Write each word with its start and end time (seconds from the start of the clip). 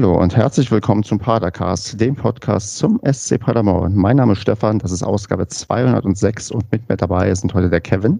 Hallo 0.00 0.18
und 0.18 0.34
herzlich 0.34 0.70
willkommen 0.70 1.02
zum 1.02 1.18
Padercast, 1.18 2.00
dem 2.00 2.16
Podcast 2.16 2.78
zum 2.78 2.98
SC 3.04 3.38
Paderborn. 3.38 3.94
Mein 3.94 4.16
Name 4.16 4.32
ist 4.32 4.40
Stefan, 4.40 4.78
das 4.78 4.92
ist 4.92 5.02
Ausgabe 5.02 5.46
206 5.46 6.52
und 6.52 6.72
mit 6.72 6.88
mir 6.88 6.96
dabei 6.96 7.34
sind 7.34 7.52
heute 7.52 7.68
der 7.68 7.82
Kevin. 7.82 8.18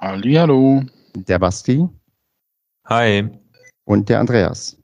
Hallo. 0.00 0.82
Der 1.14 1.38
Basti. 1.38 1.88
Hi. 2.86 3.28
Und 3.84 4.08
der 4.08 4.18
Andreas. 4.18 4.76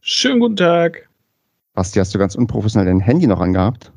Schönen 0.00 0.40
guten 0.40 0.56
Tag. 0.56 1.10
Basti, 1.74 1.98
hast 1.98 2.14
du 2.14 2.18
ganz 2.18 2.36
unprofessionell 2.36 2.86
dein 2.86 3.00
Handy 3.00 3.26
noch 3.26 3.40
angehabt? 3.40 3.92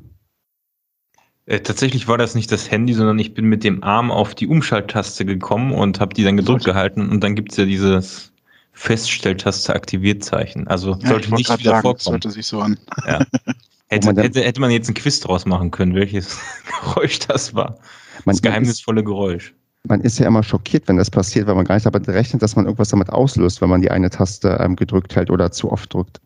Äh, 1.46 1.60
tatsächlich 1.60 2.06
war 2.08 2.18
das 2.18 2.34
nicht 2.34 2.52
das 2.52 2.70
Handy, 2.70 2.92
sondern 2.92 3.18
ich 3.18 3.32
bin 3.32 3.46
mit 3.46 3.64
dem 3.64 3.82
Arm 3.82 4.10
auf 4.10 4.34
die 4.34 4.48
Umschalttaste 4.48 5.24
gekommen 5.24 5.72
und 5.72 5.98
habe 5.98 6.12
die 6.12 6.24
dann 6.24 6.36
gedrückt 6.36 6.66
gehalten 6.66 7.08
und 7.08 7.24
dann 7.24 7.34
gibt 7.34 7.52
es 7.52 7.56
ja 7.56 7.64
dieses 7.64 8.34
Feststelltaste 8.80 9.74
aktiviert 9.74 10.24
Zeichen. 10.24 10.66
Also 10.66 10.96
ja, 11.02 11.08
sollte 11.08 11.34
nicht 11.34 11.50
wieder 11.58 11.70
sagen, 11.70 11.82
vorkommen. 11.82 12.00
Sollte 12.00 12.30
sich 12.30 12.46
so 12.46 12.60
an. 12.60 12.78
Ja. 13.06 13.20
Hätte, 13.88 14.06
man 14.06 14.16
hätte, 14.18 14.40
hätte 14.40 14.60
man 14.60 14.70
jetzt 14.70 14.88
ein 14.88 14.94
Quiz 14.94 15.18
draus 15.18 15.46
machen 15.46 15.72
können, 15.72 15.96
welches 15.96 16.38
Geräusch 16.84 17.18
das 17.18 17.54
war. 17.56 17.76
Man, 18.24 18.36
das 18.36 18.40
geheimnisvolle 18.40 19.02
Geräusch. 19.02 19.52
Man 19.88 20.00
ist 20.00 20.20
ja 20.20 20.28
immer 20.28 20.44
schockiert, 20.44 20.86
wenn 20.86 20.96
das 20.96 21.10
passiert, 21.10 21.48
weil 21.48 21.56
man 21.56 21.64
gar 21.64 21.74
nicht 21.74 21.86
damit 21.86 22.06
rechnet, 22.06 22.40
dass 22.40 22.54
man 22.54 22.66
irgendwas 22.66 22.90
damit 22.90 23.10
auslöst, 23.10 23.60
wenn 23.60 23.68
man 23.68 23.82
die 23.82 23.90
eine 23.90 24.08
Taste 24.08 24.58
ähm, 24.60 24.76
gedrückt 24.76 25.16
hält 25.16 25.28
oder 25.28 25.50
zu 25.50 25.72
oft 25.72 25.92
drückt. 25.92 26.20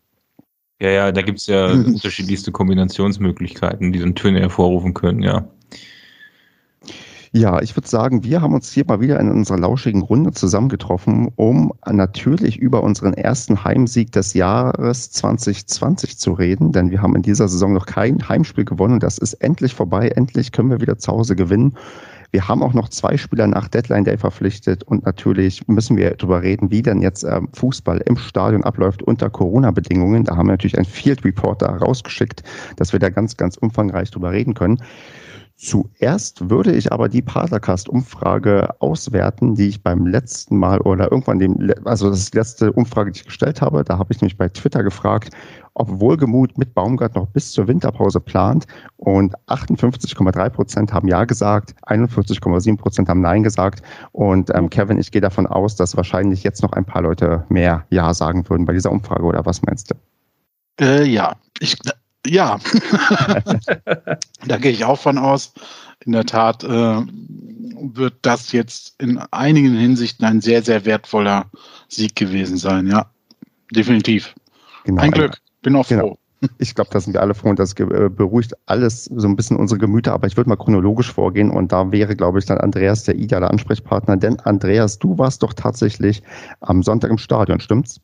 Ja, 0.79 0.89
ja, 0.91 1.11
da 1.11 1.23
gibt 1.23 1.39
es 1.39 1.47
ja 1.47 1.65
unterschiedlichste 1.71 2.51
Kombinationsmöglichkeiten, 2.51 3.91
die 3.91 3.99
dann 3.99 4.13
Töne 4.13 4.41
hervorrufen 4.41 4.93
können, 4.93 5.23
ja. 5.23 5.47
Ja, 7.37 7.61
ich 7.61 7.75
würde 7.75 7.89
sagen, 7.89 8.23
wir 8.23 8.41
haben 8.41 8.53
uns 8.53 8.71
hier 8.71 8.85
mal 8.87 9.01
wieder 9.01 9.19
in 9.19 9.29
unserer 9.29 9.59
lauschigen 9.59 10.01
Runde 10.01 10.31
zusammengetroffen, 10.31 11.33
um 11.35 11.73
natürlich 11.85 12.57
über 12.57 12.81
unseren 12.81 13.13
ersten 13.13 13.65
Heimsieg 13.65 14.13
des 14.13 14.35
Jahres 14.35 15.11
2020 15.11 16.17
zu 16.17 16.31
reden, 16.31 16.71
denn 16.71 16.91
wir 16.91 17.01
haben 17.01 17.13
in 17.13 17.23
dieser 17.23 17.49
Saison 17.49 17.73
noch 17.73 17.87
kein 17.87 18.29
Heimspiel 18.29 18.63
gewonnen. 18.63 19.01
Das 19.01 19.17
ist 19.17 19.33
endlich 19.33 19.73
vorbei. 19.73 20.07
Endlich 20.15 20.53
können 20.53 20.69
wir 20.69 20.79
wieder 20.79 20.97
zu 20.97 21.11
Hause 21.11 21.35
gewinnen. 21.35 21.75
Wir 22.31 22.47
haben 22.47 22.63
auch 22.63 22.73
noch 22.73 22.87
zwei 22.87 23.17
Spieler 23.17 23.47
nach 23.47 23.67
Deadline 23.67 24.05
Day 24.05 24.17
verpflichtet 24.17 24.83
und 24.83 25.05
natürlich 25.05 25.67
müssen 25.67 25.97
wir 25.97 26.11
darüber 26.11 26.41
reden, 26.41 26.71
wie 26.71 26.81
denn 26.81 27.01
jetzt 27.01 27.23
ähm, 27.23 27.49
Fußball 27.51 28.01
im 28.05 28.15
Stadion 28.15 28.63
abläuft 28.63 29.03
unter 29.03 29.29
Corona-Bedingungen. 29.29 30.23
Da 30.23 30.37
haben 30.37 30.47
wir 30.47 30.53
natürlich 30.53 30.77
einen 30.77 30.85
Field 30.85 31.25
Reporter 31.25 31.67
rausgeschickt, 31.67 32.43
dass 32.77 32.93
wir 32.93 32.99
da 32.99 33.09
ganz, 33.09 33.35
ganz 33.35 33.57
umfangreich 33.57 34.09
drüber 34.11 34.31
reden 34.31 34.53
können. 34.53 34.79
Zuerst 35.57 36.49
würde 36.49 36.73
ich 36.73 36.91
aber 36.91 37.07
die 37.07 37.21
Paracast-Umfrage 37.21 38.81
auswerten, 38.81 39.55
die 39.55 39.69
ich 39.69 39.81
beim 39.81 40.05
letzten 40.05 40.57
Mal 40.57 40.81
oder 40.81 41.09
irgendwann 41.09 41.39
dem, 41.39 41.71
also 41.85 42.09
das 42.09 42.33
letzte 42.33 42.73
Umfrage, 42.73 43.11
die 43.11 43.19
ich 43.19 43.25
gestellt 43.25 43.61
habe. 43.61 43.85
Da 43.85 43.97
habe 43.97 44.11
ich 44.11 44.19
nämlich 44.19 44.37
bei 44.37 44.49
Twitter 44.49 44.83
gefragt, 44.83 45.33
ob 45.73 46.01
Wohlgemut 46.01 46.57
mit 46.57 46.73
Baumgart 46.73 47.15
noch 47.15 47.27
bis 47.27 47.53
zur 47.53 47.69
Winterpause 47.69 48.19
plant. 48.19 48.65
Und 48.97 49.33
58,3 49.47 50.49
Prozent 50.49 50.93
haben 50.93 51.07
Ja 51.07 51.23
gesagt, 51.23 51.73
41,7 51.87 52.77
Prozent 52.77 53.07
haben 53.07 53.21
Nein 53.21 53.43
gesagt. 53.43 53.81
Und 54.11 54.53
ähm, 54.53 54.69
Kevin, 54.69 54.99
ich 54.99 55.11
gehe 55.11 55.21
davon 55.21 55.47
aus, 55.47 55.77
dass 55.77 55.95
wahrscheinlich 55.95 56.43
jetzt 56.43 56.63
noch 56.63 56.73
ein 56.73 56.83
paar 56.83 57.01
Leute 57.01 57.45
mehr 57.47 57.85
Ja 57.89 58.13
sagen 58.13 58.49
würden 58.49 58.65
bei 58.65 58.73
dieser 58.73 58.91
Umfrage. 58.91 59.23
Oder 59.23 59.45
was 59.45 59.61
meinst 59.61 59.89
du? 59.89 59.95
Äh, 60.83 61.05
ja, 61.05 61.37
ich 61.59 61.77
ja, 62.25 62.59
da 64.47 64.57
gehe 64.57 64.71
ich 64.71 64.85
auch 64.85 64.99
von 64.99 65.17
aus. 65.17 65.53
In 66.05 66.11
der 66.11 66.25
Tat 66.25 66.63
äh, 66.63 66.67
wird 66.67 68.15
das 68.21 68.51
jetzt 68.51 68.95
in 68.99 69.17
einigen 69.31 69.75
Hinsichten 69.75 70.25
ein 70.25 70.41
sehr, 70.41 70.61
sehr 70.61 70.85
wertvoller 70.85 71.45
Sieg 71.87 72.15
gewesen 72.15 72.57
sein. 72.57 72.87
Ja, 72.87 73.09
definitiv. 73.71 74.35
Genau, 74.83 75.01
ein 75.01 75.11
Glück. 75.11 75.37
Bin 75.61 75.75
auch 75.75 75.87
genau. 75.87 76.07
froh. 76.09 76.17
Ich 76.59 76.75
glaube, 76.75 76.91
da 76.91 76.99
sind 76.99 77.13
wir 77.13 77.21
alle 77.21 77.33
froh 77.33 77.49
und 77.49 77.57
das 77.57 77.73
äh, 77.79 78.09
beruhigt 78.09 78.53
alles 78.67 79.05
so 79.05 79.27
ein 79.27 79.35
bisschen 79.35 79.57
unsere 79.57 79.79
Gemüter. 79.79 80.13
Aber 80.13 80.27
ich 80.27 80.37
würde 80.37 80.49
mal 80.49 80.57
chronologisch 80.57 81.11
vorgehen 81.11 81.49
und 81.49 81.71
da 81.71 81.91
wäre, 81.91 82.15
glaube 82.15 82.39
ich, 82.39 82.45
dann 82.45 82.59
Andreas 82.59 83.03
der 83.03 83.15
ideale 83.15 83.49
Ansprechpartner. 83.49 84.17
Denn 84.17 84.39
Andreas, 84.41 84.99
du 84.99 85.17
warst 85.17 85.41
doch 85.41 85.53
tatsächlich 85.53 86.21
am 86.59 86.83
Sonntag 86.83 87.09
im 87.09 87.17
Stadion, 87.17 87.59
stimmt's? 87.59 87.99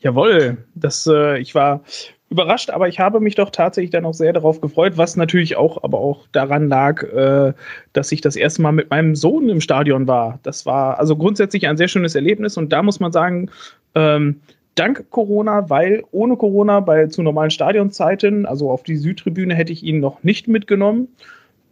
Jawohl, 0.00 0.64
das, 0.74 1.06
äh, 1.06 1.38
ich 1.38 1.54
war 1.54 1.82
überrascht, 2.30 2.70
aber 2.70 2.88
ich 2.88 3.00
habe 3.00 3.20
mich 3.20 3.34
doch 3.34 3.50
tatsächlich 3.50 3.90
dann 3.90 4.04
auch 4.04 4.14
sehr 4.14 4.32
darauf 4.32 4.60
gefreut, 4.60 4.96
was 4.96 5.16
natürlich 5.16 5.56
auch, 5.56 5.82
aber 5.82 5.98
auch 5.98 6.26
daran 6.32 6.68
lag, 6.68 7.02
äh, 7.02 7.54
dass 7.92 8.12
ich 8.12 8.20
das 8.20 8.36
erste 8.36 8.62
Mal 8.62 8.72
mit 8.72 8.90
meinem 8.90 9.14
Sohn 9.14 9.48
im 9.48 9.60
Stadion 9.60 10.06
war. 10.06 10.38
Das 10.42 10.66
war 10.66 10.98
also 10.98 11.16
grundsätzlich 11.16 11.66
ein 11.66 11.76
sehr 11.76 11.88
schönes 11.88 12.14
Erlebnis 12.14 12.56
und 12.56 12.72
da 12.72 12.82
muss 12.82 13.00
man 13.00 13.12
sagen, 13.12 13.50
ähm, 13.94 14.40
dank 14.74 15.10
Corona, 15.10 15.70
weil 15.70 16.04
ohne 16.10 16.36
Corona 16.36 16.80
bei 16.80 17.06
zu 17.06 17.22
normalen 17.22 17.50
Stadionzeiten, 17.50 18.44
also 18.44 18.70
auf 18.70 18.82
die 18.82 18.96
Südtribüne 18.96 19.54
hätte 19.54 19.72
ich 19.72 19.82
ihn 19.82 20.00
noch 20.00 20.22
nicht 20.22 20.48
mitgenommen. 20.48 21.08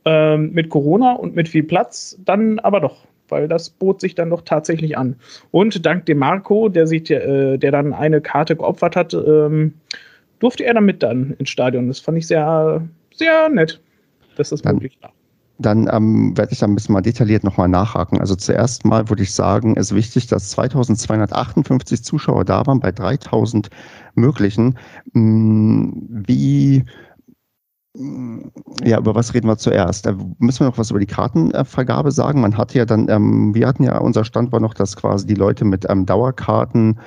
Ähm, 0.04 0.52
mit 0.52 0.70
Corona 0.70 1.14
und 1.14 1.34
mit 1.34 1.48
viel 1.48 1.64
Platz, 1.64 2.16
dann 2.24 2.60
aber 2.60 2.80
doch 2.80 3.06
weil 3.28 3.48
das 3.48 3.70
bot 3.70 4.00
sich 4.00 4.14
dann 4.14 4.30
doch 4.30 4.42
tatsächlich 4.42 4.96
an. 4.96 5.16
Und 5.50 5.84
dank 5.84 6.06
dem 6.06 6.18
Marco, 6.18 6.68
der 6.68 6.86
sich, 6.86 7.10
äh, 7.10 7.58
der 7.58 7.72
dann 7.72 7.92
eine 7.92 8.20
Karte 8.20 8.54
geopfert 8.54 8.94
hat, 8.94 9.14
ähm, 9.14 9.74
durfte 10.38 10.64
er 10.64 10.74
damit 10.74 11.02
dann 11.02 11.34
ins 11.38 11.50
Stadion. 11.50 11.88
Das 11.88 12.00
fand 12.00 12.18
ich 12.18 12.26
sehr, 12.26 12.86
sehr 13.14 13.48
nett, 13.48 13.80
dass 14.36 14.50
das 14.50 14.62
dann, 14.62 14.76
möglich 14.76 14.98
war. 15.00 15.12
Dann 15.58 15.88
ähm, 15.90 16.36
werde 16.36 16.52
ich 16.52 16.58
da 16.58 16.66
ein 16.66 16.74
bisschen 16.74 16.92
mal 16.92 17.00
detailliert 17.00 17.44
nochmal 17.44 17.68
nachhaken. 17.68 18.20
Also 18.20 18.34
zuerst 18.34 18.84
mal 18.84 19.08
würde 19.08 19.22
ich 19.22 19.32
sagen, 19.32 19.74
es 19.76 19.90
ist 19.90 19.96
wichtig, 19.96 20.26
dass 20.26 20.50
2258 20.50 22.04
Zuschauer 22.04 22.44
da 22.44 22.66
waren 22.66 22.80
bei 22.80 22.92
3000 22.92 23.70
möglichen. 24.14 24.78
Hm, 25.14 26.24
wie 26.26 26.84
ja, 28.84 28.98
über 28.98 29.14
was 29.14 29.34
reden 29.34 29.48
wir 29.48 29.56
zuerst? 29.56 30.06
Müssen 30.38 30.60
wir 30.60 30.66
noch 30.66 30.78
was 30.78 30.90
über 30.90 31.00
die 31.00 31.06
Kartenvergabe 31.06 32.10
sagen. 32.10 32.40
Man 32.40 32.56
hatte 32.56 32.78
ja 32.78 32.84
dann, 32.84 33.08
ähm, 33.08 33.54
wir 33.54 33.66
hatten 33.66 33.84
ja, 33.84 33.98
unser 33.98 34.24
Stand 34.24 34.52
war 34.52 34.60
noch, 34.60 34.74
dass 34.74 34.96
quasi 34.96 35.26
die 35.26 35.34
Leute 35.34 35.64
mit 35.64 35.86
ähm, 35.88 36.04
Dauerkarten 36.04 36.98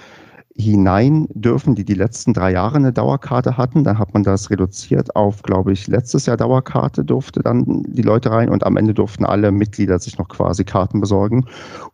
hinein 0.60 1.28
dürfen, 1.34 1.74
die 1.74 1.86
die 1.86 1.94
letzten 1.94 2.34
drei 2.34 2.52
Jahre 2.52 2.76
eine 2.76 2.92
Dauerkarte 2.92 3.58
hatten. 3.58 3.84
Dann 3.84 3.98
hat 3.98 4.14
man 4.14 4.24
das 4.24 4.50
reduziert 4.50 5.16
auf, 5.16 5.42
glaube 5.42 5.72
ich, 5.72 5.88
letztes 5.88 6.26
Jahr 6.26 6.38
Dauerkarte 6.38 7.06
durfte 7.06 7.42
dann 7.42 7.84
die 7.88 8.02
Leute 8.02 8.30
rein 8.32 8.50
und 8.50 8.66
am 8.66 8.76
Ende 8.76 8.94
durften 8.94 9.26
alle 9.26 9.52
Mitglieder 9.52 10.00
sich 10.00 10.18
noch 10.18 10.28
quasi 10.28 10.66
Karten 10.66 11.00
besorgen. 11.00 11.46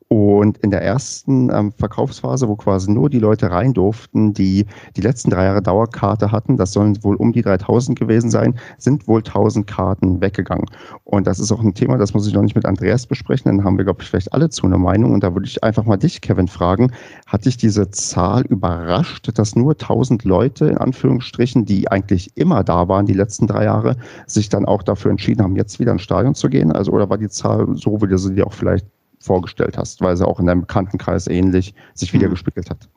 Und 0.07 0.59
in 0.59 0.69
der 0.69 0.83
ersten 0.83 1.49
ähm, 1.49 1.71
Verkaufsphase, 1.71 2.47
wo 2.47 2.55
quasi 2.55 2.91
nur 2.91 3.09
die 3.09 3.17
Leute 3.17 3.49
rein 3.49 3.73
durften, 3.73 4.33
die 4.33 4.67
die 4.95 5.01
letzten 5.01 5.31
drei 5.31 5.45
Jahre 5.45 5.63
Dauerkarte 5.63 6.31
hatten, 6.31 6.57
das 6.57 6.73
sollen 6.73 7.03
wohl 7.03 7.15
um 7.15 7.33
die 7.33 7.41
3000 7.41 7.97
gewesen 7.97 8.29
sein, 8.29 8.59
sind 8.77 9.07
wohl 9.07 9.21
1000 9.21 9.65
Karten 9.65 10.21
weggegangen. 10.21 10.67
Und 11.05 11.25
das 11.25 11.39
ist 11.39 11.51
auch 11.51 11.59
ein 11.59 11.73
Thema, 11.73 11.97
das 11.97 12.13
muss 12.13 12.27
ich 12.27 12.33
noch 12.33 12.43
nicht 12.43 12.55
mit 12.55 12.65
Andreas 12.65 13.07
besprechen, 13.07 13.45
dann 13.45 13.65
haben 13.65 13.77
wir, 13.77 13.85
glaube 13.85 14.03
ich, 14.03 14.09
vielleicht 14.09 14.31
alle 14.31 14.49
zu 14.49 14.67
einer 14.67 14.77
Meinung. 14.77 15.11
Und 15.11 15.23
da 15.23 15.33
würde 15.33 15.47
ich 15.47 15.63
einfach 15.63 15.85
mal 15.85 15.97
dich, 15.97 16.21
Kevin, 16.21 16.47
fragen, 16.47 16.91
hat 17.25 17.45
dich 17.45 17.57
diese 17.57 17.89
Zahl 17.89 18.43
überrascht, 18.43 19.31
dass 19.33 19.55
nur 19.55 19.71
1000 19.71 20.23
Leute, 20.23 20.67
in 20.67 20.77
Anführungsstrichen, 20.77 21.65
die 21.65 21.89
eigentlich 21.89 22.37
immer 22.37 22.63
da 22.63 22.87
waren, 22.87 23.07
die 23.07 23.13
letzten 23.13 23.47
drei 23.47 23.63
Jahre, 23.63 23.97
sich 24.27 24.49
dann 24.49 24.65
auch 24.65 24.83
dafür 24.83 25.09
entschieden 25.09 25.41
haben, 25.41 25.55
jetzt 25.55 25.79
wieder 25.79 25.93
ins 25.93 26.03
Stadion 26.03 26.35
zu 26.35 26.47
gehen? 26.47 26.71
Also, 26.71 26.91
oder 26.91 27.09
war 27.09 27.17
die 27.17 27.29
Zahl 27.29 27.67
so, 27.73 27.99
wie 28.03 28.07
du 28.07 28.19
sie 28.19 28.35
dir 28.35 28.45
auch 28.45 28.53
vielleicht 28.53 28.85
vorgestellt 29.25 29.77
hast, 29.77 30.01
weil 30.01 30.15
sie 30.15 30.27
auch 30.27 30.39
in 30.39 30.45
deinem 30.45 30.61
Bekanntenkreis 30.61 31.27
ähnlich 31.27 31.73
sich 31.93 32.13
wieder 32.13 32.27
mhm. 32.27 32.31
gespiegelt 32.31 32.69
hat. 32.69 32.87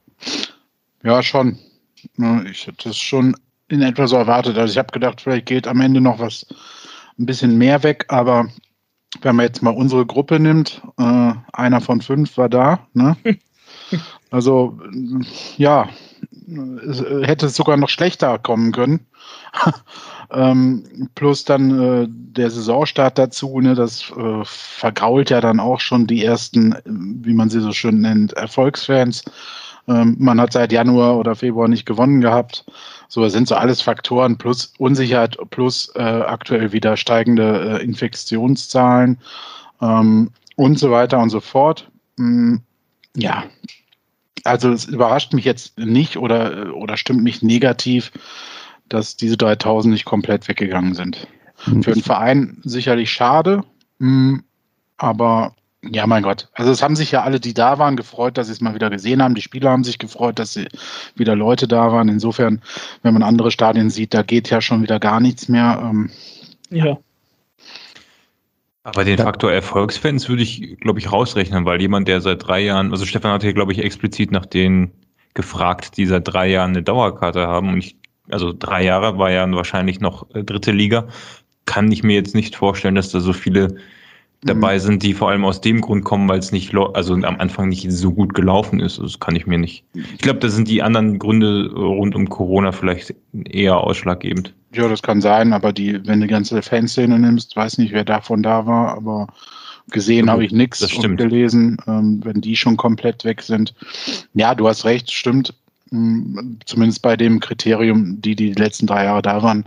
Ja, 1.03 1.23
schon. 1.23 1.59
Ich 2.51 2.67
hätte 2.67 2.91
es 2.91 2.97
schon 2.97 3.37
in 3.69 3.83
etwa 3.83 4.07
so 4.07 4.17
erwartet. 4.17 4.57
Also 4.57 4.73
ich 4.73 4.79
habe 4.79 4.93
gedacht, 4.93 5.21
vielleicht 5.21 5.47
geht 5.47 5.67
am 5.67 5.81
Ende 5.81 6.01
noch 6.01 6.19
was 6.19 6.47
ein 7.19 7.27
bisschen 7.27 7.59
mehr 7.59 7.83
weg, 7.83 8.05
aber 8.09 8.49
wenn 9.23 9.37
man 9.37 9.47
jetzt 9.47 9.63
mal 9.63 9.75
unsere 9.75 10.07
Gruppe 10.07 10.39
nimmt, 10.39 10.83
äh, 10.99 11.33
einer 11.53 11.81
von 11.81 12.01
fünf 12.01 12.37
war 12.37 12.49
da. 12.49 12.87
Ne? 12.95 13.17
Also 14.31 14.79
ja, 15.57 15.89
hätte 17.23 17.47
es 17.47 17.57
sogar 17.57 17.77
noch 17.77 17.89
schlechter 17.89 18.39
kommen 18.39 18.73
können. 18.73 19.07
Ähm, 20.31 21.09
plus 21.15 21.45
dann 21.45 21.81
äh, 21.81 22.07
der 22.09 22.51
Saisonstart 22.51 23.17
dazu, 23.17 23.61
ne, 23.61 23.75
das 23.75 24.11
äh, 24.11 24.45
vergrault 24.45 25.31
ja 25.31 25.41
dann 25.41 25.59
auch 25.59 25.81
schon 25.81 26.07
die 26.07 26.23
ersten, 26.23 26.75
wie 26.85 27.33
man 27.33 27.49
sie 27.49 27.61
so 27.61 27.73
schön 27.73 28.03
nennt, 28.03 28.35
Erfolgsfans. 28.35 29.25
Ähm, 29.89 30.17
man 30.19 30.39
hat 30.39 30.53
seit 30.53 30.71
Januar 30.71 31.17
oder 31.17 31.35
Februar 31.35 31.67
nicht 31.67 31.87
gewonnen 31.87 32.21
gehabt. 32.21 32.67
So, 33.09 33.23
das 33.23 33.33
sind 33.33 33.49
so 33.49 33.55
alles 33.55 33.81
Faktoren 33.81 34.37
plus 34.37 34.75
Unsicherheit 34.77 35.39
plus 35.49 35.91
äh, 35.97 36.03
aktuell 36.03 36.73
wieder 36.73 36.99
steigende 36.99 37.79
äh, 37.81 37.83
Infektionszahlen 37.83 39.19
ähm, 39.81 40.31
und 40.57 40.79
so 40.79 40.91
weiter 40.91 41.21
und 41.21 41.31
so 41.31 41.41
fort. 41.41 41.91
Mhm, 42.19 42.61
ja, 43.17 43.45
also 44.45 44.71
es 44.73 44.85
überrascht 44.87 45.33
mich 45.33 45.45
jetzt 45.45 45.79
nicht 45.79 46.17
oder, 46.17 46.75
oder 46.75 46.97
stimmt 46.97 47.23
mich 47.23 47.43
negativ, 47.43 48.13
dass 48.89 49.17
diese 49.17 49.37
3000 49.37 49.93
nicht 49.93 50.05
komplett 50.05 50.49
weggegangen 50.49 50.95
sind. 50.95 51.27
Mhm. 51.67 51.83
Für 51.83 51.93
den 51.93 52.03
Verein 52.03 52.59
sicherlich 52.65 53.11
schade, 53.11 53.63
hm, 54.01 54.45
aber 54.97 55.55
Ja, 55.83 56.07
mein 56.09 56.25
Gott. 56.25 56.49
Also 56.55 56.73
es 56.73 56.83
haben 56.83 56.97
sich 56.97 57.13
ja 57.13 57.23
alle, 57.23 57.39
die 57.39 57.55
da 57.55 57.79
waren, 57.79 57.97
gefreut, 57.97 58.37
dass 58.37 58.49
sie 58.49 58.53
es 58.53 58.61
mal 58.61 58.75
wieder 58.75 58.91
gesehen 58.91 59.23
haben. 59.23 59.35
Die 59.37 59.43
Spieler 59.43 59.71
haben 59.71 59.85
sich 59.85 59.99
gefreut, 59.99 60.39
dass 60.41 60.53
sie 60.55 60.67
wieder 61.15 61.37
Leute 61.37 61.69
da 61.69 61.93
waren. 61.93 62.09
Insofern, 62.09 62.63
wenn 63.03 63.15
man 63.15 63.23
andere 63.23 63.51
Stadien 63.53 63.89
sieht, 63.91 64.13
da 64.13 64.23
geht 64.23 64.51
ja 64.51 64.61
schon 64.61 64.83
wieder 64.83 64.99
gar 64.99 65.21
nichts 65.21 65.49
mehr. 65.49 65.81
Ähm, 65.83 66.11
Ja. 66.71 66.99
Aber 68.85 69.05
den 69.05 69.19
Faktor 69.19 69.53
Erfolgsfans 69.53 70.29
würde 70.29 70.43
ich, 70.43 70.79
glaube 70.81 70.99
ich, 70.99 71.13
rausrechnen, 71.13 71.65
weil 71.65 71.81
jemand, 71.81 72.09
der 72.09 72.21
seit 72.21 72.47
drei 72.47 72.61
Jahren, 72.61 72.93
also 72.93 73.05
Stefan 73.05 73.33
hat 73.33 73.43
hier, 73.43 73.53
glaube 73.53 73.73
ich, 73.73 73.81
explizit 73.81 74.31
nach 74.31 74.47
denen 74.47 74.93
gefragt, 75.35 75.97
die 75.97 76.07
seit 76.07 76.27
drei 76.27 76.49
Jahren 76.49 76.71
eine 76.71 76.83
Dauerkarte 76.83 77.47
haben. 77.47 77.69
Und 77.69 77.79
ich, 77.79 77.97
also 78.31 78.53
drei 78.53 78.85
Jahre 78.85 79.19
war 79.19 79.31
ja 79.31 79.51
wahrscheinlich 79.51 80.01
noch 80.01 80.33
äh, 80.35 80.43
dritte 80.43 80.73
Liga. 80.73 81.09
Kann 81.67 81.93
ich 81.93 82.03
mir 82.03 82.15
jetzt 82.15 82.35
nicht 82.35 82.57
vorstellen, 82.57 82.95
dass 82.95 83.11
da 83.11 83.21
so 83.21 83.33
viele 83.33 83.77
dabei 84.43 84.79
sind, 84.79 85.03
die 85.03 85.15
vor 85.15 85.31
allem 85.31 85.45
aus 85.45 85.61
dem 85.61 85.81
Grund 85.81 86.05
kommen, 86.05 86.29
weil 86.29 86.39
es 86.39 86.53
nicht, 86.53 86.73
also 86.75 87.15
am 87.15 87.25
Anfang 87.25 87.69
nicht 87.69 87.91
so 87.91 88.13
gut 88.13 88.35
gelaufen 88.35 88.81
ist. 88.81 88.99
Das 88.99 89.19
kann 89.19 89.35
ich 89.37 89.47
mir 89.47 89.59
nicht. 89.59 89.85
Ich 89.95 90.19
glaube, 90.19 90.39
da 90.39 90.49
sind 90.49 90.69
die 90.69 90.83
anderen 90.83 91.19
Gründe 91.19 91.71
äh, 91.75 91.79
rund 91.79 92.15
um 92.15 92.29
Corona 92.29 92.73
vielleicht 92.73 93.15
eher 93.45 93.79
ausschlaggebend. 93.79 94.55
ja, 94.73 94.89
das 94.89 95.03
kann 95.03 95.21
sein, 95.21 95.53
aber 95.53 95.73
die, 95.73 96.07
wenn 96.07 96.21
du 96.21 96.27
die 96.27 96.33
ganze 96.33 96.63
Fanszene 96.63 97.19
nimmst, 97.19 97.57
weiß 97.57 97.79
nicht, 97.79 97.93
wer 97.93 98.05
davon 98.05 98.43
da 98.43 98.67
war, 98.67 98.97
aber 98.97 99.27
gesehen 99.91 100.27
Ja, 100.27 100.33
habe 100.33 100.45
ich 100.45 100.53
nichts 100.53 100.83
und 100.95 101.17
gelesen, 101.17 101.79
ähm, 101.87 102.21
wenn 102.23 102.41
die 102.41 102.57
schon 102.57 102.77
komplett 102.77 103.25
weg 103.25 103.43
sind. 103.43 103.75
Ja, 104.35 104.55
du 104.55 104.69
hast 104.69 104.85
recht, 104.85 105.11
stimmt. 105.11 105.55
Mm, 105.91 106.59
Zumindest 106.67 107.03
bei 107.03 107.17
dem 107.17 107.41
Kriterium, 107.41 108.21
die 108.21 108.37
die 108.37 108.53
letzten 108.53 108.87
drei 108.87 109.05
Jahre 109.05 109.23
da 109.23 109.43
waren, 109.43 109.65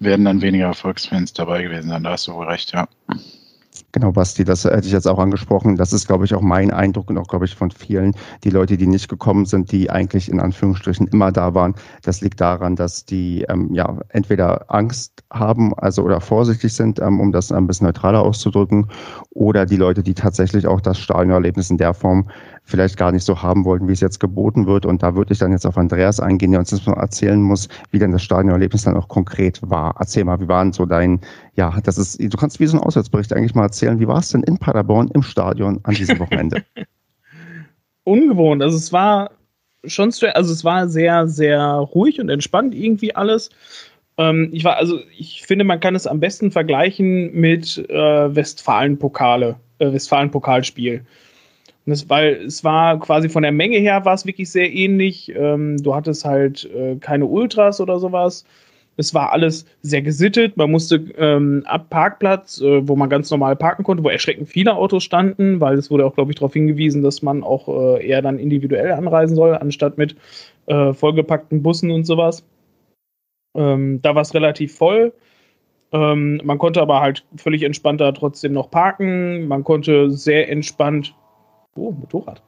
werden 0.00 0.24
dann 0.26 0.42
weniger 0.42 0.66
Erfolgsfans 0.66 1.32
dabei 1.32 1.62
gewesen 1.62 1.88
sein. 1.88 2.02
Da 2.04 2.10
hast 2.10 2.28
du 2.28 2.34
wohl 2.34 2.46
recht, 2.46 2.72
ja. 2.72 2.86
Genau, 3.92 4.12
Basti, 4.12 4.44
das 4.44 4.64
hätte 4.64 4.86
ich 4.86 4.92
jetzt 4.92 5.08
auch 5.08 5.18
angesprochen. 5.18 5.76
Das 5.76 5.92
ist, 5.92 6.06
glaube 6.06 6.24
ich, 6.24 6.34
auch 6.34 6.40
mein 6.40 6.70
Eindruck 6.70 7.10
und 7.10 7.18
auch, 7.18 7.26
glaube 7.26 7.44
ich, 7.44 7.56
von 7.56 7.72
vielen. 7.72 8.14
Die 8.44 8.50
Leute, 8.50 8.76
die 8.76 8.86
nicht 8.86 9.08
gekommen 9.08 9.46
sind, 9.46 9.72
die 9.72 9.90
eigentlich 9.90 10.28
in 10.28 10.38
Anführungsstrichen 10.38 11.08
immer 11.08 11.32
da 11.32 11.54
waren, 11.54 11.74
das 12.02 12.20
liegt 12.20 12.40
daran, 12.40 12.76
dass 12.76 13.04
die 13.04 13.44
ähm, 13.48 13.72
ja 13.72 13.98
entweder 14.10 14.64
Angst 14.68 15.24
haben, 15.32 15.74
also 15.74 16.02
oder 16.02 16.20
vorsichtig 16.20 16.72
sind, 16.72 17.00
ähm, 17.00 17.18
um 17.18 17.32
das 17.32 17.50
ein 17.50 17.66
bisschen 17.66 17.86
neutraler 17.86 18.22
auszudrücken, 18.22 18.88
oder 19.30 19.66
die 19.66 19.76
Leute, 19.76 20.02
die 20.04 20.14
tatsächlich 20.14 20.66
auch 20.66 20.80
das 20.80 20.98
Stadionerlebnis 20.98 21.70
in 21.70 21.78
der 21.78 21.94
Form 21.94 22.28
vielleicht 22.64 22.96
gar 22.96 23.12
nicht 23.12 23.24
so 23.24 23.42
haben 23.42 23.64
wollten, 23.64 23.88
wie 23.88 23.92
es 23.92 24.00
jetzt 24.00 24.20
geboten 24.20 24.66
wird. 24.66 24.86
Und 24.86 25.02
da 25.02 25.14
würde 25.14 25.32
ich 25.32 25.38
dann 25.38 25.52
jetzt 25.52 25.66
auf 25.66 25.76
Andreas 25.76 26.18
eingehen, 26.18 26.50
der 26.50 26.60
uns 26.60 26.70
das 26.70 26.86
mal 26.86 26.94
erzählen 26.94 27.40
muss, 27.40 27.68
wie 27.90 27.98
denn 27.98 28.12
das 28.12 28.22
Stadionerlebnis 28.22 28.84
dann 28.84 28.96
auch 28.96 29.08
konkret 29.08 29.60
war. 29.62 29.94
Erzähl 29.98 30.24
mal, 30.24 30.40
wie 30.40 30.48
war 30.48 30.64
denn 30.64 30.72
so 30.72 30.86
dein, 30.86 31.20
ja, 31.54 31.78
das 31.82 31.98
ist, 31.98 32.20
du 32.20 32.36
kannst 32.36 32.60
wie 32.60 32.66
so 32.66 32.78
ein 32.78 32.82
Auswärtsbericht 32.82 33.32
eigentlich 33.32 33.54
mal 33.54 33.64
erzählen, 33.64 34.00
wie 34.00 34.08
war 34.08 34.18
es 34.18 34.30
denn 34.30 34.42
in 34.42 34.58
Paderborn 34.58 35.08
im 35.14 35.22
Stadion 35.22 35.80
an 35.82 35.94
diesem 35.94 36.18
Wochenende? 36.18 36.64
ungewohnt. 38.04 38.62
Also 38.62 38.76
es 38.76 38.92
war 38.92 39.30
schon, 39.84 40.12
also 40.34 40.52
es 40.52 40.64
war 40.64 40.88
sehr, 40.88 41.26
sehr 41.26 41.62
ruhig 41.62 42.20
und 42.20 42.28
entspannt 42.28 42.74
irgendwie 42.74 43.14
alles. 43.14 43.50
Ähm, 44.16 44.50
ich 44.52 44.64
war, 44.64 44.76
also 44.76 45.00
ich 45.16 45.42
finde, 45.42 45.64
man 45.64 45.80
kann 45.80 45.94
es 45.94 46.06
am 46.06 46.20
besten 46.20 46.50
vergleichen 46.50 47.32
mit 47.34 47.78
äh, 47.90 48.34
Westfalen-Pokale, 48.34 49.56
äh, 49.78 49.92
Westfalen-Pokalspiel. 49.92 51.04
Das, 51.86 52.08
weil 52.08 52.34
es 52.46 52.64
war 52.64 52.98
quasi 52.98 53.28
von 53.28 53.42
der 53.42 53.52
Menge 53.52 53.76
her 53.78 54.04
war 54.04 54.14
es 54.14 54.24
wirklich 54.24 54.50
sehr 54.50 54.72
ähnlich. 54.72 55.32
Ähm, 55.36 55.76
du 55.78 55.94
hattest 55.94 56.24
halt 56.24 56.64
äh, 56.74 56.96
keine 56.96 57.26
Ultras 57.26 57.80
oder 57.80 57.98
sowas. 57.98 58.44
Es 58.96 59.12
war 59.12 59.32
alles 59.32 59.66
sehr 59.82 60.02
gesittet. 60.02 60.56
Man 60.56 60.70
musste 60.70 60.96
ähm, 61.18 61.62
ab 61.66 61.90
Parkplatz, 61.90 62.60
äh, 62.60 62.86
wo 62.88 62.96
man 62.96 63.10
ganz 63.10 63.30
normal 63.30 63.56
parken 63.56 63.84
konnte, 63.84 64.04
wo 64.04 64.08
erschreckend 64.08 64.48
viele 64.48 64.74
Autos 64.76 65.04
standen, 65.04 65.60
weil 65.60 65.76
es 65.76 65.90
wurde 65.90 66.06
auch, 66.06 66.14
glaube 66.14 66.30
ich, 66.30 66.36
darauf 66.36 66.52
hingewiesen, 66.52 67.02
dass 67.02 67.20
man 67.20 67.42
auch 67.42 67.68
äh, 67.68 68.06
eher 68.06 68.22
dann 68.22 68.38
individuell 68.38 68.92
anreisen 68.92 69.36
soll, 69.36 69.54
anstatt 69.56 69.98
mit 69.98 70.16
äh, 70.66 70.92
vollgepackten 70.92 71.62
Bussen 71.62 71.90
und 71.90 72.04
sowas. 72.04 72.44
Ähm, 73.56 74.00
da 74.02 74.14
war 74.14 74.22
es 74.22 74.34
relativ 74.34 74.74
voll. 74.74 75.12
Ähm, 75.92 76.40
man 76.44 76.58
konnte 76.58 76.80
aber 76.80 77.00
halt 77.00 77.24
völlig 77.36 77.62
entspannter 77.62 78.14
trotzdem 78.14 78.52
noch 78.52 78.70
parken. 78.70 79.48
Man 79.48 79.64
konnte 79.64 80.10
sehr 80.10 80.48
entspannt. 80.50 81.14
Oh, 81.76 81.92
Motorrad. 81.92 82.42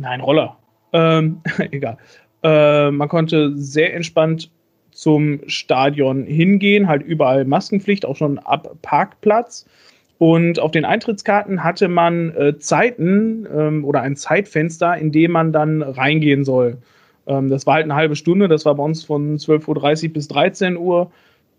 Nein, 0.00 0.20
Roller. 0.20 0.56
Ähm, 0.92 1.40
egal. 1.70 1.98
Äh, 2.42 2.90
man 2.90 3.08
konnte 3.08 3.56
sehr 3.56 3.94
entspannt 3.94 4.50
zum 4.90 5.40
Stadion 5.46 6.24
hingehen, 6.24 6.88
halt 6.88 7.02
überall 7.02 7.44
Maskenpflicht, 7.44 8.06
auch 8.06 8.16
schon 8.16 8.38
ab 8.38 8.76
Parkplatz. 8.82 9.66
Und 10.18 10.58
auf 10.58 10.70
den 10.70 10.86
Eintrittskarten 10.86 11.62
hatte 11.62 11.88
man 11.88 12.34
äh, 12.34 12.58
Zeiten 12.58 13.46
ähm, 13.54 13.84
oder 13.84 14.00
ein 14.00 14.16
Zeitfenster, 14.16 14.96
in 14.96 15.12
dem 15.12 15.32
man 15.32 15.52
dann 15.52 15.82
reingehen 15.82 16.44
soll. 16.44 16.78
Ähm, 17.26 17.50
das 17.50 17.66
war 17.66 17.74
halt 17.74 17.84
eine 17.84 17.94
halbe 17.94 18.16
Stunde, 18.16 18.48
das 18.48 18.64
war 18.64 18.74
bei 18.74 18.82
uns 18.82 19.04
von 19.04 19.36
12.30 19.36 20.06
Uhr 20.06 20.12
bis 20.14 20.28
13 20.28 20.76
Uhr. 20.78 21.10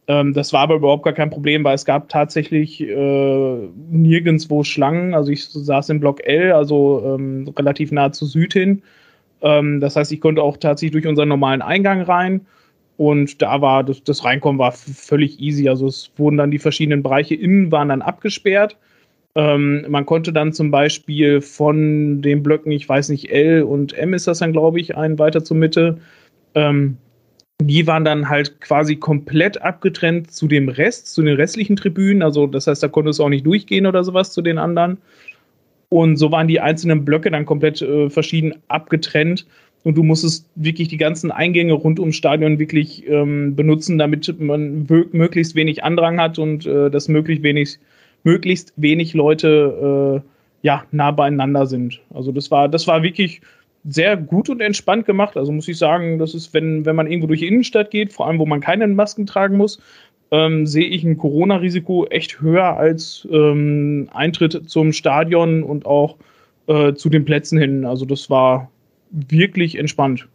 Ähm, 0.08 0.34
das 0.34 0.54
war 0.54 0.62
aber 0.62 0.76
überhaupt 0.76 1.04
gar 1.04 1.14
kein 1.14 1.30
Problem, 1.30 1.64
weil 1.64 1.76
es 1.76 1.86
gab 1.86 2.10
tatsächlich 2.10 2.82
äh, 2.82 3.58
nirgendwo 3.92 4.64
Schlangen. 4.64 5.14
Also 5.14 5.32
ich 5.32 5.46
saß 5.48 5.90
im 5.90 6.00
Block 6.00 6.26
L, 6.26 6.54
also 6.54 7.04
ähm, 7.06 7.54
relativ 7.58 7.92
nah 7.92 8.12
zu 8.12 8.26
Süd 8.26 8.54
hin. 8.54 8.82
Ähm, 9.42 9.82
das 9.82 9.96
heißt, 9.96 10.12
ich 10.12 10.22
konnte 10.22 10.42
auch 10.42 10.58
tatsächlich 10.58 10.94
durch 10.94 11.08
unseren 11.08 11.30
normalen 11.30 11.62
Eingang 11.62 12.02
rein. 12.02 12.46
Und 12.96 13.42
da 13.42 13.62
war 13.62 13.84
das, 13.84 14.04
das 14.04 14.24
Reinkommen 14.26 14.60
war 14.60 14.72
völlig 14.72 15.40
easy. 15.40 15.70
Also 15.70 15.88
es 15.88 16.12
wurden 16.18 16.38
dann 16.38 16.52
die 16.52 16.60
verschiedenen 16.60 17.04
Bereiche 17.04 17.36
innen 17.36 17.72
waren 17.72 17.90
dann 17.90 18.02
abgesperrt. 18.02 18.78
Ähm, 19.36 19.86
man 19.90 20.06
konnte 20.06 20.34
dann 20.34 20.54
zum 20.54 20.72
Beispiel 20.72 21.42
von 21.42 22.22
den 22.24 22.42
Blöcken, 22.42 22.72
ich 22.72 22.90
weiß 22.90 23.10
nicht, 23.10 23.30
L 23.30 23.64
und 23.64 23.94
M 23.94 24.14
ist 24.14 24.26
das 24.26 24.40
dann, 24.40 24.52
glaube 24.52 24.80
ich, 24.80 24.98
ein 24.98 25.20
weiter 25.20 25.44
zur 25.44 25.58
Mitte. 25.58 26.00
Ähm, 26.56 26.98
die 27.62 27.88
waren 27.88 28.06
dann 28.06 28.30
halt 28.30 28.62
quasi 28.62 28.96
komplett 28.96 29.62
abgetrennt 29.62 30.32
zu 30.32 30.48
dem 30.48 30.70
Rest, 30.70 31.14
zu 31.14 31.24
den 31.24 31.36
restlichen 31.36 31.76
Tribünen. 31.76 32.22
Also 32.22 32.46
das 32.46 32.68
heißt, 32.68 32.84
da 32.84 32.88
konnte 32.88 33.10
es 33.10 33.20
auch 33.20 33.30
nicht 33.30 33.46
durchgehen 33.46 33.88
oder 33.88 34.04
sowas 34.04 34.32
zu 34.32 34.42
den 34.42 34.58
anderen. 34.58 34.98
Und 35.90 36.18
so 36.18 36.32
waren 36.32 36.48
die 36.48 36.60
einzelnen 36.60 37.06
Blöcke 37.06 37.32
dann 37.32 37.46
komplett 37.46 37.82
äh, 37.82 38.10
verschieden 38.10 38.56
abgetrennt. 38.68 39.48
Und 39.84 39.96
du 39.96 40.04
musstest 40.04 40.48
wirklich 40.56 40.90
die 40.90 40.98
ganzen 40.98 41.32
Eingänge 41.32 41.74
rund 41.74 42.00
ums 42.00 42.18
Stadion 42.18 42.60
wirklich 42.60 43.08
ähm, 43.08 43.56
benutzen, 43.56 43.98
damit 43.98 44.40
man 44.40 44.86
möglichst 45.12 45.56
wenig 45.56 45.84
Andrang 45.84 46.20
hat 46.20 46.38
und 46.40 46.66
äh, 46.66 46.92
dass 46.92 47.08
möglichst 47.08 47.44
wenig, 47.44 47.80
möglichst 48.24 48.74
wenig 48.76 49.14
Leute 49.14 50.24
äh, 50.24 50.28
ja, 50.68 50.84
nah 50.92 51.12
beieinander 51.12 51.66
sind. 51.66 52.02
Also 52.14 52.32
das 52.32 52.52
war, 52.52 52.68
das 52.68 52.86
war 52.88 53.02
wirklich 53.02 53.42
sehr 53.90 54.18
gut 54.18 54.50
und 54.50 54.62
entspannt 54.62 55.06
gemacht. 55.06 55.38
Also 55.38 55.52
muss 55.52 55.68
ich 55.68 55.78
sagen, 55.78 56.20
das 56.20 56.34
ist, 56.34 56.54
wenn, 56.54 56.86
wenn 56.86 56.96
man 56.96 57.08
irgendwo 57.08 57.28
durch 57.28 57.40
die 57.40 57.48
Innenstadt 57.48 57.92
geht, 57.92 58.12
vor 58.12 58.28
allem 58.28 58.40
wo 58.40 58.46
man 58.46 58.60
keine 58.60 58.88
Masken 58.88 59.26
tragen 59.26 59.58
muss, 59.58 59.80
ähm, 60.32 60.68
sehe 60.68 60.88
ich 60.88 61.04
ein 61.04 61.18
Corona-Risiko 61.18 62.06
echt 62.08 62.42
höher 62.42 62.78
als 62.78 63.28
ähm, 63.32 64.10
Eintritt 64.14 64.70
zum 64.70 64.92
Stadion 64.92 65.64
und 65.64 65.86
auch 65.86 66.18
äh, 66.68 66.94
zu 66.94 67.10
den 67.10 67.24
Plätzen 67.24 67.58
hin. 67.58 67.86
Also 67.86 68.06
das 68.06 68.30
war 68.30 68.70
wirklich 69.12 69.78
entspannt. 69.78 70.28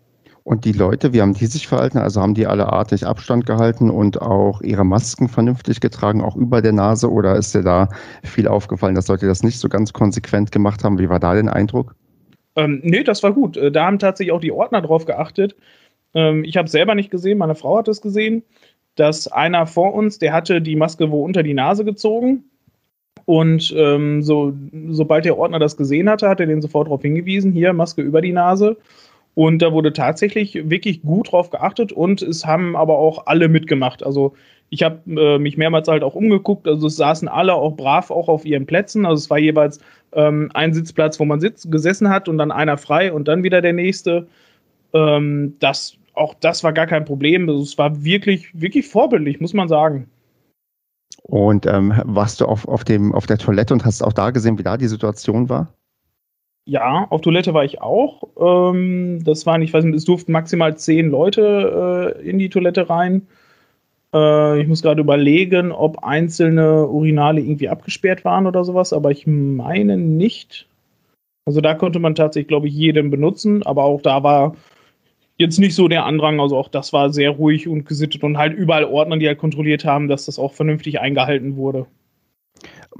Und 0.45 0.65
die 0.65 0.73
Leute, 0.73 1.13
wie 1.13 1.21
haben 1.21 1.35
die 1.35 1.47
sich 1.47 1.69
verhalten? 1.69 1.99
Also 1.99 2.21
haben 2.21 2.35
die 2.35 2.47
alle 2.47 2.73
artig 2.73 3.07
Abstand 3.07 3.47
gehalten 3.47 3.91
und 3.91 4.21
auch 4.21 4.61
ihre 4.63 4.85
Masken 4.85 5.29
vernünftig 5.29 5.81
getragen, 5.81 6.21
auch 6.21 6.35
über 6.35 6.63
der 6.63 6.73
Nase? 6.73 7.09
Oder 7.11 7.37
ist 7.37 7.55
dir 7.55 7.63
da 7.63 7.89
viel 8.25 8.49
aufgefallen, 8.49 8.97
dass 8.97 9.07
Leute 9.07 9.27
das 9.27 9.45
nicht 9.45 9.61
so 9.61 9.69
ganz 9.69 9.93
konsequent 9.93 10.51
gemacht 10.51 10.83
haben? 10.83 10.99
Wie 10.99 11.09
war 11.09 11.21
da 11.21 11.35
dein 11.35 11.49
Eindruck? 11.49 11.95
Ähm, 12.57 12.81
nee, 12.83 13.03
das 13.03 13.23
war 13.23 13.33
gut. 13.33 13.57
Äh, 13.57 13.73
Da 13.73 13.87
haben 13.87 13.99
tatsächlich 13.99 14.33
auch 14.33 14.41
die 14.41 14.53
Ordner 14.53 14.83
drauf 14.83 15.05
geachtet. 15.07 15.57
Ähm, 16.15 16.45
ich 16.45 16.57
habe 16.57 16.67
es 16.67 16.73
selber 16.73 16.95
nicht 16.95 17.11
gesehen, 17.11 17.39
meine 17.39 17.55
Frau 17.55 17.79
hat 17.79 17.89
es 17.89 18.01
gesehen, 18.01 18.43
dass 18.97 19.29
einer 19.29 19.67
vor 19.67 19.95
uns, 19.95 20.19
der 20.19 20.33
hatte 20.33 20.61
die 20.61 20.77
Maske 20.77 21.11
wo 21.11 21.25
unter 21.25 21.43
die 21.43 21.55
Nase 21.55 21.85
gezogen. 21.85 22.45
Und 23.25 23.73
ähm, 23.77 24.23
so, 24.23 24.53
sobald 24.89 25.25
der 25.25 25.39
Ordner 25.39 25.59
das 25.59 25.77
gesehen 25.77 26.09
hatte, 26.11 26.29
hat 26.29 26.41
er 26.41 26.47
den 26.47 26.61
sofort 26.61 26.89
darauf 26.89 27.03
hingewiesen, 27.03 27.53
hier 27.53 27.73
Maske 27.73 28.03
über 28.03 28.21
die 28.21 28.33
Nase. 28.33 28.77
Und 29.35 29.63
da 29.63 29.73
wurde 29.73 29.93
tatsächlich 29.93 30.69
wirklich 30.69 31.03
gut 31.03 31.33
drauf 31.33 31.51
geachtet 31.51 31.93
und 31.93 32.21
es 32.21 32.45
haben 32.45 32.77
aber 32.77 32.99
auch 32.99 33.27
alle 33.27 33.49
mitgemacht. 33.49 34.03
Also 34.05 34.35
ich 34.73 34.83
habe 34.83 35.03
äh, 35.07 35.39
mich 35.39 35.59
mehrmals 35.59 35.87
halt 35.87 36.03
auch 36.03 36.15
umgeguckt, 36.15 36.67
also 36.67 36.87
es 36.87 36.97
saßen 36.97 37.29
alle 37.29 37.53
auch 37.53 37.77
brav 37.77 38.11
auch 38.11 38.31
auf 38.31 38.47
ihren 38.47 38.65
Plätzen. 38.65 39.05
Also 39.05 39.21
es 39.21 39.29
war 39.29 39.39
jeweils 39.39 39.81
ähm, 40.13 40.51
ein 40.55 40.73
Sitzplatz, 40.73 41.21
wo 41.21 41.27
man 41.27 41.41
sitz, 41.41 41.71
gesessen 41.71 42.09
hat 42.09 42.27
und 42.27 42.39
dann 42.39 42.51
einer 42.51 42.79
frei 42.79 43.13
und 43.13 43.29
dann 43.29 43.43
wieder 43.43 43.61
der 43.61 43.75
nächste. 43.75 44.27
Ähm, 44.95 45.57
das, 45.61 45.99
auch 46.15 46.33
das 46.41 46.65
war 46.65 46.73
gar 46.73 46.87
kein 46.87 47.05
Problem. 47.05 47.51
Also 47.51 47.61
es 47.61 47.77
war 47.77 48.03
wirklich, 48.03 48.49
wirklich 48.59 48.89
vorbildlich, 48.89 49.43
muss 49.43 49.53
man 49.53 49.69
sagen. 49.69 50.09
Und 51.25 51.67
ähm, 51.67 51.93
warst 52.07 52.41
du 52.41 52.47
auf, 52.47 52.67
auf, 52.67 52.83
dem, 52.83 53.15
auf 53.15 53.27
der 53.27 53.37
Toilette 53.37 53.75
und 53.75 53.85
hast 53.85 54.03
auch 54.03 54.15
da 54.15 54.31
gesehen, 54.31 54.59
wie 54.59 54.63
da 54.63 54.79
die 54.79 54.89
Situation 54.89 55.51
war? 55.51 55.75
Ja, 56.65 57.07
auf 57.11 57.21
Toilette 57.21 57.53
war 57.53 57.65
ich 57.67 57.83
auch. 57.83 58.23
Ähm, 58.41 59.23
das 59.23 59.45
waren, 59.45 59.61
ich 59.61 59.75
weiß 59.75 59.85
nicht, 59.85 59.97
es 59.97 60.07
durften 60.07 60.33
maximal 60.33 60.79
zehn 60.79 61.11
Leute 61.11 62.17
äh, 62.17 62.27
in 62.27 62.39
die 62.39 62.49
Toilette 62.49 62.89
rein. 62.89 63.27
Äh, 64.15 64.61
ich 64.61 64.69
muss 64.69 64.83
gerade 64.83 65.01
überlegen, 65.01 65.73
ob 65.73 66.05
einzelne 66.05 66.87
Urinale 66.89 67.41
irgendwie 67.41 67.69
abgesperrt 67.69 68.25
waren 68.25 68.47
oder 68.47 68.65
sowas, 68.65 68.93
aber 68.93 69.11
ich 69.11 69.27
meine 69.27 69.97
nicht. 69.97 70.69
Also 71.45 71.61
da 71.61 71.75
konnte 71.75 71.99
man 71.99 72.15
tatsächlich, 72.15 72.49
glaube 72.49 72.69
ich, 72.69 72.75
jeden 72.75 73.11
benutzen, 73.11 73.63
aber 73.65 73.85
auch 73.85 74.01
da 74.01 74.23
war 74.23 74.57
jetzt 75.39 75.59
nicht 75.59 75.75
so 75.75 75.89
der 75.89 76.07
Andrang. 76.07 76.41
Also 76.41 76.57
auch 76.57 76.69
das 76.69 76.93
war 76.93 77.13
sehr 77.13 77.31
ruhig 77.31 77.69
und 77.69 77.85
gesittet 77.87 78.23
und 78.23 78.39
halt 78.39 78.55
überall 78.55 78.85
Ordner, 78.85 79.19
die 79.19 79.27
halt 79.27 79.39
kontrolliert 79.39 79.85
haben, 79.85 80.09
dass 80.09 80.27
das 80.27 80.39
auch 80.39 80.53
vernünftig 80.53 81.01
eingehalten 81.01 81.57
wurde. 81.57 81.87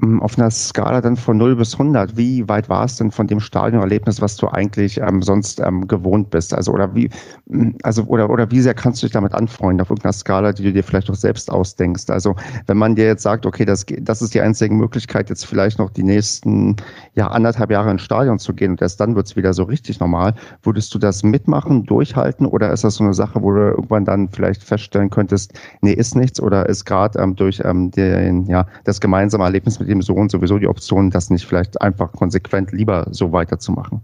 Ähm, 0.01 0.21
auf 0.21 0.37
einer 0.37 0.49
Skala 0.49 1.01
dann 1.01 1.17
von 1.17 1.37
0 1.37 1.55
bis 1.55 1.73
100, 1.73 2.17
wie 2.17 2.47
weit 2.49 2.69
war 2.69 2.85
es 2.85 2.97
denn 2.97 3.11
von 3.11 3.27
dem 3.27 3.39
Stadionerlebnis, 3.39 4.21
was 4.21 4.35
du 4.37 4.47
eigentlich 4.47 4.99
ähm, 4.99 5.21
sonst 5.21 5.59
ähm, 5.59 5.87
gewohnt 5.87 6.29
bist? 6.31 6.53
Also 6.53 6.71
oder 6.71 6.95
wie, 6.95 7.09
mm, 7.47 7.71
also 7.83 8.03
oder 8.03 8.29
oder 8.29 8.49
wie 8.49 8.61
sehr 8.61 8.73
kannst 8.73 9.01
du 9.01 9.07
dich 9.07 9.13
damit 9.13 9.33
anfreunden 9.33 9.81
auf 9.81 9.89
irgendeiner 9.89 10.13
Skala, 10.13 10.53
die 10.53 10.63
du 10.63 10.73
dir 10.73 10.83
vielleicht 10.83 11.09
auch 11.09 11.15
selbst 11.15 11.51
ausdenkst? 11.51 12.09
Also 12.09 12.35
wenn 12.67 12.77
man 12.77 12.95
dir 12.95 13.05
jetzt 13.05 13.23
sagt, 13.23 13.45
okay, 13.45 13.65
das, 13.65 13.85
das 14.01 14.21
ist 14.21 14.33
die 14.33 14.41
einzige 14.41 14.73
Möglichkeit, 14.73 15.29
jetzt 15.29 15.45
vielleicht 15.45 15.79
noch 15.79 15.91
die 15.91 16.03
nächsten 16.03 16.75
ja 17.15 17.27
anderthalb 17.27 17.69
Jahre 17.71 17.91
ins 17.91 18.01
Stadion 18.01 18.39
zu 18.39 18.53
gehen 18.53 18.71
und 18.71 18.81
erst 18.81 18.99
dann 18.99 19.15
wird 19.15 19.27
es 19.27 19.35
wieder 19.35 19.53
so 19.53 19.63
richtig 19.63 19.99
normal, 19.99 20.33
würdest 20.63 20.93
du 20.93 20.99
das 20.99 21.23
mitmachen, 21.23 21.85
durchhalten 21.85 22.45
oder 22.45 22.71
ist 22.71 22.83
das 22.83 22.95
so 22.95 23.03
eine 23.03 23.13
Sache, 23.13 23.41
wo 23.41 23.51
du 23.51 23.59
irgendwann 23.71 24.05
dann 24.05 24.29
vielleicht 24.29 24.63
feststellen 24.63 25.09
könntest, 25.09 25.53
nee, 25.81 25.93
ist 25.93 26.15
nichts 26.15 26.41
oder 26.41 26.67
ist 26.67 26.85
gerade 26.85 27.19
ähm, 27.19 27.35
durch 27.35 27.61
ähm, 27.63 27.91
den, 27.91 28.45
ja, 28.47 28.65
das 28.85 28.99
gemeinsame 28.99 29.43
Erlebnis 29.43 29.79
mit 29.79 29.89
dem 29.93 30.01
Sohn 30.01 30.29
sowieso 30.29 30.57
die 30.59 30.67
Option, 30.67 31.09
das 31.09 31.29
nicht 31.29 31.45
vielleicht 31.45 31.81
einfach 31.81 32.11
konsequent 32.11 32.71
lieber 32.71 33.07
so 33.11 33.31
weiterzumachen? 33.31 34.01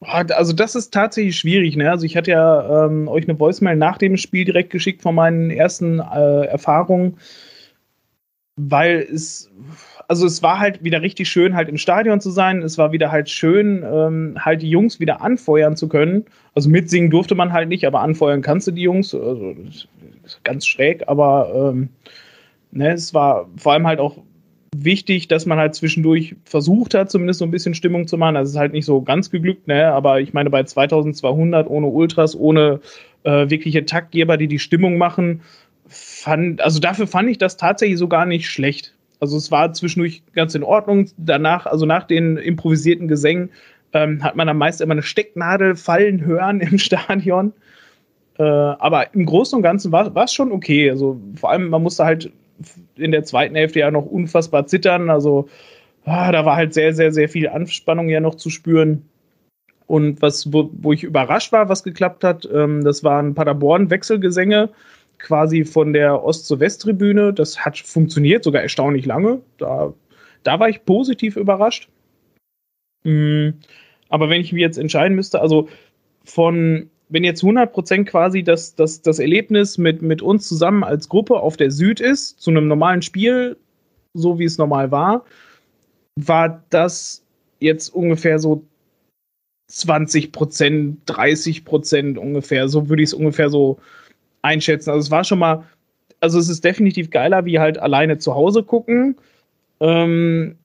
Also 0.00 0.52
das 0.52 0.74
ist 0.74 0.92
tatsächlich 0.92 1.38
schwierig. 1.38 1.76
Ne? 1.76 1.90
Also 1.90 2.04
ich 2.04 2.16
hatte 2.16 2.30
ja 2.30 2.86
ähm, 2.86 3.08
euch 3.08 3.28
eine 3.28 3.38
Voicemail 3.40 3.76
nach 3.76 3.98
dem 3.98 4.16
Spiel 4.16 4.44
direkt 4.44 4.70
geschickt 4.70 5.02
von 5.02 5.14
meinen 5.14 5.50
ersten 5.50 6.00
äh, 6.00 6.44
Erfahrungen, 6.46 7.16
weil 8.56 8.98
es, 8.98 9.50
also 10.06 10.26
es 10.26 10.42
war 10.42 10.58
halt 10.58 10.84
wieder 10.84 11.00
richtig 11.00 11.28
schön, 11.28 11.54
halt 11.54 11.68
im 11.68 11.78
Stadion 11.78 12.20
zu 12.20 12.30
sein. 12.30 12.62
Es 12.62 12.76
war 12.76 12.92
wieder 12.92 13.10
halt 13.10 13.30
schön, 13.30 13.84
ähm, 13.90 14.36
halt 14.38 14.60
die 14.60 14.70
Jungs 14.70 15.00
wieder 15.00 15.22
anfeuern 15.22 15.76
zu 15.76 15.88
können. 15.88 16.26
Also 16.54 16.68
mitsingen 16.68 17.10
durfte 17.10 17.34
man 17.34 17.52
halt 17.52 17.68
nicht, 17.68 17.86
aber 17.86 18.00
anfeuern 18.00 18.42
kannst 18.42 18.66
du 18.66 18.72
die 18.72 18.82
Jungs. 18.82 19.14
Also 19.14 19.54
ganz 20.44 20.66
schräg, 20.66 21.04
aber 21.08 21.72
ähm, 21.72 21.88
ne, 22.70 22.92
es 22.92 23.14
war 23.14 23.48
vor 23.56 23.72
allem 23.72 23.86
halt 23.86 24.00
auch 24.00 24.18
wichtig, 24.84 25.28
dass 25.28 25.46
man 25.46 25.58
halt 25.58 25.74
zwischendurch 25.74 26.36
versucht 26.44 26.94
hat, 26.94 27.10
zumindest 27.10 27.38
so 27.38 27.44
ein 27.44 27.50
bisschen 27.50 27.74
Stimmung 27.74 28.06
zu 28.06 28.18
machen. 28.18 28.34
Das 28.34 28.50
ist 28.50 28.56
halt 28.56 28.72
nicht 28.72 28.84
so 28.84 29.00
ganz 29.02 29.30
geglückt, 29.30 29.66
ne? 29.68 29.92
aber 29.92 30.20
ich 30.20 30.32
meine, 30.32 30.50
bei 30.50 30.62
2200 30.62 31.68
ohne 31.68 31.86
Ultras, 31.86 32.36
ohne 32.36 32.80
äh, 33.24 33.48
wirkliche 33.50 33.84
Taktgeber, 33.84 34.36
die 34.36 34.48
die 34.48 34.58
Stimmung 34.58 34.98
machen, 34.98 35.42
fand, 35.88 36.60
also 36.60 36.80
dafür 36.80 37.06
fand 37.06 37.30
ich 37.30 37.38
das 37.38 37.56
tatsächlich 37.56 37.98
so 37.98 38.08
gar 38.08 38.26
nicht 38.26 38.48
schlecht. 38.48 38.94
Also 39.20 39.36
es 39.36 39.50
war 39.50 39.72
zwischendurch 39.72 40.22
ganz 40.34 40.54
in 40.54 40.62
Ordnung. 40.62 41.08
Danach, 41.16 41.66
also 41.66 41.86
nach 41.86 42.04
den 42.04 42.36
improvisierten 42.36 43.08
Gesängen, 43.08 43.50
ähm, 43.92 44.22
hat 44.22 44.36
man 44.36 44.48
am 44.48 44.58
meisten 44.58 44.82
immer 44.82 44.92
eine 44.92 45.02
Stecknadel 45.02 45.74
fallen 45.76 46.24
hören 46.24 46.60
im 46.60 46.78
Stadion. 46.78 47.52
Äh, 48.38 48.42
aber 48.42 49.14
im 49.14 49.24
Großen 49.24 49.56
und 49.56 49.62
Ganzen 49.62 49.92
war 49.92 50.14
es 50.16 50.32
schon 50.32 50.52
okay. 50.52 50.90
Also 50.90 51.18
vor 51.36 51.50
allem, 51.50 51.68
man 51.70 51.82
musste 51.82 52.04
halt 52.04 52.30
in 52.96 53.12
der 53.12 53.24
zweiten 53.24 53.54
Hälfte 53.54 53.80
ja 53.80 53.90
noch 53.90 54.06
unfassbar 54.06 54.66
zittern. 54.66 55.10
Also 55.10 55.48
ah, 56.06 56.32
da 56.32 56.44
war 56.44 56.56
halt 56.56 56.72
sehr, 56.72 56.94
sehr, 56.94 57.12
sehr 57.12 57.28
viel 57.28 57.48
Anspannung 57.48 58.08
ja 58.08 58.20
noch 58.20 58.36
zu 58.36 58.50
spüren. 58.50 59.08
Und 59.86 60.22
was, 60.22 60.52
wo, 60.52 60.70
wo 60.72 60.92
ich 60.92 61.04
überrascht 61.04 61.52
war, 61.52 61.68
was 61.68 61.84
geklappt 61.84 62.24
hat, 62.24 62.48
ähm, 62.52 62.82
das 62.82 63.04
waren 63.04 63.34
Paderborn-Wechselgesänge, 63.34 64.70
quasi 65.18 65.64
von 65.64 65.92
der 65.92 66.24
Ost- 66.24 66.46
zur 66.46 66.58
Westtribüne. 66.58 67.32
Das 67.32 67.64
hat 67.64 67.78
funktioniert, 67.78 68.42
sogar 68.42 68.62
erstaunlich 68.62 69.06
lange. 69.06 69.40
Da, 69.58 69.92
da 70.42 70.58
war 70.58 70.68
ich 70.68 70.84
positiv 70.84 71.36
überrascht. 71.36 71.88
Mhm. 73.04 73.54
Aber 74.08 74.28
wenn 74.28 74.40
ich 74.40 74.52
mich 74.52 74.60
jetzt 74.60 74.78
entscheiden 74.78 75.14
müsste, 75.14 75.40
also 75.40 75.68
von 76.24 76.90
wenn 77.08 77.24
jetzt 77.24 77.42
100% 77.42 78.04
quasi 78.04 78.42
das, 78.42 78.74
das, 78.74 79.02
das 79.02 79.18
Erlebnis 79.18 79.78
mit, 79.78 80.02
mit 80.02 80.22
uns 80.22 80.48
zusammen 80.48 80.82
als 80.84 81.08
Gruppe 81.08 81.38
auf 81.40 81.56
der 81.56 81.70
Süd 81.70 82.00
ist, 82.00 82.40
zu 82.40 82.50
einem 82.50 82.68
normalen 82.68 83.02
Spiel, 83.02 83.56
so 84.14 84.38
wie 84.38 84.44
es 84.44 84.58
normal 84.58 84.90
war, 84.90 85.24
war 86.16 86.64
das 86.70 87.22
jetzt 87.60 87.90
ungefähr 87.90 88.38
so 88.38 88.64
20% 89.70 90.96
30% 91.06 92.16
ungefähr. 92.18 92.68
So 92.68 92.88
würde 92.88 93.02
ich 93.02 93.10
es 93.10 93.14
ungefähr 93.14 93.50
so 93.50 93.78
einschätzen. 94.42 94.90
Also 94.90 95.00
es 95.00 95.10
war 95.10 95.24
schon 95.24 95.38
mal, 95.38 95.64
also 96.20 96.38
es 96.38 96.48
ist 96.48 96.64
definitiv 96.64 97.10
geiler, 97.10 97.44
wie 97.44 97.58
halt 97.58 97.78
alleine 97.78 98.18
zu 98.18 98.34
Hause 98.34 98.62
gucken. 98.62 99.16
Ähm, 99.80 100.56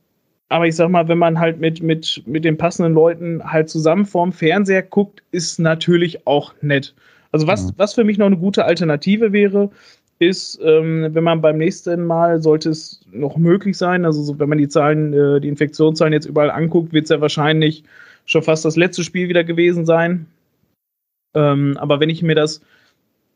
aber 0.51 0.67
ich 0.67 0.75
sag 0.75 0.89
mal, 0.89 1.07
wenn 1.07 1.17
man 1.17 1.39
halt 1.39 1.61
mit, 1.61 1.81
mit, 1.81 2.21
mit 2.25 2.43
den 2.43 2.57
passenden 2.57 2.93
Leuten 2.93 3.41
halt 3.43 3.69
zusammen 3.69 4.05
vorm 4.05 4.33
Fernseher 4.33 4.83
guckt, 4.83 5.23
ist 5.31 5.59
natürlich 5.59 6.27
auch 6.27 6.53
nett. 6.61 6.93
Also 7.31 7.47
was, 7.47 7.67
mhm. 7.67 7.71
was 7.77 7.93
für 7.93 8.03
mich 8.03 8.17
noch 8.17 8.25
eine 8.25 8.37
gute 8.37 8.65
Alternative 8.65 9.31
wäre, 9.31 9.69
ist, 10.19 10.59
ähm, 10.61 11.07
wenn 11.11 11.23
man 11.23 11.39
beim 11.39 11.57
nächsten 11.57 12.05
Mal, 12.05 12.41
sollte 12.41 12.69
es 12.69 12.99
noch 13.11 13.37
möglich 13.37 13.77
sein, 13.77 14.03
also 14.03 14.21
so, 14.21 14.39
wenn 14.39 14.49
man 14.49 14.57
die 14.57 14.67
Zahlen, 14.67 15.13
äh, 15.13 15.39
die 15.39 15.47
Infektionszahlen 15.47 16.13
jetzt 16.13 16.25
überall 16.25 16.51
anguckt, 16.51 16.91
wird 16.91 17.05
es 17.05 17.09
ja 17.09 17.21
wahrscheinlich 17.21 17.85
schon 18.25 18.43
fast 18.43 18.65
das 18.65 18.75
letzte 18.75 19.05
Spiel 19.05 19.29
wieder 19.29 19.45
gewesen 19.45 19.85
sein. 19.85 20.27
Ähm, 21.33 21.77
aber 21.77 22.01
wenn 22.01 22.09
ich 22.09 22.23
mir 22.23 22.35
das 22.35 22.61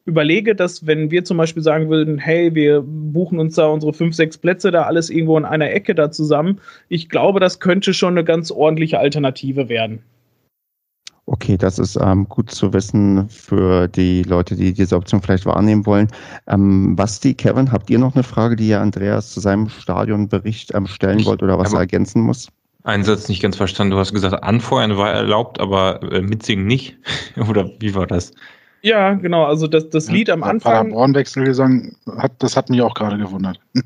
überlege, 0.05 0.55
dass 0.55 0.85
wenn 0.85 1.12
wir 1.12 1.25
zum 1.25 1.38
Beispiel 1.38 1.63
sagen 1.63 1.89
würden, 1.89 2.17
hey, 2.17 2.53
wir 2.53 2.81
buchen 2.85 3.39
uns 3.39 3.55
da 3.55 3.67
unsere 3.67 3.93
fünf, 3.93 4.15
sechs 4.15 4.38
Plätze 4.38 4.71
da 4.71 4.83
alles 4.83 5.09
irgendwo 5.09 5.38
in 5.38 5.45
einer 5.45 5.71
Ecke 5.71 5.95
da 5.95 6.12
zusammen, 6.12 6.59
ich 6.89 7.09
glaube, 7.09 7.39
das 7.39 7.59
könnte 7.59 7.93
schon 7.93 8.13
eine 8.13 8.24
ganz 8.24 8.51
ordentliche 8.51 9.00
Alternative 9.00 9.67
werden. 9.67 10.03
Okay, 11.27 11.57
das 11.57 11.79
ist 11.79 11.97
ähm, 12.00 12.29
gut 12.29 12.51
zu 12.51 12.71
wissen 12.71 13.27
für 13.29 13.88
die 13.88 14.21
Leute, 14.21 14.55
die 14.55 14.74
diese 14.74 14.95
Option 14.95 15.24
vielleicht 15.24 15.47
wahrnehmen 15.47 15.88
wollen. 15.88 16.07
Ähm, 16.45 16.95
Basti, 16.95 17.33
Kevin, 17.33 17.71
habt 17.71 17.89
ihr 17.89 17.97
noch 17.97 18.13
eine 18.13 18.24
Frage, 18.24 18.55
die 18.55 18.67
ihr 18.67 18.79
Andreas 18.79 19.31
zu 19.31 19.39
seinem 19.39 19.69
Stadionbericht 19.69 20.75
ähm, 20.75 20.85
stellen 20.85 21.25
wollt 21.25 21.41
oder 21.41 21.57
was 21.57 21.74
er 21.74 21.79
ergänzen 21.79 22.21
muss? 22.21 22.47
Einen 22.83 23.03
Satz 23.03 23.27
nicht 23.27 23.41
ganz 23.41 23.55
verstanden. 23.55 23.91
Du 23.93 23.97
hast 23.97 24.13
gesagt, 24.13 24.43
anfeuern 24.43 24.97
war 24.97 25.12
erlaubt, 25.12 25.59
aber 25.59 26.00
äh, 26.12 26.21
mitsingen 26.21 26.67
nicht. 26.67 26.95
oder 27.50 27.71
wie 27.79 27.95
war 27.95 28.05
das? 28.05 28.31
Ja, 28.82 29.13
genau. 29.13 29.46
Also 29.46 29.67
das, 29.67 29.89
das 29.89 30.12
Lied 30.12 30.29
am 30.29 30.44
Anfang. 30.44 30.89
Paderborn-Wechselgesang, 30.89 31.96
hat, 32.17 32.32
das 32.39 32.55
hat 32.55 32.70
mich 32.70 32.82
auch 32.82 32.94
gerade 32.94 33.17
gewundert. 33.17 33.60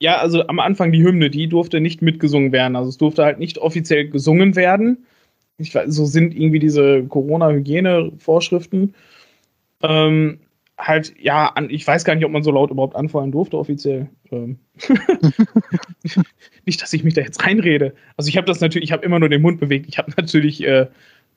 Ja, 0.00 0.18
also 0.18 0.46
am 0.46 0.60
Anfang 0.60 0.92
die 0.92 1.02
Hymne, 1.02 1.28
die 1.28 1.48
durfte 1.48 1.80
nicht 1.80 2.02
mitgesungen 2.02 2.52
werden. 2.52 2.76
Also 2.76 2.88
es 2.88 2.98
durfte 2.98 3.24
halt 3.24 3.40
nicht 3.40 3.58
offiziell 3.58 4.08
gesungen 4.08 4.54
werden. 4.54 5.04
Ich, 5.56 5.76
so 5.86 6.04
sind 6.04 6.36
irgendwie 6.36 6.60
diese 6.60 7.02
Corona-Hygiene-Vorschriften. 7.02 8.94
Ähm, 9.82 10.38
halt, 10.78 11.14
ja, 11.20 11.48
an, 11.48 11.68
ich 11.68 11.84
weiß 11.84 12.04
gar 12.04 12.14
nicht, 12.14 12.24
ob 12.24 12.30
man 12.30 12.44
so 12.44 12.52
laut 12.52 12.70
überhaupt 12.70 12.94
anfeuern 12.94 13.32
durfte, 13.32 13.58
offiziell. 13.58 14.08
Ähm. 14.30 14.60
nicht, 16.64 16.80
dass 16.80 16.92
ich 16.92 17.02
mich 17.02 17.14
da 17.14 17.22
jetzt 17.22 17.44
reinrede. 17.44 17.92
Also 18.16 18.28
ich 18.28 18.36
habe 18.36 18.46
das 18.46 18.60
natürlich, 18.60 18.90
ich 18.90 18.92
habe 18.92 19.04
immer 19.04 19.18
nur 19.18 19.28
den 19.28 19.42
Mund 19.42 19.58
bewegt. 19.58 19.86
Ich 19.88 19.98
habe 19.98 20.12
natürlich 20.16 20.62
äh, 20.62 20.86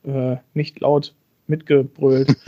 äh, 0.06 0.38
nicht 0.54 0.80
laut 0.82 1.16
mitgebrüllt. 1.52 2.36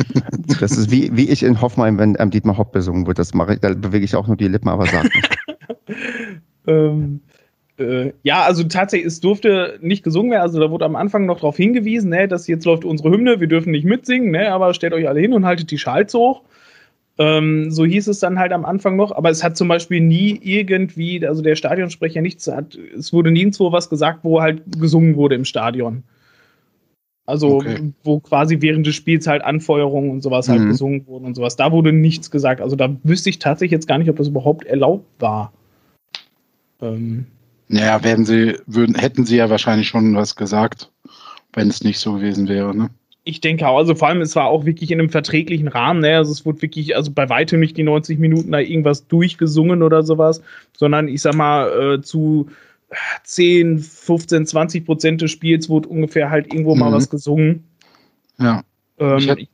Das 0.60 0.72
ist 0.72 0.92
wie, 0.92 1.16
wie 1.16 1.30
ich 1.30 1.44
in 1.44 1.62
Hoffenheim, 1.62 1.98
wenn 1.98 2.16
ähm, 2.20 2.30
Dietmar 2.30 2.58
Hopp 2.58 2.72
besungen 2.72 3.06
wird. 3.06 3.20
Das 3.20 3.34
mache 3.34 3.56
ich, 3.56 3.60
da 3.60 3.74
bewege 3.74 4.06
ich 4.06 4.16
auch 4.16 4.28
nur 4.28 4.38
die 4.38 4.48
Lippen, 4.48 4.70
aber 4.70 4.86
sag 4.86 5.04
nicht. 5.04 5.30
ähm, 6.68 7.20
äh, 7.78 8.14
ja, 8.24 8.44
also 8.44 8.64
tatsächlich, 8.64 9.08
es 9.08 9.20
durfte 9.20 9.78
nicht 9.82 10.04
gesungen 10.04 10.32
werden. 10.32 10.42
Also 10.42 10.60
da 10.60 10.72
wurde 10.72 10.86
am 10.86 10.96
Anfang 10.96 11.26
noch 11.26 11.38
darauf 11.38 11.58
hingewiesen, 11.58 12.10
ne, 12.10 12.28
dass 12.28 12.48
jetzt 12.48 12.66
läuft 12.66 12.86
unsere 12.86 13.12
Hymne, 13.12 13.40
wir 13.40 13.48
dürfen 13.48 13.72
nicht 13.72 13.86
mitsingen, 13.86 14.32
ne, 14.32 14.52
aber 14.52 14.74
stellt 14.74 14.94
euch 14.94 15.08
alle 15.08 15.20
hin 15.20 15.34
und 15.34 15.46
haltet 15.46 15.72
die 15.72 15.78
Schals 15.78 16.14
hoch. 16.14 16.44
Ähm, 17.20 17.70
so 17.70 17.86
hieß 17.86 18.08
es 18.08 18.20
dann 18.20 18.40
halt 18.40 18.54
am 18.54 18.66
Anfang 18.66 18.96
noch, 18.96 19.12
aber 19.12 19.30
es 19.30 19.44
hat 19.44 19.56
zum 19.56 19.68
Beispiel 19.68 20.02
nie 20.02 20.40
irgendwie, 20.42 21.26
also 21.26 21.44
der 21.44 21.56
Stadionsprecher 21.56 22.22
nichts 22.22 22.48
hat, 22.48 22.76
es 22.98 23.14
wurde 23.14 23.32
nirgendwo 23.32 23.72
was 23.72 23.90
gesagt, 23.90 24.20
wo 24.24 24.42
halt 24.42 24.64
gesungen 24.80 25.16
wurde 25.16 25.36
im 25.36 25.46
Stadion. 25.46 26.04
Also, 27.26 27.56
okay. 27.56 27.94
wo 28.04 28.20
quasi 28.20 28.60
während 28.60 28.86
des 28.86 28.96
Spiels 28.96 29.28
halt 29.28 29.44
Anfeuerungen 29.44 30.12
und 30.12 30.22
sowas 30.22 30.50
halt 30.50 30.62
mhm. 30.62 30.70
gesungen 30.70 31.08
wurden 31.08 31.26
und 31.26 31.36
sowas. 31.36 31.56
Da 31.56 31.72
wurde 31.72 31.94
nichts 31.94 32.32
gesagt. 32.32 32.60
Also, 32.60 32.76
da 32.76 32.94
wüsste 33.04 33.30
ich 33.30 33.40
tatsächlich 33.40 33.72
jetzt 33.72 33.88
gar 33.88 33.98
nicht, 33.98 34.10
ob 34.10 34.18
das 34.18 34.28
überhaupt 34.28 34.66
erlaubt 34.66 35.06
war. 35.20 35.54
Ähm. 36.82 37.26
Naja, 37.70 38.04
werden 38.04 38.26
sie, 38.26 38.58
würden, 38.68 38.96
hätten 38.96 39.26
sie 39.26 39.38
ja 39.38 39.50
wahrscheinlich 39.50 39.88
schon 39.88 40.16
was 40.16 40.36
gesagt, 40.36 40.92
wenn 41.54 41.70
es 41.70 41.84
nicht 41.84 42.00
so 42.00 42.14
gewesen 42.14 42.48
wäre, 42.48 42.76
ne? 42.76 42.90
Ich 43.26 43.40
denke 43.40 43.66
auch, 43.70 43.78
also 43.78 43.96
vor 43.96 44.10
allem, 44.10 44.20
es 44.20 44.36
war 44.36 44.48
auch 44.48 44.66
wirklich 44.66 44.92
in 44.92 45.00
einem 45.00 45.10
verträglichen 45.10 45.70
Rahmen, 45.70 46.02
ne? 46.02 46.18
Also 46.18 46.34
es 46.34 46.46
wurde 46.46 46.62
wirklich, 46.62 46.96
also 46.98 47.12
bei 47.12 47.30
weitem 47.30 47.62
nicht 47.62 47.78
die 47.78 47.84
90 47.84 48.20
Minuten 48.20 48.52
da 48.52 48.60
irgendwas 48.60 49.08
durchgesungen 49.08 49.82
oder 49.82 50.04
sowas, 50.04 50.44
sondern 50.76 51.08
ich 51.08 51.22
sag 51.22 51.34
mal, 51.36 51.96
äh, 51.96 52.02
zu 52.02 52.50
10, 53.24 53.80
15, 53.80 54.46
20 54.46 54.86
Prozent 54.86 55.22
des 55.22 55.32
Spiels 55.32 55.70
wurde 55.70 55.90
ungefähr 55.90 56.30
halt 56.30 56.54
irgendwo 56.54 56.76
mhm. 56.76 56.82
mal 56.82 56.92
was 56.92 57.10
gesungen. 57.10 57.64
Ja. 58.40 58.64
Ähm, 59.00 59.48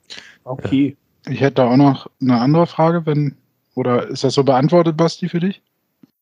okay. 0.44 0.96
ich 1.28 1.42
hätte 1.42 1.56
da 1.56 1.70
auch 1.70 1.78
noch 1.78 2.10
eine 2.22 2.40
andere 2.40 2.68
Frage, 2.68 3.06
wenn, 3.06 3.36
oder 3.76 4.08
ist 4.08 4.24
das 4.24 4.34
so 4.34 4.44
beantwortet, 4.44 4.98
Basti, 4.98 5.30
für 5.30 5.40
dich? 5.40 5.62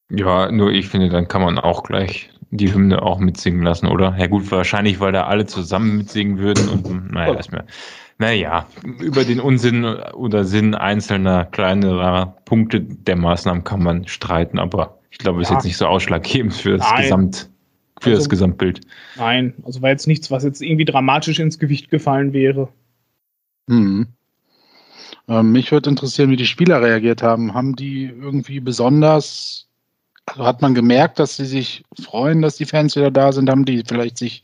Ja, 0.09 0.51
nur 0.51 0.71
ich 0.71 0.88
finde, 0.88 1.09
dann 1.09 1.27
kann 1.27 1.41
man 1.41 1.59
auch 1.59 1.83
gleich 1.83 2.29
die 2.51 2.74
Hymne 2.74 3.01
auch 3.01 3.19
mitsingen 3.19 3.62
lassen, 3.62 3.88
oder? 3.88 4.15
Ja 4.17 4.27
gut, 4.27 4.50
wahrscheinlich, 4.51 5.00
weil 5.00 5.12
da 5.12 5.25
alle 5.25 5.45
zusammen 5.45 5.97
mitsingen 5.97 6.38
würden 6.38 6.69
und 6.69 7.12
naja, 7.12 7.33
lass 7.33 7.51
mir. 7.51 7.65
Naja, 8.19 8.67
über 9.00 9.24
den 9.24 9.39
Unsinn 9.39 9.86
oder 9.86 10.43
Sinn 10.43 10.74
einzelner 10.74 11.45
kleinerer 11.45 12.38
Punkte 12.45 12.81
der 12.81 13.15
Maßnahmen 13.15 13.63
kann 13.63 13.83
man 13.83 14.07
streiten, 14.07 14.57
aber 14.57 14.97
ich 15.12 15.19
glaube, 15.19 15.41
es 15.41 15.50
ja. 15.50 15.55
ist 15.55 15.59
jetzt 15.59 15.67
nicht 15.67 15.77
so 15.77 15.86
ausschlaggebend 15.86 16.53
für 16.53 16.77
das 16.77 16.89
Nein. 16.91 17.03
Gesamt, 17.03 17.50
für 18.01 18.09
also, 18.09 18.21
das 18.21 18.29
Gesamtbild. 18.29 18.81
Nein, 19.17 19.53
also 19.63 19.81
war 19.81 19.89
jetzt 19.89 20.07
nichts, 20.07 20.31
was 20.31 20.43
jetzt 20.43 20.62
irgendwie 20.62 20.86
dramatisch 20.86 21.39
ins 21.39 21.59
Gewicht 21.59 21.89
gefallen 21.89 22.33
wäre. 22.33 22.69
Hm. 23.69 24.07
Ähm, 25.27 25.51
mich 25.51 25.71
würde 25.71 25.89
interessieren, 25.89 26.31
wie 26.31 26.38
die 26.38 26.45
Spieler 26.45 26.81
reagiert 26.81 27.21
haben. 27.21 27.53
Haben 27.53 27.75
die 27.75 28.05
irgendwie 28.05 28.59
besonders, 28.59 29.67
also 30.25 30.45
hat 30.45 30.62
man 30.62 30.74
gemerkt, 30.74 31.19
dass 31.19 31.38
sie 31.38 31.45
sich 31.45 31.83
freuen, 32.01 32.41
dass 32.41 32.55
die 32.55 32.65
Fans 32.65 32.95
wieder 32.95 33.12
da 33.12 33.31
sind? 33.31 33.50
Haben 33.50 33.65
die 33.65 33.83
vielleicht 33.86 34.17
sich 34.17 34.43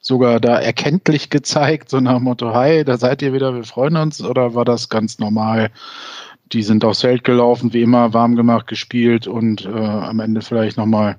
sogar 0.00 0.40
da 0.40 0.58
erkenntlich 0.58 1.30
gezeigt, 1.30 1.90
so 1.90 2.00
nach 2.00 2.16
dem 2.16 2.24
Motto, 2.24 2.54
hi, 2.54 2.84
da 2.84 2.96
seid 2.96 3.22
ihr 3.22 3.32
wieder, 3.32 3.54
wir 3.54 3.64
freuen 3.64 3.96
uns? 3.96 4.22
Oder 4.22 4.54
war 4.54 4.64
das 4.64 4.88
ganz 4.88 5.18
normal? 5.18 5.70
Die 6.52 6.62
sind 6.62 6.84
aufs 6.84 7.02
Feld 7.02 7.24
gelaufen, 7.24 7.72
wie 7.72 7.82
immer, 7.82 8.14
warm 8.14 8.36
gemacht, 8.36 8.66
gespielt 8.66 9.26
und 9.26 9.66
äh, 9.66 9.68
am 9.68 10.20
Ende 10.20 10.40
vielleicht 10.40 10.76
nochmal 10.76 11.16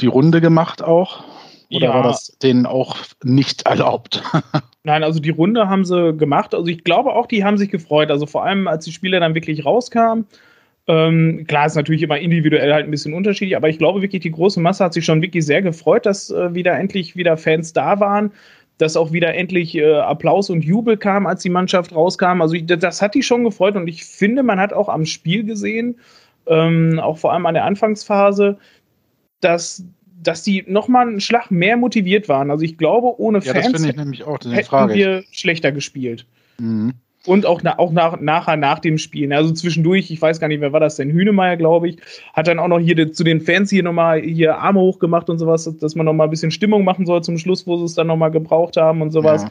die 0.00 0.06
Runde 0.06 0.40
gemacht 0.40 0.82
auch? 0.82 1.24
Oder 1.72 1.86
ja. 1.86 1.94
war 1.94 2.02
das 2.02 2.36
denen 2.42 2.66
auch 2.66 2.96
nicht 3.22 3.62
erlaubt? 3.62 4.22
Nein, 4.82 5.04
also 5.04 5.20
die 5.20 5.30
Runde 5.30 5.68
haben 5.68 5.84
sie 5.84 6.16
gemacht. 6.16 6.54
Also 6.54 6.66
ich 6.66 6.82
glaube 6.82 7.12
auch, 7.12 7.26
die 7.26 7.44
haben 7.44 7.58
sich 7.58 7.70
gefreut. 7.70 8.10
Also 8.10 8.26
vor 8.26 8.44
allem, 8.44 8.66
als 8.66 8.84
die 8.84 8.92
Spiele 8.92 9.20
dann 9.20 9.34
wirklich 9.34 9.64
rauskamen. 9.64 10.26
Ähm, 10.90 11.44
klar, 11.46 11.66
ist 11.66 11.76
natürlich 11.76 12.02
immer 12.02 12.18
individuell 12.18 12.72
halt 12.72 12.84
ein 12.84 12.90
bisschen 12.90 13.14
unterschiedlich, 13.14 13.56
aber 13.56 13.68
ich 13.68 13.78
glaube 13.78 14.02
wirklich, 14.02 14.22
die 14.22 14.32
große 14.32 14.58
Masse 14.58 14.84
hat 14.84 14.92
sich 14.92 15.04
schon 15.04 15.22
wirklich 15.22 15.46
sehr 15.46 15.62
gefreut, 15.62 16.04
dass 16.04 16.30
äh, 16.30 16.52
wieder 16.52 16.76
endlich 16.76 17.14
wieder 17.14 17.36
Fans 17.36 17.72
da 17.72 18.00
waren, 18.00 18.32
dass 18.78 18.96
auch 18.96 19.12
wieder 19.12 19.32
endlich 19.34 19.76
äh, 19.76 19.98
Applaus 19.98 20.50
und 20.50 20.64
Jubel 20.64 20.96
kam, 20.96 21.28
als 21.28 21.42
die 21.42 21.48
Mannschaft 21.48 21.94
rauskam. 21.94 22.42
Also 22.42 22.54
ich, 22.54 22.66
das 22.66 23.00
hat 23.00 23.14
die 23.14 23.22
schon 23.22 23.44
gefreut 23.44 23.76
und 23.76 23.86
ich 23.86 24.04
finde, 24.04 24.42
man 24.42 24.58
hat 24.58 24.72
auch 24.72 24.88
am 24.88 25.06
Spiel 25.06 25.44
gesehen, 25.44 25.94
ähm, 26.48 26.98
auch 26.98 27.18
vor 27.18 27.32
allem 27.32 27.46
an 27.46 27.54
der 27.54 27.66
Anfangsphase, 27.66 28.58
dass 29.40 29.84
dass 30.22 30.42
die 30.42 30.64
nochmal 30.66 31.08
einen 31.08 31.20
Schlag 31.20 31.50
mehr 31.50 31.78
motiviert 31.78 32.28
waren. 32.28 32.50
Also 32.50 32.64
ich 32.64 32.76
glaube, 32.76 33.18
ohne 33.18 33.38
ja, 33.38 33.54
Fans 33.54 33.82
auch, 34.22 34.44
hätten 34.44 34.94
wir 34.94 35.24
schlechter 35.30 35.72
gespielt. 35.72 36.26
Mhm. 36.58 36.94
Und 37.26 37.44
auch, 37.44 37.60
na, 37.62 37.78
auch 37.78 37.92
nach, 37.92 38.18
nachher 38.18 38.56
nach 38.56 38.78
dem 38.78 38.96
Spiel. 38.96 39.30
Also 39.32 39.52
zwischendurch, 39.52 40.10
ich 40.10 40.22
weiß 40.22 40.40
gar 40.40 40.48
nicht, 40.48 40.62
wer 40.62 40.72
war 40.72 40.80
das 40.80 40.96
denn? 40.96 41.12
Hünemeyer, 41.12 41.58
glaube 41.58 41.90
ich, 41.90 41.98
hat 42.32 42.48
dann 42.48 42.58
auch 42.58 42.68
noch 42.68 42.78
hier 42.78 42.94
de, 42.94 43.10
zu 43.10 43.24
den 43.24 43.42
Fans 43.42 43.68
hier 43.68 43.82
nochmal 43.82 44.22
hier 44.22 44.56
Arme 44.56 44.80
hochgemacht 44.80 45.28
und 45.28 45.38
sowas, 45.38 45.70
dass 45.80 45.94
man 45.94 46.06
nochmal 46.06 46.28
ein 46.28 46.30
bisschen 46.30 46.50
Stimmung 46.50 46.82
machen 46.82 47.04
soll 47.04 47.22
zum 47.22 47.36
Schluss, 47.36 47.66
wo 47.66 47.76
sie 47.76 47.84
es 47.84 47.94
dann 47.94 48.06
nochmal 48.06 48.30
gebraucht 48.30 48.78
haben 48.78 49.02
und 49.02 49.10
sowas. 49.10 49.42
Ja. 49.42 49.50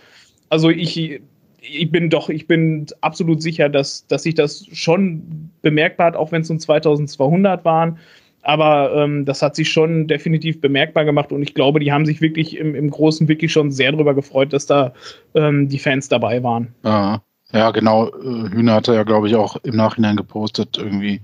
Also 0.50 0.72
ich, 0.72 1.22
ich 1.62 1.92
bin 1.92 2.10
doch, 2.10 2.30
ich 2.30 2.48
bin 2.48 2.88
absolut 3.02 3.44
sicher, 3.44 3.70
dass, 3.70 4.08
dass 4.08 4.24
sich 4.24 4.34
das 4.34 4.66
schon 4.74 5.52
bemerkbar 5.62 6.08
hat, 6.08 6.16
auch 6.16 6.32
wenn 6.32 6.42
es 6.42 6.50
nur 6.50 6.58
2200 6.58 7.64
waren. 7.66 8.00
Aber 8.42 8.96
ähm, 8.96 9.26
das 9.26 9.44
hat 9.44 9.56
sich 9.56 9.70
schon 9.70 10.08
definitiv 10.08 10.60
bemerkbar 10.60 11.06
gemacht 11.06 11.32
und 11.32 11.44
ich 11.44 11.54
glaube, 11.54 11.80
die 11.80 11.92
haben 11.92 12.06
sich 12.06 12.22
wirklich 12.22 12.58
im, 12.58 12.74
im 12.74 12.90
Großen 12.90 13.28
wirklich 13.28 13.52
schon 13.52 13.70
sehr 13.70 13.92
darüber 13.92 14.16
gefreut, 14.16 14.54
dass 14.54 14.66
da 14.66 14.94
ähm, 15.36 15.68
die 15.68 15.78
Fans 15.78 16.08
dabei 16.08 16.42
waren. 16.42 16.74
Ja, 16.84 17.22
ja 17.52 17.72
genau. 17.72 18.08
Äh, 18.08 18.50
Hühner 18.50 18.74
hatte 18.74 18.94
ja, 18.94 19.04
glaube 19.04 19.28
ich, 19.28 19.36
auch 19.36 19.58
im 19.64 19.76
Nachhinein 19.76 20.18
gepostet, 20.18 20.78
irgendwie 20.78 21.22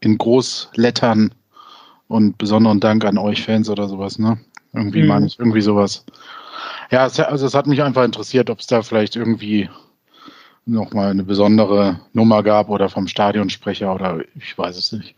in 0.00 0.18
Großlettern 0.18 1.32
und 2.08 2.38
besonderen 2.38 2.80
Dank 2.80 3.04
an 3.04 3.18
euch 3.18 3.42
Fans 3.42 3.68
oder 3.68 3.88
sowas, 3.88 4.18
ne? 4.18 4.38
Irgendwie 4.72 5.02
mhm. 5.02 5.08
meine 5.08 5.26
ich, 5.26 5.38
irgendwie 5.38 5.62
sowas. 5.62 6.04
Ja, 6.90 7.06
es, 7.06 7.18
also 7.18 7.46
es 7.46 7.54
hat 7.54 7.66
mich 7.66 7.82
einfach 7.82 8.04
interessiert, 8.04 8.50
ob 8.50 8.60
es 8.60 8.66
da 8.66 8.82
vielleicht 8.82 9.16
irgendwie 9.16 9.68
nochmal 10.66 11.10
eine 11.10 11.24
besondere 11.24 12.00
Nummer 12.12 12.42
gab 12.42 12.68
oder 12.68 12.88
vom 12.88 13.06
Stadionsprecher 13.06 13.94
oder 13.94 14.20
ich 14.34 14.56
weiß 14.56 14.76
es 14.76 14.92
nicht. 14.92 15.14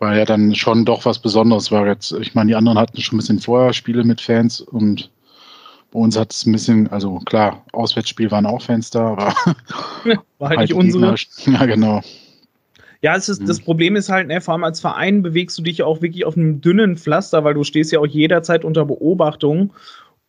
Weil 0.00 0.18
ja 0.18 0.24
dann 0.24 0.54
schon 0.54 0.84
doch 0.84 1.04
was 1.04 1.18
Besonderes 1.18 1.72
war 1.72 1.86
jetzt. 1.86 2.12
Ich 2.12 2.34
meine, 2.34 2.48
die 2.48 2.56
anderen 2.56 2.78
hatten 2.78 3.00
schon 3.00 3.16
ein 3.16 3.20
bisschen 3.20 3.40
vorher 3.40 3.72
Spiele 3.72 4.04
mit 4.04 4.20
Fans 4.20 4.60
und 4.60 5.10
bei 5.90 5.98
uns 5.98 6.18
hat 6.18 6.32
es 6.32 6.46
ein 6.46 6.52
bisschen, 6.52 6.88
also 6.88 7.18
klar, 7.20 7.64
Auswärtsspiel 7.72 8.30
waren 8.30 8.46
auch 8.46 8.62
Fans 8.62 8.90
da, 8.90 9.12
aber 9.12 9.34
war 10.38 10.48
halt, 10.48 10.58
halt 10.58 10.60
nicht 10.60 10.74
unsere. 10.74 11.14
Ja, 11.46 11.66
genau. 11.66 12.02
Ja, 13.00 13.14
es 13.14 13.28
ist, 13.28 13.40
hm. 13.40 13.46
das 13.46 13.60
Problem 13.60 13.96
ist 13.96 14.08
halt, 14.08 14.28
ne, 14.28 14.40
vor 14.40 14.54
allem 14.54 14.64
als 14.64 14.80
Verein 14.80 15.22
bewegst 15.22 15.56
du 15.58 15.62
dich 15.62 15.82
auch 15.82 16.02
wirklich 16.02 16.24
auf 16.24 16.36
einem 16.36 16.60
dünnen 16.60 16.96
Pflaster, 16.96 17.44
weil 17.44 17.54
du 17.54 17.64
stehst 17.64 17.92
ja 17.92 18.00
auch 18.00 18.06
jederzeit 18.06 18.64
unter 18.64 18.84
Beobachtung 18.84 19.72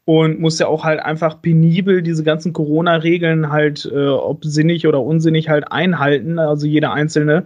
und 0.06 0.39
musst 0.39 0.60
ja 0.60 0.67
auch 0.67 0.84
halt 0.84 1.00
einfach 1.00 1.41
penibel 1.41 2.02
diese 2.02 2.24
ganzen 2.24 2.54
Corona-Regeln 2.54 3.52
halt, 3.52 3.89
äh, 3.91 4.08
ob 4.08 4.45
sinnig 4.45 4.88
oder 4.88 5.02
unsinnig, 5.02 5.50
halt 5.50 5.72
einhalten, 5.72 6.39
also 6.39 6.67
jeder 6.67 6.93
einzelne. 6.93 7.45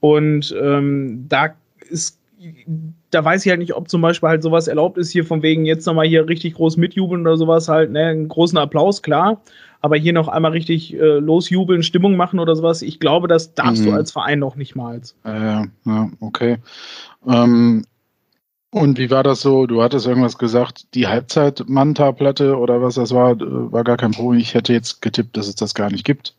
Und 0.00 0.54
ähm, 0.60 1.26
da 1.28 1.54
ist, 1.90 2.18
da 3.12 3.24
weiß 3.24 3.44
ich 3.44 3.50
halt 3.50 3.60
nicht, 3.60 3.74
ob 3.74 3.88
zum 3.88 4.00
Beispiel 4.00 4.30
halt 4.30 4.42
sowas 4.42 4.66
erlaubt 4.66 4.98
ist, 4.98 5.12
hier 5.12 5.24
von 5.24 5.42
wegen 5.42 5.64
jetzt 5.66 5.86
nochmal 5.86 6.06
hier 6.06 6.26
richtig 6.28 6.54
groß 6.54 6.78
mitjubeln 6.78 7.20
oder 7.22 7.36
sowas 7.36 7.68
halt, 7.68 7.92
ne, 7.92 8.06
einen 8.06 8.28
großen 8.28 8.58
Applaus, 8.58 9.02
klar. 9.02 9.40
Aber 9.82 9.96
hier 9.96 10.12
noch 10.12 10.28
einmal 10.28 10.52
richtig 10.52 10.94
äh, 10.94 11.18
losjubeln, 11.18 11.82
Stimmung 11.82 12.16
machen 12.16 12.38
oder 12.38 12.56
sowas, 12.56 12.82
ich 12.82 13.00
glaube, 13.00 13.28
das 13.28 13.54
darfst 13.54 13.82
mhm. 13.82 13.86
du 13.86 13.92
als 13.92 14.12
Verein 14.12 14.38
noch 14.38 14.56
nicht 14.56 14.74
mal. 14.74 15.00
Äh, 15.24 15.66
ja, 15.84 16.10
okay. 16.20 16.58
Ähm, 17.28 17.84
und 18.70 18.98
wie 18.98 19.10
war 19.10 19.22
das 19.22 19.42
so? 19.42 19.66
Du 19.66 19.82
hattest 19.82 20.06
irgendwas 20.06 20.38
gesagt, 20.38 20.94
die 20.94 21.06
Halbzeit-Manta-Platte 21.06 22.56
oder 22.56 22.80
was 22.80 22.94
das 22.94 23.12
war, 23.12 23.32
äh, 23.32 23.72
war 23.72 23.84
gar 23.84 23.98
kein 23.98 24.12
Problem. 24.12 24.40
Ich 24.40 24.54
hätte 24.54 24.72
jetzt 24.72 25.02
getippt, 25.02 25.36
dass 25.36 25.48
es 25.48 25.56
das 25.56 25.74
gar 25.74 25.90
nicht 25.90 26.04
gibt. 26.04 26.34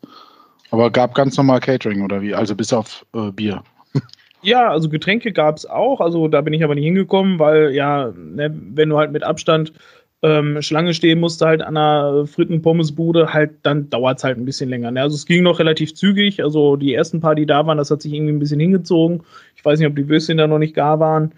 Aber 0.72 0.90
gab 0.90 1.14
ganz 1.14 1.36
normal 1.36 1.60
Catering 1.60 2.02
oder 2.02 2.20
wie? 2.20 2.34
Also 2.34 2.56
bis 2.56 2.72
auf 2.72 3.06
äh, 3.14 3.30
Bier. 3.30 3.62
Ja, 4.44 4.68
also 4.68 4.88
Getränke 4.88 5.32
gab 5.32 5.56
es 5.56 5.66
auch. 5.66 6.00
Also 6.00 6.28
da 6.28 6.42
bin 6.42 6.52
ich 6.52 6.62
aber 6.62 6.74
nicht 6.74 6.84
hingekommen, 6.84 7.38
weil 7.38 7.74
ja, 7.74 8.12
ne, 8.16 8.54
wenn 8.74 8.90
du 8.90 8.98
halt 8.98 9.10
mit 9.10 9.24
Abstand 9.24 9.72
ähm, 10.22 10.62
Schlange 10.62 10.94
stehen 10.94 11.20
musst, 11.20 11.42
halt 11.42 11.62
an 11.62 11.76
einer 11.76 12.26
Fritten-Pommesbude, 12.26 13.32
halt, 13.32 13.52
dann 13.62 13.90
dauert 13.90 14.18
es 14.18 14.24
halt 14.24 14.38
ein 14.38 14.44
bisschen 14.44 14.70
länger. 14.70 14.90
Ne? 14.90 15.02
Also 15.02 15.16
es 15.16 15.26
ging 15.26 15.42
noch 15.42 15.58
relativ 15.58 15.94
zügig. 15.94 16.42
Also 16.42 16.76
die 16.76 16.94
ersten 16.94 17.20
paar, 17.20 17.34
die 17.34 17.46
da 17.46 17.66
waren, 17.66 17.78
das 17.78 17.90
hat 17.90 18.02
sich 18.02 18.12
irgendwie 18.12 18.32
ein 18.32 18.38
bisschen 18.38 18.60
hingezogen. 18.60 19.22
Ich 19.56 19.64
weiß 19.64 19.78
nicht, 19.78 19.88
ob 19.88 19.96
die 19.96 20.08
Würstchen 20.08 20.38
da 20.38 20.46
noch 20.46 20.58
nicht 20.58 20.74
gar 20.74 21.00
waren. 21.00 21.32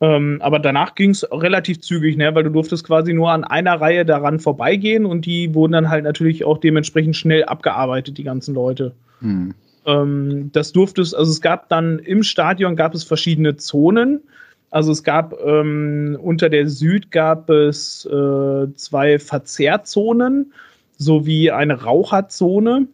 Ähm, 0.00 0.38
aber 0.42 0.58
danach 0.58 0.94
ging 0.94 1.10
es 1.10 1.26
relativ 1.30 1.80
zügig, 1.80 2.16
ne? 2.16 2.34
weil 2.34 2.42
du 2.42 2.50
durftest 2.50 2.84
quasi 2.84 3.14
nur 3.14 3.30
an 3.30 3.44
einer 3.44 3.80
Reihe 3.80 4.04
daran 4.04 4.40
vorbeigehen 4.40 5.06
und 5.06 5.24
die 5.24 5.54
wurden 5.54 5.72
dann 5.72 5.88
halt 5.88 6.04
natürlich 6.04 6.44
auch 6.44 6.58
dementsprechend 6.58 7.16
schnell 7.16 7.44
abgearbeitet, 7.44 8.18
die 8.18 8.24
ganzen 8.24 8.54
Leute. 8.54 8.92
Hm. 9.20 9.54
Ähm, 9.86 10.50
das 10.52 10.72
durfte 10.72 11.02
es, 11.02 11.14
also 11.14 11.30
es 11.30 11.40
gab 11.40 11.68
dann 11.68 11.98
im 11.98 12.22
Stadion 12.22 12.76
gab 12.76 12.94
es 12.94 13.04
verschiedene 13.04 13.56
Zonen. 13.56 14.20
Also 14.70 14.90
es 14.90 15.04
gab 15.04 15.34
ähm, 15.44 16.18
unter 16.20 16.48
der 16.48 16.68
Süd 16.68 17.10
gab 17.10 17.48
es 17.48 18.06
äh, 18.06 18.74
zwei 18.74 19.18
Verzehrzonen 19.18 20.52
sowie 20.98 21.50
eine 21.50 21.82
Raucherzone. 21.82 22.88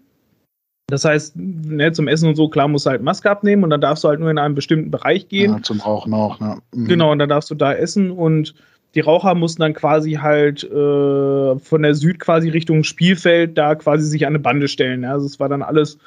Das 0.89 1.05
heißt, 1.05 1.37
ne, 1.37 1.93
zum 1.93 2.09
Essen 2.09 2.29
und 2.29 2.35
so, 2.35 2.49
klar, 2.49 2.69
musst 2.69 2.85
du 2.85 2.91
halt 2.91 3.03
Maske 3.03 3.31
abnehmen 3.31 3.65
und 3.65 3.71
dann 3.71 3.81
darfst 3.81 4.05
du 4.05 4.09
halt 4.09 4.21
nur 4.21 4.31
in 4.31 4.39
einem 4.39 4.55
bestimmten 4.55 4.91
Bereich 4.91 5.29
gehen. 5.29 5.53
Ja, 5.53 5.63
zum 5.63 5.81
Rauchen 5.81 6.13
auch, 6.13 6.41
ne? 6.41 6.59
Mhm. 6.75 6.87
Genau, 6.87 7.13
und 7.13 7.19
dann 7.19 7.29
darfst 7.29 7.51
du 7.51 7.55
da 7.55 7.73
essen 7.73 8.11
und 8.11 8.55
die 8.95 9.01
Raucher 9.01 9.35
mussten 9.35 9.63
dann 9.63 9.75
quasi 9.75 10.15
halt 10.15 10.65
äh, 10.65 11.59
von 11.59 11.83
der 11.83 11.95
Süd 11.95 12.19
quasi 12.19 12.49
Richtung 12.49 12.83
Spielfeld 12.83 13.57
da 13.57 13.75
quasi 13.75 14.05
sich 14.05 14.27
an 14.27 14.33
eine 14.33 14.41
Bande 14.41 14.69
stellen. 14.69 15.05
Also 15.05 15.27
es 15.27 15.39
war 15.39 15.49
dann 15.49 15.63
alles 15.63 15.99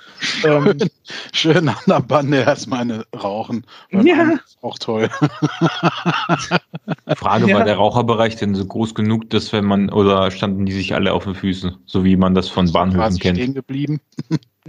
ähm, 0.46 0.78
schön, 1.34 1.70
an 1.70 1.76
der 1.88 2.02
Bande 2.02 2.42
erstmal 2.42 2.82
eine 2.82 3.06
rauchen. 3.16 3.66
Ja. 3.92 4.40
Auch 4.62 4.78
toll. 4.80 5.10
Frage, 7.16 7.48
ja. 7.48 7.58
war 7.58 7.64
der 7.64 7.76
Raucherbereich 7.76 8.36
denn 8.36 8.56
so 8.56 8.66
groß 8.66 8.96
genug, 8.96 9.30
dass 9.30 9.54
wenn 9.54 9.66
man, 9.66 9.90
oder 9.90 10.32
standen 10.32 10.66
die 10.66 10.74
sich 10.74 10.94
alle 10.94 11.14
auf 11.14 11.24
den 11.24 11.36
Füßen, 11.36 11.78
so 11.86 12.04
wie 12.04 12.18
man 12.18 12.36
das 12.36 12.50
von 12.50 12.72
Bahnhöfen 12.72 13.20
kennt? 13.20 13.38
stehen 13.38 13.54
geblieben. 13.54 14.02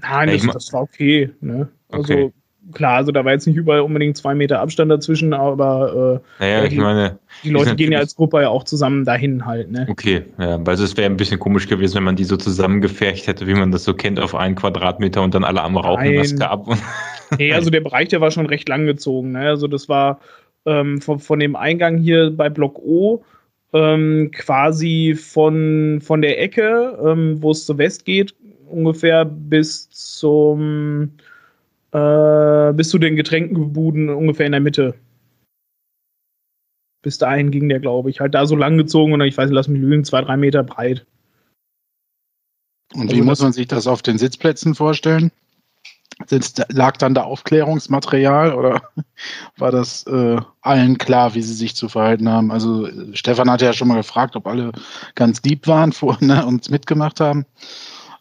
Nein, 0.00 0.28
das, 0.28 0.46
das 0.52 0.72
war 0.72 0.82
okay. 0.82 1.30
Ne? 1.40 1.68
Also 1.90 2.12
okay. 2.12 2.32
Klar, 2.72 2.96
also 2.96 3.12
da 3.12 3.24
war 3.24 3.32
jetzt 3.32 3.46
nicht 3.46 3.56
überall 3.56 3.80
unbedingt 3.80 4.16
zwei 4.16 4.34
Meter 4.34 4.60
Abstand 4.60 4.90
dazwischen, 4.90 5.32
aber 5.32 6.22
äh, 6.38 6.42
naja, 6.42 6.64
ich 6.64 6.76
meine, 6.76 7.18
die 7.42 7.50
Leute 7.50 7.76
gehen 7.76 7.92
ja 7.92 7.98
als 7.98 8.16
Gruppe 8.16 8.42
ja 8.42 8.48
auch 8.48 8.64
zusammen 8.64 9.04
dahin 9.04 9.44
halt. 9.46 9.70
Ne? 9.70 9.86
Okay, 9.90 10.24
ja, 10.38 10.64
weil 10.64 10.74
es 10.74 10.96
wäre 10.96 11.10
ein 11.10 11.16
bisschen 11.16 11.38
komisch 11.38 11.68
gewesen, 11.68 11.96
wenn 11.96 12.04
man 12.04 12.16
die 12.16 12.24
so 12.24 12.36
zusammengefercht 12.36 13.26
hätte, 13.26 13.46
wie 13.46 13.54
man 13.54 13.70
das 13.70 13.84
so 13.84 13.94
kennt, 13.94 14.20
auf 14.20 14.34
einen 14.34 14.54
Quadratmeter 14.54 15.22
und 15.22 15.34
dann 15.34 15.44
alle 15.44 15.62
am 15.62 15.76
Rauchen 15.76 16.16
was 16.16 16.36
gab. 16.36 16.66
nee, 17.38 17.52
also 17.52 17.70
der 17.70 17.80
Bereich, 17.80 18.08
der 18.08 18.20
war 18.20 18.30
schon 18.30 18.46
recht 18.46 18.68
lang 18.68 18.86
gezogen. 18.86 19.32
Ne? 19.32 19.40
Also 19.40 19.66
das 19.66 19.88
war 19.88 20.20
ähm, 20.66 21.00
von, 21.00 21.18
von 21.18 21.40
dem 21.40 21.56
Eingang 21.56 21.98
hier 21.98 22.30
bei 22.30 22.48
Block 22.48 22.78
O 22.78 23.24
ähm, 23.72 24.30
quasi 24.32 25.16
von, 25.20 26.00
von 26.00 26.22
der 26.22 26.40
Ecke, 26.40 26.98
ähm, 27.04 27.42
wo 27.42 27.50
es 27.50 27.66
zur 27.66 27.76
West 27.78 28.04
geht, 28.04 28.34
ungefähr 28.70 29.24
bis 29.24 29.90
zum 29.90 31.10
äh, 31.94 32.72
bis 32.72 32.90
zu 32.90 32.98
den 32.98 33.16
Getränkenbuden 33.16 34.10
ungefähr 34.10 34.46
in 34.46 34.52
der 34.52 34.60
Mitte. 34.60 34.94
Bis 37.02 37.18
dahin 37.18 37.50
ging 37.50 37.68
der, 37.68 37.80
glaube 37.80 38.10
ich, 38.10 38.20
halt 38.20 38.34
da 38.34 38.46
so 38.46 38.56
lang 38.56 38.76
gezogen 38.76 39.12
und 39.12 39.20
ich 39.20 39.36
weiß 39.36 39.46
nicht, 39.46 39.54
lass 39.54 39.68
mich 39.68 39.80
lügen, 39.80 40.04
zwei, 40.04 40.22
drei 40.22 40.36
Meter 40.36 40.62
breit. 40.64 41.06
Und 42.94 43.10
wie 43.10 43.16
also 43.16 43.24
muss 43.24 43.42
man 43.42 43.52
sich 43.52 43.68
das 43.68 43.86
auf 43.86 44.02
den 44.02 44.18
Sitzplätzen 44.18 44.74
vorstellen? 44.74 45.30
Sitzt, 46.26 46.64
lag 46.68 46.96
dann 46.96 47.14
da 47.14 47.24
Aufklärungsmaterial 47.24 48.54
oder 48.54 48.82
war 49.56 49.70
das 49.70 50.06
äh, 50.06 50.40
allen 50.62 50.98
klar, 50.98 51.34
wie 51.34 51.42
sie 51.42 51.54
sich 51.54 51.76
zu 51.76 51.88
verhalten 51.88 52.28
haben? 52.28 52.50
Also 52.50 52.88
Stefan 53.12 53.50
hatte 53.50 53.64
ja 53.66 53.72
schon 53.72 53.88
mal 53.88 53.96
gefragt, 53.96 54.36
ob 54.36 54.46
alle 54.46 54.72
ganz 55.14 55.42
lieb 55.42 55.66
waren 55.66 55.92
vor, 55.92 56.16
ne, 56.20 56.44
und 56.44 56.70
mitgemacht 56.70 57.20
haben. 57.20 57.46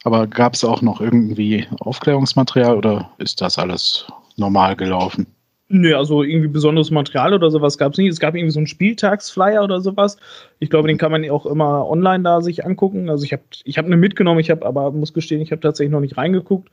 Aber 0.03 0.27
gab 0.27 0.53
es 0.53 0.63
auch 0.63 0.81
noch 0.81 0.99
irgendwie 1.01 1.65
Aufklärungsmaterial 1.79 2.75
oder 2.75 3.09
ist 3.17 3.41
das 3.41 3.57
alles 3.57 4.05
normal 4.35 4.75
gelaufen? 4.75 5.27
Nö, 5.69 5.95
also 5.95 6.23
irgendwie 6.23 6.49
besonderes 6.49 6.91
Material 6.91 7.33
oder 7.33 7.49
sowas 7.49 7.77
gab 7.77 7.93
es 7.93 7.97
nicht. 7.97 8.09
Es 8.09 8.19
gab 8.19 8.35
irgendwie 8.35 8.51
so 8.51 8.59
einen 8.59 8.67
Spieltagsflyer 8.67 9.63
oder 9.63 9.81
sowas. 9.81 10.17
Ich 10.59 10.69
glaube, 10.69 10.87
den 10.87 10.97
kann 10.97 11.11
man 11.11 11.27
auch 11.29 11.45
immer 11.45 11.89
online 11.89 12.23
da 12.23 12.41
sich 12.41 12.65
angucken. 12.65 13.09
Also 13.09 13.23
ich 13.23 13.33
habe 13.33 13.43
ich 13.63 13.77
hab 13.77 13.85
eine 13.85 13.97
mitgenommen, 13.97 14.39
ich 14.39 14.51
habe 14.51 14.65
aber, 14.65 14.91
muss 14.91 15.13
gestehen, 15.13 15.41
ich 15.41 15.51
habe 15.51 15.61
tatsächlich 15.61 15.91
noch 15.91 16.01
nicht 16.01 16.17
reingeguckt. 16.17 16.69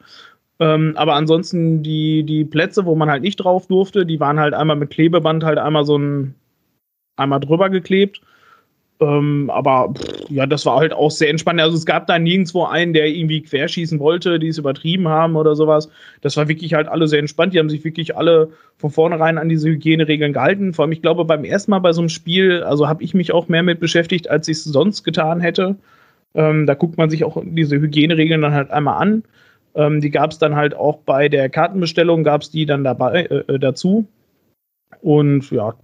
Ähm, 0.58 0.92
aber 0.96 1.14
ansonsten 1.14 1.82
die, 1.82 2.24
die 2.24 2.44
Plätze, 2.44 2.84
wo 2.84 2.94
man 2.94 3.10
halt 3.10 3.22
nicht 3.22 3.36
drauf 3.36 3.66
durfte, 3.68 4.04
die 4.04 4.20
waren 4.20 4.38
halt 4.38 4.52
einmal 4.52 4.76
mit 4.76 4.90
Klebeband 4.90 5.44
halt 5.44 5.58
einmal 5.58 5.86
so 5.86 5.96
ein, 5.96 6.34
einmal 7.16 7.40
drüber 7.40 7.70
geklebt. 7.70 8.20
Ähm, 9.00 9.50
aber 9.50 9.94
pff, 9.94 10.30
ja, 10.30 10.46
das 10.46 10.66
war 10.66 10.76
halt 10.76 10.92
auch 10.92 11.10
sehr 11.10 11.30
entspannt. 11.30 11.60
Also 11.60 11.76
es 11.76 11.86
gab 11.86 12.06
da 12.06 12.18
nirgendwo 12.18 12.64
einen, 12.64 12.92
der 12.92 13.06
irgendwie 13.08 13.42
querschießen 13.42 13.98
wollte, 13.98 14.38
die 14.38 14.48
es 14.48 14.58
übertrieben 14.58 15.08
haben 15.08 15.36
oder 15.36 15.56
sowas. 15.56 15.88
Das 16.20 16.36
war 16.36 16.48
wirklich 16.48 16.74
halt 16.74 16.86
alle 16.86 17.08
sehr 17.08 17.18
entspannt. 17.18 17.54
Die 17.54 17.58
haben 17.58 17.70
sich 17.70 17.82
wirklich 17.82 18.16
alle 18.16 18.50
von 18.76 18.90
vornherein 18.90 19.38
an 19.38 19.48
diese 19.48 19.70
Hygieneregeln 19.70 20.34
gehalten. 20.34 20.74
Vor 20.74 20.84
allem, 20.84 20.92
ich 20.92 21.00
glaube, 21.02 21.24
beim 21.24 21.44
ersten 21.44 21.70
Mal 21.70 21.78
bei 21.78 21.92
so 21.92 22.02
einem 22.02 22.10
Spiel, 22.10 22.62
also 22.62 22.88
habe 22.88 23.02
ich 23.02 23.14
mich 23.14 23.32
auch 23.32 23.48
mehr 23.48 23.62
mit 23.62 23.80
beschäftigt, 23.80 24.28
als 24.28 24.48
ich 24.48 24.58
es 24.58 24.64
sonst 24.64 25.02
getan 25.02 25.40
hätte. 25.40 25.76
Ähm, 26.34 26.66
da 26.66 26.74
guckt 26.74 26.98
man 26.98 27.10
sich 27.10 27.24
auch 27.24 27.42
diese 27.44 27.80
Hygieneregeln 27.80 28.42
dann 28.42 28.54
halt 28.54 28.70
einmal 28.70 29.00
an. 29.00 29.24
Ähm, 29.74 30.00
die 30.00 30.10
gab 30.10 30.32
es 30.32 30.38
dann 30.38 30.56
halt 30.56 30.74
auch 30.74 30.98
bei 30.98 31.28
der 31.28 31.48
Kartenbestellung, 31.48 32.22
gab 32.22 32.42
es 32.42 32.50
die 32.50 32.66
dann 32.66 32.84
dabei 32.84 33.24
äh, 33.24 33.54
äh, 33.54 33.58
dazu. 33.58 34.06
Und 35.00 35.50
ja, 35.50 35.74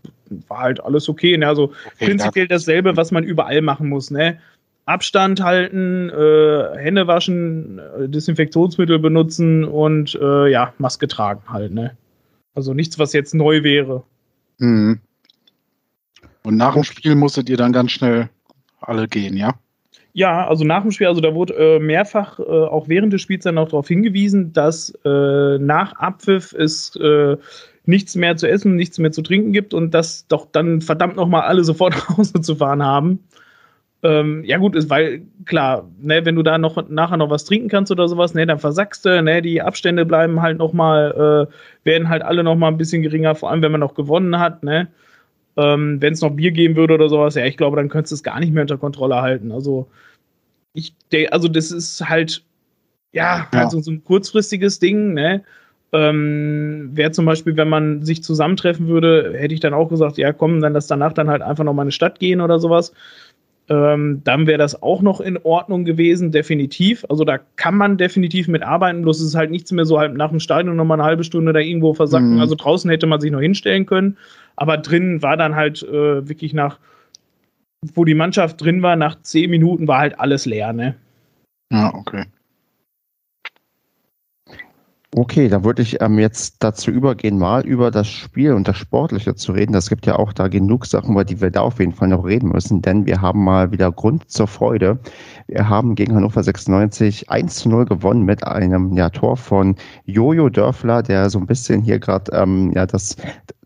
war 0.48 0.58
halt 0.58 0.82
alles 0.82 1.08
okay. 1.08 1.36
Ne? 1.36 1.46
Also 1.46 1.72
okay, 1.86 2.06
prinzipiell 2.06 2.48
dasselbe, 2.48 2.96
was 2.96 3.10
man 3.10 3.24
überall 3.24 3.62
machen 3.62 3.88
muss. 3.88 4.10
Ne? 4.10 4.38
Abstand 4.86 5.42
halten, 5.42 6.10
äh, 6.10 6.78
Hände 6.78 7.06
waschen, 7.06 7.78
äh, 7.78 8.08
Desinfektionsmittel 8.08 8.98
benutzen 8.98 9.64
und 9.64 10.14
äh, 10.20 10.50
ja, 10.50 10.72
Maske 10.78 11.08
tragen 11.08 11.42
halt. 11.48 11.72
Ne? 11.72 11.96
Also 12.54 12.72
nichts, 12.72 12.98
was 12.98 13.12
jetzt 13.12 13.34
neu 13.34 13.62
wäre. 13.62 14.04
Mhm. 14.58 15.00
Und 16.44 16.56
nach 16.56 16.74
dem 16.74 16.84
Spiel 16.84 17.16
musstet 17.16 17.50
ihr 17.50 17.56
dann 17.56 17.72
ganz 17.72 17.90
schnell 17.90 18.30
alle 18.80 19.08
gehen, 19.08 19.36
ja? 19.36 19.54
Ja, 20.12 20.46
also 20.46 20.64
nach 20.64 20.80
dem 20.80 20.92
Spiel, 20.92 21.08
also 21.08 21.20
da 21.20 21.34
wurde 21.34 21.54
äh, 21.54 21.78
mehrfach 21.78 22.38
äh, 22.38 22.42
auch 22.42 22.88
während 22.88 23.12
des 23.12 23.20
Spiels 23.20 23.44
dann 23.44 23.58
auch 23.58 23.68
darauf 23.68 23.88
hingewiesen, 23.88 24.52
dass 24.52 24.90
äh, 25.04 25.58
nach 25.58 25.92
Abpfiff 25.94 26.54
es 26.54 26.96
äh, 26.96 27.36
nichts 27.86 28.16
mehr 28.16 28.36
zu 28.36 28.48
essen, 28.48 28.76
nichts 28.76 28.98
mehr 28.98 29.12
zu 29.12 29.22
trinken 29.22 29.52
gibt 29.52 29.72
und 29.72 29.94
dass 29.94 30.26
doch 30.26 30.46
dann 30.50 30.80
verdammt 30.80 31.16
nochmal 31.16 31.42
alle 31.42 31.64
sofort 31.64 31.94
nach 31.94 32.16
Hause 32.18 32.40
zu 32.40 32.56
fahren 32.56 32.82
haben. 32.82 33.20
Ähm, 34.02 34.44
ja 34.44 34.58
gut, 34.58 34.76
ist, 34.76 34.90
weil 34.90 35.22
klar, 35.46 35.88
ne, 35.98 36.24
wenn 36.24 36.36
du 36.36 36.42
da 36.42 36.58
noch 36.58 36.88
nachher 36.88 37.16
noch 37.16 37.30
was 37.30 37.44
trinken 37.44 37.68
kannst 37.68 37.90
oder 37.90 38.08
sowas, 38.08 38.34
ne, 38.34 38.46
dann 38.46 38.58
versackst 38.58 39.04
du, 39.06 39.22
ne, 39.22 39.40
die 39.40 39.62
Abstände 39.62 40.04
bleiben 40.04 40.42
halt 40.42 40.58
nochmal, 40.58 41.48
äh, 41.48 41.84
werden 41.84 42.08
halt 42.08 42.22
alle 42.22 42.44
nochmal 42.44 42.70
ein 42.70 42.76
bisschen 42.76 43.02
geringer, 43.02 43.34
vor 43.34 43.50
allem 43.50 43.62
wenn 43.62 43.72
man 43.72 43.80
noch 43.80 43.94
gewonnen 43.94 44.38
hat, 44.38 44.62
ne. 44.62 44.88
Ähm, 45.56 46.02
wenn 46.02 46.12
es 46.12 46.20
noch 46.20 46.30
Bier 46.30 46.50
geben 46.50 46.76
würde 46.76 46.94
oder 46.94 47.08
sowas, 47.08 47.34
ja, 47.34 47.46
ich 47.46 47.56
glaube, 47.56 47.76
dann 47.76 47.88
könntest 47.88 48.12
du 48.12 48.16
es 48.16 48.22
gar 48.22 48.38
nicht 48.38 48.52
mehr 48.52 48.62
unter 48.62 48.76
Kontrolle 48.76 49.22
halten. 49.22 49.50
Also 49.50 49.88
ich 50.74 50.94
also 51.30 51.48
das 51.48 51.70
ist 51.72 52.06
halt, 52.06 52.44
ja, 53.12 53.48
ja. 53.52 53.58
Halt 53.58 53.70
so, 53.70 53.80
so 53.80 53.90
ein 53.90 54.04
kurzfristiges 54.04 54.78
Ding, 54.78 55.14
ne? 55.14 55.42
Ähm, 55.92 56.90
Wäre 56.92 57.12
zum 57.12 57.24
Beispiel, 57.24 57.56
wenn 57.56 57.68
man 57.68 58.02
sich 58.02 58.22
zusammentreffen 58.22 58.88
würde, 58.88 59.34
hätte 59.36 59.54
ich 59.54 59.60
dann 59.60 59.74
auch 59.74 59.88
gesagt, 59.88 60.18
ja, 60.18 60.32
komm, 60.32 60.60
dann 60.60 60.72
lass 60.72 60.86
danach 60.86 61.12
dann 61.12 61.30
halt 61.30 61.42
einfach 61.42 61.64
noch 61.64 61.72
mal 61.72 61.82
in 61.82 61.86
eine 61.86 61.92
Stadt 61.92 62.18
gehen 62.18 62.40
oder 62.40 62.58
sowas. 62.58 62.92
Ähm, 63.68 64.20
dann 64.22 64.46
wäre 64.46 64.58
das 64.58 64.80
auch 64.80 65.02
noch 65.02 65.20
in 65.20 65.38
Ordnung 65.38 65.84
gewesen, 65.84 66.30
definitiv. 66.30 67.04
Also 67.08 67.24
da 67.24 67.38
kann 67.56 67.76
man 67.76 67.96
definitiv 67.96 68.46
mit 68.46 68.62
arbeiten, 68.62 69.02
bloß 69.02 69.20
ist 69.20 69.28
es 69.28 69.34
halt 69.34 69.50
nichts 69.50 69.72
mehr 69.72 69.84
so 69.84 69.98
halt 69.98 70.14
nach 70.14 70.30
dem 70.30 70.38
Stadion 70.38 70.76
noch 70.76 70.84
mal 70.84 70.94
eine 70.94 71.04
halbe 71.04 71.24
Stunde 71.24 71.52
da 71.52 71.58
irgendwo 71.58 71.92
versacken. 71.94 72.34
Mhm. 72.34 72.40
Also 72.40 72.54
draußen 72.54 72.88
hätte 72.90 73.06
man 73.06 73.20
sich 73.20 73.32
noch 73.32 73.40
hinstellen 73.40 73.86
können, 73.86 74.18
aber 74.54 74.78
drinnen 74.78 75.22
war 75.22 75.36
dann 75.36 75.56
halt 75.56 75.82
äh, 75.82 76.28
wirklich 76.28 76.54
nach 76.54 76.78
wo 77.94 78.04
die 78.04 78.14
Mannschaft 78.14 78.60
drin 78.60 78.82
war, 78.82 78.96
nach 78.96 79.20
zehn 79.22 79.50
Minuten 79.50 79.86
war 79.86 79.98
halt 79.98 80.18
alles 80.18 80.46
leer, 80.46 80.72
ne? 80.72 80.96
Ja, 81.72 81.94
okay. 81.94 82.24
Okay, 85.18 85.48
dann 85.48 85.64
würde 85.64 85.80
ich 85.80 86.02
ähm, 86.02 86.18
jetzt 86.18 86.56
dazu 86.58 86.90
übergehen, 86.90 87.38
mal 87.38 87.64
über 87.64 87.90
das 87.90 88.06
Spiel 88.06 88.52
und 88.52 88.68
das 88.68 88.76
Sportliche 88.76 89.34
zu 89.34 89.52
reden. 89.52 89.72
Das 89.72 89.88
gibt 89.88 90.04
ja 90.04 90.16
auch 90.16 90.34
da 90.34 90.48
genug 90.48 90.84
Sachen, 90.84 91.12
über 91.12 91.24
die 91.24 91.40
wir 91.40 91.50
da 91.50 91.62
auf 91.62 91.78
jeden 91.78 91.94
Fall 91.94 92.08
noch 92.08 92.26
reden 92.26 92.50
müssen, 92.50 92.82
denn 92.82 93.06
wir 93.06 93.22
haben 93.22 93.42
mal 93.42 93.72
wieder 93.72 93.90
Grund 93.90 94.30
zur 94.30 94.46
Freude. 94.46 94.98
Wir 95.46 95.70
haben 95.70 95.94
gegen 95.94 96.14
Hannover 96.14 96.42
96 96.42 97.30
1 97.30 97.54
zu 97.54 97.70
0 97.70 97.86
gewonnen 97.86 98.24
mit 98.24 98.46
einem 98.46 98.94
ja, 98.94 99.08
Tor 99.08 99.38
von 99.38 99.76
Jojo 100.04 100.50
Dörfler, 100.50 101.02
der 101.02 101.30
so 101.30 101.38
ein 101.38 101.46
bisschen 101.46 101.80
hier 101.80 101.98
gerade 101.98 102.30
ähm, 102.32 102.72
ja, 102.74 102.84
das, 102.84 103.16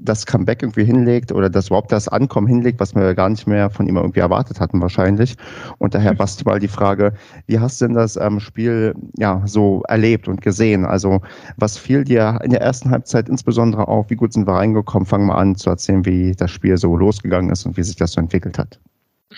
das 0.02 0.26
Comeback 0.26 0.62
irgendwie 0.62 0.84
hinlegt 0.84 1.32
oder 1.32 1.50
das 1.50 1.68
überhaupt 1.68 1.92
das 1.92 2.08
Ankommen 2.08 2.46
hinlegt, 2.46 2.80
was 2.80 2.94
wir 2.94 3.14
gar 3.14 3.28
nicht 3.28 3.46
mehr 3.46 3.70
von 3.70 3.86
ihm 3.86 3.96
irgendwie 3.96 4.20
erwartet 4.20 4.60
hatten 4.60 4.80
wahrscheinlich. 4.80 5.36
Und 5.78 5.94
daher, 5.94 6.14
Basti, 6.14 6.44
mal 6.44 6.58
die 6.58 6.68
Frage, 6.68 7.12
wie 7.46 7.58
hast 7.58 7.80
du 7.80 7.86
denn 7.86 7.94
das 7.94 8.16
ähm, 8.16 8.40
Spiel 8.40 8.94
ja 9.16 9.42
so 9.46 9.82
erlebt 9.88 10.28
und 10.28 10.40
gesehen? 10.40 10.84
Also 10.84 11.20
was 11.56 11.76
fiel 11.76 12.04
dir 12.04 12.38
in 12.42 12.50
der 12.50 12.60
ersten 12.60 12.90
Halbzeit 12.90 13.28
insbesondere 13.28 13.88
auf? 13.88 14.10
Wie 14.10 14.16
gut 14.16 14.32
sind 14.32 14.46
wir 14.46 14.54
reingekommen? 14.54 15.06
Fangen 15.06 15.26
wir 15.26 15.36
an 15.36 15.56
zu 15.56 15.70
erzählen, 15.70 16.04
wie 16.04 16.32
das 16.32 16.50
Spiel 16.50 16.76
so 16.76 16.96
losgegangen 16.96 17.50
ist 17.50 17.66
und 17.66 17.76
wie 17.76 17.82
sich 17.82 17.96
das 17.96 18.12
so 18.12 18.20
entwickelt 18.20 18.58
hat. 18.58 18.78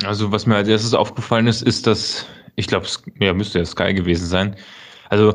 Also 0.04 0.32
was 0.32 0.46
mir 0.46 0.56
als 0.56 0.68
erstes 0.68 0.94
aufgefallen 0.94 1.46
ist, 1.46 1.62
ist, 1.62 1.86
dass, 1.86 2.26
ich 2.56 2.66
glaube, 2.66 2.86
ja, 3.18 3.34
müsste 3.34 3.58
ja 3.58 3.64
Sky 3.64 3.92
gewesen 3.92 4.26
sein. 4.26 4.56
Also 5.10 5.34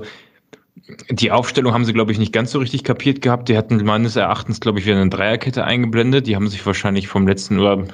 die 1.09 1.31
Aufstellung 1.31 1.73
haben 1.73 1.85
sie, 1.85 1.93
glaube 1.93 2.11
ich, 2.11 2.19
nicht 2.19 2.31
ganz 2.31 2.51
so 2.51 2.59
richtig 2.59 2.83
kapiert 2.83 3.21
gehabt. 3.21 3.49
Die 3.49 3.57
hatten 3.57 3.83
meines 3.83 4.15
Erachtens, 4.15 4.61
glaube 4.61 4.79
ich, 4.79 4.85
wieder 4.85 4.95
eine 4.95 5.09
Dreierkette 5.09 5.63
eingeblendet. 5.63 6.27
Die 6.27 6.35
haben 6.35 6.47
sich 6.47 6.65
wahrscheinlich 6.65 7.07
vom 7.07 7.27
letzten, 7.27 7.59
oder 7.59 7.85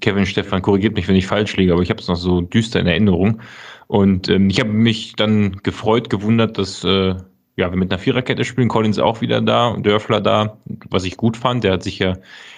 Kevin 0.00 0.26
Stefan 0.26 0.62
korrigiert 0.62 0.96
mich, 0.96 1.06
wenn 1.06 1.14
ich 1.14 1.26
falsch 1.26 1.56
liege, 1.56 1.72
aber 1.72 1.82
ich 1.82 1.90
habe 1.90 2.00
es 2.00 2.08
noch 2.08 2.16
so 2.16 2.40
düster 2.40 2.80
in 2.80 2.86
Erinnerung. 2.86 3.40
Und 3.86 4.28
ähm, 4.28 4.50
ich 4.50 4.58
habe 4.60 4.70
mich 4.70 5.14
dann 5.16 5.58
gefreut, 5.62 6.10
gewundert, 6.10 6.58
dass 6.58 6.82
äh, 6.84 7.14
ja, 7.56 7.70
wir 7.70 7.76
mit 7.76 7.92
einer 7.92 7.98
Viererkette 7.98 8.44
spielen. 8.44 8.68
Collins 8.68 8.98
auch 8.98 9.20
wieder 9.20 9.40
da 9.40 9.68
und 9.68 9.86
Dörfler 9.86 10.20
da, 10.20 10.58
was 10.88 11.04
ich 11.04 11.16
gut 11.16 11.36
fand. 11.36 11.62
Der 11.62 11.72
hat 11.72 11.82
sich 11.82 11.98
ja 11.98 12.14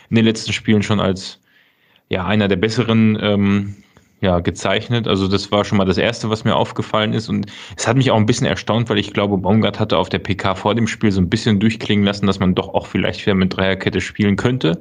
in 0.08 0.16
den 0.16 0.24
letzten 0.24 0.52
Spielen 0.52 0.82
schon 0.82 1.00
als 1.00 1.40
ja, 2.08 2.24
einer 2.26 2.48
der 2.48 2.56
besseren 2.56 3.18
ähm, 3.20 3.76
ja, 4.22 4.38
gezeichnet. 4.38 5.08
Also 5.08 5.26
das 5.26 5.50
war 5.50 5.64
schon 5.64 5.78
mal 5.78 5.84
das 5.84 5.98
Erste, 5.98 6.30
was 6.30 6.44
mir 6.44 6.54
aufgefallen 6.54 7.12
ist. 7.12 7.28
Und 7.28 7.46
es 7.76 7.88
hat 7.88 7.96
mich 7.96 8.12
auch 8.12 8.16
ein 8.16 8.24
bisschen 8.24 8.46
erstaunt, 8.46 8.88
weil 8.88 8.98
ich 8.98 9.12
glaube, 9.12 9.36
Baumgart 9.36 9.80
hatte 9.80 9.98
auf 9.98 10.08
der 10.08 10.20
PK 10.20 10.54
vor 10.54 10.76
dem 10.76 10.86
Spiel 10.86 11.10
so 11.10 11.20
ein 11.20 11.28
bisschen 11.28 11.58
durchklingen 11.58 12.04
lassen, 12.04 12.26
dass 12.26 12.38
man 12.38 12.54
doch 12.54 12.72
auch 12.72 12.86
vielleicht 12.86 13.26
wieder 13.26 13.34
mit 13.34 13.56
Dreierkette 13.56 14.00
spielen 14.00 14.36
könnte. 14.36 14.80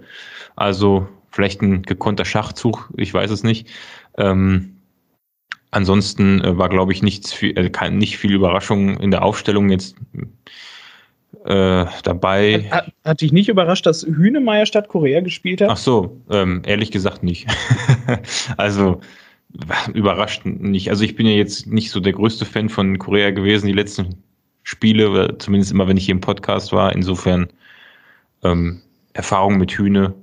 Also 0.56 1.08
vielleicht 1.32 1.62
ein 1.64 1.82
gekonnter 1.82 2.24
Schachzug, 2.24 2.92
ich 2.98 3.12
weiß 3.12 3.32
es 3.32 3.44
nicht. 3.44 3.68
Ähm, 4.16 4.78
ansonsten 5.72 6.42
äh, 6.44 6.58
war, 6.60 6.70
glaube 6.70 6.94
ich, 6.94 7.02
nichts 7.02 7.34
viel, 7.34 7.58
äh, 7.58 7.72
kein, 7.72 7.98
nicht 7.98 8.18
viel 8.18 8.34
Überraschung 8.34 9.00
in 9.00 9.10
der 9.10 9.24
Aufstellung 9.24 9.72
jetzt 9.72 9.96
äh, 11.46 11.86
dabei. 12.04 12.68
Hat, 12.70 12.92
hat, 13.04 13.22
dich 13.22 13.32
nicht 13.32 13.50
überrascht, 13.50 13.88
dass 13.88 14.04
Hühnemeier 14.04 14.68
statt 14.68 14.88
Korea 14.88 15.22
gespielt 15.22 15.62
hat? 15.62 15.72
Ach 15.72 15.78
so, 15.78 16.22
ähm, 16.30 16.62
ehrlich 16.64 16.92
gesagt 16.92 17.24
nicht. 17.24 17.48
also 18.58 19.02
überrascht 19.94 20.46
nicht. 20.46 20.90
Also 20.90 21.04
ich 21.04 21.16
bin 21.16 21.26
ja 21.26 21.34
jetzt 21.34 21.68
nicht 21.68 21.92
so 21.92 22.00
der 22.00 22.14
größte 22.14 22.46
Fan 22.46 22.70
von 22.70 22.98
Korea 22.98 23.32
gewesen, 23.32 23.68
die 23.68 23.74
letzten 23.74 24.24
Spiele, 24.64 25.38
zumindest 25.40 25.72
immer, 25.72 25.88
wenn 25.88 25.98
ich 25.98 26.06
hier 26.06 26.16
im 26.16 26.22
Podcast 26.22 26.72
war. 26.72 26.94
Insofern 26.94 27.48
ähm, 28.44 28.82
Erfahrung 29.14 29.58
mit 29.58 29.72
Hühne, 29.72 30.14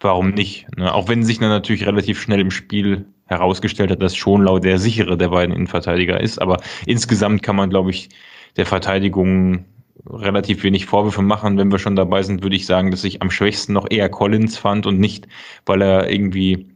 warum 0.00 0.30
nicht? 0.30 0.66
Ne? 0.76 0.92
Auch 0.92 1.08
wenn 1.08 1.24
sich 1.24 1.38
dann 1.38 1.50
natürlich 1.50 1.86
relativ 1.86 2.20
schnell 2.20 2.40
im 2.40 2.50
Spiel 2.50 3.06
herausgestellt 3.26 3.90
hat, 3.90 4.02
dass 4.02 4.16
Schonlau 4.16 4.58
der 4.58 4.78
sichere 4.78 5.16
der 5.16 5.28
beiden 5.28 5.54
Innenverteidiger 5.54 6.20
ist. 6.20 6.40
Aber 6.40 6.60
insgesamt 6.86 7.42
kann 7.42 7.56
man, 7.56 7.70
glaube 7.70 7.90
ich, 7.90 8.10
der 8.56 8.66
Verteidigung 8.66 9.64
relativ 10.06 10.62
wenig 10.62 10.86
Vorwürfe 10.86 11.22
machen. 11.22 11.56
Wenn 11.56 11.72
wir 11.72 11.78
schon 11.78 11.96
dabei 11.96 12.22
sind, 12.22 12.42
würde 12.42 12.56
ich 12.56 12.66
sagen, 12.66 12.90
dass 12.90 13.04
ich 13.04 13.22
am 13.22 13.30
schwächsten 13.30 13.72
noch 13.72 13.90
eher 13.90 14.08
Collins 14.08 14.58
fand 14.58 14.86
und 14.86 15.00
nicht, 15.00 15.26
weil 15.66 15.82
er 15.82 16.10
irgendwie 16.10 16.68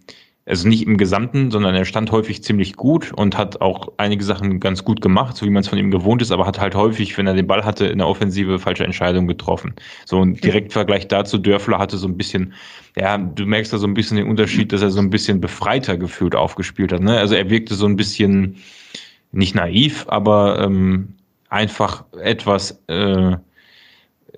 also 0.49 0.67
nicht 0.67 0.87
im 0.87 0.97
Gesamten, 0.97 1.51
sondern 1.51 1.75
er 1.75 1.85
stand 1.85 2.11
häufig 2.11 2.43
ziemlich 2.43 2.75
gut 2.75 3.13
und 3.13 3.37
hat 3.37 3.61
auch 3.61 3.93
einige 3.99 4.25
Sachen 4.25 4.61
ganz 4.61 4.83
gut 4.83 5.03
gemacht, 5.03 5.37
so 5.37 5.45
wie 5.45 5.51
man 5.51 5.61
es 5.61 5.69
von 5.69 5.79
ihm 5.79 5.91
gewohnt 5.91 6.23
ist, 6.23 6.33
aber 6.33 6.47
hat 6.47 6.59
halt 6.59 6.75
häufig, 6.75 7.17
wenn 7.19 7.27
er 7.27 7.35
den 7.35 7.47
Ball 7.47 7.65
hatte, 7.65 7.87
in 7.87 7.99
der 7.99 8.09
Offensive 8.09 8.59
falsche 8.59 8.85
Entscheidungen 8.85 9.29
getroffen. 9.29 9.75
So 10.07 10.23
ein 10.23 10.35
Direktvergleich 10.35 11.07
dazu, 11.07 11.37
Dörfler 11.37 11.79
hatte 11.79 11.99
so 11.99 12.09
ein 12.09 12.17
bisschen, 12.17 12.55
ja, 12.97 13.19
du 13.19 13.45
merkst 13.45 13.73
da 13.73 13.79
so 13.79 13.87
ein 13.87 13.95
bisschen 13.95 14.17
den 14.17 14.27
Unterschied, 14.27 14.73
dass 14.73 14.81
er 14.81 14.91
so 14.91 15.01
ein 15.01 15.11
bisschen 15.11 15.41
befreiter 15.41 15.99
gefühlt 15.99 16.35
aufgespielt 16.35 16.93
hat. 16.93 17.03
Ne? 17.03 17.19
Also 17.19 17.35
er 17.35 17.51
wirkte 17.51 17.75
so 17.75 17.87
ein 17.87 17.97
bisschen 17.97 18.57
nicht 19.33 19.55
naiv, 19.55 20.07
aber 20.09 20.61
ähm, 20.61 21.15
einfach 21.51 22.05
etwas 22.23 22.83
äh, 22.87 23.37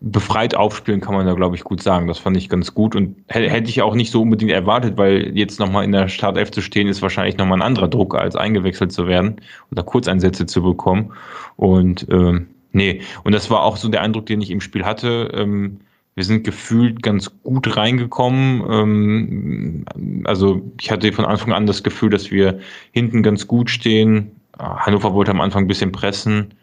befreit 0.01 0.55
aufspielen, 0.55 1.01
kann 1.01 1.15
man 1.15 1.27
da, 1.27 1.35
glaube 1.35 1.57
ich, 1.57 1.65
gut 1.65 1.83
sagen. 1.83 2.07
Das 2.07 2.19
fand 2.19 2.37
ich 2.37 2.49
ganz 2.49 2.75
gut 2.75 2.97
und 2.97 3.17
hätte 3.29 3.69
ich 3.69 3.83
auch 3.83 3.95
nicht 3.95 4.11
so 4.11 4.23
unbedingt 4.23 4.51
erwartet, 4.51 4.97
weil 4.97 5.37
jetzt 5.37 5.61
nochmal 5.61 5.85
in 5.85 5.93
der 5.93 6.09
Startelf 6.09 6.51
zu 6.51 6.63
stehen, 6.63 6.89
ist 6.89 7.03
wahrscheinlich 7.03 7.37
nochmal 7.37 7.59
ein 7.59 7.63
anderer 7.63 7.89
Druck, 7.89 8.15
als 8.15 8.35
eingewechselt 8.35 8.93
zu 8.93 9.07
werden 9.07 9.37
oder 9.71 9.83
Kurzeinsätze 9.83 10.47
zu 10.47 10.63
bekommen. 10.63 11.13
Und 11.57 12.07
ähm, 12.11 12.49
nee, 12.73 13.03
und 13.25 13.33
das 13.33 13.51
war 13.51 13.63
auch 13.63 13.77
so 13.77 13.89
der 13.89 14.01
Eindruck, 14.01 14.27
den 14.27 14.41
ich 14.41 14.51
im 14.51 14.63
Spiel 14.63 14.85
hatte. 14.85 15.31
Ähm, 15.35 15.81
wir 16.15 16.25
sind 16.25 16.45
gefühlt 16.45 17.03
ganz 17.03 17.31
gut 17.43 17.77
reingekommen. 17.77 18.65
Ähm, 18.71 19.85
also 20.25 20.63
ich 20.81 20.91
hatte 20.91 21.13
von 21.13 21.27
Anfang 21.27 21.53
an 21.53 21.67
das 21.67 21.83
Gefühl, 21.83 22.11
dass 22.11 22.31
wir 22.31 22.59
hinten 22.93 23.23
ganz 23.23 23.47
gut 23.47 23.69
stehen. 23.69 24.31
Hannover 24.59 25.13
wollte 25.15 25.31
am 25.31 25.41
Anfang 25.41 25.65
ein 25.65 25.69
bisschen 25.69 25.93
pressen. 25.93 26.55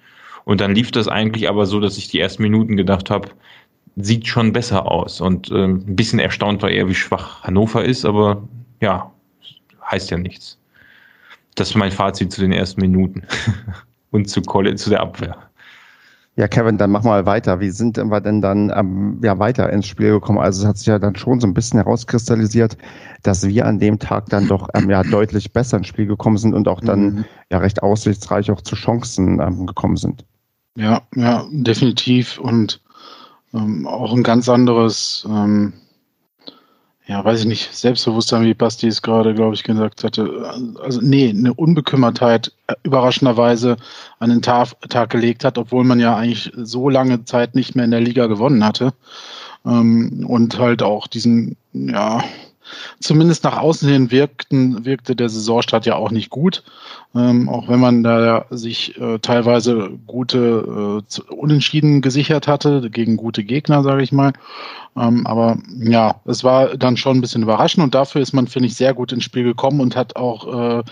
Und 0.47 0.62
dann 0.62 0.73
lief 0.73 0.91
das 0.91 1.10
eigentlich 1.10 1.49
aber 1.49 1.65
so, 1.65 1.81
dass 1.81 1.97
ich 1.97 2.07
die 2.07 2.21
ersten 2.21 2.41
Minuten 2.41 2.77
gedacht 2.77 3.10
habe, 3.10 3.27
sieht 3.97 4.27
schon 4.27 4.53
besser 4.53 4.89
aus. 4.89 5.19
Und 5.19 5.51
äh, 5.51 5.65
ein 5.65 5.97
bisschen 5.97 6.19
erstaunt 6.19 6.62
war 6.62 6.69
eher, 6.69 6.88
wie 6.88 6.95
schwach 6.95 7.43
Hannover 7.43 7.83
ist, 7.83 8.05
aber 8.05 8.47
ja, 8.79 9.12
heißt 9.91 10.10
ja 10.10 10.17
nichts. 10.17 10.57
Das 11.55 11.71
ist 11.71 11.75
mein 11.75 11.91
Fazit 11.91 12.31
zu 12.31 12.39
den 12.39 12.53
ersten 12.53 12.79
Minuten 12.79 13.23
und 14.12 14.29
zu, 14.29 14.41
Colin, 14.41 14.77
zu 14.77 14.89
der 14.89 15.01
Abwehr. 15.01 15.36
Ja, 16.38 16.47
Kevin, 16.47 16.77
dann 16.77 16.91
mach 16.91 17.03
mal 17.03 17.25
weiter. 17.25 17.60
Wie 17.60 17.71
sind 17.71 17.97
wir 17.97 18.21
denn 18.21 18.41
dann 18.41 18.71
ähm, 18.73 19.19
ja, 19.21 19.38
weiter 19.39 19.69
ins 19.73 19.88
Spiel 19.88 20.12
gekommen? 20.12 20.39
Also 20.39 20.62
es 20.62 20.67
hat 20.69 20.77
sich 20.77 20.88
ja 20.88 20.97
dann 20.97 21.17
schon 21.17 21.41
so 21.41 21.47
ein 21.47 21.53
bisschen 21.53 21.79
herauskristallisiert, 21.79 22.77
dass 23.21 23.45
wir 23.45 23.65
an 23.65 23.79
dem 23.79 23.99
Tag 23.99 24.27
dann 24.27 24.47
doch 24.47 24.69
ähm, 24.75 24.89
ja 24.89 25.03
deutlich 25.03 25.51
besser 25.51 25.75
ins 25.75 25.88
Spiel 25.88 26.05
gekommen 26.05 26.38
sind 26.38 26.53
und 26.53 26.69
auch 26.69 26.79
dann 26.79 27.01
mhm. 27.01 27.25
ja 27.51 27.57
recht 27.57 27.83
aussichtsreich 27.83 28.49
auch 28.49 28.62
zu 28.62 28.75
Chancen 28.75 29.41
ähm, 29.41 29.67
gekommen 29.67 29.97
sind. 29.97 30.23
Ja, 30.77 31.01
ja, 31.15 31.47
definitiv. 31.49 32.37
Und 32.37 32.81
ähm, 33.53 33.87
auch 33.87 34.13
ein 34.13 34.21
ganz 34.21 34.47
anderes, 34.47 35.25
ähm, 35.27 35.73
ja, 37.07 37.25
weiß 37.25 37.39
ich 37.39 37.45
nicht, 37.47 37.73
Selbstbewusstsein, 37.73 38.43
wie 38.43 38.53
Basti 38.53 38.85
es 38.85 39.01
gerade, 39.01 39.33
glaube 39.33 39.55
ich, 39.55 39.63
gesagt 39.63 40.03
hatte. 40.03 40.53
Also, 40.83 41.01
nee, 41.01 41.29
eine 41.29 41.53
Unbekümmertheit 41.55 42.51
äh, 42.67 42.75
überraschenderweise 42.83 43.77
an 44.19 44.29
den 44.29 44.43
Tag, 44.43 44.73
Tag 44.89 45.09
gelegt 45.09 45.43
hat, 45.43 45.57
obwohl 45.57 45.83
man 45.83 45.99
ja 45.99 46.15
eigentlich 46.15 46.51
so 46.55 46.89
lange 46.89 47.25
Zeit 47.25 47.55
nicht 47.55 47.75
mehr 47.75 47.85
in 47.85 47.91
der 47.91 48.01
Liga 48.01 48.27
gewonnen 48.27 48.63
hatte. 48.63 48.93
Ähm, 49.65 50.25
und 50.27 50.59
halt 50.59 50.83
auch 50.83 51.07
diesen, 51.07 51.57
ja, 51.73 52.23
zumindest 52.99 53.43
nach 53.43 53.58
außen 53.58 53.89
hin 53.89 54.12
wirkten, 54.12 54.86
wirkte 54.86 55.15
der 55.15 55.30
Saisonstart 55.30 55.86
ja 55.86 55.95
auch 55.95 56.12
nicht 56.12 56.30
gut. 56.30 56.63
Ähm, 57.15 57.49
auch 57.49 57.69
wenn 57.69 57.80
man 57.80 58.03
da 58.03 58.45
sich 58.49 58.99
äh, 58.99 59.19
teilweise 59.19 59.91
gute 60.06 61.01
äh, 61.01 61.34
Unentschieden 61.34 62.01
gesichert 62.01 62.47
hatte 62.47 62.89
gegen 62.89 63.17
gute 63.17 63.43
Gegner, 63.43 63.84
sage 63.84 64.03
ich 64.03 64.12
mal. 64.12 64.34
Ähm, 64.97 65.25
aber 65.25 65.58
ja, 65.80 66.15
es 66.25 66.43
war 66.43 66.75
dann 66.77 66.97
schon 66.97 67.17
ein 67.17 67.21
bisschen 67.21 67.43
überraschend 67.43 67.84
und 67.84 67.95
dafür 67.95 68.21
ist 68.21 68.34
man, 68.34 68.47
finde 68.47 68.67
ich, 68.67 68.75
sehr 68.75 68.93
gut 68.93 69.12
ins 69.12 69.23
Spiel 69.23 69.43
gekommen 69.43 69.80
und 69.80 69.95
hat 69.95 70.15
auch 70.15 70.80
äh, 70.80 70.84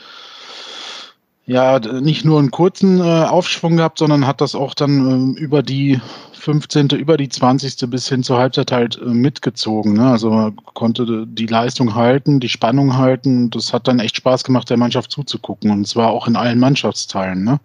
ja 1.45 1.79
nicht 1.79 2.25
nur 2.25 2.39
einen 2.39 2.51
kurzen 2.51 2.99
äh, 2.99 3.03
Aufschwung 3.03 3.77
gehabt, 3.77 3.99
sondern 3.99 4.25
hat 4.25 4.41
das 4.41 4.55
auch 4.55 4.73
dann 4.73 5.35
äh, 5.35 5.39
über 5.39 5.61
die 5.61 5.99
15. 6.45 6.89
über 6.89 7.17
die 7.17 7.27
20. 7.27 7.89
bis 7.89 8.07
hin 8.07 8.21
zur 8.21 8.37
Halbzeit 8.37 8.71
halt 8.71 8.99
äh, 9.01 9.05
mitgezogen. 9.05 9.93
Ne? 9.93 10.11
Also 10.11 10.51
konnte 10.75 11.25
die 11.27 11.47
Leistung 11.47 11.95
halten, 11.95 12.39
die 12.39 12.49
Spannung 12.49 12.97
halten. 12.97 13.49
Das 13.49 13.73
hat 13.73 13.87
dann 13.87 13.99
echt 13.99 14.17
Spaß 14.17 14.43
gemacht, 14.43 14.69
der 14.69 14.77
Mannschaft 14.77 15.11
zuzugucken. 15.11 15.71
Und 15.71 15.87
zwar 15.87 16.09
auch 16.11 16.27
in 16.27 16.35
allen 16.35 16.59
Mannschaftsteilen. 16.59 17.43
Ne? 17.43 17.59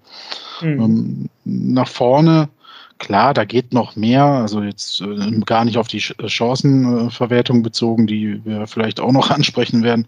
Mhm. 0.62 0.81
Ähm, 0.81 1.29
nach 1.45 1.88
vorne, 1.88 2.49
klar, 2.97 3.35
da 3.35 3.45
geht 3.45 3.75
noch 3.75 3.97
mehr. 3.97 4.25
Also 4.25 4.62
jetzt 4.62 5.03
äh, 5.03 5.40
gar 5.40 5.66
nicht 5.66 5.77
auf 5.77 5.88
die 5.88 6.01
Chancenverwertung 6.01 7.62
bezogen, 7.62 8.07
die 8.07 8.40
wir 8.45 8.66
vielleicht 8.66 8.99
auch 8.99 9.12
noch 9.12 9.31
ansprechen 9.31 9.83
werden. 9.83 10.07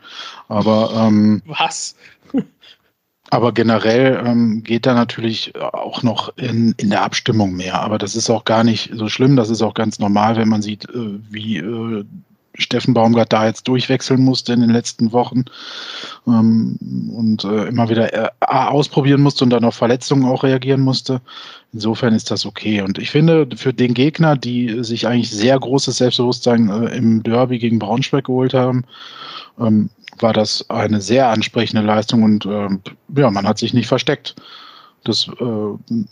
Aber 0.48 0.92
ähm, 0.96 1.42
was? 1.44 1.94
Aber 3.32 3.52
generell 3.52 4.22
ähm, 4.26 4.62
geht 4.62 4.84
da 4.84 4.92
natürlich 4.92 5.54
auch 5.56 6.02
noch 6.02 6.36
in, 6.36 6.74
in 6.76 6.90
der 6.90 7.00
Abstimmung 7.00 7.54
mehr. 7.54 7.80
Aber 7.80 7.96
das 7.96 8.14
ist 8.14 8.28
auch 8.28 8.44
gar 8.44 8.62
nicht 8.62 8.90
so 8.92 9.08
schlimm. 9.08 9.36
Das 9.36 9.48
ist 9.48 9.62
auch 9.62 9.72
ganz 9.72 9.98
normal, 9.98 10.36
wenn 10.36 10.50
man 10.50 10.60
sieht, 10.60 10.84
äh, 10.90 11.18
wie 11.30 11.56
äh, 11.56 12.04
Steffen 12.58 12.92
Baumgart 12.92 13.32
da 13.32 13.46
jetzt 13.46 13.66
durchwechseln 13.68 14.22
musste 14.22 14.52
in 14.52 14.60
den 14.60 14.68
letzten 14.68 15.12
Wochen 15.12 15.46
ähm, 16.26 16.76
und 17.16 17.44
äh, 17.44 17.68
immer 17.68 17.88
wieder 17.88 18.12
äh, 18.12 18.28
ausprobieren 18.40 19.22
musste 19.22 19.44
und 19.44 19.50
dann 19.50 19.64
auf 19.64 19.76
Verletzungen 19.76 20.26
auch 20.26 20.42
reagieren 20.42 20.82
musste. 20.82 21.22
Insofern 21.72 22.12
ist 22.12 22.30
das 22.30 22.44
okay. 22.44 22.82
Und 22.82 22.98
ich 22.98 23.10
finde, 23.10 23.48
für 23.56 23.72
den 23.72 23.94
Gegner, 23.94 24.36
die 24.36 24.84
sich 24.84 25.06
eigentlich 25.06 25.30
sehr 25.30 25.58
großes 25.58 25.96
Selbstbewusstsein 25.96 26.68
äh, 26.68 26.94
im 26.94 27.22
Derby 27.22 27.58
gegen 27.58 27.78
Braunschweig 27.78 28.24
geholt 28.24 28.52
haben, 28.52 28.84
ähm, 29.58 29.88
war 30.18 30.32
das 30.32 30.68
eine 30.70 31.00
sehr 31.00 31.28
ansprechende 31.28 31.82
Leistung 31.82 32.22
und 32.22 32.46
äh, 32.46 32.68
ja, 33.16 33.30
man 33.30 33.46
hat 33.46 33.58
sich 33.58 33.74
nicht 33.74 33.86
versteckt. 33.86 34.36
Das 35.04 35.28
äh, 35.28 36.06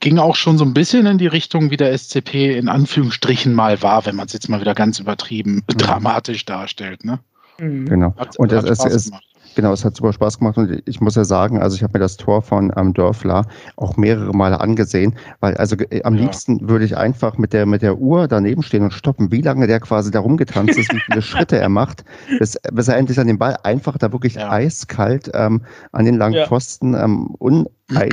ging 0.00 0.18
auch 0.18 0.36
schon 0.36 0.58
so 0.58 0.64
ein 0.64 0.74
bisschen 0.74 1.06
in 1.06 1.18
die 1.18 1.26
Richtung, 1.26 1.70
wie 1.70 1.76
der 1.76 1.96
SCP 1.96 2.56
in 2.56 2.68
Anführungsstrichen 2.68 3.54
mal 3.54 3.82
war, 3.82 4.06
wenn 4.06 4.16
man 4.16 4.26
es 4.26 4.32
jetzt 4.32 4.48
mal 4.48 4.60
wieder 4.60 4.74
ganz 4.74 4.98
übertrieben 4.98 5.62
mhm. 5.70 5.78
dramatisch 5.78 6.44
darstellt. 6.44 7.04
Ne? 7.04 7.18
Mhm. 7.58 7.86
Genau. 7.86 8.14
Hat, 8.16 8.38
und 8.38 8.52
hat 8.52 8.64
es, 8.64 8.84
es, 8.84 9.10
Genau, 9.58 9.72
es 9.72 9.84
hat 9.84 9.96
super 9.96 10.12
Spaß 10.12 10.38
gemacht 10.38 10.56
und 10.56 10.84
ich 10.86 11.00
muss 11.00 11.16
ja 11.16 11.24
sagen, 11.24 11.60
also 11.60 11.74
ich 11.74 11.82
habe 11.82 11.98
mir 11.98 11.98
das 11.98 12.16
Tor 12.16 12.42
von 12.42 12.72
ähm, 12.76 12.94
Dörfler 12.94 13.44
auch 13.74 13.96
mehrere 13.96 14.32
Male 14.32 14.60
angesehen, 14.60 15.16
weil 15.40 15.56
also 15.56 15.74
äh, 15.90 16.04
am 16.04 16.14
ja. 16.14 16.20
liebsten 16.20 16.68
würde 16.68 16.84
ich 16.84 16.96
einfach 16.96 17.38
mit 17.38 17.52
der 17.52 17.66
mit 17.66 17.82
der 17.82 17.98
Uhr 17.98 18.28
daneben 18.28 18.62
stehen 18.62 18.84
und 18.84 18.92
stoppen, 18.92 19.32
wie 19.32 19.40
lange 19.40 19.66
der 19.66 19.80
quasi 19.80 20.12
da 20.12 20.20
rumgetanzt 20.20 20.78
ist, 20.78 20.94
wie 20.94 21.00
viele 21.00 21.22
Schritte 21.22 21.58
er 21.58 21.70
macht, 21.70 22.04
bis, 22.38 22.56
bis 22.70 22.86
er 22.86 22.98
endlich 22.98 23.16
dann 23.16 23.26
den 23.26 23.38
Ball 23.38 23.56
einfach 23.64 23.98
da 23.98 24.12
wirklich 24.12 24.34
ja. 24.34 24.48
eiskalt 24.48 25.28
ähm, 25.34 25.62
an 25.90 26.04
den 26.04 26.14
langen 26.14 26.36
ja. 26.36 26.46
Pfosten 26.46 26.94
ähm, 26.94 27.34
un, 27.40 27.66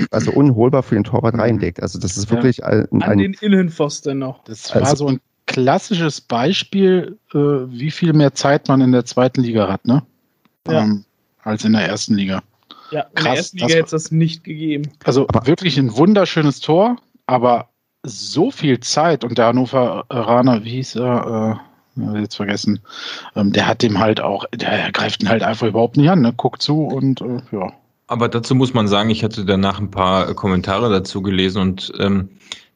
also 0.10 0.32
unholbar 0.32 0.82
für 0.82 0.96
den 0.96 1.04
Torwart 1.04 1.38
reinlegt. 1.38 1.80
Also 1.80 2.00
das 2.00 2.18
ist 2.18 2.32
wirklich 2.32 2.66
ein, 2.66 2.88
ein, 2.92 3.04
an 3.04 3.20
den 3.20 3.36
Innenpfosten 3.36 4.18
noch. 4.18 4.44
Das 4.46 4.74
war 4.74 4.82
also, 4.82 4.96
so 4.96 5.14
ein 5.14 5.20
klassisches 5.46 6.22
Beispiel, 6.22 7.20
äh, 7.36 7.38
wie 7.38 7.92
viel 7.92 8.14
mehr 8.14 8.34
Zeit 8.34 8.68
man 8.68 8.82
in 8.82 8.92
der 8.92 9.06
zweiten 9.06 9.44
Liga 9.44 9.72
hat, 9.72 9.86
ne? 9.86 10.02
Ja. 10.68 10.82
Ähm, 10.82 11.06
als 11.46 11.64
in 11.64 11.74
der 11.74 11.88
ersten 11.88 12.16
Liga. 12.16 12.44
Ja, 12.92 13.02
in 13.02 13.16
Krass, 13.16 13.24
der 13.24 13.36
ersten 13.36 13.58
Liga 13.58 13.70
hätte 13.70 13.86
es 13.86 13.92
das 13.92 14.12
nicht 14.12 14.44
gegeben. 14.44 14.92
Also 15.04 15.28
wirklich 15.44 15.78
ein 15.78 15.96
wunderschönes 15.96 16.60
Tor, 16.60 16.98
aber 17.26 17.70
so 18.04 18.52
viel 18.52 18.80
Zeit 18.82 19.24
und 19.24 19.38
der 19.38 19.48
Hannoveraner, 19.48 20.64
wie 20.64 20.72
hieß 20.72 20.96
er? 20.96 21.60
Äh, 21.98 22.20
jetzt 22.20 22.36
vergessen. 22.36 22.82
Ähm, 23.36 23.54
der 23.54 23.68
hat 23.68 23.82
dem 23.82 24.00
halt 24.00 24.20
auch, 24.20 24.46
der 24.54 24.92
greift 24.92 25.24
ihn 25.24 25.30
halt 25.30 25.44
einfach 25.44 25.68
überhaupt 25.68 25.98
nicht 25.98 26.10
an, 26.10 26.22
ne? 26.22 26.34
guckt 26.36 26.62
zu 26.62 26.84
und 26.84 27.22
äh, 27.22 27.40
ja. 27.52 27.72
Aber 28.08 28.28
dazu 28.28 28.54
muss 28.54 28.74
man 28.74 28.88
sagen, 28.88 29.10
ich 29.10 29.24
hatte 29.24 29.46
danach 29.46 29.80
ein 29.80 29.90
paar 29.90 30.34
Kommentare 30.36 30.92
dazu 30.92 31.22
gelesen 31.22 31.62
und 31.62 31.92
ähm, 31.98 32.30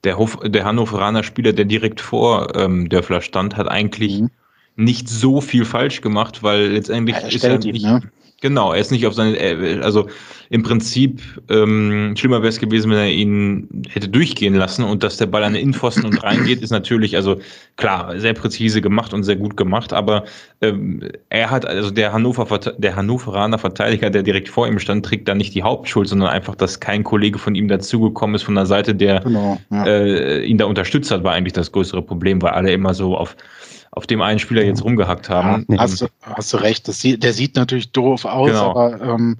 der, 0.03 0.17
Hof, 0.17 0.39
der 0.43 0.63
Hannoveraner 0.63 1.23
Spieler, 1.23 1.53
der 1.53 1.65
direkt 1.65 2.01
vor 2.01 2.55
ähm, 2.55 2.89
Dörfler 2.89 3.21
stand, 3.21 3.57
hat 3.57 3.67
eigentlich 3.67 4.21
mhm. 4.21 4.31
nicht 4.75 5.07
so 5.07 5.41
viel 5.41 5.65
falsch 5.65 6.01
gemacht, 6.01 6.41
weil 6.41 6.69
letztendlich 6.69 7.17
ja, 7.17 7.27
ist 7.27 7.43
er 7.43 7.59
nicht, 7.59 7.83
ne? 7.83 8.01
Genau, 8.41 8.71
er 8.71 8.79
ist 8.79 8.91
nicht 8.91 9.05
auf 9.05 9.13
seine, 9.13 9.81
also 9.83 10.07
im 10.49 10.63
Prinzip 10.63 11.21
ähm, 11.49 12.15
schlimmer 12.17 12.37
wäre 12.37 12.47
es 12.47 12.59
gewesen, 12.59 12.89
wenn 12.89 12.97
er 12.97 13.11
ihn 13.11 13.83
hätte 13.89 14.07
durchgehen 14.07 14.55
lassen 14.55 14.83
und 14.83 15.03
dass 15.03 15.17
der 15.17 15.25
Ball 15.25 15.43
an 15.43 15.53
den 15.53 15.61
Innenpfosten 15.61 16.05
und 16.05 16.23
reingeht, 16.23 16.61
ist 16.61 16.71
natürlich, 16.71 17.15
also 17.15 17.39
klar, 17.75 18.17
sehr 18.17 18.33
präzise 18.33 18.81
gemacht 18.81 19.13
und 19.13 19.23
sehr 19.23 19.35
gut 19.35 19.57
gemacht, 19.57 19.91
aber 19.91 20.23
ähm, 20.61 21.03
er 21.29 21.51
hat, 21.51 21.65
also 21.65 21.91
der 21.91 22.13
Hannover, 22.13 22.59
der 22.77 22.95
Hannoveraner 22.95 23.59
Verteidiger, 23.59 24.09
der 24.09 24.23
direkt 24.23 24.47
vor 24.47 24.67
ihm 24.67 24.79
stand, 24.79 25.05
trägt 25.05 25.27
da 25.27 25.35
nicht 25.35 25.53
die 25.53 25.63
Hauptschuld, 25.63 26.07
sondern 26.07 26.29
einfach, 26.29 26.55
dass 26.55 26.79
kein 26.79 27.03
Kollege 27.03 27.37
von 27.39 27.55
ihm 27.55 27.67
dazugekommen 27.67 28.35
ist 28.35 28.43
von 28.43 28.55
der 28.55 28.65
Seite, 28.65 28.95
der 28.95 29.19
genau, 29.19 29.59
ja. 29.69 29.85
äh, 29.85 30.45
ihn 30.45 30.57
da 30.57 30.65
unterstützt 30.65 31.11
hat, 31.11 31.23
war 31.23 31.33
eigentlich 31.33 31.53
das 31.53 31.71
größere 31.71 32.01
Problem, 32.01 32.41
weil 32.41 32.51
alle 32.51 32.71
immer 32.71 32.93
so 32.93 33.17
auf 33.17 33.35
auf 33.91 34.07
dem 34.07 34.21
einen 34.21 34.39
Spieler 34.39 34.63
jetzt 34.63 34.83
rumgehackt 34.83 35.29
haben. 35.29 35.65
Ja, 35.69 35.79
hast, 35.79 36.01
du, 36.01 36.07
hast 36.21 36.53
du 36.53 36.57
recht, 36.57 36.87
das 36.87 37.01
sieht, 37.01 37.23
der 37.23 37.33
sieht 37.33 37.55
natürlich 37.55 37.91
doof 37.91 38.25
aus, 38.25 38.49
genau. 38.49 38.71
aber 38.71 39.01
ähm, 39.01 39.37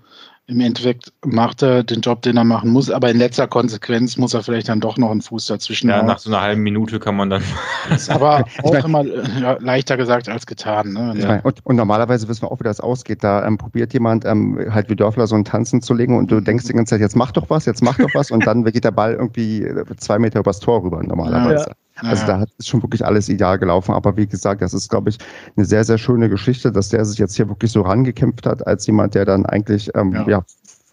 im 0.50 0.60
Endeffekt 0.62 1.14
macht 1.24 1.62
er 1.62 1.84
den 1.84 2.02
Job, 2.02 2.24
den 2.24 2.36
er 2.36 2.44
machen 2.44 2.72
muss, 2.72 2.90
aber 2.90 3.12
in 3.12 3.18
letzter 3.18 3.48
Konsequenz 3.48 4.18
muss 4.18 4.34
er 4.34 4.42
vielleicht 4.42 4.68
dann 4.68 4.80
doch 4.80 4.98
noch 4.98 5.12
einen 5.12 5.22
Fuß 5.22 5.46
dazwischen 5.46 5.90
Ja, 5.90 5.98
haben. 5.98 6.08
nach 6.08 6.18
so 6.18 6.32
einer 6.32 6.42
halben 6.42 6.64
Minute 6.64 7.00
kann 7.00 7.16
man 7.16 7.30
dann. 7.30 7.44
Das 7.88 8.02
ist 8.04 8.10
aber 8.10 8.46
auch 8.64 8.74
immer 8.84 9.04
ja, 9.04 9.58
leichter 9.60 9.96
gesagt 9.96 10.28
als 10.28 10.48
getan. 10.48 10.94
Ne? 10.94 11.14
Ja. 11.20 11.40
Und, 11.44 11.64
und, 11.66 11.76
normalerweise 11.76 12.28
wissen 12.28 12.42
wir 12.42 12.52
auch, 12.52 12.60
wie 12.60 12.64
das 12.64 12.80
ausgeht. 12.80 13.24
Da 13.24 13.46
ähm, 13.46 13.60
probiert 13.60 13.94
jemand 13.94 14.26
ähm, 14.26 14.60
halt 14.72 14.90
wie 14.90 14.96
Dörfler 14.96 15.28
so 15.28 15.36
einen 15.36 15.46
Tanzen 15.46 15.84
zu 15.84 15.94
legen 15.94 16.18
und 16.18 16.32
du 16.32 16.42
denkst 16.42 16.66
die 16.66 16.74
ganze 16.74 16.96
Zeit, 16.96 17.02
jetzt 17.02 17.16
mach 17.16 17.32
doch 17.32 17.48
was, 17.52 17.66
jetzt 17.66 17.84
mach 17.84 17.98
doch 17.98 18.10
was 18.16 18.32
und 18.32 18.48
dann 18.48 18.64
geht 18.64 18.84
der 18.84 18.92
Ball 18.92 19.14
irgendwie 19.14 19.68
zwei 19.98 20.18
Meter 20.18 20.40
übers 20.40 20.60
Tor 20.60 20.84
rüber 20.84 21.04
normalerweise. 21.04 21.66
Ja. 21.70 21.76
Also 22.04 22.26
da 22.26 22.46
ist 22.58 22.68
schon 22.68 22.82
wirklich 22.84 23.06
alles 23.06 23.30
ideal 23.30 23.60
gelaufen. 23.60 23.94
Aber 23.94 24.16
wie 24.18 24.28
gesagt, 24.28 24.62
das 24.62 24.74
ist, 24.74 24.90
glaube 24.90 25.10
ich, 25.10 25.18
eine 25.56 25.66
sehr, 25.66 25.84
sehr 25.84 25.98
schöne 25.98 26.30
Geschichte, 26.30 26.72
dass 26.72 26.90
der 26.90 27.06
sich 27.06 27.18
jetzt 27.20 27.36
hier 27.36 27.50
wirklich 27.50 27.72
so 27.72 27.82
rangekämpft 27.82 28.46
hat, 28.46 28.66
als 28.66 28.86
jemand, 28.88 29.16
der 29.16 29.26
dann 29.26 29.46
eigentlich 29.46 29.90
ähm, 29.96 30.14
ja. 30.14 30.28
ja 30.28 30.44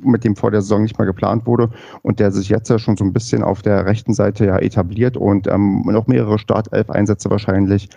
mit 0.00 0.24
dem 0.24 0.36
vor 0.36 0.50
der 0.50 0.60
Saison 0.60 0.82
nicht 0.82 0.98
mal 0.98 1.04
geplant 1.04 1.46
wurde 1.46 1.70
und 2.02 2.20
der 2.20 2.30
sich 2.30 2.48
jetzt 2.48 2.68
ja 2.68 2.78
schon 2.78 2.96
so 2.96 3.04
ein 3.04 3.12
bisschen 3.12 3.42
auf 3.42 3.62
der 3.62 3.86
rechten 3.86 4.12
Seite 4.12 4.44
ja 4.44 4.58
etabliert 4.58 5.16
und 5.16 5.46
ähm, 5.46 5.82
noch 5.86 6.06
mehrere 6.06 6.38
Startelf-Einsätze 6.38 7.30
wahrscheinlich 7.30 7.88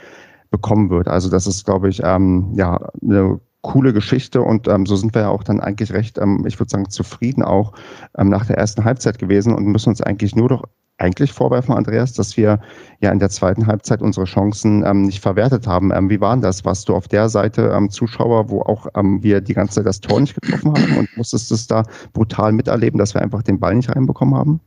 bekommen 0.50 0.90
wird. 0.90 1.08
Also 1.08 1.30
das 1.30 1.46
ist, 1.48 1.66
glaube 1.66 1.90
ich, 1.90 2.02
ähm, 2.04 2.54
ja 2.56 2.90
eine 3.02 3.40
coole 3.62 3.92
Geschichte 3.92 4.42
und 4.42 4.68
ähm, 4.68 4.86
so 4.86 4.96
sind 4.96 5.14
wir 5.14 5.24
ja 5.24 5.30
auch 5.30 5.44
dann 5.44 5.60
eigentlich 5.60 5.92
recht, 5.92 6.18
ähm, 6.18 6.46
ich 6.48 6.60
würde 6.60 6.70
sagen, 6.70 6.90
zufrieden 6.90 7.44
auch 7.44 7.74
ähm, 8.18 8.30
nach 8.30 8.46
der 8.46 8.58
ersten 8.58 8.86
Halbzeit 8.86 9.20
gewesen 9.20 9.54
und 9.54 9.66
müssen 9.66 9.90
uns 9.90 10.02
eigentlich 10.02 10.36
nur 10.36 10.48
doch 10.48 10.64
eigentlich 11.00 11.32
vorwerfen, 11.32 11.74
Andreas, 11.74 12.14
dass 12.14 12.38
wir 12.38 12.60
ja 13.00 13.12
in 13.12 13.20
der 13.20 13.30
zweiten 13.30 13.68
Halbzeit 13.68 14.02
unsere 14.02 14.26
Chancen 14.26 14.84
ähm, 14.86 15.04
nicht 15.04 15.22
verwertet 15.22 15.66
haben. 15.68 15.92
Ähm, 15.94 16.10
wie 16.10 16.22
war 16.22 16.36
das? 16.38 16.66
Warst 16.66 16.90
du 16.90 16.96
auf 16.96 17.08
der 17.08 17.30
Seite 17.30 17.72
ähm, 17.76 17.90
Zuschauer, 17.90 18.50
wo 18.50 18.62
auch 18.62 18.88
ähm, 18.96 19.24
wir 19.24 19.42
die 19.42 19.54
ganze 19.54 19.76
Zeit 19.76 19.86
das 19.86 20.02
Tor 20.02 20.20
nicht 20.20 20.40
getroffen 20.40 20.74
haben 20.74 20.98
und 20.98 21.18
musstest 21.18 21.52
es 21.52 21.68
da 21.68 21.84
brutal 22.14 22.52
miterleben, 22.52 23.00
dass 23.00 23.14
wir 23.14 23.22
einfach 23.22 23.44
den 23.44 23.60
Ball 23.60 23.76
nicht 23.76 23.90
reinbekommen 23.90 24.36
haben? 24.36 24.60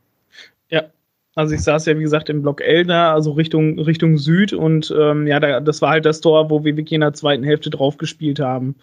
Ja, 0.68 0.84
also 1.34 1.54
ich 1.54 1.62
saß 1.62 1.86
ja, 1.86 1.96
wie 1.98 2.02
gesagt, 2.02 2.28
im 2.30 2.42
Block 2.42 2.60
L 2.60 2.90
also 2.90 3.32
Richtung, 3.32 3.78
Richtung 3.78 4.18
Süd 4.18 4.52
und 4.52 4.94
ähm, 4.98 5.26
ja, 5.26 5.40
da, 5.40 5.60
das 5.60 5.80
war 5.82 5.90
halt 5.90 6.04
das 6.04 6.20
Tor, 6.20 6.50
wo 6.50 6.64
wir 6.64 6.76
wirklich 6.76 6.92
in 6.92 7.00
der 7.00 7.12
zweiten 7.12 7.44
Hälfte 7.44 7.70
drauf 7.70 7.96
gespielt 7.96 8.40
haben. 8.40 8.74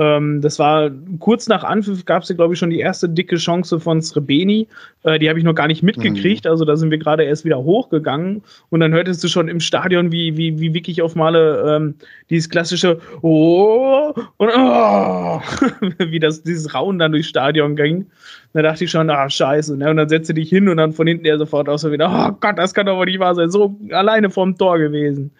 Ähm, 0.00 0.40
das 0.40 0.58
war 0.58 0.90
kurz 1.18 1.46
nach 1.46 1.62
Anpfiff 1.62 2.06
gab 2.06 2.22
es 2.22 2.30
ja, 2.30 2.34
glaube 2.34 2.54
ich, 2.54 2.58
schon 2.58 2.70
die 2.70 2.80
erste 2.80 3.06
dicke 3.06 3.36
Chance 3.36 3.78
von 3.80 4.00
Srebeni. 4.00 4.66
Äh, 5.02 5.18
die 5.18 5.28
habe 5.28 5.38
ich 5.38 5.44
noch 5.44 5.54
gar 5.54 5.66
nicht 5.66 5.82
mitgekriegt. 5.82 6.46
Mhm. 6.46 6.50
Also 6.50 6.64
da 6.64 6.76
sind 6.76 6.90
wir 6.90 6.96
gerade 6.96 7.24
erst 7.24 7.44
wieder 7.44 7.58
hochgegangen. 7.58 8.42
Und 8.70 8.80
dann 8.80 8.94
hörtest 8.94 9.22
du 9.22 9.28
schon 9.28 9.48
im 9.48 9.60
Stadion, 9.60 10.10
wie, 10.10 10.38
wie, 10.38 10.58
wie 10.58 10.72
wirklich 10.72 11.02
auf 11.02 11.16
Male 11.16 11.76
ähm, 11.76 11.96
dieses 12.30 12.48
klassische 12.48 12.98
Oh 13.20 14.14
und 14.38 14.50
Oh, 14.56 15.42
wie 15.98 16.18
das, 16.18 16.42
dieses 16.44 16.72
Rauen 16.72 16.98
dann 16.98 17.12
durchs 17.12 17.28
Stadion 17.28 17.76
ging. 17.76 18.06
Da 18.54 18.62
dachte 18.62 18.84
ich 18.84 18.90
schon, 18.90 19.10
ah, 19.10 19.28
scheiße. 19.28 19.76
Ne? 19.76 19.90
Und 19.90 19.98
dann 19.98 20.08
setze 20.08 20.32
dich 20.32 20.48
hin 20.48 20.70
und 20.70 20.78
dann 20.78 20.92
von 20.92 21.06
hinten 21.06 21.26
er 21.26 21.36
sofort 21.36 21.68
auch 21.68 21.78
so 21.78 21.92
wieder, 21.92 22.10
oh 22.10 22.34
Gott, 22.40 22.56
das 22.56 22.72
kann 22.72 22.86
doch 22.86 22.96
wohl 22.96 23.04
nicht 23.04 23.20
wahr 23.20 23.34
sein. 23.34 23.50
So 23.50 23.76
alleine 23.90 24.30
vorm 24.30 24.56
Tor 24.56 24.78
gewesen. 24.78 25.30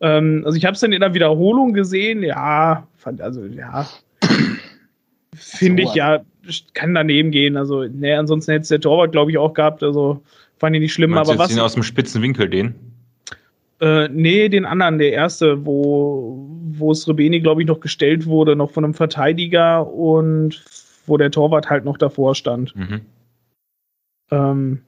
Ähm, 0.00 0.42
also 0.44 0.58
ich 0.58 0.64
habe 0.64 0.74
es 0.74 0.80
dann 0.80 0.92
in 0.92 1.00
der 1.00 1.14
Wiederholung 1.14 1.74
gesehen, 1.74 2.24
ja, 2.24 2.88
fand, 3.00 3.20
also 3.20 3.44
ja, 3.44 3.88
finde 5.34 5.82
ich 5.82 5.94
ja, 5.94 6.22
kann 6.74 6.94
daneben 6.94 7.30
gehen. 7.30 7.56
Also, 7.56 7.84
ne, 7.84 8.18
ansonsten 8.18 8.52
hätte 8.52 8.62
es 8.62 8.68
der 8.68 8.80
Torwart, 8.80 9.12
glaube 9.12 9.30
ich, 9.30 9.38
auch 9.38 9.54
gehabt. 9.54 9.82
Also 9.82 10.22
fand 10.58 10.76
ich 10.76 10.82
nicht 10.82 10.92
schlimm. 10.92 11.10
Meinst 11.10 11.30
aber 11.30 11.38
was. 11.38 11.58
aus 11.58 11.74
dem 11.74 11.82
spitzen 11.82 12.22
Winkel 12.22 12.48
den? 12.48 12.74
Äh, 13.80 14.08
nee, 14.08 14.48
den 14.48 14.66
anderen, 14.66 14.98
der 14.98 15.12
erste, 15.12 15.64
wo, 15.64 16.46
wo 16.72 16.92
Srebeni, 16.92 17.40
glaube 17.40 17.62
ich, 17.62 17.68
noch 17.68 17.80
gestellt 17.80 18.26
wurde, 18.26 18.54
noch 18.54 18.70
von 18.70 18.84
einem 18.84 18.94
Verteidiger 18.94 19.90
und 19.90 20.62
wo 21.06 21.16
der 21.16 21.30
Torwart 21.30 21.70
halt 21.70 21.84
noch 21.86 21.96
davor 21.96 22.34
stand. 22.34 22.76
Mhm. 22.76 23.00
Ähm, 24.30 24.82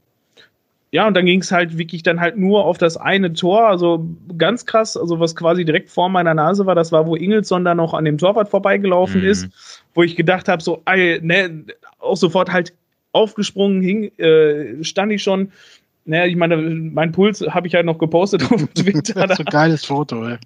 ja, 0.94 1.06
und 1.06 1.14
dann 1.14 1.24
ging 1.24 1.40
es 1.40 1.50
halt 1.50 1.78
wirklich 1.78 2.02
dann 2.02 2.20
halt 2.20 2.36
nur 2.36 2.66
auf 2.66 2.76
das 2.76 2.98
eine 2.98 3.32
Tor. 3.32 3.66
Also 3.66 4.06
ganz 4.36 4.66
krass, 4.66 4.94
also 4.94 5.18
was 5.18 5.34
quasi 5.34 5.64
direkt 5.64 5.88
vor 5.88 6.10
meiner 6.10 6.34
Nase 6.34 6.66
war, 6.66 6.74
das 6.74 6.92
war, 6.92 7.06
wo 7.06 7.16
Ingelsson 7.16 7.64
dann 7.64 7.78
noch 7.78 7.94
an 7.94 8.04
dem 8.04 8.18
Torwart 8.18 8.50
vorbeigelaufen 8.50 9.22
mhm. 9.22 9.26
ist, 9.26 9.48
wo 9.94 10.02
ich 10.02 10.16
gedacht 10.16 10.48
habe, 10.48 10.62
so, 10.62 10.82
ey, 10.84 11.18
ne, 11.22 11.64
auch 11.98 12.18
sofort 12.18 12.52
halt 12.52 12.74
aufgesprungen, 13.12 13.80
hing, 13.80 14.12
äh, 14.18 14.84
stand 14.84 15.12
ich 15.12 15.22
schon. 15.22 15.50
Naja, 16.04 16.26
ich 16.26 16.36
meine, 16.36 16.56
mein 16.58 17.12
Puls 17.12 17.40
habe 17.40 17.68
ich 17.68 17.74
halt 17.74 17.86
noch 17.86 17.96
gepostet 17.96 18.42
auf 18.52 18.66
Twitter. 18.74 19.26
das 19.26 19.38
ist 19.38 19.46
ein 19.46 19.50
geiles 19.50 19.86
Foto, 19.86 20.26
ey. 20.26 20.36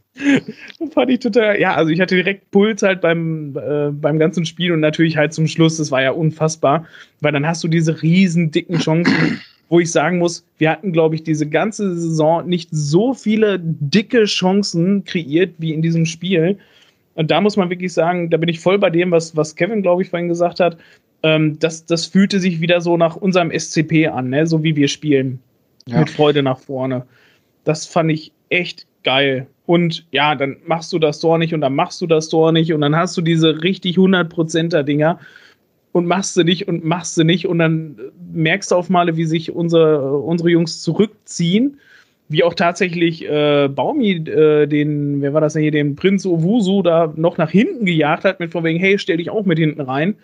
fand 0.93 1.11
ich 1.11 1.19
total, 1.19 1.59
ja, 1.59 1.75
also 1.75 1.91
ich 1.91 2.01
hatte 2.01 2.15
direkt 2.15 2.53
Puls 2.53 2.83
halt 2.83 3.01
beim, 3.01 3.57
äh, 3.57 3.91
beim 3.91 4.21
ganzen 4.21 4.47
Spiel 4.47 4.71
und 4.71 4.79
natürlich 4.79 5.17
halt 5.17 5.33
zum 5.33 5.49
Schluss, 5.49 5.79
das 5.79 5.91
war 5.91 6.03
ja 6.03 6.13
unfassbar, 6.13 6.87
weil 7.21 7.33
dann 7.33 7.47
hast 7.47 7.65
du 7.65 7.69
diese 7.69 8.01
riesen 8.03 8.53
dicken 8.53 8.79
Chancen 8.79 9.41
wo 9.69 9.81
ich 9.81 9.91
sagen 9.91 10.19
muss, 10.19 10.47
wir 10.59 10.71
hatten, 10.71 10.93
glaube 10.93 11.15
ich, 11.15 11.25
diese 11.25 11.49
ganze 11.49 11.97
Saison 11.97 12.47
nicht 12.47 12.69
so 12.71 13.15
viele 13.15 13.59
dicke 13.61 14.25
Chancen 14.25 15.05
kreiert 15.05 15.55
wie 15.59 15.73
in 15.73 15.83
diesem 15.83 16.07
Spiel. 16.07 16.59
Und 17.15 17.31
da 17.31 17.41
muss 17.41 17.57
man 17.57 17.71
wirklich 17.71 17.93
sagen, 17.93 18.31
da 18.31 18.37
bin 18.37 18.49
ich 18.49 18.61
voll 18.61 18.79
bei 18.79 18.91
dem, 18.91 19.11
was, 19.11 19.35
was 19.37 19.57
Kevin, 19.57 19.83
glaube 19.83 20.03
ich, 20.03 20.11
vorhin 20.11 20.29
gesagt 20.29 20.61
hat. 20.61 20.77
Ähm, 21.23 21.59
das, 21.59 21.87
das 21.87 22.07
fühlte 22.07 22.39
sich 22.39 22.61
wieder 22.61 22.81
so 22.81 22.97
nach 22.97 23.17
unserem 23.17 23.51
SCP 23.51 24.09
an, 24.09 24.31
ne? 24.31 24.47
so 24.47 24.63
wie 24.63 24.77
wir 24.77 24.89
spielen. 24.89 25.41
Ja. 25.89 26.01
Mit 26.01 26.11
Freude 26.11 26.43
nach 26.43 26.59
vorne. 26.59 27.05
Das 27.65 27.87
fand 27.87 28.11
ich 28.13 28.33
echt 28.51 28.87
geil. 29.03 29.47
Und 29.67 30.07
ja, 30.13 30.35
dann 30.35 30.57
machst 30.67 30.93
du 30.93 30.99
das 30.99 31.21
Tor 31.21 31.39
nicht 31.39 31.55
und 31.55 31.61
dann 31.61 31.75
machst 31.75 32.01
du 32.01 32.07
das 32.07 32.29
Tor 32.29 32.53
nicht 32.53 32.73
und 32.73 32.81
dann 32.81 32.95
hast 32.95 33.17
du 33.17 33.23
diese 33.23 33.63
richtig 33.63 33.97
100%er 33.97 34.83
Dinger 34.83 35.19
und 35.97 36.05
machst 36.05 36.35
sie 36.35 36.45
nicht 36.45 36.69
und 36.69 36.85
machst 36.85 37.15
sie 37.15 37.25
nicht 37.25 37.47
und 37.47 37.59
dann 37.59 37.99
merkst 38.31 38.71
du 38.71 38.75
auf 38.75 38.91
Male, 38.91 39.17
wie 39.17 39.25
sich 39.25 39.53
unsere, 39.53 40.19
unsere 40.19 40.51
Jungs 40.51 40.83
zurückziehen, 40.83 41.81
wie 42.29 42.45
auch 42.45 42.53
tatsächlich 42.53 43.27
äh, 43.27 43.69
Baumi 43.69 44.11
äh, 44.11 44.67
den, 44.67 45.23
wer 45.23 45.33
war 45.33 45.41
das 45.41 45.55
denn 45.55 45.63
hier, 45.63 45.71
den 45.71 45.97
Prinz 45.97 46.27
Owusu 46.27 46.83
da 46.83 47.15
noch 47.17 47.39
nach 47.39 47.51
hinten 47.51 47.87
gejagt 47.87 48.25
hat 48.25 48.41
mit 48.41 48.53
von 48.53 48.63
wegen, 48.63 48.79
hey, 48.79 48.99
stell 48.99 49.17
dich 49.17 49.31
auch 49.31 49.47
mit 49.47 49.59
hinten 49.59 49.81
rein. 49.81 50.17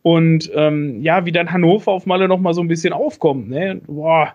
Und 0.00 0.50
ähm, 0.54 1.02
ja, 1.02 1.26
wie 1.26 1.32
dann 1.32 1.52
Hannover 1.52 1.92
auf 1.92 2.06
Malle 2.06 2.26
noch 2.26 2.40
mal 2.40 2.54
so 2.54 2.62
ein 2.62 2.68
bisschen 2.68 2.94
aufkommt, 2.94 3.50
ne? 3.50 3.82
Boah, 3.86 4.34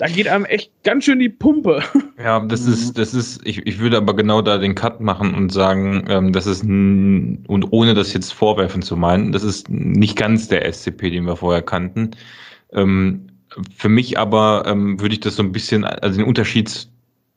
da 0.00 0.06
geht 0.06 0.28
einem 0.28 0.46
echt 0.46 0.72
ganz 0.82 1.04
schön 1.04 1.18
die 1.18 1.28
Pumpe. 1.28 1.82
Ja, 2.22 2.40
das 2.40 2.66
ist, 2.66 2.98
das 2.98 3.14
ist, 3.14 3.40
ich, 3.46 3.66
ich 3.66 3.78
würde 3.78 3.96
aber 3.96 4.14
genau 4.14 4.42
da 4.42 4.58
den 4.58 4.74
Cut 4.74 5.00
machen 5.00 5.34
und 5.34 5.50
sagen, 5.50 6.04
ähm, 6.08 6.32
das 6.34 6.46
ist, 6.46 6.62
und 6.62 7.66
ohne 7.70 7.94
das 7.94 8.12
jetzt 8.12 8.32
vorwerfen 8.32 8.82
zu 8.82 8.94
meinen, 8.94 9.32
das 9.32 9.42
ist 9.42 9.70
nicht 9.70 10.16
ganz 10.16 10.48
der 10.48 10.70
SCP, 10.70 11.10
den 11.10 11.24
wir 11.24 11.36
vorher 11.36 11.62
kannten. 11.62 12.10
Ähm, 12.74 13.28
für 13.74 13.88
mich 13.88 14.18
aber 14.18 14.64
ähm, 14.66 15.00
würde 15.00 15.14
ich 15.14 15.20
das 15.20 15.36
so 15.36 15.42
ein 15.42 15.52
bisschen, 15.52 15.84
also 15.84 16.18
den 16.18 16.26
Unterschied 16.26 16.88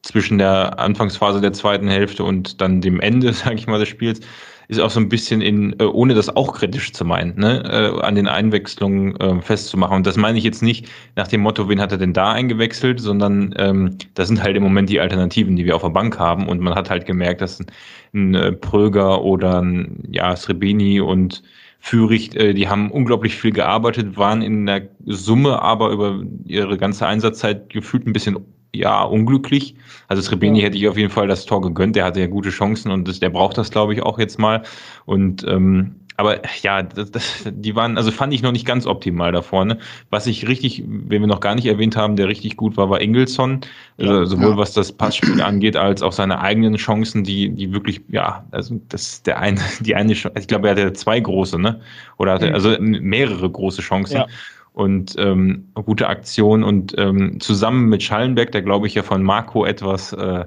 zwischen 0.01 0.37
der 0.37 0.79
Anfangsphase 0.79 1.39
der 1.39 1.53
zweiten 1.53 1.87
Hälfte 1.87 2.25
und 2.25 2.59
dann 2.59 2.81
dem 2.81 2.99
Ende, 2.99 3.31
sage 3.33 3.55
ich 3.55 3.67
mal, 3.67 3.79
des 3.79 3.89
Spiels, 3.89 4.19
ist 4.67 4.79
auch 4.79 4.89
so 4.89 4.99
ein 4.99 5.09
bisschen 5.09 5.41
in, 5.41 5.79
äh, 5.79 5.83
ohne 5.83 6.13
das 6.13 6.35
auch 6.35 6.53
kritisch 6.53 6.93
zu 6.93 7.05
meinen, 7.05 7.37
ne, 7.39 7.63
äh, 7.65 8.01
an 8.01 8.15
den 8.15 8.27
Einwechslungen 8.27 9.15
äh, 9.17 9.41
festzumachen. 9.41 9.97
Und 9.97 10.07
das 10.07 10.17
meine 10.17 10.37
ich 10.37 10.43
jetzt 10.43 10.61
nicht 10.61 10.87
nach 11.15 11.27
dem 11.27 11.41
Motto, 11.41 11.69
wen 11.69 11.79
hat 11.81 11.91
er 11.91 11.97
denn 11.97 12.13
da 12.13 12.31
eingewechselt, 12.31 12.99
sondern 12.99 13.53
ähm, 13.57 13.97
das 14.13 14.27
sind 14.27 14.41
halt 14.41 14.55
im 14.55 14.63
Moment 14.63 14.89
die 14.89 14.99
Alternativen, 14.99 15.55
die 15.55 15.65
wir 15.65 15.75
auf 15.75 15.81
der 15.81 15.89
Bank 15.89 16.19
haben. 16.19 16.47
Und 16.47 16.61
man 16.61 16.75
hat 16.75 16.89
halt 16.89 17.05
gemerkt, 17.05 17.41
dass 17.41 17.59
ein, 17.59 17.67
ein 18.13 18.35
äh, 18.35 18.51
Pröger 18.51 19.21
oder 19.23 19.61
ein 19.61 20.03
ja, 20.11 20.35
Srebeni 20.35 20.99
und 21.01 21.43
Fürich, 21.85 22.33
äh, 22.37 22.53
die 22.53 22.69
haben 22.69 22.91
unglaublich 22.91 23.35
viel 23.35 23.51
gearbeitet, 23.51 24.15
waren 24.15 24.41
in 24.41 24.65
der 24.65 24.87
Summe 25.05 25.61
aber 25.61 25.89
über 25.89 26.23
ihre 26.45 26.77
ganze 26.77 27.05
Einsatzzeit 27.05 27.69
gefühlt 27.69 28.07
ein 28.07 28.13
bisschen 28.13 28.37
ja, 28.75 29.03
unglücklich. 29.03 29.75
Also 30.07 30.21
Srebeni 30.21 30.59
ja. 30.59 30.65
hätte 30.65 30.77
ich 30.77 30.87
auf 30.87 30.97
jeden 30.97 31.11
Fall 31.11 31.27
das 31.27 31.45
Tor 31.45 31.61
gegönnt. 31.61 31.95
Der 31.95 32.05
hatte 32.05 32.19
ja 32.19 32.27
gute 32.27 32.49
Chancen 32.49 32.91
und 32.91 33.07
das, 33.07 33.19
der 33.19 33.29
braucht 33.29 33.57
das, 33.57 33.71
glaube 33.71 33.93
ich, 33.93 34.01
auch 34.01 34.19
jetzt 34.19 34.39
mal. 34.39 34.63
Und 35.05 35.45
ähm, 35.47 35.95
aber 36.17 36.41
ja, 36.61 36.83
das, 36.83 37.11
das, 37.11 37.43
die 37.49 37.75
waren, 37.75 37.97
also 37.97 38.11
fand 38.11 38.33
ich 38.33 38.43
noch 38.43 38.51
nicht 38.51 38.67
ganz 38.67 38.85
optimal 38.85 39.31
da 39.31 39.41
vorne. 39.41 39.79
Was 40.09 40.27
ich 40.27 40.47
richtig, 40.47 40.83
wenn 40.85 41.21
wir 41.21 41.27
noch 41.27 41.39
gar 41.39 41.55
nicht 41.55 41.65
erwähnt 41.65 41.95
haben, 41.95 42.15
der 42.15 42.27
richtig 42.27 42.55
gut 42.55 42.77
war, 42.77 42.89
war 42.89 43.01
Ingelsson. 43.01 43.61
Also 43.97 44.25
sowohl 44.25 44.51
ja. 44.51 44.57
was 44.57 44.73
das 44.73 44.91
Passspiel 44.91 45.41
angeht, 45.41 45.75
als 45.75 46.03
auch 46.03 46.11
seine 46.11 46.39
eigenen 46.39 46.75
Chancen, 46.75 47.23
die, 47.23 47.49
die 47.49 47.73
wirklich, 47.73 48.01
ja, 48.09 48.45
also 48.51 48.79
das 48.89 49.23
der 49.23 49.39
eine, 49.39 49.59
die 49.79 49.95
eine, 49.95 50.13
ich 50.13 50.47
glaube, 50.47 50.67
er 50.67 50.75
hatte 50.75 50.93
zwei 50.93 51.19
große, 51.19 51.59
ne? 51.59 51.81
Oder 52.17 52.33
hatte, 52.33 52.49
mhm. 52.49 52.53
also 52.53 52.75
mehrere 52.79 53.49
große 53.49 53.81
Chancen. 53.81 54.17
Ja 54.17 54.27
und 54.73 55.15
ähm, 55.17 55.69
gute 55.85 56.07
Aktion 56.07 56.63
und 56.63 56.95
ähm, 56.97 57.39
zusammen 57.39 57.89
mit 57.89 58.03
Schallenberg, 58.03 58.51
der 58.51 58.63
glaube 58.63 58.87
ich 58.87 58.95
ja 58.95 59.03
von 59.03 59.23
Marco 59.23 59.65
etwas 59.65 60.13
äh, 60.13 60.45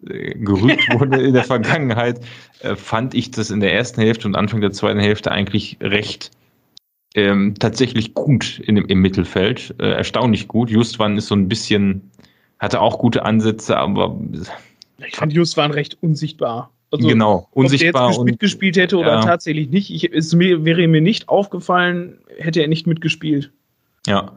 gerügt 0.00 0.88
wurde 0.98 1.20
in 1.22 1.34
der 1.34 1.44
Vergangenheit, 1.44 2.20
äh, 2.60 2.76
fand 2.76 3.14
ich 3.14 3.30
das 3.30 3.50
in 3.50 3.60
der 3.60 3.74
ersten 3.74 4.00
Hälfte 4.00 4.28
und 4.28 4.36
Anfang 4.36 4.60
der 4.60 4.72
zweiten 4.72 5.00
Hälfte 5.00 5.30
eigentlich 5.32 5.78
recht 5.80 6.30
ähm, 7.14 7.54
tatsächlich 7.58 8.14
gut 8.14 8.58
in, 8.58 8.76
im 8.76 9.00
Mittelfeld, 9.00 9.74
äh, 9.78 9.90
erstaunlich 9.90 10.48
gut. 10.48 10.70
Justwan 10.70 11.16
ist 11.16 11.28
so 11.28 11.34
ein 11.34 11.48
bisschen, 11.48 12.10
hatte 12.58 12.80
auch 12.80 12.98
gute 12.98 13.24
Ansätze, 13.24 13.76
aber 13.76 14.18
ich 15.06 15.16
fand 15.16 15.32
Justwan 15.32 15.70
recht 15.70 15.96
unsichtbar. 16.00 16.70
Also, 16.90 17.08
genau, 17.08 17.48
unsichtbar. 17.52 18.06
Ob 18.06 18.10
der 18.10 18.18
jetzt 18.18 18.24
mitgespielt 18.24 18.76
hätte 18.76 18.98
oder 18.98 19.14
ja. 19.14 19.20
tatsächlich 19.20 19.68
nicht, 19.70 19.90
ich, 19.90 20.12
es 20.12 20.38
wäre 20.38 20.86
mir 20.86 21.00
nicht 21.00 21.28
aufgefallen, 21.28 22.18
hätte 22.38 22.60
er 22.60 22.68
nicht 22.68 22.86
mitgespielt. 22.86 23.52
Ja, 24.06 24.32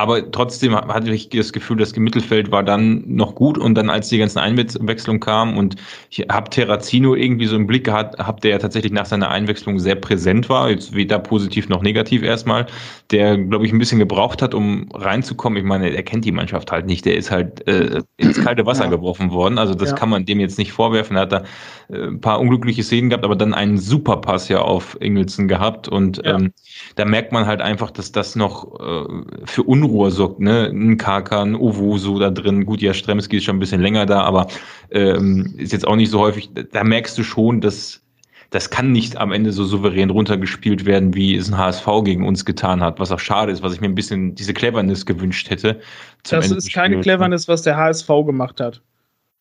aber 0.00 0.30
trotzdem 0.30 0.74
hatte 0.74 1.10
ich 1.10 1.28
das 1.28 1.52
Gefühl, 1.52 1.76
das 1.76 1.94
Mittelfeld 1.94 2.50
war 2.50 2.62
dann 2.62 3.04
noch 3.06 3.34
gut 3.34 3.58
und 3.58 3.74
dann, 3.74 3.90
als 3.90 4.08
die 4.08 4.16
ganzen 4.16 4.38
Einwechslungen 4.38 5.20
kamen 5.20 5.58
und 5.58 5.76
ich 6.08 6.20
habe 6.30 6.48
Terrazino 6.48 7.14
irgendwie 7.14 7.44
so 7.44 7.54
im 7.54 7.66
Blick 7.66 7.84
gehabt, 7.84 8.18
hab 8.18 8.40
der 8.40 8.52
ja 8.52 8.58
tatsächlich 8.58 8.92
nach 8.92 9.04
seiner 9.04 9.28
Einwechslung 9.30 9.78
sehr 9.78 9.96
präsent 9.96 10.48
war, 10.48 10.70
jetzt 10.70 10.94
weder 10.94 11.18
positiv 11.18 11.68
noch 11.68 11.82
negativ 11.82 12.22
erstmal, 12.22 12.64
der, 13.10 13.36
glaube 13.36 13.66
ich, 13.66 13.74
ein 13.74 13.78
bisschen 13.78 13.98
gebraucht 13.98 14.40
hat, 14.40 14.54
um 14.54 14.88
reinzukommen. 14.94 15.58
Ich 15.58 15.66
meine, 15.66 15.90
er 15.90 16.02
kennt 16.02 16.24
die 16.24 16.32
Mannschaft 16.32 16.72
halt 16.72 16.86
nicht, 16.86 17.04
der 17.04 17.16
ist 17.16 17.30
halt 17.30 17.68
äh, 17.68 18.00
ins 18.16 18.42
kalte 18.42 18.64
Wasser 18.64 18.84
ja. 18.84 18.90
geworfen 18.90 19.32
worden, 19.32 19.58
also 19.58 19.74
das 19.74 19.90
ja. 19.90 19.96
kann 19.96 20.08
man 20.08 20.24
dem 20.24 20.40
jetzt 20.40 20.56
nicht 20.56 20.72
vorwerfen, 20.72 21.16
er 21.16 21.22
hat 21.22 21.32
da 21.32 21.42
äh, 21.90 22.06
ein 22.06 22.22
paar 22.22 22.40
unglückliche 22.40 22.84
Szenen 22.84 23.10
gehabt, 23.10 23.26
aber 23.26 23.36
dann 23.36 23.52
einen 23.52 23.76
Superpass 23.76 24.48
ja 24.48 24.62
auf 24.62 24.96
Ingelsson 24.98 25.46
gehabt 25.46 25.88
und 25.88 26.24
ja. 26.24 26.36
ähm, 26.36 26.54
da 26.96 27.04
merkt 27.04 27.32
man 27.32 27.44
halt 27.44 27.60
einfach, 27.60 27.90
dass 27.90 28.12
das 28.12 28.34
noch 28.34 28.80
äh, 28.80 29.44
für 29.44 29.62
Unruhe 29.64 29.89
Unruhe 29.90 30.10
sorgt, 30.10 30.40
ne? 30.40 30.70
Ein 30.72 30.96
Kaka, 30.96 31.42
ein 31.42 31.54
Owoso 31.56 32.18
da 32.18 32.30
drin. 32.30 32.64
Gut, 32.64 32.80
ja, 32.80 32.94
Stremski 32.94 33.38
ist 33.38 33.44
schon 33.44 33.56
ein 33.56 33.60
bisschen 33.60 33.80
länger 33.80 34.06
da, 34.06 34.22
aber 34.22 34.46
ähm, 34.90 35.54
ist 35.58 35.72
jetzt 35.72 35.86
auch 35.86 35.96
nicht 35.96 36.10
so 36.10 36.20
häufig. 36.20 36.50
Da 36.72 36.84
merkst 36.84 37.18
du 37.18 37.22
schon, 37.22 37.60
dass 37.60 38.02
das 38.50 38.70
kann 38.70 38.90
nicht 38.90 39.16
am 39.16 39.30
Ende 39.32 39.52
so 39.52 39.64
souverän 39.64 40.10
runtergespielt 40.10 40.84
werden, 40.84 41.14
wie 41.14 41.36
es 41.36 41.52
ein 41.52 41.58
HSV 41.58 41.86
gegen 42.04 42.26
uns 42.26 42.44
getan 42.44 42.80
hat, 42.80 42.98
was 42.98 43.12
auch 43.12 43.20
schade 43.20 43.52
ist, 43.52 43.62
was 43.62 43.72
ich 43.72 43.80
mir 43.80 43.88
ein 43.88 43.94
bisschen 43.94 44.34
diese 44.34 44.54
Cleverness 44.54 45.06
gewünscht 45.06 45.50
hätte. 45.50 45.80
Das 46.24 46.46
Ende 46.46 46.56
ist 46.56 46.72
keine 46.72 47.00
Cleverness, 47.00 47.46
was 47.46 47.62
der 47.62 47.76
HSV 47.76 48.08
gemacht 48.26 48.60
hat. 48.60 48.82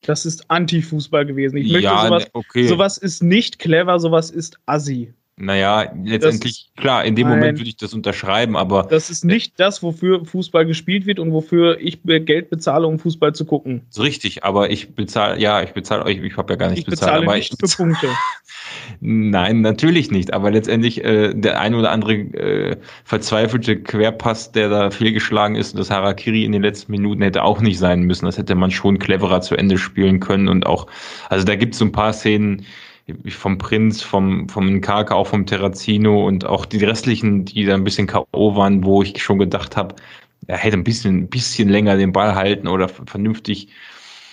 Das 0.01 0.25
ist 0.25 0.49
Anti-Fußball 0.49 1.25
gewesen. 1.25 1.57
Ich 1.57 1.71
möchte 1.71 1.85
ja, 1.85 2.05
sowas, 2.05 2.27
okay. 2.33 2.67
sowas 2.67 2.97
ist 2.97 3.23
nicht 3.23 3.59
clever, 3.59 3.99
sowas 3.99 4.29
ist 4.29 4.59
assi. 4.65 5.13
Naja, 5.41 5.93
letztendlich, 6.03 6.69
das, 6.75 6.83
klar, 6.83 7.05
in 7.05 7.15
dem 7.15 7.27
nein, 7.27 7.39
Moment 7.39 7.59
würde 7.59 7.69
ich 7.69 7.77
das 7.77 7.93
unterschreiben, 7.93 8.57
aber. 8.57 8.83
Das 8.89 9.09
ist 9.09 9.23
nicht 9.23 9.57
das, 9.57 9.81
wofür 9.81 10.25
Fußball 10.25 10.65
gespielt 10.65 11.05
wird 11.05 11.17
und 11.17 11.31
wofür 11.31 11.79
ich 11.79 11.99
Geld 12.03 12.49
bezahle, 12.49 12.85
um 12.85 12.99
Fußball 12.99 13.33
zu 13.33 13.45
gucken. 13.45 13.83
So 13.89 14.01
richtig, 14.01 14.43
aber 14.43 14.69
ich 14.69 14.95
bezahle, 14.95 15.39
ja, 15.39 15.63
ich 15.63 15.71
bezahle 15.71 16.03
euch, 16.03 16.17
ich 16.17 16.35
habe 16.35 16.51
ja 16.53 16.57
gar 16.57 16.69
nicht 16.69 16.79
ich 16.79 16.85
bezahlt, 16.85 17.21
bezahle 17.21 17.37
nicht 17.37 17.53
ich 17.53 17.69
für 17.69 17.77
Punkte. 17.77 18.07
Nein, 18.99 19.61
natürlich 19.61 20.11
nicht, 20.11 20.33
aber 20.33 20.51
letztendlich 20.51 21.05
äh, 21.05 21.33
der 21.33 21.61
ein 21.61 21.73
oder 21.73 21.91
andere 21.91 22.13
äh, 22.13 22.77
verzweifelte 23.05 23.81
Querpass, 23.81 24.51
der 24.51 24.67
da 24.67 24.91
fehlgeschlagen 24.91 25.55
ist 25.55 25.73
und 25.73 25.79
das 25.79 25.89
Harakiri 25.89 26.43
in 26.43 26.51
den 26.51 26.63
letzten 26.63 26.91
Minuten 26.91 27.21
hätte 27.21 27.43
auch 27.43 27.61
nicht 27.61 27.79
sein 27.79 28.01
müssen. 28.01 28.25
Das 28.25 28.37
hätte 28.37 28.55
man 28.55 28.71
schon 28.71 28.99
cleverer 28.99 29.39
zu 29.39 29.55
Ende 29.55 29.77
spielen 29.77 30.19
können 30.19 30.49
und 30.49 30.65
auch, 30.65 30.87
also 31.29 31.45
da 31.45 31.55
gibt 31.55 31.75
es 31.75 31.79
so 31.79 31.85
ein 31.85 31.93
paar 31.93 32.11
Szenen, 32.11 32.65
vom 33.29 33.57
Prinz, 33.57 34.01
vom, 34.01 34.49
vom 34.49 34.81
Kaka, 34.81 35.15
auch 35.15 35.27
vom 35.27 35.45
Terrazino 35.45 36.27
und 36.27 36.45
auch 36.45 36.65
die 36.65 36.83
restlichen, 36.83 37.45
die 37.45 37.65
da 37.65 37.75
ein 37.75 37.83
bisschen 37.83 38.07
K.O. 38.07 38.55
waren, 38.55 38.83
wo 38.83 39.01
ich 39.01 39.21
schon 39.21 39.39
gedacht 39.39 39.77
habe, 39.77 39.95
er 40.47 40.57
hätte 40.57 40.77
ein 40.77 40.83
bisschen, 40.83 41.17
ein 41.17 41.27
bisschen 41.27 41.69
länger 41.69 41.97
den 41.97 42.11
Ball 42.11 42.35
halten 42.35 42.67
oder 42.67 42.89
vernünftig, 42.89 43.67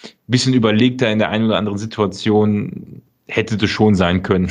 ein 0.04 0.10
bisschen 0.28 0.54
überlegter 0.54 1.10
in 1.10 1.18
der 1.18 1.30
einen 1.30 1.46
oder 1.46 1.58
anderen 1.58 1.78
Situation 1.78 3.02
hätte 3.28 3.56
das 3.56 3.70
schon 3.70 3.94
sein 3.94 4.22
können, 4.22 4.50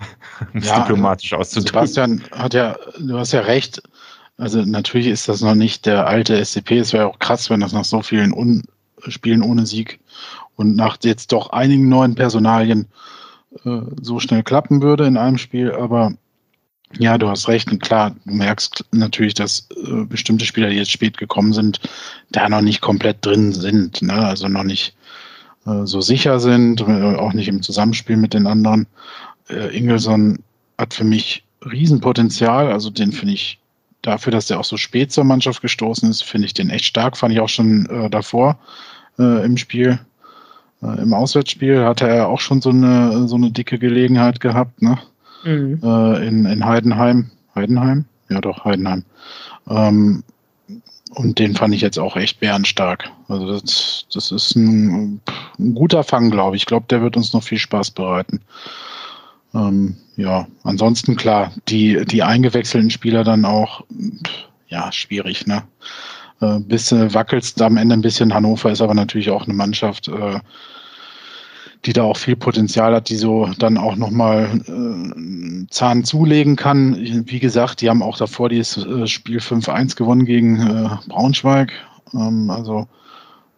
um 0.54 0.60
ja, 0.60 0.80
diplomatisch 0.80 1.32
auszudrücken. 1.32 1.86
Sebastian 1.86 2.24
hat 2.32 2.54
ja, 2.54 2.76
du 2.98 3.18
hast 3.18 3.32
ja 3.32 3.40
recht. 3.40 3.82
Also 4.38 4.62
natürlich 4.62 5.06
ist 5.06 5.28
das 5.28 5.40
noch 5.40 5.54
nicht 5.54 5.86
der 5.86 6.06
alte 6.06 6.44
SCP. 6.44 6.78
Es 6.78 6.92
wäre 6.92 7.06
auch 7.06 7.18
krass, 7.18 7.48
wenn 7.48 7.60
das 7.60 7.72
nach 7.72 7.84
so 7.84 8.02
vielen 8.02 8.32
Un 8.32 8.64
Spielen 9.08 9.42
ohne 9.42 9.66
Sieg 9.66 10.00
und 10.56 10.74
nach 10.74 10.98
jetzt 11.02 11.32
doch 11.32 11.50
einigen 11.50 11.88
neuen 11.88 12.14
Personalien 12.14 12.86
äh, 13.64 13.80
so 14.00 14.20
schnell 14.20 14.42
klappen 14.42 14.82
würde 14.82 15.06
in 15.06 15.16
einem 15.16 15.38
Spiel, 15.38 15.72
aber 15.72 16.12
ja, 16.98 17.18
du 17.18 17.28
hast 17.28 17.48
recht. 17.48 17.70
Und 17.70 17.82
klar, 17.82 18.14
du 18.24 18.34
merkst 18.34 18.84
natürlich, 18.92 19.34
dass 19.34 19.68
äh, 19.70 20.04
bestimmte 20.04 20.44
Spieler, 20.44 20.70
die 20.70 20.76
jetzt 20.76 20.90
spät 20.90 21.18
gekommen 21.18 21.52
sind, 21.52 21.80
da 22.30 22.48
noch 22.48 22.60
nicht 22.60 22.80
komplett 22.80 23.24
drin 23.24 23.52
sind. 23.52 24.02
Ne? 24.02 24.14
Also 24.14 24.48
noch 24.48 24.62
nicht 24.62 24.94
äh, 25.66 25.84
so 25.84 26.00
sicher 26.00 26.40
sind, 26.40 26.80
äh, 26.80 27.16
auch 27.16 27.32
nicht 27.32 27.48
im 27.48 27.62
Zusammenspiel 27.62 28.16
mit 28.16 28.34
den 28.34 28.46
anderen. 28.46 28.86
Äh, 29.48 29.76
Ingelsson 29.76 30.38
hat 30.78 30.94
für 30.94 31.04
mich 31.04 31.44
Riesenpotenzial. 31.64 32.72
Also 32.72 32.90
den 32.90 33.12
finde 33.12 33.34
ich 33.34 33.58
dafür, 34.02 34.30
dass 34.30 34.46
der 34.46 34.60
auch 34.60 34.64
so 34.64 34.76
spät 34.76 35.12
zur 35.12 35.24
Mannschaft 35.24 35.62
gestoßen 35.62 36.08
ist, 36.08 36.22
finde 36.22 36.46
ich 36.46 36.54
den 36.54 36.70
echt 36.70 36.84
stark. 36.84 37.16
Fand 37.16 37.32
ich 37.32 37.40
auch 37.40 37.48
schon 37.48 37.86
äh, 37.86 38.10
davor 38.10 38.58
im 39.18 39.56
Spiel. 39.56 39.98
Äh, 40.86 41.02
Im 41.02 41.12
Auswärtsspiel 41.12 41.84
hatte 41.84 42.08
er 42.08 42.28
auch 42.28 42.40
schon 42.40 42.60
so 42.60 42.70
eine, 42.70 43.26
so 43.28 43.36
eine 43.36 43.50
dicke 43.50 43.78
Gelegenheit 43.78 44.40
gehabt, 44.40 44.80
ne? 44.82 44.98
Mhm. 45.44 45.80
Äh, 45.82 46.26
in, 46.26 46.44
in 46.46 46.64
Heidenheim. 46.64 47.30
Heidenheim? 47.54 48.04
Ja, 48.28 48.40
doch, 48.40 48.64
Heidenheim. 48.64 49.04
Ähm, 49.68 50.22
und 51.10 51.38
den 51.38 51.54
fand 51.54 51.74
ich 51.74 51.80
jetzt 51.80 51.98
auch 51.98 52.16
echt 52.16 52.40
bärenstark. 52.40 53.10
Also 53.28 53.50
das, 53.52 54.06
das 54.12 54.32
ist 54.32 54.54
ein, 54.56 55.20
ein 55.58 55.74
guter 55.74 56.02
Fang, 56.02 56.30
glaube 56.30 56.56
ich. 56.56 56.62
Ich 56.62 56.66
glaube, 56.66 56.86
der 56.90 57.00
wird 57.00 57.16
uns 57.16 57.32
noch 57.32 57.42
viel 57.42 57.58
Spaß 57.58 57.92
bereiten. 57.92 58.40
Ähm, 59.54 59.96
ja, 60.16 60.46
ansonsten 60.64 61.16
klar, 61.16 61.52
die, 61.68 62.04
die 62.04 62.22
eingewechselten 62.22 62.90
Spieler 62.90 63.24
dann 63.24 63.44
auch, 63.44 63.84
ja, 64.68 64.90
schwierig, 64.92 65.46
ne? 65.46 65.62
Äh, 66.40 66.58
bis 66.60 66.92
äh, 66.92 67.14
wackelst 67.14 67.62
am 67.62 67.76
Ende 67.76 67.94
ein 67.94 68.02
bisschen. 68.02 68.34
Hannover 68.34 68.70
ist 68.70 68.82
aber 68.82 68.94
natürlich 68.94 69.30
auch 69.30 69.44
eine 69.44 69.54
Mannschaft, 69.54 70.08
äh, 70.08 70.40
die 71.86 71.92
da 71.92 72.02
auch 72.02 72.16
viel 72.16 72.36
Potenzial 72.36 72.94
hat, 72.94 73.08
die 73.08 73.16
so 73.16 73.48
dann 73.58 73.78
auch 73.78 73.94
nochmal 73.94 74.60
äh, 74.66 75.66
Zahn 75.70 76.04
zulegen 76.04 76.56
kann. 76.56 76.96
Wie 77.26 77.38
gesagt, 77.38 77.80
die 77.80 77.88
haben 77.88 78.02
auch 78.02 78.18
davor 78.18 78.48
dieses 78.48 78.84
äh, 78.84 79.06
Spiel 79.06 79.38
5-1 79.38 79.96
gewonnen 79.96 80.24
gegen 80.24 80.60
äh, 80.60 80.88
Braunschweig. 81.08 81.72
Ähm, 82.12 82.50
also 82.50 82.88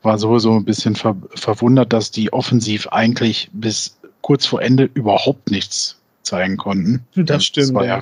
war 0.03 0.19
sowieso 0.19 0.57
ein 0.57 0.65
bisschen 0.65 0.95
ver 0.95 1.17
verwundert, 1.35 1.93
dass 1.93 2.11
die 2.11 2.33
offensiv 2.33 2.87
eigentlich 2.89 3.49
bis 3.53 3.99
kurz 4.21 4.47
vor 4.47 4.61
Ende 4.61 4.91
überhaupt 4.93 5.51
nichts 5.51 5.99
zeigen 6.23 6.59
konnten. 6.59 7.05
Das 7.15 7.45
stimmt. 7.45 7.69
Das 7.69 7.75
war 7.75 7.87
ja 7.87 8.01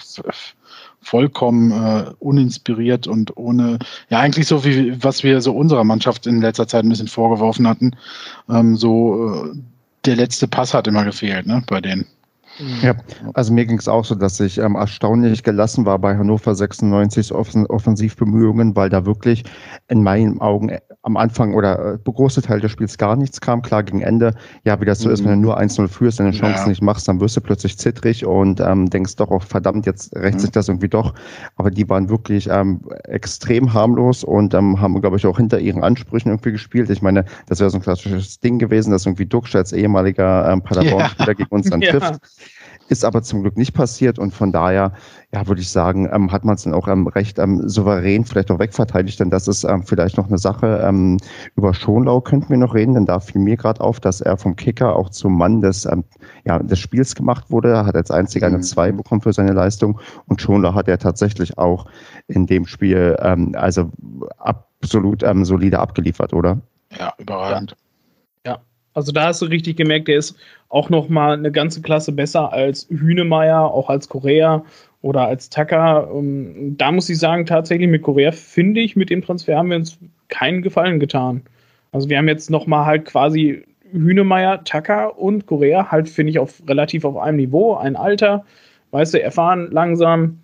vollkommen 1.00 1.70
äh, 1.70 2.10
uninspiriert 2.18 3.06
und 3.06 3.36
ohne, 3.36 3.78
ja 4.10 4.18
eigentlich 4.18 4.48
so 4.48 4.64
wie 4.64 5.02
was 5.02 5.22
wir 5.22 5.40
so 5.40 5.54
unserer 5.54 5.84
Mannschaft 5.84 6.26
in 6.26 6.40
letzter 6.40 6.66
Zeit 6.66 6.84
ein 6.84 6.88
bisschen 6.88 7.06
vorgeworfen 7.06 7.68
hatten. 7.68 7.92
Ähm, 8.50 8.76
so 8.76 9.44
äh, 9.44 9.56
der 10.07 10.16
letzte 10.16 10.48
Pass 10.48 10.74
hat 10.74 10.86
immer 10.86 11.04
gefehlt, 11.04 11.46
ne, 11.46 11.62
bei 11.66 11.80
denen. 11.80 12.07
Ja, 12.82 12.94
also 13.34 13.52
mir 13.52 13.66
ging 13.66 13.78
es 13.78 13.88
auch 13.88 14.04
so, 14.04 14.14
dass 14.14 14.40
ich 14.40 14.59
ähm, 14.59 14.76
erstaunlich 14.76 15.42
gelassen 15.42 15.84
war 15.84 15.98
bei 15.98 16.16
Hannover 16.16 16.54
96 16.54 17.32
Offen 17.32 17.66
Offensivbemühungen, 17.66 18.74
weil 18.74 18.88
da 18.88 19.04
wirklich 19.04 19.44
in 19.88 20.02
meinen 20.02 20.40
Augen 20.40 20.70
äh, 20.70 20.80
am 21.02 21.16
Anfang 21.16 21.54
oder 21.54 21.94
äh, 21.94 21.98
große 22.04 22.42
Teil 22.42 22.61
des 22.61 22.72
Spiels 22.72 22.98
gar 22.98 23.14
nichts 23.16 23.40
kam. 23.40 23.62
Klar, 23.62 23.82
gegen 23.82 24.00
Ende, 24.00 24.34
ja, 24.64 24.80
wie 24.80 24.84
das 24.84 25.00
so 25.00 25.09
mhm. 25.09 25.14
ist, 25.14 25.24
wenn 25.24 25.32
du 25.32 25.36
nur 25.36 25.61
1-0 25.61 25.86
führst, 25.88 26.18
deine 26.18 26.32
Chancen 26.32 26.64
ja. 26.64 26.68
nicht 26.70 26.82
machst, 26.82 27.07
dann 27.09 27.20
wirst 27.20 27.36
du 27.36 27.40
plötzlich 27.40 27.78
zittrig 27.78 28.24
und 28.24 28.61
ähm, 28.61 28.88
denkst 28.90 29.16
doch, 29.16 29.30
oh, 29.30 29.38
verdammt, 29.38 29.86
jetzt 29.86 30.14
rächt 30.16 30.38
mhm. 30.38 30.40
sich 30.40 30.50
das 30.50 30.68
irgendwie 30.68 30.88
doch. 30.88 31.14
Aber 31.57 31.70
die 31.70 31.88
waren 31.88 32.09
wirklich 32.09 32.48
ähm, 32.50 32.80
extrem 33.04 33.72
harmlos 33.72 34.24
und 34.24 34.54
ähm, 34.54 34.80
haben, 34.80 35.00
glaube 35.00 35.16
ich, 35.16 35.26
auch 35.26 35.36
hinter 35.36 35.61
ihren 35.61 35.84
Ansprüchen 35.84 36.30
irgendwie 36.30 36.52
gespielt. 36.52 36.90
Ich 36.90 37.02
meine, 37.02 37.24
das 37.48 37.61
wäre 37.61 37.70
so 37.70 37.78
ein 37.78 37.82
klassisches 37.82 38.40
Ding 38.40 38.59
gewesen, 38.59 38.90
dass 38.90 39.07
irgendwie 39.07 39.26
Duxch 39.26 39.54
als 39.54 39.72
ehemaliger 39.72 40.50
ähm, 40.50 40.62
Paderborn-Spieler 40.62 41.28
ja. 41.28 41.34
gegen 41.34 41.50
uns 41.50 41.70
dann 41.70 41.80
trifft. 41.82 42.20
Ist 42.89 43.05
aber 43.05 43.22
zum 43.22 43.43
Glück 43.43 43.57
nicht 43.57 43.74
passiert 43.74 44.18
und 44.18 44.32
von 44.32 44.53
daher, 44.53 44.93
ja, 45.32 45.47
würde 45.47 45.61
ich 45.61 45.70
sagen, 45.70 46.09
ähm, 46.12 46.30
hat 46.30 46.45
man 46.45 46.55
es 46.55 46.62
dann 46.62 46.74
auch 46.74 46.89
ähm, 46.89 47.07
recht 47.09 47.39
ähm, 47.39 47.68
souverän 47.68 48.24
vielleicht 48.24 48.51
auch 48.51 48.59
wegverteidigt, 48.59 49.18
denn 49.18 49.30
das 49.30 49.49
ist 49.49 49.64
ähm, 49.64 49.82
vielleicht 49.82 50.16
noch 50.16 50.28
eine 50.28 50.39
Sache. 50.39 50.80
Ähm, 50.84 51.18
über 51.57 51.74
Schonlau 51.74 52.20
könnten 52.20 52.51
wir 52.51 52.57
noch 52.59 52.74
reden, 52.74 52.95
denn 52.95 53.07
da 53.07 53.20
fiel 53.20 53.41
mir 53.41 53.57
gerade 53.57 53.80
auf, 53.80 53.99
dass 54.01 54.20
er 54.20 54.37
vom 54.37 54.57
Kicker 54.57 54.95
auch 54.95 55.11
zum 55.11 55.37
Mann 55.37 55.61
des, 55.61 55.84
ähm, 55.87 56.05
ja, 56.45 56.59
des 56.59 56.78
Spiels 56.78 57.14
gemacht 57.14 57.51
wurde. 57.51 57.70
Er 57.70 57.87
hat 57.87 57.97
als 57.97 58.11
einziger 58.11 58.47
eine 58.47 58.61
2 58.61 58.93
mhm. 58.93 58.97
bekommen 58.99 59.20
für 59.20 59.32
seine 59.32 59.53
Leistung 59.53 60.01
und 60.26 60.41
Schonlau 60.41 60.74
hat 60.74 60.89
er 60.89 60.99
tatsächlich 60.99 61.59
auch 61.59 61.87
in 62.28 62.47
dem 62.47 62.66
Spiel 62.66 63.16
also 63.55 63.91
absolut 64.39 65.24
solide 65.43 65.78
abgeliefert, 65.78 66.32
oder? 66.32 66.61
Ja, 66.99 67.12
überragend. 67.18 67.72
Ja. 67.72 67.86
Also 68.97 69.12
da 69.12 69.26
hast 69.26 69.42
du 69.42 69.47
richtig 69.47 69.76
gemerkt, 69.76 70.09
der 70.09 70.16
ist 70.16 70.38
auch 70.70 70.88
noch 70.88 71.11
mal 71.11 71.34
eine 71.34 71.53
ganze 71.53 71.82
Klasse 71.82 72.12
besser 72.12 72.51
als 72.51 72.88
Hünemeyer, 72.88 73.70
auch 73.70 73.90
als 73.90 74.09
Korea 74.09 74.64
oder 75.03 75.26
als 75.26 75.51
Tucker. 75.51 76.11
Ähm, 76.14 76.76
da 76.78 76.90
muss 76.90 77.11
ich 77.11 77.18
sagen, 77.18 77.44
tatsächlich 77.44 77.90
mit 77.90 78.01
Korea 78.01 78.32
finde 78.32 78.80
ich, 78.80 78.97
mit 78.97 79.11
dem 79.11 79.20
Transfer 79.20 79.59
haben 79.59 79.68
wir 79.68 79.76
uns 79.76 79.99
keinen 80.28 80.62
Gefallen 80.62 80.99
getan. 80.99 81.42
Also 81.92 82.09
wir 82.09 82.16
haben 82.16 82.26
jetzt 82.26 82.49
noch 82.51 82.66
mal 82.66 82.86
halt 82.86 83.05
quasi 83.05 83.64
Hünemeyer, 83.92 84.64
Tucker 84.64 85.18
und 85.18 85.47
Korea 85.47 85.90
halt, 85.90 86.09
finde 86.09 86.30
ich, 86.30 86.38
auf 86.38 86.62
relativ 86.66 87.05
auf 87.05 87.18
einem 87.18 87.36
Niveau. 87.36 87.74
Ein 87.74 87.97
Alter, 87.97 88.47
weißt 88.92 89.12
du, 89.12 89.22
erfahren, 89.22 89.68
langsam. 89.70 90.38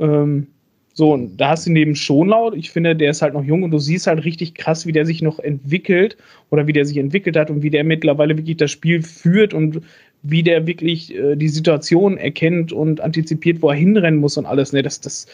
Ähm, 0.00 0.48
so, 0.96 1.12
und 1.12 1.36
da 1.38 1.50
hast 1.50 1.66
du 1.66 1.72
neben 1.72 1.96
Schonlaut, 1.96 2.54
ich 2.54 2.70
finde, 2.70 2.94
der 2.94 3.10
ist 3.10 3.20
halt 3.20 3.34
noch 3.34 3.42
jung 3.42 3.64
und 3.64 3.72
du 3.72 3.78
siehst 3.78 4.06
halt 4.06 4.24
richtig 4.24 4.54
krass, 4.54 4.86
wie 4.86 4.92
der 4.92 5.04
sich 5.04 5.22
noch 5.22 5.40
entwickelt 5.40 6.16
oder 6.50 6.68
wie 6.68 6.72
der 6.72 6.84
sich 6.84 6.98
entwickelt 6.98 7.36
hat 7.36 7.50
und 7.50 7.62
wie 7.62 7.70
der 7.70 7.82
mittlerweile 7.82 8.38
wirklich 8.38 8.58
das 8.58 8.70
Spiel 8.70 9.02
führt 9.02 9.52
und 9.52 9.80
wie 10.22 10.44
der 10.44 10.68
wirklich 10.68 11.12
äh, 11.12 11.34
die 11.34 11.48
Situation 11.48 12.16
erkennt 12.16 12.72
und 12.72 13.00
antizipiert, 13.00 13.60
wo 13.60 13.70
er 13.70 13.74
hinrennen 13.74 14.20
muss 14.20 14.36
und 14.36 14.46
alles. 14.46 14.72
Ne, 14.72 14.82
das, 14.82 15.00
das, 15.00 15.26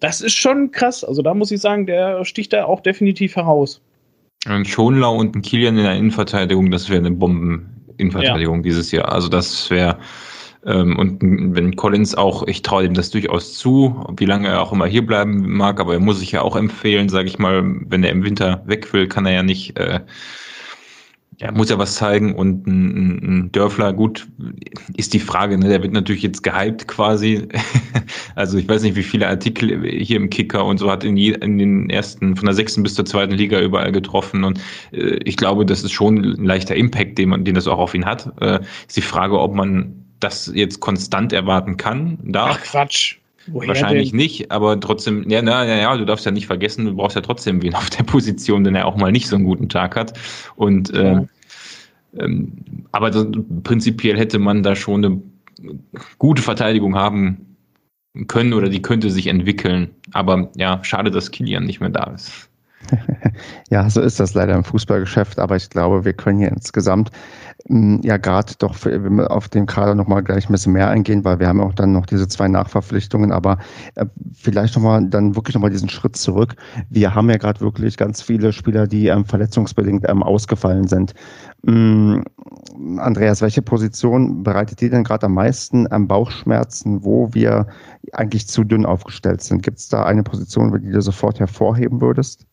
das 0.00 0.20
ist 0.20 0.34
schon 0.34 0.70
krass. 0.70 1.02
Also 1.02 1.22
da 1.22 1.32
muss 1.32 1.50
ich 1.50 1.62
sagen, 1.62 1.86
der 1.86 2.22
sticht 2.26 2.52
da 2.52 2.66
auch 2.66 2.80
definitiv 2.80 3.36
heraus. 3.36 3.80
Ein 4.44 4.66
Schonlau 4.66 5.16
und 5.16 5.34
ein 5.34 5.40
Kilian 5.40 5.78
in 5.78 5.84
der 5.84 5.96
Innenverteidigung, 5.96 6.70
das 6.70 6.90
wäre 6.90 6.98
eine 6.98 7.10
Bomben-Innenverteidigung 7.10 8.56
ja. 8.56 8.62
dieses 8.62 8.92
Jahr. 8.92 9.10
Also 9.10 9.28
das 9.28 9.70
wäre 9.70 9.96
und 10.62 11.18
wenn 11.20 11.76
Collins 11.76 12.14
auch, 12.14 12.46
ich 12.46 12.62
traue 12.62 12.84
ihm 12.84 12.94
das 12.94 13.10
durchaus 13.10 13.56
zu, 13.56 14.04
wie 14.18 14.26
lange 14.26 14.48
er 14.48 14.60
auch 14.60 14.72
immer 14.72 14.86
hier 14.86 15.04
bleiben 15.04 15.56
mag, 15.56 15.80
aber 15.80 15.94
er 15.94 16.00
muss 16.00 16.18
sich 16.18 16.32
ja 16.32 16.42
auch 16.42 16.56
empfehlen, 16.56 17.08
sage 17.08 17.28
ich 17.28 17.38
mal, 17.38 17.62
wenn 17.88 18.04
er 18.04 18.10
im 18.10 18.24
Winter 18.24 18.62
weg 18.66 18.92
will, 18.92 19.08
kann 19.08 19.26
er 19.26 19.32
ja 19.32 19.42
nicht 19.42 19.78
äh, 19.78 20.00
ja, 21.40 21.50
muss 21.52 21.70
ja 21.70 21.78
was 21.78 21.94
zeigen 21.94 22.34
und 22.34 22.66
ein, 22.66 23.46
ein 23.46 23.52
Dörfler, 23.52 23.94
gut, 23.94 24.28
ist 24.96 25.14
die 25.14 25.20
Frage, 25.20 25.56
ne? 25.56 25.68
der 25.68 25.82
wird 25.82 25.94
natürlich 25.94 26.22
jetzt 26.22 26.42
gehypt 26.42 26.86
quasi. 26.86 27.48
also 28.34 28.58
ich 28.58 28.68
weiß 28.68 28.82
nicht, 28.82 28.94
wie 28.94 29.02
viele 29.02 29.26
Artikel 29.26 29.82
hier 29.90 30.16
im 30.16 30.28
Kicker 30.28 30.66
und 30.66 30.76
so 30.76 30.90
hat 30.90 31.02
in, 31.02 31.16
je, 31.16 31.32
in 31.32 31.56
den 31.56 31.88
ersten, 31.88 32.36
von 32.36 32.44
der 32.44 32.54
sechsten 32.54 32.82
bis 32.82 32.94
zur 32.94 33.06
zweiten 33.06 33.32
Liga 33.32 33.58
überall 33.58 33.90
getroffen 33.90 34.44
und 34.44 34.60
äh, 34.92 35.18
ich 35.24 35.38
glaube, 35.38 35.64
das 35.64 35.82
ist 35.82 35.92
schon 35.92 36.18
ein 36.18 36.44
leichter 36.44 36.76
Impact, 36.76 37.16
den, 37.16 37.30
man, 37.30 37.44
den 37.44 37.54
das 37.54 37.66
auch 37.66 37.78
auf 37.78 37.94
ihn 37.94 38.04
hat. 38.04 38.30
Äh, 38.42 38.60
ist 38.86 38.98
die 38.98 39.02
Frage, 39.02 39.40
ob 39.40 39.54
man 39.54 40.09
das 40.20 40.50
jetzt 40.54 40.80
konstant 40.80 41.32
erwarten 41.32 41.76
kann, 41.76 42.18
darf. 42.22 42.58
Ach 42.60 42.64
Quatsch. 42.64 43.16
Woher 43.46 43.68
Wahrscheinlich 43.68 44.10
denn? 44.10 44.18
nicht, 44.18 44.50
aber 44.50 44.78
trotzdem, 44.78 45.28
ja, 45.28 45.40
na, 45.40 45.64
ja, 45.64 45.76
ja, 45.76 45.96
du 45.96 46.04
darfst 46.04 46.26
ja 46.26 46.30
nicht 46.30 46.46
vergessen, 46.46 46.84
du 46.84 46.94
brauchst 46.94 47.16
ja 47.16 47.22
trotzdem 47.22 47.62
wen 47.62 47.74
auf 47.76 47.90
der 47.90 48.04
Position, 48.04 48.64
wenn 48.64 48.74
er 48.74 48.86
auch 48.86 48.96
mal 48.96 49.12
nicht 49.12 49.28
so 49.28 49.36
einen 49.36 49.44
guten 49.44 49.68
Tag 49.68 49.96
hat. 49.96 50.18
Und 50.56 50.92
äh, 50.92 51.12
ja. 51.12 51.24
ähm, 52.18 52.52
aber 52.92 53.10
das, 53.10 53.26
prinzipiell 53.64 54.18
hätte 54.18 54.38
man 54.38 54.62
da 54.62 54.76
schon 54.76 55.04
eine 55.04 55.22
gute 56.18 56.42
Verteidigung 56.42 56.94
haben 56.96 57.56
können 58.26 58.52
oder 58.52 58.68
die 58.68 58.82
könnte 58.82 59.10
sich 59.10 59.26
entwickeln. 59.26 59.90
Aber 60.12 60.50
ja, 60.56 60.82
schade, 60.82 61.10
dass 61.10 61.30
Kilian 61.30 61.64
nicht 61.64 61.80
mehr 61.80 61.90
da 61.90 62.12
ist. 62.14 62.49
Ja, 63.70 63.88
so 63.88 64.00
ist 64.00 64.20
das 64.20 64.34
leider 64.34 64.54
im 64.54 64.64
Fußballgeschäft, 64.64 65.38
aber 65.38 65.56
ich 65.56 65.70
glaube, 65.70 66.04
wir 66.04 66.12
können 66.12 66.38
hier 66.38 66.48
insgesamt 66.48 67.10
hm, 67.68 68.00
ja 68.02 68.16
gerade 68.16 68.54
doch 68.58 68.76
auf 69.28 69.48
den 69.48 69.66
Kader 69.66 69.94
nochmal 69.94 70.22
gleich 70.22 70.48
ein 70.48 70.52
bisschen 70.52 70.72
mehr 70.72 70.88
eingehen, 70.88 71.24
weil 71.24 71.38
wir 71.38 71.48
haben 71.48 71.60
auch 71.60 71.74
dann 71.74 71.92
noch 71.92 72.06
diese 72.06 72.28
zwei 72.28 72.48
Nachverpflichtungen, 72.48 73.32
aber 73.32 73.58
äh, 73.96 74.06
vielleicht 74.34 74.76
nochmal 74.76 75.06
dann 75.06 75.36
wirklich 75.36 75.54
nochmal 75.54 75.70
diesen 75.70 75.88
Schritt 75.88 76.16
zurück. 76.16 76.56
Wir 76.88 77.14
haben 77.14 77.28
ja 77.30 77.36
gerade 77.36 77.60
wirklich 77.60 77.96
ganz 77.96 78.22
viele 78.22 78.52
Spieler, 78.52 78.86
die 78.86 79.08
ähm, 79.08 79.24
verletzungsbedingt 79.24 80.08
ähm, 80.08 80.22
ausgefallen 80.22 80.88
sind. 80.88 81.14
Ähm, 81.66 82.24
Andreas, 82.98 83.42
welche 83.42 83.62
Position 83.62 84.42
bereitet 84.42 84.80
dir 84.80 84.90
denn 84.90 85.04
gerade 85.04 85.26
am 85.26 85.34
meisten 85.34 85.86
ähm, 85.90 86.08
Bauchschmerzen, 86.08 87.04
wo 87.04 87.28
wir 87.32 87.66
eigentlich 88.12 88.48
zu 88.48 88.64
dünn 88.64 88.86
aufgestellt 88.86 89.42
sind? 89.42 89.62
Gibt 89.62 89.78
es 89.78 89.88
da 89.88 90.04
eine 90.04 90.22
Position, 90.22 90.72
die 90.82 90.90
du 90.90 91.02
sofort 91.02 91.40
hervorheben 91.40 92.00
würdest? 92.00 92.46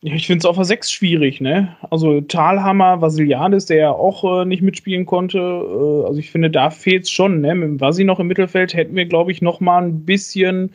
Ja, 0.00 0.14
ich 0.14 0.28
finde 0.28 0.38
es 0.38 0.44
auf 0.44 0.54
der 0.54 0.64
6 0.64 0.92
schwierig, 0.92 1.40
ne? 1.40 1.76
Also 1.90 2.20
Talhammer, 2.20 3.00
Vasiliadis, 3.00 3.66
der 3.66 3.76
ja 3.78 3.90
auch 3.90 4.42
äh, 4.42 4.44
nicht 4.44 4.62
mitspielen 4.62 5.06
konnte. 5.06 5.38
Äh, 5.38 6.06
also 6.06 6.18
ich 6.18 6.30
finde, 6.30 6.50
da 6.50 6.70
fehlt 6.70 7.04
es 7.04 7.10
schon, 7.10 7.40
ne? 7.40 7.54
Mit 7.56 7.80
Vasi 7.80 8.04
noch 8.04 8.20
im 8.20 8.28
Mittelfeld 8.28 8.74
hätten 8.74 8.94
wir, 8.94 9.06
glaube 9.06 9.32
ich, 9.32 9.42
noch 9.42 9.58
mal 9.58 9.82
ein 9.82 10.04
bisschen 10.04 10.70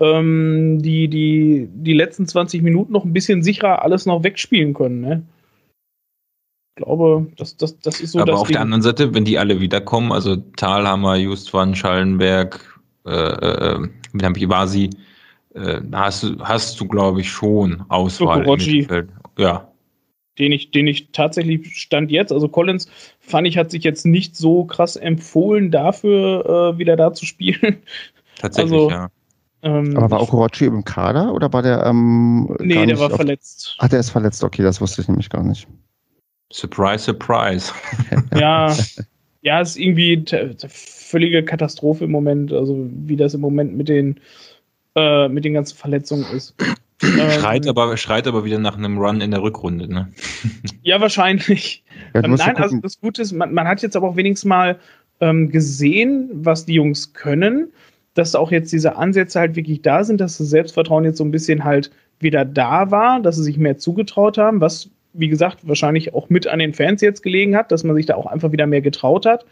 ähm, 0.00 0.80
die, 0.82 1.06
die, 1.06 1.68
die 1.72 1.92
letzten 1.92 2.26
20 2.26 2.62
Minuten 2.62 2.92
noch 2.92 3.04
ein 3.04 3.12
bisschen 3.12 3.44
sicherer 3.44 3.82
alles 3.82 4.06
noch 4.06 4.24
wegspielen 4.24 4.74
können, 4.74 5.00
ne? 5.00 5.22
Ich 6.76 6.82
glaube, 6.84 7.28
das, 7.36 7.56
das, 7.56 7.78
das 7.78 8.00
ist 8.00 8.12
so 8.12 8.18
Aber 8.18 8.34
auf 8.34 8.48
Ding. 8.48 8.54
der 8.54 8.62
anderen 8.62 8.82
Seite, 8.82 9.14
wenn 9.14 9.24
die 9.24 9.38
alle 9.38 9.60
wiederkommen, 9.60 10.10
also 10.10 10.34
Talhammer, 10.56 11.14
Justwan, 11.14 11.76
Schallenberg, 11.76 12.80
äh, 13.06 13.10
äh, 13.10 13.78
äh 13.84 14.48
Vasi, 14.48 14.90
äh, 15.54 15.80
hast, 15.92 16.26
hast 16.40 16.80
du, 16.80 16.86
glaube 16.86 17.20
ich, 17.20 17.30
schon 17.30 17.84
Auswahl. 17.88 18.44
Ja. 19.38 19.68
Den 20.38 20.50
ich, 20.50 20.72
den 20.72 20.88
ich 20.88 21.12
tatsächlich 21.12 21.76
stand 21.76 22.10
jetzt, 22.10 22.32
also 22.32 22.48
Collins 22.48 22.88
fand 23.20 23.46
ich, 23.46 23.56
hat 23.56 23.70
sich 23.70 23.84
jetzt 23.84 24.04
nicht 24.04 24.36
so 24.36 24.64
krass 24.64 24.96
empfohlen 24.96 25.70
dafür, 25.70 26.74
äh, 26.74 26.78
wieder 26.78 26.96
da 26.96 27.12
zu 27.12 27.24
spielen. 27.24 27.82
Tatsächlich, 28.38 28.72
also, 28.72 28.90
ja. 28.90 29.08
Ähm, 29.62 29.96
Aber 29.96 30.10
war 30.10 30.22
Okorochi 30.22 30.66
im 30.66 30.84
Kader 30.84 31.32
oder 31.32 31.50
war 31.52 31.62
der 31.62 31.86
ähm, 31.86 32.54
Nee, 32.60 32.84
der 32.84 32.98
war 32.98 33.06
auf, 33.06 33.16
verletzt. 33.16 33.76
Ach, 33.78 33.88
der 33.88 34.00
ist 34.00 34.10
verletzt, 34.10 34.44
okay, 34.44 34.62
das 34.62 34.80
wusste 34.80 35.00
ich 35.00 35.08
nämlich 35.08 35.30
gar 35.30 35.42
nicht. 35.42 35.66
Surprise, 36.52 37.04
surprise. 37.04 37.72
ja, 38.34 38.76
ja, 39.40 39.60
ist 39.60 39.76
irgendwie 39.76 40.22
völlige 40.68 41.44
Katastrophe 41.44 42.04
im 42.04 42.10
Moment. 42.10 42.52
Also 42.52 42.76
wie 42.90 43.16
das 43.16 43.34
im 43.34 43.40
Moment 43.40 43.74
mit 43.74 43.88
den 43.88 44.20
äh, 44.94 45.28
mit 45.28 45.44
den 45.44 45.54
ganzen 45.54 45.76
Verletzungen 45.76 46.26
ist. 46.32 46.54
Schreit, 47.02 47.66
ähm, 47.66 47.70
aber, 47.70 47.96
schreit 47.96 48.26
aber 48.26 48.44
wieder 48.44 48.58
nach 48.58 48.76
einem 48.76 48.98
Run 48.98 49.20
in 49.20 49.30
der 49.30 49.42
Rückrunde, 49.42 49.92
ne? 49.92 50.08
ja, 50.82 51.00
wahrscheinlich. 51.00 51.84
Ja, 52.14 52.24
ähm, 52.24 52.34
nein, 52.34 52.56
also 52.56 52.78
das 52.78 53.00
Gute 53.00 53.22
ist, 53.22 53.32
man, 53.32 53.52
man, 53.52 53.66
hat 53.66 53.82
jetzt 53.82 53.96
aber 53.96 54.08
auch 54.08 54.16
wenigstens 54.16 54.48
mal 54.48 54.78
ähm, 55.20 55.50
gesehen, 55.50 56.30
was 56.32 56.66
die 56.66 56.74
Jungs 56.74 57.12
können, 57.12 57.72
dass 58.14 58.34
auch 58.34 58.52
jetzt 58.52 58.72
diese 58.72 58.96
Ansätze 58.96 59.40
halt 59.40 59.56
wirklich 59.56 59.82
da 59.82 60.04
sind, 60.04 60.20
dass 60.20 60.38
das 60.38 60.48
Selbstvertrauen 60.48 61.04
jetzt 61.04 61.18
so 61.18 61.24
ein 61.24 61.30
bisschen 61.30 61.64
halt 61.64 61.90
wieder 62.20 62.44
da 62.44 62.90
war, 62.90 63.20
dass 63.20 63.36
sie 63.36 63.42
sich 63.42 63.58
mehr 63.58 63.78
zugetraut 63.78 64.38
haben, 64.38 64.60
was, 64.60 64.88
wie 65.12 65.28
gesagt, 65.28 65.66
wahrscheinlich 65.66 66.14
auch 66.14 66.30
mit 66.30 66.46
an 66.46 66.60
den 66.60 66.72
Fans 66.72 67.00
jetzt 67.00 67.22
gelegen 67.22 67.56
hat, 67.56 67.72
dass 67.72 67.84
man 67.84 67.96
sich 67.96 68.06
da 68.06 68.14
auch 68.14 68.26
einfach 68.26 68.52
wieder 68.52 68.66
mehr 68.66 68.82
getraut 68.82 69.26
hat. 69.26 69.44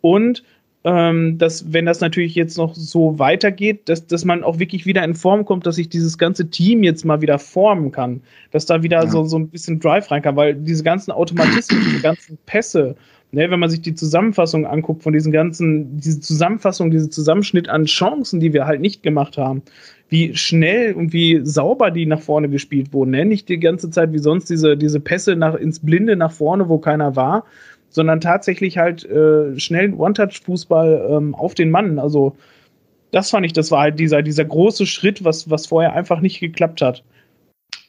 Und 0.00 0.42
ähm, 0.84 1.38
dass, 1.38 1.72
wenn 1.72 1.86
das 1.86 2.00
natürlich 2.00 2.34
jetzt 2.34 2.58
noch 2.58 2.74
so 2.74 3.18
weitergeht, 3.18 3.88
dass, 3.88 4.06
dass 4.06 4.26
man 4.26 4.44
auch 4.44 4.58
wirklich 4.58 4.84
wieder 4.84 5.02
in 5.02 5.14
Form 5.14 5.46
kommt, 5.46 5.66
dass 5.66 5.76
sich 5.76 5.88
dieses 5.88 6.18
ganze 6.18 6.50
Team 6.50 6.82
jetzt 6.82 7.06
mal 7.06 7.22
wieder 7.22 7.38
formen 7.38 7.90
kann, 7.90 8.20
dass 8.50 8.66
da 8.66 8.82
wieder 8.82 9.02
ja. 9.02 9.08
so, 9.08 9.24
so 9.24 9.38
ein 9.38 9.48
bisschen 9.48 9.80
Drive 9.80 10.10
rein 10.10 10.20
kann, 10.20 10.36
weil 10.36 10.54
diese 10.54 10.84
ganzen 10.84 11.10
Automatismen, 11.10 11.82
diese 11.84 12.02
ganzen 12.02 12.38
Pässe, 12.44 12.96
ne, 13.32 13.50
wenn 13.50 13.60
man 13.60 13.70
sich 13.70 13.80
die 13.80 13.94
Zusammenfassung 13.94 14.66
anguckt 14.66 15.02
von 15.02 15.14
diesen 15.14 15.32
ganzen, 15.32 15.98
diese 15.98 16.20
Zusammenfassung, 16.20 16.90
diese 16.90 17.08
Zusammenschnitt 17.08 17.70
an 17.70 17.86
Chancen, 17.86 18.38
die 18.40 18.52
wir 18.52 18.66
halt 18.66 18.82
nicht 18.82 19.02
gemacht 19.02 19.38
haben, 19.38 19.62
wie 20.10 20.36
schnell 20.36 20.92
und 20.92 21.14
wie 21.14 21.40
sauber 21.44 21.90
die 21.90 22.04
nach 22.04 22.20
vorne 22.20 22.50
gespielt 22.50 22.92
wurden, 22.92 23.12
ne? 23.12 23.24
nicht 23.24 23.48
die 23.48 23.58
ganze 23.58 23.88
Zeit 23.88 24.12
wie 24.12 24.18
sonst 24.18 24.50
diese, 24.50 24.76
diese 24.76 25.00
Pässe 25.00 25.34
nach, 25.34 25.54
ins 25.54 25.80
Blinde 25.80 26.14
nach 26.14 26.30
vorne, 26.30 26.68
wo 26.68 26.78
keiner 26.78 27.16
war, 27.16 27.44
sondern 27.94 28.20
tatsächlich 28.20 28.76
halt 28.76 29.04
äh, 29.04 29.58
schnell 29.58 29.94
One-Touch-Fußball 29.94 31.10
ähm, 31.10 31.34
auf 31.36 31.54
den 31.54 31.70
Mann. 31.70 32.00
Also 32.00 32.36
das 33.12 33.30
fand 33.30 33.46
ich, 33.46 33.52
das 33.52 33.70
war 33.70 33.82
halt 33.82 34.00
dieser, 34.00 34.20
dieser 34.22 34.44
große 34.44 34.84
Schritt, 34.84 35.22
was, 35.22 35.48
was 35.48 35.66
vorher 35.66 35.92
einfach 35.92 36.20
nicht 36.20 36.40
geklappt 36.40 36.82
hat. 36.82 37.04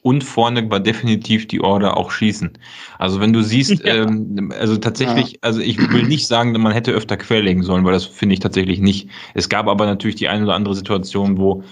Und 0.04 0.24
vorne 0.24 0.70
war 0.70 0.80
definitiv 0.80 1.48
die 1.48 1.62
Order 1.62 1.98
auch 1.98 2.12
schießen. 2.12 2.52
Also 3.00 3.20
wenn 3.20 3.34
du 3.34 3.42
siehst, 3.42 3.80
ja. 3.84 3.96
ähm, 3.96 4.54
also 4.60 4.78
tatsächlich, 4.78 5.32
ja. 5.32 5.38
also 5.42 5.60
ich 5.60 5.80
will 5.92 6.04
nicht 6.04 6.28
sagen, 6.28 6.52
man 6.52 6.74
hätte 6.74 6.92
öfter 6.92 7.18
querlegen 7.18 7.64
sollen, 7.64 7.84
weil 7.84 7.94
das 7.94 8.06
finde 8.06 8.34
ich 8.34 8.40
tatsächlich 8.40 8.80
nicht. 8.80 9.10
Es 9.34 9.50
gab 9.50 9.68
aber 9.68 9.88
natürlich 9.88 10.18
die 10.18 10.28
eine 10.28 10.44
oder 10.44 10.54
andere 10.54 10.76
Situation, 10.76 11.40
wo 11.40 11.64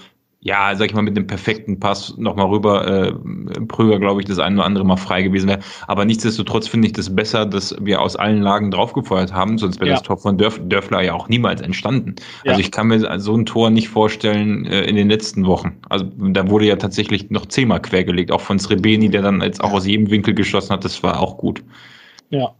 ja, 0.44 0.76
sag 0.76 0.88
ich 0.88 0.94
mal, 0.94 1.00
mit 1.00 1.16
dem 1.16 1.26
perfekten 1.26 1.80
Pass 1.80 2.18
nochmal 2.18 2.46
rüber, 2.48 2.86
äh, 2.86 3.12
Prüger, 3.66 3.98
glaube 3.98 4.20
ich, 4.20 4.26
das 4.26 4.38
eine 4.38 4.56
oder 4.56 4.66
andere 4.66 4.84
mal 4.84 4.98
frei 4.98 5.22
gewesen 5.22 5.48
wäre. 5.48 5.60
Aber 5.88 6.04
nichtsdestotrotz 6.04 6.68
finde 6.68 6.86
ich 6.86 6.92
das 6.92 7.16
besser, 7.16 7.46
dass 7.46 7.74
wir 7.80 8.02
aus 8.02 8.14
allen 8.14 8.42
Lagen 8.42 8.70
draufgefeuert 8.70 9.32
haben, 9.32 9.56
sonst 9.56 9.80
wäre 9.80 9.88
ja. 9.88 9.94
das 9.94 10.02
Tor 10.02 10.18
von 10.18 10.36
Dörf, 10.36 10.60
Dörfler 10.62 11.00
ja 11.00 11.14
auch 11.14 11.30
niemals 11.30 11.62
entstanden. 11.62 12.16
Ja. 12.44 12.50
Also 12.50 12.60
ich 12.60 12.70
kann 12.70 12.88
mir 12.88 13.18
so 13.20 13.34
ein 13.34 13.46
Tor 13.46 13.70
nicht 13.70 13.88
vorstellen 13.88 14.66
äh, 14.66 14.82
in 14.82 14.96
den 14.96 15.08
letzten 15.08 15.46
Wochen. 15.46 15.78
Also 15.88 16.04
da 16.18 16.46
wurde 16.50 16.66
ja 16.66 16.76
tatsächlich 16.76 17.30
noch 17.30 17.46
zehnmal 17.46 17.80
quergelegt, 17.80 18.30
auch 18.30 18.42
von 18.42 18.58
Srebeni, 18.58 19.08
der 19.08 19.22
dann 19.22 19.40
jetzt 19.40 19.64
auch 19.64 19.72
aus 19.72 19.86
jedem 19.86 20.10
Winkel 20.10 20.34
geschossen 20.34 20.74
hat, 20.74 20.84
das 20.84 21.02
war 21.02 21.20
auch 21.20 21.38
gut. 21.38 21.64
Ja. 22.28 22.54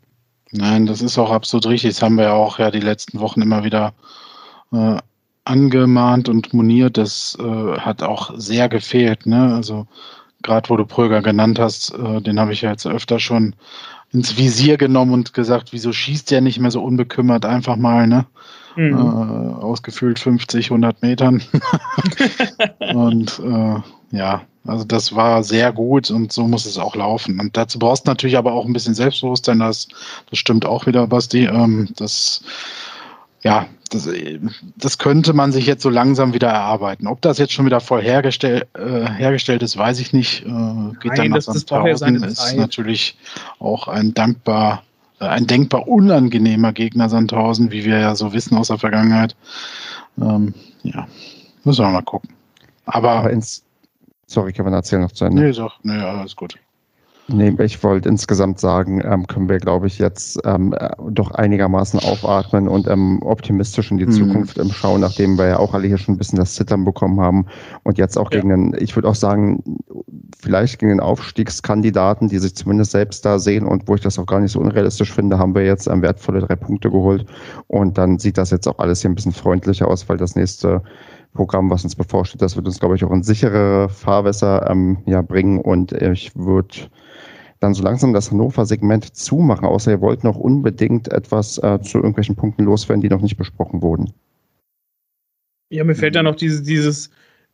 Nein, 0.52 0.86
das 0.86 1.02
ist 1.02 1.18
auch 1.18 1.30
absolut 1.30 1.66
richtig. 1.66 1.90
Das 1.90 2.02
haben 2.02 2.14
wir 2.14 2.24
ja 2.24 2.32
auch 2.32 2.58
ja 2.58 2.70
die 2.70 2.80
letzten 2.80 3.20
Wochen 3.20 3.42
immer 3.42 3.62
wieder 3.62 3.92
äh, 4.72 4.96
angemahnt 5.44 6.28
und 6.28 6.54
moniert, 6.54 6.96
das 6.96 7.36
äh, 7.40 7.78
hat 7.78 8.02
auch 8.02 8.32
sehr 8.36 8.68
gefehlt. 8.68 9.26
Ne? 9.26 9.54
Also 9.54 9.86
gerade 10.42 10.68
wo 10.70 10.76
du 10.76 10.86
Pröger 10.86 11.22
genannt 11.22 11.58
hast, 11.58 11.94
äh, 11.94 12.20
den 12.20 12.40
habe 12.40 12.52
ich 12.52 12.62
ja 12.62 12.70
jetzt 12.70 12.86
öfter 12.86 13.18
schon 13.18 13.54
ins 14.12 14.36
Visier 14.38 14.76
genommen 14.76 15.12
und 15.12 15.34
gesagt, 15.34 15.72
wieso 15.72 15.92
schießt 15.92 16.30
der 16.30 16.40
nicht 16.40 16.60
mehr 16.60 16.70
so 16.70 16.82
unbekümmert 16.82 17.44
einfach 17.44 17.76
mal, 17.76 18.06
ne? 18.06 18.26
Mhm. 18.76 18.92
Äh, 18.92 19.62
ausgefüllt 19.62 20.18
50, 20.18 20.66
100 20.66 21.02
Metern. 21.02 21.42
und 22.94 23.40
äh, 23.40 24.16
ja, 24.16 24.42
also 24.66 24.84
das 24.84 25.14
war 25.14 25.42
sehr 25.44 25.72
gut 25.72 26.10
und 26.10 26.32
so 26.32 26.46
muss 26.46 26.64
es 26.64 26.78
auch 26.78 26.96
laufen. 26.96 27.38
Und 27.40 27.56
dazu 27.56 27.78
brauchst 27.78 28.06
du 28.06 28.10
natürlich 28.10 28.36
aber 28.36 28.52
auch 28.52 28.64
ein 28.64 28.72
bisschen 28.72 28.94
Selbstbewusstsein, 28.94 29.58
das, 29.58 29.88
das 30.30 30.38
stimmt 30.38 30.64
auch 30.64 30.86
wieder, 30.86 31.06
Basti. 31.06 31.44
Ähm, 31.44 31.88
das 31.96 32.42
ja, 33.44 33.66
das, 33.90 34.08
das, 34.76 34.98
könnte 34.98 35.34
man 35.34 35.52
sich 35.52 35.66
jetzt 35.66 35.82
so 35.82 35.90
langsam 35.90 36.32
wieder 36.32 36.48
erarbeiten. 36.48 37.06
Ob 37.06 37.20
das 37.20 37.38
jetzt 37.38 37.52
schon 37.52 37.66
wieder 37.66 37.80
voll 37.80 38.02
hergestell, 38.02 38.66
äh, 38.74 39.06
hergestellt 39.06 39.62
ist, 39.62 39.76
weiß 39.76 40.00
ich 40.00 40.12
nicht. 40.12 40.40
Äh, 40.42 40.46
geht 40.46 40.48
Nein, 40.48 41.16
dann 41.16 41.28
nach 41.28 41.36
das, 41.36 41.64
das 41.66 42.44
ist 42.44 42.56
natürlich 42.56 43.16
auch 43.58 43.86
ein 43.86 44.14
dankbar 44.14 44.82
äh, 45.20 45.26
ein 45.26 45.46
denkbar 45.46 45.86
unangenehmer 45.86 46.72
Gegner 46.72 47.08
Sandhausen, 47.08 47.70
wie 47.70 47.84
wir 47.84 47.98
ja 47.98 48.14
so 48.14 48.32
wissen 48.32 48.56
aus 48.56 48.68
der 48.68 48.78
Vergangenheit. 48.78 49.36
Ähm, 50.20 50.54
ja, 50.82 51.06
müssen 51.64 51.84
wir 51.84 51.90
mal 51.90 52.02
gucken. 52.02 52.30
Aber, 52.86 53.12
Aber 53.12 53.30
ins, 53.30 53.62
sorry, 54.26 54.52
kann 54.52 54.64
man 54.64 54.74
erzählen 54.74 55.02
noch 55.02 55.12
zu 55.12 55.26
Ende? 55.26 55.42
nee, 55.42 55.52
sag, 55.52 55.72
nee, 55.82 55.98
alles 55.98 56.34
gut. 56.34 56.58
Nee, 57.26 57.54
ich 57.60 57.82
wollte 57.82 58.10
insgesamt 58.10 58.60
sagen, 58.60 59.00
ähm, 59.02 59.26
können 59.26 59.48
wir, 59.48 59.58
glaube 59.58 59.86
ich, 59.86 59.98
jetzt 59.98 60.38
ähm, 60.44 60.74
äh, 60.74 60.90
doch 61.08 61.30
einigermaßen 61.30 61.98
aufatmen 61.98 62.68
und 62.68 62.86
ähm, 62.86 63.22
optimistisch 63.22 63.90
in 63.90 63.96
die 63.96 64.04
Mhm. 64.04 64.10
Zukunft 64.10 64.58
ähm, 64.58 64.70
schauen, 64.72 65.00
nachdem 65.00 65.38
wir 65.38 65.46
ja 65.46 65.58
auch 65.58 65.72
alle 65.72 65.86
hier 65.88 65.96
schon 65.96 66.16
ein 66.16 66.18
bisschen 66.18 66.38
das 66.38 66.54
Zittern 66.54 66.84
bekommen 66.84 67.18
haben 67.20 67.46
und 67.82 67.96
jetzt 67.96 68.18
auch 68.18 68.30
Ja. 68.30 68.40
gegen 68.40 68.50
den, 68.50 68.76
ich 68.78 68.94
würde 68.94 69.08
auch 69.08 69.14
sagen, 69.14 69.64
vielleicht 70.38 70.78
gegen 70.80 70.90
den 70.90 71.00
Aufstiegskandidaten, 71.00 72.28
die 72.28 72.38
sich 72.38 72.54
zumindest 72.56 72.90
selbst 72.90 73.24
da 73.24 73.38
sehen 73.38 73.64
und 73.64 73.88
wo 73.88 73.94
ich 73.94 74.02
das 74.02 74.18
auch 74.18 74.26
gar 74.26 74.40
nicht 74.40 74.52
so 74.52 74.60
unrealistisch 74.60 75.10
finde, 75.10 75.38
haben 75.38 75.54
wir 75.54 75.64
jetzt 75.64 75.86
ähm, 75.86 76.02
wertvolle 76.02 76.40
drei 76.40 76.56
Punkte 76.56 76.90
geholt 76.90 77.24
und 77.68 77.96
dann 77.96 78.18
sieht 78.18 78.36
das 78.36 78.50
jetzt 78.50 78.68
auch 78.68 78.78
alles 78.78 79.00
hier 79.00 79.10
ein 79.10 79.14
bisschen 79.14 79.32
freundlicher 79.32 79.88
aus, 79.88 80.06
weil 80.10 80.18
das 80.18 80.36
nächste 80.36 80.82
Programm, 81.32 81.70
was 81.70 81.84
uns 81.84 81.96
bevorsteht, 81.96 82.42
das 82.42 82.54
wird 82.56 82.66
uns, 82.66 82.78
glaube 82.80 82.96
ich, 82.96 83.04
auch 83.04 83.10
in 83.12 83.22
sichere 83.22 83.88
Fahrwässer 83.88 84.70
ähm, 84.70 84.98
ja, 85.06 85.22
bringen 85.22 85.58
und 85.58 85.92
äh, 85.92 86.12
ich 86.12 86.36
würde 86.36 86.74
dann 87.64 87.74
so 87.74 87.82
langsam 87.82 88.12
das 88.12 88.30
Hannover-Segment 88.30 89.16
zumachen, 89.16 89.66
außer 89.66 89.92
ihr 89.92 90.00
wollt 90.00 90.22
noch 90.22 90.36
unbedingt 90.36 91.10
etwas 91.10 91.58
äh, 91.58 91.80
zu 91.80 91.98
irgendwelchen 91.98 92.36
Punkten 92.36 92.64
loswerden, 92.64 93.00
die 93.00 93.08
noch 93.08 93.22
nicht 93.22 93.36
besprochen 93.36 93.82
wurden. 93.82 94.12
Ja, 95.70 95.82
mir 95.82 95.94
fällt 95.94 96.14
da 96.14 96.22
noch 96.22 96.36
dieses, 96.36 96.62
dieses, 96.62 97.10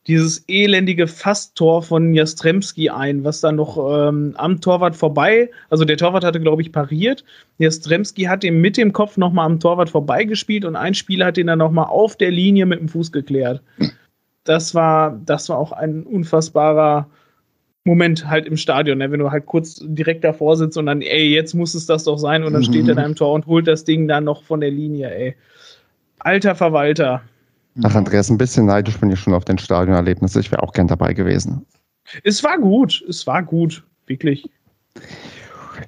dieses 0.07 0.43
elendige 0.49 1.07
Fasttor 1.07 1.81
von 1.81 2.13
Jastremski 2.13 2.89
ein, 2.89 3.23
was 3.23 3.39
dann 3.39 3.55
noch 3.55 3.77
ähm, 3.77 4.33
am 4.35 4.59
Torwart 4.59 4.97
vorbei, 4.97 5.49
also 5.69 5.85
der 5.85 5.97
Torwart 5.97 6.25
hatte, 6.25 6.41
glaube 6.41 6.61
ich, 6.61 6.73
pariert. 6.73 7.23
Jastremski 7.57 8.23
hat 8.23 8.43
den 8.43 8.59
mit 8.59 8.75
dem 8.75 8.91
Kopf 8.91 9.15
nochmal 9.15 9.45
am 9.45 9.61
Torwart 9.61 9.89
vorbeigespielt 9.89 10.65
und 10.65 10.75
ein 10.75 10.93
Spieler 10.93 11.27
hat 11.27 11.37
den 11.37 11.47
dann 11.47 11.59
nochmal 11.59 11.85
auf 11.85 12.17
der 12.17 12.31
Linie 12.31 12.65
mit 12.65 12.79
dem 12.79 12.89
Fuß 12.89 13.13
geklärt. 13.13 13.61
Das 14.43 14.75
war, 14.75 15.17
das 15.25 15.47
war 15.47 15.57
auch 15.57 15.71
ein 15.71 16.03
unfassbarer 16.03 17.07
Moment 17.83 18.27
halt 18.27 18.45
im 18.45 18.57
Stadion, 18.57 18.99
ne? 18.99 19.11
wenn 19.11 19.19
du 19.19 19.31
halt 19.31 19.45
kurz 19.47 19.81
direkt 19.83 20.23
davor 20.23 20.55
sitzt 20.55 20.77
und 20.77 20.85
dann, 20.85 21.01
ey, 21.01 21.33
jetzt 21.33 21.53
muss 21.55 21.73
es 21.73 21.87
das 21.87 22.03
doch 22.03 22.17
sein 22.17 22.43
und 22.43 22.53
dann 22.53 22.61
Mhm. 22.61 22.65
steht 22.65 22.87
er 22.87 22.95
da 22.95 23.03
im 23.05 23.15
Tor 23.15 23.33
und 23.33 23.47
holt 23.47 23.67
das 23.67 23.83
Ding 23.83 24.07
dann 24.07 24.23
noch 24.25 24.43
von 24.43 24.61
der 24.61 24.69
Linie, 24.69 25.09
ey. 25.13 25.35
Alter 26.19 26.53
Verwalter. 26.53 27.23
Ach, 27.83 27.95
Andreas, 27.95 28.29
ein 28.29 28.37
bisschen 28.37 28.67
neidisch 28.67 28.99
bin 28.99 29.09
ich 29.09 29.19
schon 29.19 29.33
auf 29.33 29.45
den 29.45 29.57
Stadionerlebnis. 29.57 30.35
Ich 30.35 30.51
wäre 30.51 30.61
auch 30.61 30.73
gern 30.73 30.87
dabei 30.87 31.13
gewesen. 31.13 31.65
Es 32.23 32.43
war 32.43 32.59
gut, 32.59 33.03
es 33.09 33.25
war 33.25 33.41
gut, 33.41 33.83
wirklich. 34.05 34.47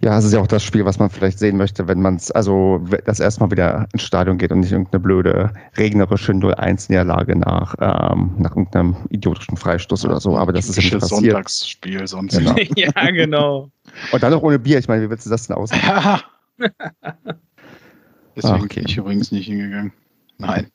Ja, 0.02 0.18
es 0.18 0.26
ist 0.26 0.34
ja 0.34 0.40
auch 0.40 0.48
das 0.48 0.64
Spiel, 0.64 0.86
was 0.86 1.00
man 1.00 1.10
vielleicht 1.10 1.40
sehen 1.40 1.58
möchte, 1.58 1.88
wenn 1.88 2.02
man 2.02 2.16
es, 2.16 2.32
also 2.32 2.82
das 3.06 3.20
erstmal 3.20 3.52
wieder 3.52 3.88
ins 3.94 4.04
Stadion 4.04 4.38
geht 4.38 4.52
und 4.52 4.62
nicht 4.62 4.72
irgendeine 4.72 5.00
blöde, 5.02 5.54
regnerische 5.78 6.32
0-1-Niederlage 6.34 7.36
nach, 7.38 7.76
ähm, 7.80 8.32
nach 8.38 8.52
irgendeinem 8.52 8.96
idiotischen 9.10 9.58
Freistoß 9.58 10.06
oder 10.06 10.20
so. 10.20 10.38
Aber 10.38 10.54
das 10.54 10.70
ist 10.70 10.76
ja 10.78 10.84
nicht 10.84 11.00
passiert. 11.00 11.22
Sonntagsspiel 11.22 12.08
sonst. 12.08 12.38
Genau. 12.38 12.56
ja, 12.76 12.92
genau. 13.12 13.70
Und 14.12 14.24
dann 14.24 14.32
noch 14.32 14.42
ohne 14.42 14.60
Bier. 14.60 14.80
Ich 14.80 14.88
meine, 14.88 15.04
wie 15.04 15.10
willst 15.10 15.26
du 15.26 15.30
das 15.30 15.48
denn 15.48 15.56
aus? 15.56 15.70
Ja. 15.72 16.22
Deswegen 18.36 18.54
Ah, 18.54 18.64
okay. 18.64 18.80
bin 18.82 18.86
ich 18.88 18.98
übrigens 18.98 19.32
nicht 19.32 19.46
hingegangen. 19.46 19.94
Nein. 20.38 20.68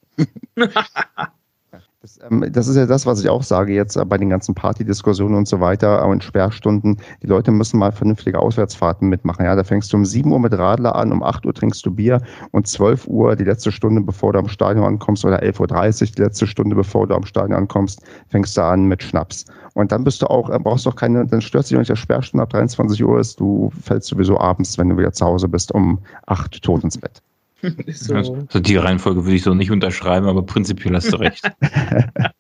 Das, 2.09 2.31
ähm, 2.31 2.53
das 2.53 2.69
ist 2.69 2.77
ja 2.77 2.87
das, 2.87 3.05
was 3.07 3.21
ich 3.21 3.29
auch 3.29 3.43
sage 3.43 3.75
jetzt 3.75 3.97
äh, 3.97 4.05
bei 4.05 4.17
den 4.17 4.31
ganzen 4.31 4.55
Partydiskussionen 4.55 5.37
und 5.37 5.47
so 5.47 5.61
weiter 5.61 6.07
und 6.07 6.25
Sperrstunden. 6.25 6.97
Die 7.23 7.27
Leute 7.27 7.51
müssen 7.51 7.79
mal 7.79 7.93
vernünftige 7.93 8.39
Auswärtsfahrten 8.39 9.09
mitmachen. 9.09 9.45
Ja, 9.45 9.55
da 9.55 9.65
fängst 9.65 9.93
du 9.93 9.99
um 9.99 10.05
7 10.05 10.31
Uhr 10.31 10.41
mit 10.41 10.57
Radler 10.57 10.95
an, 10.95 11.13
um 11.13 11.23
8 11.23 11.45
Uhr 11.45 11.53
trinkst 11.53 11.85
du 11.85 11.91
Bier 11.91 12.23
und 12.53 12.67
12 12.67 13.07
Uhr 13.07 13.37
die 13.37 13.45
letzte 13.45 13.73
Stunde, 13.73 14.01
bevor 14.01 14.33
du 14.33 14.39
am 14.39 14.49
Stadion 14.49 14.87
ankommst 14.87 15.25
oder 15.25 15.43
11.30 15.43 16.01
Uhr 16.03 16.09
die 16.17 16.23
letzte 16.23 16.47
Stunde, 16.47 16.75
bevor 16.75 17.07
du 17.07 17.15
am 17.15 17.25
Stadion 17.25 17.55
ankommst, 17.55 18.03
fängst 18.29 18.57
du 18.57 18.63
an 18.63 18.85
mit 18.85 19.03
Schnaps. 19.03 19.45
Und 19.75 19.93
dann 19.93 20.05
bist 20.05 20.23
du 20.23 20.27
auch, 20.27 20.49
äh, 20.51 20.59
brauchst 20.59 20.87
du 20.87 20.91
auch 20.91 20.97
keine, 20.97 21.27
dann 21.27 21.43
stört 21.43 21.67
sich 21.67 21.77
auch 21.77 21.81
nicht, 21.81 21.91
dass 21.91 21.99
Sperrstunde 21.99 22.43
ab 22.43 22.51
23 22.51 23.05
Uhr 23.05 23.21
ist. 23.21 23.39
Du 23.39 23.71
fällst 23.83 24.09
sowieso 24.09 24.41
abends, 24.41 24.79
wenn 24.79 24.89
du 24.89 24.97
wieder 24.97 25.13
zu 25.13 25.27
Hause 25.27 25.49
bist, 25.49 25.73
um 25.73 25.99
8 26.27 26.63
tot 26.63 26.85
ins 26.85 26.97
Bett. 26.97 27.23
So. 27.93 28.15
Also, 28.15 28.35
also 28.35 28.61
die 28.61 28.77
Reihenfolge 28.77 29.25
würde 29.25 29.35
ich 29.35 29.43
so 29.43 29.55
nicht 29.55 29.71
unterschreiben, 29.71 30.27
aber 30.27 30.45
prinzipiell 30.45 30.95
hast 30.95 31.13
du 31.13 31.17
recht. 31.17 31.51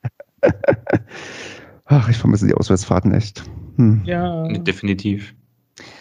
Ach, 1.86 2.08
ich 2.08 2.16
vermisse 2.16 2.46
die 2.46 2.54
Auswärtsfahrten 2.54 3.12
echt. 3.12 3.42
Hm. 3.76 4.02
Ja. 4.04 4.46
Definitiv. 4.48 5.34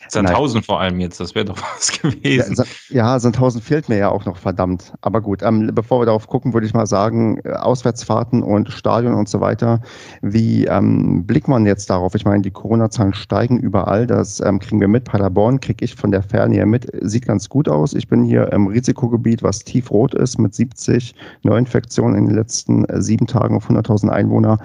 Sandhausen 0.09 0.63
vor 0.63 0.79
allem 0.79 0.99
jetzt, 0.99 1.19
das 1.19 1.35
wäre 1.35 1.45
doch 1.45 1.57
was 1.75 1.91
Ja, 2.01 2.09
gewesen. 2.09 2.55
Sa- 2.55 2.65
ja, 2.89 3.19
Sandhausen 3.19 3.61
fehlt 3.61 3.89
mir 3.89 3.97
ja 3.97 4.09
auch 4.09 4.25
noch 4.25 4.37
verdammt. 4.37 4.93
Aber 5.01 5.21
gut, 5.21 5.41
ähm, 5.43 5.71
bevor 5.73 6.01
wir 6.01 6.05
darauf 6.05 6.27
gucken, 6.27 6.53
würde 6.53 6.65
ich 6.67 6.73
mal 6.73 6.85
sagen, 6.87 7.39
äh, 7.43 7.51
Auswärtsfahrten 7.53 8.43
und 8.43 8.71
Stadion 8.71 9.13
und 9.13 9.29
so 9.29 9.41
weiter. 9.41 9.81
Wie 10.21 10.65
ähm, 10.65 11.25
blickt 11.25 11.47
man 11.47 11.65
jetzt 11.65 11.89
darauf? 11.89 12.15
Ich 12.15 12.25
meine, 12.25 12.41
die 12.41 12.51
Corona-Zahlen 12.51 13.13
steigen 13.13 13.59
überall. 13.59 14.07
Das 14.07 14.39
ähm, 14.39 14.59
kriegen 14.59 14.79
wir 14.81 14.87
mit. 14.87 15.05
Paderborn 15.05 15.59
kriege 15.59 15.83
ich 15.85 15.95
von 15.95 16.11
der 16.11 16.23
Ferne 16.23 16.55
hier 16.55 16.65
mit. 16.65 16.87
Sieht 17.01 17.25
ganz 17.25 17.49
gut 17.49 17.69
aus. 17.69 17.93
Ich 17.93 18.07
bin 18.07 18.23
hier 18.23 18.51
im 18.53 18.67
Risikogebiet, 18.67 19.43
was 19.43 19.59
tiefrot 19.59 20.13
ist, 20.13 20.37
mit 20.39 20.53
70 20.53 21.15
Neuinfektionen 21.43 22.17
in 22.17 22.25
den 22.27 22.35
letzten 22.35 22.85
äh, 22.85 23.01
sieben 23.01 23.27
Tagen 23.27 23.55
auf 23.55 23.69
100.000 23.69 24.09
Einwohner. 24.09 24.59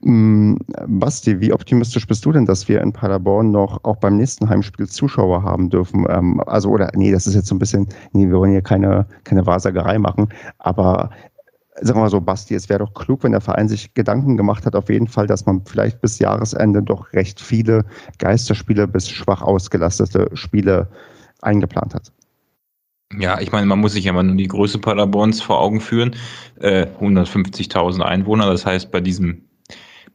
Mm, 0.00 0.56
Basti, 0.86 1.40
wie 1.40 1.52
optimistisch 1.52 2.06
bist 2.06 2.24
du 2.24 2.32
denn, 2.32 2.46
dass 2.46 2.68
wir 2.68 2.80
in 2.80 2.92
Paderborn 2.92 3.50
noch 3.50 3.82
auch 3.84 3.96
beim 3.96 4.16
nächsten 4.16 4.48
Heimspiel 4.48 4.88
Zuschauer 4.88 5.42
haben 5.42 5.70
dürfen? 5.70 6.06
Ähm, 6.08 6.40
also, 6.46 6.70
oder, 6.70 6.90
nee, 6.94 7.12
das 7.12 7.26
ist 7.26 7.34
jetzt 7.34 7.48
so 7.48 7.54
ein 7.54 7.58
bisschen, 7.58 7.88
nee, 8.12 8.26
wir 8.28 8.38
wollen 8.38 8.52
hier 8.52 8.62
keine, 8.62 9.06
keine 9.24 9.46
Wahrsagerei 9.46 9.98
machen, 9.98 10.28
aber 10.58 11.10
sagen 11.80 11.98
wir 11.98 12.04
mal 12.04 12.10
so, 12.10 12.20
Basti, 12.20 12.54
es 12.54 12.68
wäre 12.68 12.80
doch 12.80 12.94
klug, 12.94 13.22
wenn 13.22 13.32
der 13.32 13.40
Verein 13.40 13.68
sich 13.68 13.94
Gedanken 13.94 14.36
gemacht 14.36 14.66
hat, 14.66 14.74
auf 14.74 14.88
jeden 14.88 15.08
Fall, 15.08 15.26
dass 15.26 15.46
man 15.46 15.64
vielleicht 15.64 16.00
bis 16.00 16.18
Jahresende 16.18 16.82
doch 16.82 17.12
recht 17.12 17.40
viele 17.40 17.84
Geisterspiele 18.18 18.88
bis 18.88 19.08
schwach 19.08 19.42
ausgelastete 19.42 20.30
Spiele 20.34 20.88
eingeplant 21.42 21.94
hat. 21.94 22.12
Ja, 23.18 23.40
ich 23.40 23.52
meine, 23.52 23.66
man 23.66 23.78
muss 23.78 23.92
sich 23.92 24.04
ja 24.04 24.12
mal 24.12 24.24
nur 24.24 24.36
die 24.36 24.48
Größe 24.48 24.78
Paderborns 24.78 25.40
vor 25.40 25.60
Augen 25.60 25.80
führen. 25.80 26.16
Äh, 26.58 26.86
150.000 27.00 28.00
Einwohner, 28.00 28.46
das 28.46 28.66
heißt, 28.66 28.90
bei 28.90 29.00
diesem, 29.00 29.42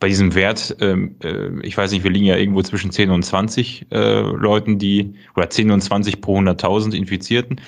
bei 0.01 0.07
diesem 0.07 0.33
Wert, 0.33 0.75
ähm, 0.79 1.15
äh, 1.23 1.49
ich 1.61 1.77
weiß 1.77 1.91
nicht, 1.91 2.03
wir 2.03 2.09
liegen 2.09 2.25
ja 2.25 2.35
irgendwo 2.35 2.63
zwischen 2.63 2.89
10 2.89 3.11
und 3.11 3.23
20 3.23 3.85
äh, 3.91 4.21
Leuten, 4.21 4.79
die, 4.79 5.13
oder 5.35 5.47
10 5.47 5.69
und 5.69 5.79
20 5.79 6.21
pro 6.21 6.39
100.000 6.39 6.95
Infizierten. 6.95 7.61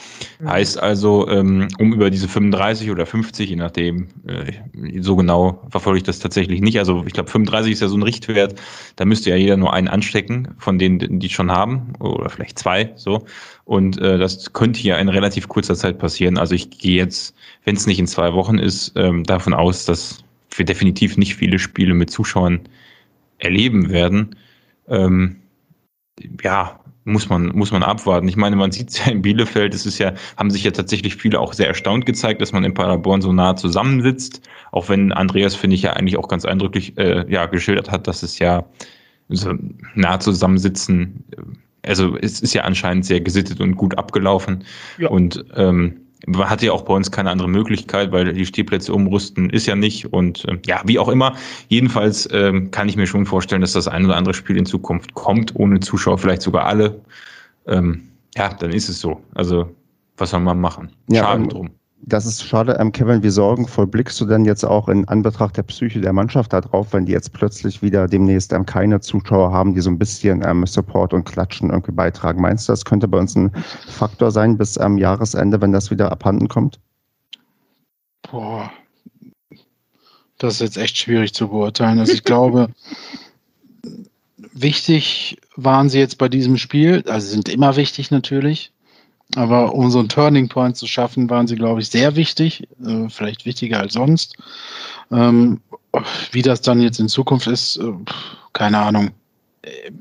Heißt 0.43 0.81
also, 0.81 1.29
ähm, 1.29 1.67
um 1.77 1.93
über 1.93 2.09
diese 2.09 2.27
35 2.27 2.89
oder 2.89 3.05
50, 3.05 3.51
je 3.51 3.55
nachdem, 3.55 4.07
äh, 4.25 4.51
so 4.99 5.15
genau 5.15 5.61
verfolge 5.69 5.97
ich 5.97 6.03
das 6.03 6.17
tatsächlich 6.17 6.59
nicht. 6.59 6.79
Also 6.79 7.03
ich 7.05 7.13
glaube, 7.13 7.29
35 7.29 7.71
ist 7.71 7.81
ja 7.81 7.87
so 7.87 7.97
ein 7.97 8.03
Richtwert, 8.03 8.59
da 8.95 9.05
müsste 9.05 9.29
ja 9.29 9.35
jeder 9.35 9.55
nur 9.55 9.71
einen 9.71 9.87
anstecken, 9.87 10.55
von 10.57 10.79
denen, 10.79 11.19
die 11.19 11.29
schon 11.29 11.51
haben, 11.51 11.93
oder 11.99 12.31
vielleicht 12.31 12.57
zwei, 12.57 12.93
so. 12.95 13.25
Und 13.65 13.99
äh, 13.99 14.17
das 14.17 14.53
könnte 14.53 14.81
ja 14.81 14.97
in 14.97 15.07
relativ 15.07 15.47
kurzer 15.47 15.75
Zeit 15.75 15.99
passieren. 15.99 16.39
Also 16.39 16.55
ich 16.55 16.71
gehe 16.71 16.97
jetzt, 16.97 17.35
wenn 17.63 17.75
es 17.75 17.85
nicht 17.85 17.99
in 17.99 18.07
zwei 18.07 18.33
Wochen 18.33 18.57
ist, 18.57 18.93
ähm, 18.95 19.23
davon 19.23 19.53
aus, 19.53 19.85
dass 19.85 20.23
wir 20.57 20.65
definitiv 20.65 21.17
nicht 21.17 21.35
viele 21.35 21.59
Spiele 21.59 21.93
mit 21.93 22.09
Zuschauern 22.09 22.61
erleben 23.37 23.89
werden. 23.89 24.35
Ähm, 24.87 25.37
ja, 26.41 26.79
muss 27.05 27.27
man, 27.27 27.47
muss 27.47 27.71
man 27.71 27.83
abwarten. 27.83 28.27
Ich 28.27 28.37
meine, 28.37 28.55
man 28.55 28.71
sieht 28.71 28.89
es 28.89 29.05
ja 29.05 29.11
in 29.11 29.21
Bielefeld, 29.21 29.73
es 29.73 29.85
ist 29.85 29.97
ja, 29.97 30.13
haben 30.37 30.51
sich 30.51 30.63
ja 30.63 30.71
tatsächlich 30.71 31.15
viele 31.15 31.39
auch 31.39 31.53
sehr 31.53 31.67
erstaunt 31.67 32.05
gezeigt, 32.05 32.41
dass 32.41 32.53
man 32.53 32.63
in 32.63 32.73
Paderborn 32.73 33.21
so 33.21 33.33
nah 33.33 33.55
zusammensitzt. 33.55 34.41
Auch 34.71 34.89
wenn 34.89 35.11
Andreas, 35.11 35.55
finde 35.55 35.75
ich, 35.75 35.81
ja 35.81 35.93
eigentlich 35.93 36.17
auch 36.17 36.27
ganz 36.27 36.45
eindrücklich 36.45 36.97
äh, 36.97 37.29
ja, 37.31 37.45
geschildert 37.47 37.91
hat, 37.91 38.07
dass 38.07 38.23
es 38.23 38.39
ja 38.39 38.65
so 39.29 39.53
nah 39.95 40.19
zusammensitzen, 40.19 41.23
äh, 41.31 41.41
also 41.85 42.17
es 42.17 42.39
ist 42.39 42.53
ja 42.53 42.63
anscheinend 42.63 43.05
sehr 43.05 43.19
gesittet 43.19 43.59
und 43.59 43.75
gut 43.75 43.97
abgelaufen. 43.97 44.63
Ja. 44.97 45.09
Und 45.09 45.43
ähm, 45.55 46.02
man 46.25 46.49
hatte 46.49 46.67
ja 46.67 46.71
auch 46.71 46.83
bei 46.83 46.93
uns 46.93 47.11
keine 47.11 47.29
andere 47.29 47.49
Möglichkeit, 47.49 48.11
weil 48.11 48.33
die 48.33 48.45
Stehplätze 48.45 48.93
umrüsten 48.93 49.49
ist 49.49 49.65
ja 49.65 49.75
nicht. 49.75 50.11
Und 50.13 50.45
ähm, 50.47 50.59
ja, 50.65 50.81
wie 50.85 50.99
auch 50.99 51.09
immer, 51.09 51.35
jedenfalls 51.67 52.27
ähm, 52.31 52.71
kann 52.71 52.87
ich 52.87 52.95
mir 52.95 53.07
schon 53.07 53.25
vorstellen, 53.25 53.61
dass 53.61 53.73
das 53.73 53.87
ein 53.87 54.05
oder 54.05 54.15
andere 54.15 54.33
Spiel 54.33 54.57
in 54.57 54.65
Zukunft 54.65 55.13
kommt, 55.13 55.55
ohne 55.55 55.79
Zuschauer, 55.79 56.17
vielleicht 56.17 56.41
sogar 56.41 56.65
alle. 56.65 57.01
Ähm, 57.67 58.09
ja, 58.35 58.53
dann 58.53 58.71
ist 58.71 58.89
es 58.89 58.99
so. 58.99 59.21
Also, 59.35 59.75
was 60.17 60.29
soll 60.29 60.39
man 60.39 60.59
machen? 60.59 60.89
Ja, 61.09 61.23
Schade 61.23 61.43
ähm, 61.43 61.49
drum. 61.49 61.69
Das 62.05 62.25
ist 62.25 62.43
schade. 62.43 62.75
Ähm, 62.79 62.91
Kevin, 62.91 63.23
wie 63.23 63.29
sorgenvoll 63.29 63.87
blickst 63.87 64.19
du 64.19 64.25
denn 64.25 64.43
jetzt 64.43 64.65
auch 64.65 64.89
in 64.89 65.07
Anbetracht 65.07 65.55
der 65.55 65.63
Psyche 65.63 66.01
der 66.01 66.11
Mannschaft 66.11 66.51
darauf, 66.51 66.91
wenn 66.91 67.05
die 67.05 67.13
jetzt 67.13 67.31
plötzlich 67.31 67.81
wieder 67.81 68.07
demnächst 68.09 68.51
ähm, 68.51 68.65
keine 68.65 68.99
Zuschauer 68.99 69.53
haben, 69.53 69.73
die 69.73 69.79
so 69.79 69.89
ein 69.89 69.97
bisschen 69.97 70.43
ähm, 70.45 70.65
Support 70.65 71.13
und 71.13 71.23
Klatschen 71.23 71.69
irgendwie 71.69 71.93
beitragen? 71.93 72.41
Meinst 72.41 72.67
du, 72.67 72.73
das 72.73 72.83
könnte 72.83 73.07
bei 73.07 73.19
uns 73.19 73.35
ein 73.35 73.51
Faktor 73.87 74.31
sein 74.31 74.57
bis 74.57 74.77
am 74.77 74.97
Jahresende, 74.97 75.61
wenn 75.61 75.71
das 75.71 75.91
wieder 75.91 76.11
abhanden 76.11 76.49
kommt? 76.49 76.79
Boah. 78.29 78.69
Das 80.39 80.55
ist 80.55 80.59
jetzt 80.59 80.77
echt 80.77 80.97
schwierig 80.97 81.33
zu 81.33 81.47
beurteilen. 81.47 81.99
Also 81.99 82.11
ich 82.11 82.25
glaube, 82.25 82.67
wichtig 84.51 85.37
waren 85.55 85.87
sie 85.87 85.99
jetzt 85.99 86.17
bei 86.17 86.27
diesem 86.27 86.57
Spiel, 86.57 87.03
also 87.07 87.27
sind 87.27 87.47
immer 87.47 87.77
wichtig 87.77 88.11
natürlich. 88.11 88.73
Aber 89.35 89.73
um 89.73 89.89
so 89.89 89.99
einen 89.99 90.09
Turning 90.09 90.47
Point 90.47 90.77
zu 90.77 90.87
schaffen, 90.87 91.29
waren 91.29 91.47
sie, 91.47 91.55
glaube 91.55 91.81
ich, 91.81 91.89
sehr 91.89 92.15
wichtig, 92.15 92.67
äh, 92.85 93.09
vielleicht 93.09 93.45
wichtiger 93.45 93.79
als 93.79 93.93
sonst. 93.93 94.35
Ähm, 95.11 95.61
wie 96.31 96.41
das 96.41 96.61
dann 96.61 96.81
jetzt 96.81 96.99
in 96.99 97.07
Zukunft 97.07 97.47
ist, 97.47 97.77
äh, 97.77 97.93
keine 98.53 98.79
Ahnung. 98.79 99.11
Äh, 99.63 99.91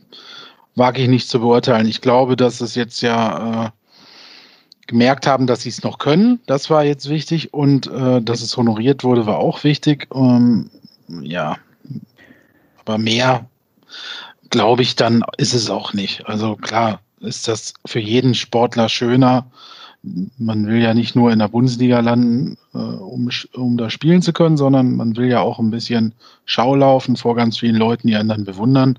wage 0.75 1.03
ich 1.03 1.09
nicht 1.09 1.29
zu 1.29 1.41
beurteilen. 1.41 1.87
Ich 1.87 2.01
glaube, 2.01 2.37
dass 2.37 2.61
es 2.61 2.75
jetzt 2.75 3.03
ja 3.03 3.67
äh, 3.67 3.71
gemerkt 4.87 5.27
haben, 5.27 5.47
dass 5.47 5.63
sie 5.63 5.69
es 5.69 5.83
noch 5.83 5.99
können. 5.99 6.41
Das 6.47 6.71
war 6.71 6.85
jetzt 6.85 7.09
wichtig 7.09 7.53
und 7.53 7.87
äh, 7.87 8.23
dass 8.23 8.43
es 8.43 8.57
honoriert 8.57 9.05
wurde, 9.05 9.27
war 9.27 9.39
auch 9.39 9.65
wichtig. 9.65 10.09
Ähm, 10.15 10.71
ja, 11.09 11.57
aber 12.85 12.99
mehr, 12.99 13.47
glaube 14.51 14.83
ich, 14.83 14.97
dann 14.97 15.23
ist 15.37 15.55
es 15.55 15.71
auch 15.71 15.93
nicht. 15.93 16.27
Also 16.27 16.57
klar, 16.57 17.01
ist 17.23 17.49
das 17.49 17.75
für 17.87 18.01
jeden 18.01 18.35
Sportler 18.35 18.89
schöner. 18.89 19.47
Man 20.37 20.67
will 20.67 20.83
ja 20.83 20.95
nicht 20.95 21.15
nur 21.15 21.31
in 21.31 21.39
der 21.39 21.49
Bundesliga 21.49 22.01
landen, 22.01 22.59
äh, 22.75 22.79
um, 22.79 23.31
um 23.55 23.77
da 23.77 23.89
spielen 23.89 24.21
zu 24.21 24.33
können, 24.33 24.57
sondern 24.57 24.97
man 24.97 25.17
will 25.17 25.29
ja 25.29 25.41
auch 25.41 25.61
ein 25.61 25.71
bisschen 25.71 26.13
Schau 26.45 26.75
laufen 26.75 27.17
vor 27.17 27.37
ganz 27.37 27.59
vielen 27.59 27.77
Leuten, 27.77 28.09
die 28.09 28.15
dann 28.15 28.45
bewundern. 28.45 28.99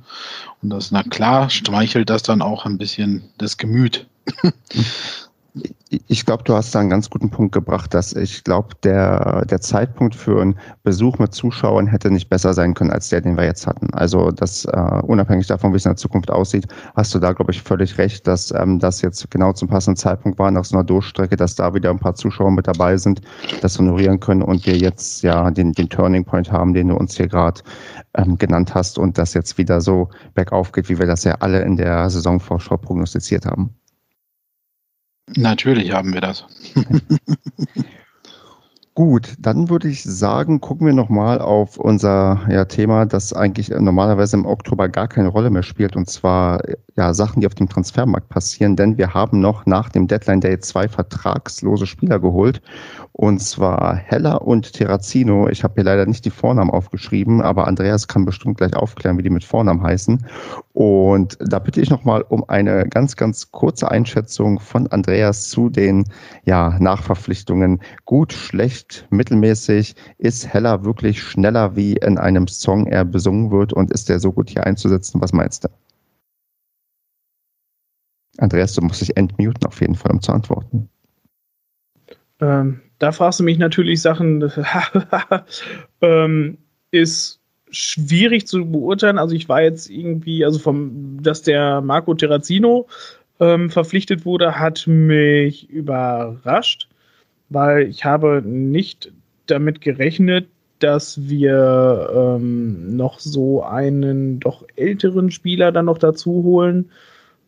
Und 0.62 0.70
das, 0.70 0.92
na 0.92 1.04
klar, 1.04 1.50
streichelt 1.50 2.10
das 2.10 2.24
dann 2.24 2.42
auch 2.42 2.66
ein 2.66 2.78
bisschen 2.78 3.24
das 3.38 3.58
Gemüt. 3.58 4.08
ich 6.08 6.26
glaube, 6.26 6.44
du 6.44 6.56
hast 6.56 6.74
da 6.74 6.80
einen 6.80 6.90
ganz 6.90 7.10
guten 7.10 7.30
Punkt 7.30 7.54
gebracht, 7.54 7.94
dass 7.94 8.14
ich 8.14 8.44
glaube, 8.44 8.70
der, 8.84 9.46
der 9.46 9.62
Zeitpunkt 9.62 10.16
für 10.16 10.42
einen 10.42 10.58
Besuch 10.84 11.20
mit 11.20 11.34
Zuschauern 11.34 11.86
hätte 11.86 12.10
nicht 12.10 12.30
besser 12.30 12.54
sein 12.54 12.74
können 12.74 12.90
als 12.90 13.10
der, 13.10 13.22
den 13.22 13.38
wir 13.38 13.46
jetzt 13.46 13.68
hatten. 13.68 13.94
Also 13.94 14.32
das 14.32 14.66
uh, 14.66 15.02
unabhängig 15.06 15.46
davon, 15.46 15.72
wie 15.72 15.78
es 15.78 15.86
in 15.86 15.92
der 15.92 15.98
Zukunft 15.98 16.32
aussieht, 16.32 16.68
hast 16.96 17.14
du 17.14 17.20
da, 17.20 17.34
glaube 17.34 17.52
ich, 17.52 17.62
völlig 17.62 17.98
recht, 18.00 18.26
dass 18.26 18.52
ähm, 18.52 18.80
das 18.80 19.02
jetzt 19.02 19.30
genau 19.30 19.54
zum 19.54 19.68
passenden 19.68 19.98
Zeitpunkt 19.98 20.40
war 20.40 20.50
nach 20.50 20.66
so 20.66 20.76
einer 20.76 20.84
Durchstrecke, 20.84 21.36
dass 21.36 21.56
da 21.56 21.74
wieder 21.76 21.92
ein 21.92 22.00
paar 22.00 22.16
Zuschauer 22.16 22.52
mit 22.52 22.68
dabei 22.68 22.98
sind, 22.98 23.22
das 23.62 23.78
honorieren 23.78 24.20
können 24.20 24.42
und 24.42 24.66
wir 24.66 24.78
jetzt 24.78 25.22
ja 25.22 25.52
den, 25.52 25.74
den 25.74 25.90
Turning 25.90 26.26
Point 26.26 26.52
haben, 26.52 26.74
den 26.74 26.88
du 26.88 26.96
uns 26.96 27.16
hier 27.16 27.28
gerade 27.28 27.62
ähm, 28.16 28.38
genannt 28.40 28.74
hast 28.74 28.98
und 28.98 29.20
das 29.20 29.36
jetzt 29.36 29.60
wieder 29.60 29.82
so 29.82 30.10
bergauf 30.34 30.72
geht, 30.72 30.90
wie 30.90 30.98
wir 30.98 31.06
das 31.06 31.24
ja 31.24 31.36
alle 31.40 31.62
in 31.62 31.78
der 31.78 32.10
Saisonvorschau 32.10 32.78
prognostiziert 32.78 33.46
haben. 33.46 33.76
Natürlich 35.28 35.92
haben 35.92 36.14
wir 36.14 36.22
das. 36.22 36.46
Gut, 38.96 39.34
dann 39.40 39.70
würde 39.70 39.88
ich 39.88 40.04
sagen, 40.04 40.62
gucken 40.62 40.86
wir 40.86 40.94
nochmal 40.94 41.42
auf 41.42 41.78
unser 41.78 42.42
ja, 42.48 42.66
Thema, 42.66 43.08
das 43.08 43.34
eigentlich 43.34 43.70
normalerweise 43.70 44.38
im 44.38 44.46
Oktober 44.46 44.88
gar 44.88 45.08
keine 45.08 45.30
Rolle 45.30 45.50
mehr 45.50 45.64
spielt, 45.64 45.96
und 45.96 46.08
zwar 46.08 46.62
ja, 46.96 47.12
Sachen, 47.16 47.42
die 47.42 47.48
auf 47.48 47.56
dem 47.56 47.68
Transfermarkt 47.68 48.30
passieren, 48.30 48.76
denn 48.76 49.00
wir 49.00 49.16
haben 49.16 49.40
noch 49.40 49.66
nach 49.66 49.90
dem 49.90 50.06
Deadline 50.06 50.42
Day 50.42 50.60
zwei 50.60 50.88
vertragslose 50.88 51.88
Spieler 51.88 52.20
geholt, 52.20 52.62
und 53.14 53.40
zwar 53.42 53.96
Heller 53.96 54.46
und 54.46 54.74
Terrazino. 54.74 55.48
Ich 55.50 55.64
habe 55.64 55.76
hier 55.76 55.86
leider 55.86 56.06
nicht 56.06 56.26
die 56.26 56.30
Vornamen 56.30 56.70
aufgeschrieben, 56.70 57.42
aber 57.42 57.68
Andreas 57.68 58.08
kann 58.08 58.26
bestimmt 58.26 58.58
gleich 58.58 58.76
aufklären, 58.76 59.18
wie 59.18 59.24
die 59.24 59.30
mit 59.32 59.44
Vornamen 59.44 59.82
heißen. 59.82 60.26
Und 60.74 61.38
da 61.40 61.60
bitte 61.60 61.82
ich 61.82 61.92
nochmal 61.92 62.24
um 62.24 62.44
eine 62.48 62.88
ganz, 62.90 63.16
ganz 63.16 63.52
kurze 63.52 63.90
Einschätzung 63.90 64.60
von 64.60 64.88
Andreas 64.88 65.50
zu 65.50 65.70
den 65.70 66.06
ja, 66.46 66.78
Nachverpflichtungen. 66.80 67.82
Gut, 68.06 68.34
schlecht, 68.34 68.83
schlecht, 68.84 69.08
mittelmäßig? 69.10 69.96
Ist 70.18 70.48
Heller 70.48 70.84
wirklich 70.84 71.22
schneller, 71.22 71.76
wie 71.76 71.94
in 71.94 72.18
einem 72.18 72.48
Song 72.48 72.88
er 72.88 73.06
besungen 73.06 73.52
wird 73.52 73.74
und 73.74 73.92
ist 73.92 74.10
der 74.10 74.20
so 74.20 74.32
gut 74.32 74.50
hier 74.50 74.66
einzusetzen? 74.66 75.22
Was 75.22 75.34
meinst 75.34 75.64
du? 75.64 75.70
Andreas, 78.38 78.74
du 78.74 78.82
musst 78.82 79.02
dich 79.02 79.16
entmuten 79.16 79.66
auf 79.66 79.80
jeden 79.80 79.96
Fall, 79.96 80.12
um 80.12 80.22
zu 80.22 80.32
antworten. 80.32 80.90
Ähm, 82.42 82.82
da 83.00 83.12
fragst 83.12 83.40
du 83.40 83.44
mich 83.44 83.58
natürlich 83.58 84.02
Sachen, 84.02 84.52
ähm, 86.02 86.58
ist 86.92 87.40
schwierig 87.70 88.48
zu 88.48 88.66
beurteilen. 88.66 89.20
Also 89.20 89.36
ich 89.36 89.50
war 89.50 89.62
jetzt 89.62 89.90
irgendwie, 89.90 90.44
also 90.44 90.60
vom, 90.60 91.22
dass 91.22 91.44
der 91.44 91.82
Marco 91.82 92.14
Terrazino 92.16 92.88
ähm, 93.40 93.70
verpflichtet 93.70 94.26
wurde, 94.26 94.60
hat 94.60 94.88
mich 94.88 95.70
überrascht 95.70 96.88
weil 97.54 97.88
ich 97.88 98.04
habe 98.06 98.42
nicht 98.44 99.12
damit 99.48 99.82
gerechnet, 99.82 100.48
dass 100.80 101.30
wir 101.30 102.10
ähm, 102.14 102.96
noch 102.96 103.20
so 103.20 103.64
einen 103.64 104.40
doch 104.40 104.66
älteren 104.76 105.32
Spieler 105.32 105.72
dann 105.72 105.86
noch 105.86 105.98
dazu 105.98 106.44
holen, 106.44 106.90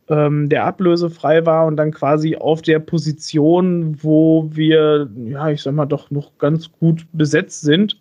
ähm, 0.07 0.49
der 0.49 0.65
ablösefrei 0.65 1.45
war 1.45 1.65
und 1.65 1.77
dann 1.77 1.91
quasi 1.91 2.35
auf 2.35 2.61
der 2.61 2.79
Position, 2.79 3.97
wo 4.01 4.49
wir, 4.51 5.09
ja, 5.25 5.49
ich 5.49 5.63
sag 5.63 5.73
mal, 5.73 5.85
doch 5.85 6.11
noch 6.11 6.37
ganz 6.37 6.71
gut 6.71 7.05
besetzt 7.11 7.61
sind. 7.61 7.99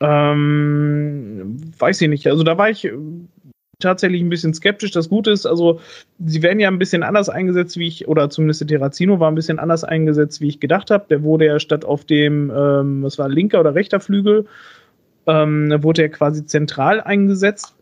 Ähm, 0.00 1.56
weiß 1.78 2.02
ich 2.02 2.08
nicht. 2.08 2.26
Also 2.26 2.42
da 2.42 2.58
war 2.58 2.68
ich 2.68 2.90
tatsächlich 3.84 4.22
ein 4.22 4.28
bisschen 4.28 4.54
skeptisch. 4.54 4.90
Das 4.90 5.08
Gute 5.08 5.30
ist, 5.30 5.46
also 5.46 5.80
sie 6.24 6.42
werden 6.42 6.58
ja 6.58 6.68
ein 6.68 6.78
bisschen 6.78 7.02
anders 7.02 7.28
eingesetzt, 7.28 7.78
wie 7.78 7.86
ich, 7.86 8.08
oder 8.08 8.30
zumindest 8.30 8.62
der 8.62 8.68
Terrazino 8.68 9.20
war 9.20 9.30
ein 9.30 9.34
bisschen 9.36 9.58
anders 9.58 9.84
eingesetzt, 9.84 10.40
wie 10.40 10.48
ich 10.48 10.60
gedacht 10.60 10.90
habe. 10.90 11.06
Der 11.08 11.22
wurde 11.22 11.46
ja 11.46 11.60
statt 11.60 11.84
auf 11.84 12.04
dem, 12.04 12.50
ähm, 12.54 13.02
was 13.02 13.18
war 13.18 13.28
linker 13.28 13.60
oder 13.60 13.74
rechter 13.74 14.00
Flügel, 14.00 14.46
ähm, 15.26 15.72
wurde 15.82 16.02
er 16.02 16.08
quasi 16.08 16.44
zentral 16.44 17.00
eingesetzt. 17.00 17.74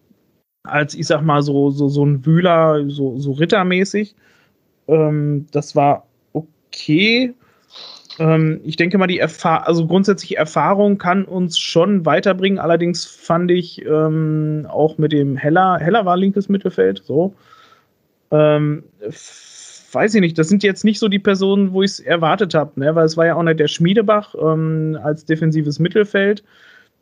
Als 0.65 0.95
ich 0.95 1.07
sag 1.07 1.23
mal 1.23 1.43
so, 1.43 1.71
so, 1.71 1.89
so 1.89 2.05
ein 2.05 2.25
Wühler, 2.25 2.89
so, 2.89 3.19
so 3.19 3.33
rittermäßig. 3.33 4.15
Ähm, 4.89 5.47
das 5.53 5.75
war 5.75 6.07
okay. 6.33 7.35
Ähm, 8.19 8.61
ich 8.65 8.77
denke 8.77 8.99
mal, 8.99 9.07
die 9.07 9.19
Erfahrung, 9.19 9.67
also 9.67 9.87
grundsätzlich 9.87 10.37
Erfahrung 10.37 10.99
kann 10.99 11.25
uns 11.25 11.59
schon 11.59 12.05
weiterbringen. 12.05 12.59
Allerdings 12.59 13.05
fand 13.07 13.51
ich 13.51 13.85
ähm, 13.85 14.67
auch 14.69 14.99
mit 14.99 15.13
dem 15.13 15.37
Heller, 15.37 15.79
Heller 15.79 16.05
war 16.05 16.17
linkes 16.17 16.49
Mittelfeld, 16.49 17.03
so. 17.05 17.35
Ähm, 18.31 18.85
weiß 19.93 20.15
ich 20.15 20.21
nicht, 20.21 20.39
das 20.39 20.49
sind 20.49 20.63
jetzt 20.63 20.85
nicht 20.85 20.99
so 20.99 21.09
die 21.09 21.19
Personen, 21.19 21.73
wo 21.73 21.83
ich 21.83 21.93
es 21.93 22.01
erwartet 22.01 22.55
habe, 22.55 22.81
ne? 22.81 22.95
weil 22.95 23.05
es 23.05 23.17
war 23.17 23.27
ja 23.27 23.35
auch 23.35 23.43
nicht 23.43 23.61
der 23.61 23.69
Schmiedebach 23.69 24.35
ähm, 24.35 24.99
als 25.03 25.25
defensives 25.25 25.79
Mittelfeld. 25.79 26.43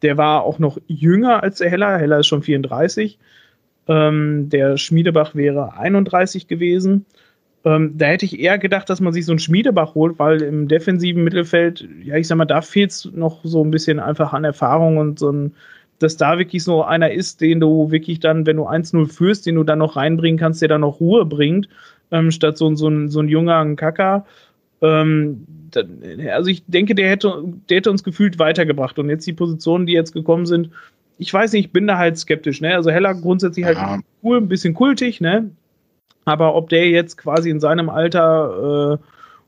Der 0.02 0.16
war 0.16 0.42
auch 0.42 0.58
noch 0.58 0.78
jünger 0.86 1.42
als 1.42 1.58
der 1.58 1.70
Heller. 1.70 1.98
Heller 1.98 2.20
ist 2.20 2.26
schon 2.26 2.42
34. 2.42 3.18
Ähm, 3.86 4.48
der 4.48 4.76
Schmiedebach 4.76 5.34
wäre 5.34 5.74
31 5.76 6.48
gewesen. 6.48 7.06
Ähm, 7.64 7.98
da 7.98 8.06
hätte 8.06 8.24
ich 8.24 8.40
eher 8.40 8.58
gedacht, 8.58 8.88
dass 8.88 9.00
man 9.00 9.12
sich 9.12 9.26
so 9.26 9.32
einen 9.32 9.38
Schmiedebach 9.38 9.94
holt, 9.94 10.18
weil 10.18 10.40
im 10.40 10.66
defensiven 10.66 11.22
Mittelfeld, 11.24 11.86
ja, 12.02 12.16
ich 12.16 12.26
sag 12.26 12.36
mal, 12.36 12.46
da 12.46 12.62
fehlt 12.62 12.90
es 12.90 13.10
noch 13.12 13.40
so 13.44 13.62
ein 13.62 13.70
bisschen 13.70 14.00
einfach 14.00 14.32
an 14.32 14.44
Erfahrung 14.44 14.96
und 14.96 15.18
so 15.18 15.30
ein, 15.30 15.54
dass 15.98 16.16
da 16.16 16.38
wirklich 16.38 16.64
so 16.64 16.82
einer 16.82 17.10
ist, 17.10 17.42
den 17.42 17.60
du 17.60 17.90
wirklich 17.90 18.20
dann, 18.20 18.46
wenn 18.46 18.56
du 18.56 18.66
1-0 18.66 19.12
führst, 19.12 19.44
den 19.44 19.56
du 19.56 19.64
dann 19.64 19.78
noch 19.78 19.96
reinbringen 19.96 20.38
kannst, 20.38 20.62
der 20.62 20.68
dann 20.68 20.80
noch 20.80 21.00
Ruhe 21.00 21.26
bringt, 21.26 21.68
ähm, 22.10 22.30
statt 22.30 22.56
so, 22.56 22.74
so, 22.74 22.88
ein, 22.88 23.10
so 23.10 23.20
ein 23.20 23.28
junger 23.28 23.74
Kacker. 23.76 24.24
Ähm, 24.80 25.46
also 26.32 26.48
ich 26.50 26.64
denke, 26.66 26.94
der 26.94 27.10
hätte, 27.10 27.44
der 27.68 27.76
hätte 27.76 27.90
uns 27.90 28.02
gefühlt 28.02 28.38
weitergebracht. 28.38 28.98
Und 28.98 29.10
jetzt 29.10 29.26
die 29.26 29.34
Positionen, 29.34 29.84
die 29.84 29.92
jetzt 29.92 30.12
gekommen 30.12 30.46
sind, 30.46 30.70
ich 31.18 31.32
weiß 31.32 31.52
nicht, 31.52 31.66
ich 31.66 31.72
bin 31.72 31.86
da 31.86 31.98
halt 31.98 32.16
skeptisch. 32.16 32.62
Ne? 32.62 32.74
Also 32.74 32.90
Heller 32.90 33.14
grundsätzlich 33.14 33.66
halt 33.66 33.76
ja. 33.76 33.98
cool, 34.22 34.38
ein 34.38 34.48
bisschen 34.48 34.72
kultig, 34.72 35.20
ne? 35.20 35.50
Aber 36.24 36.54
ob 36.54 36.68
der 36.68 36.88
jetzt 36.88 37.16
quasi 37.16 37.50
in 37.50 37.60
seinem 37.60 37.88
Alter 37.88 38.98
äh, 39.00 39.04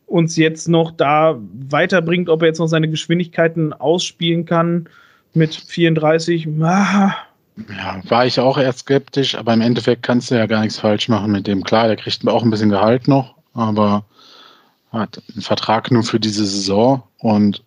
uns 0.06 0.36
jetzt 0.36 0.68
noch 0.68 0.90
da 0.90 1.38
weiterbringt, 1.68 2.28
ob 2.28 2.42
er 2.42 2.48
jetzt 2.48 2.58
noch 2.58 2.66
seine 2.66 2.88
Geschwindigkeiten 2.88 3.72
ausspielen 3.72 4.44
kann 4.44 4.88
mit 5.34 5.54
34, 5.54 6.48
ah. 6.62 7.14
Ja, 7.68 8.00
war 8.08 8.26
ich 8.26 8.40
auch 8.40 8.58
erst 8.58 8.80
skeptisch, 8.80 9.34
aber 9.34 9.52
im 9.52 9.60
Endeffekt 9.60 10.02
kannst 10.02 10.30
du 10.30 10.34
ja 10.36 10.46
gar 10.46 10.60
nichts 10.60 10.78
falsch 10.78 11.08
machen 11.08 11.32
mit 11.32 11.46
dem. 11.46 11.62
Klar, 11.64 11.86
der 11.86 11.96
kriegt 11.96 12.26
auch 12.26 12.42
ein 12.42 12.50
bisschen 12.50 12.70
Gehalt 12.70 13.08
noch, 13.08 13.34
aber 13.54 14.04
hat 14.90 15.22
einen 15.32 15.42
Vertrag 15.42 15.90
nur 15.90 16.02
für 16.02 16.20
diese 16.20 16.44
Saison 16.44 17.02
und 17.18 17.62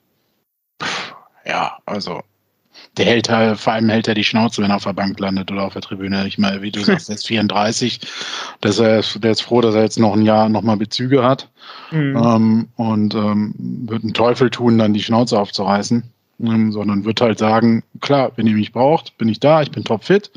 pff, 0.82 1.16
ja, 1.46 1.78
also 1.86 2.22
der 2.98 3.06
hält 3.06 3.30
halt, 3.30 3.60
vor 3.60 3.74
allem 3.74 3.90
hält 3.90 4.08
er 4.08 4.14
die 4.14 4.24
Schnauze, 4.24 4.62
wenn 4.62 4.72
er 4.72 4.78
auf 4.78 4.84
der 4.84 4.94
Bank 4.94 5.20
landet 5.20 5.52
oder 5.52 5.64
auf 5.64 5.74
der 5.74 5.82
Tribüne. 5.82 6.28
Ich 6.28 6.38
meine, 6.38 6.62
wie 6.62 6.72
du 6.72 6.80
sagst, 6.84 7.10
er 7.10 7.16
ist 7.16 7.28
34. 7.28 8.00
Das 8.62 8.80
ist, 8.80 9.24
der 9.24 9.32
ist 9.32 9.42
froh, 9.42 9.62
dass 9.62 9.76
er 9.76 9.84
jetzt 9.84 10.00
noch 10.00 10.14
ein 10.14 10.24
Jahr 10.24 10.50
nochmal 10.50 10.78
Bezüge 10.78 11.24
hat. 11.24 11.50
Mhm. 11.92 12.18
Ähm, 12.18 12.68
und 12.76 13.16
ähm, 13.16 13.54
wird 13.88 14.04
einen 14.04 14.14
Teufel 14.14 14.50
tun, 14.50 14.78
dann 14.78 14.94
die 14.94 15.04
Schnauze 15.04 15.40
aufzureißen. 15.40 16.04
Ähm, 16.42 16.72
sondern 16.74 17.06
wird 17.06 17.22
halt 17.22 17.40
sagen, 17.40 17.84
klar, 18.02 18.32
wenn 18.36 18.48
ihr 18.48 18.56
mich 18.56 18.74
braucht, 18.74 19.18
bin 19.18 19.30
ich 19.30 19.40
da, 19.40 19.62
ich 19.62 19.72
bin 19.72 19.86
topfit, 19.86 20.32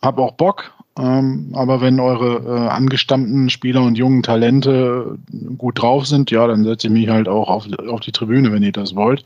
hab 0.00 0.18
auch 0.18 0.32
Bock. 0.32 0.72
Ähm, 0.96 1.50
aber 1.54 1.80
wenn 1.80 1.98
eure 1.98 2.36
äh, 2.46 2.68
angestammten 2.68 3.50
Spieler 3.50 3.82
und 3.82 3.98
jungen 3.98 4.22
Talente 4.22 5.18
gut 5.58 5.82
drauf 5.82 6.06
sind, 6.06 6.30
ja, 6.30 6.46
dann 6.46 6.62
setze 6.62 6.86
ich 6.86 6.92
mich 6.92 7.08
halt 7.08 7.26
auch 7.26 7.48
auf, 7.48 7.66
auf 7.88 8.00
die 8.00 8.12
Tribüne, 8.12 8.52
wenn 8.52 8.62
ihr 8.62 8.70
das 8.70 8.94
wollt. 8.94 9.24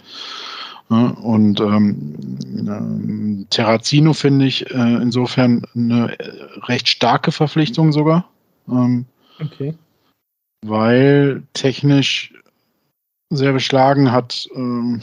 Und 0.88 1.60
ähm, 1.60 3.46
Terrazino 3.50 4.14
finde 4.14 4.46
ich 4.46 4.70
äh, 4.70 4.94
insofern 5.02 5.62
eine 5.74 6.16
recht 6.64 6.88
starke 6.88 7.30
Verpflichtung 7.30 7.92
sogar. 7.92 8.28
Ähm, 8.68 9.06
okay. 9.40 9.74
weil 10.64 11.42
technisch 11.52 12.32
sehr 13.30 13.52
beschlagen 13.52 14.12
hat. 14.12 14.48
Ähm, 14.54 15.00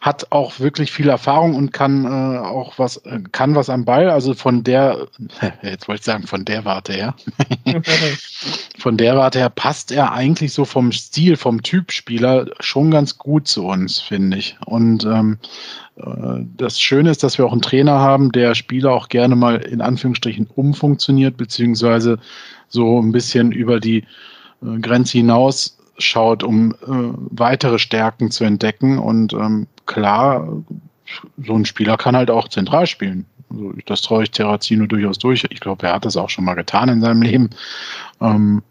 hat 0.00 0.30
auch 0.30 0.60
wirklich 0.60 0.92
viel 0.92 1.08
Erfahrung 1.08 1.56
und 1.56 1.72
kann 1.72 2.04
äh, 2.04 2.38
auch 2.38 2.78
was, 2.78 2.98
äh, 2.98 3.20
kann 3.32 3.54
was 3.56 3.68
am 3.68 3.84
Ball. 3.84 4.10
Also 4.10 4.34
von 4.34 4.62
der, 4.62 5.08
jetzt 5.62 5.88
wollte 5.88 6.00
ich 6.00 6.04
sagen, 6.04 6.26
von 6.26 6.44
der 6.44 6.64
Warte 6.64 6.92
her. 6.92 7.14
von 8.78 8.96
der 8.96 9.16
Warte 9.16 9.40
her 9.40 9.50
passt 9.50 9.90
er 9.90 10.12
eigentlich 10.12 10.52
so 10.52 10.64
vom 10.64 10.92
Stil, 10.92 11.36
vom 11.36 11.62
Typ 11.62 11.90
Spieler 11.90 12.46
schon 12.60 12.90
ganz 12.92 13.18
gut 13.18 13.48
zu 13.48 13.66
uns, 13.66 13.98
finde 13.98 14.38
ich. 14.38 14.56
Und 14.66 15.04
ähm, 15.04 15.38
äh, 15.96 16.44
das 16.56 16.80
Schöne 16.80 17.10
ist, 17.10 17.24
dass 17.24 17.38
wir 17.38 17.46
auch 17.46 17.52
einen 17.52 17.62
Trainer 17.62 17.98
haben, 17.98 18.30
der 18.30 18.54
Spieler 18.54 18.92
auch 18.92 19.08
gerne 19.08 19.34
mal 19.34 19.56
in 19.56 19.80
Anführungsstrichen 19.80 20.48
umfunktioniert, 20.54 21.36
beziehungsweise 21.36 22.18
so 22.68 23.00
ein 23.00 23.10
bisschen 23.10 23.50
über 23.50 23.80
die 23.80 24.04
äh, 24.62 24.78
Grenze 24.80 25.18
hinaus 25.18 25.76
schaut, 25.98 26.44
um 26.44 26.72
äh, 26.72 26.76
weitere 26.86 27.80
Stärken 27.80 28.30
zu 28.30 28.44
entdecken. 28.44 28.98
Und 28.98 29.32
ähm, 29.32 29.66
klar, 29.88 30.62
so 31.44 31.54
ein 31.54 31.64
Spieler 31.64 31.96
kann 31.96 32.14
halt 32.14 32.30
auch 32.30 32.46
zentral 32.48 32.86
spielen. 32.86 33.26
Also 33.50 33.72
das 33.86 34.02
traue 34.02 34.24
ich 34.24 34.30
Terrazino 34.30 34.86
durchaus 34.86 35.18
durch. 35.18 35.44
Ich 35.50 35.60
glaube, 35.60 35.86
er 35.86 35.94
hat 35.94 36.04
das 36.04 36.16
auch 36.16 36.30
schon 36.30 36.44
mal 36.44 36.54
getan 36.54 36.88
in 36.88 37.00
seinem 37.00 37.22
Leben. 37.22 37.50
Ähm, 38.20 38.62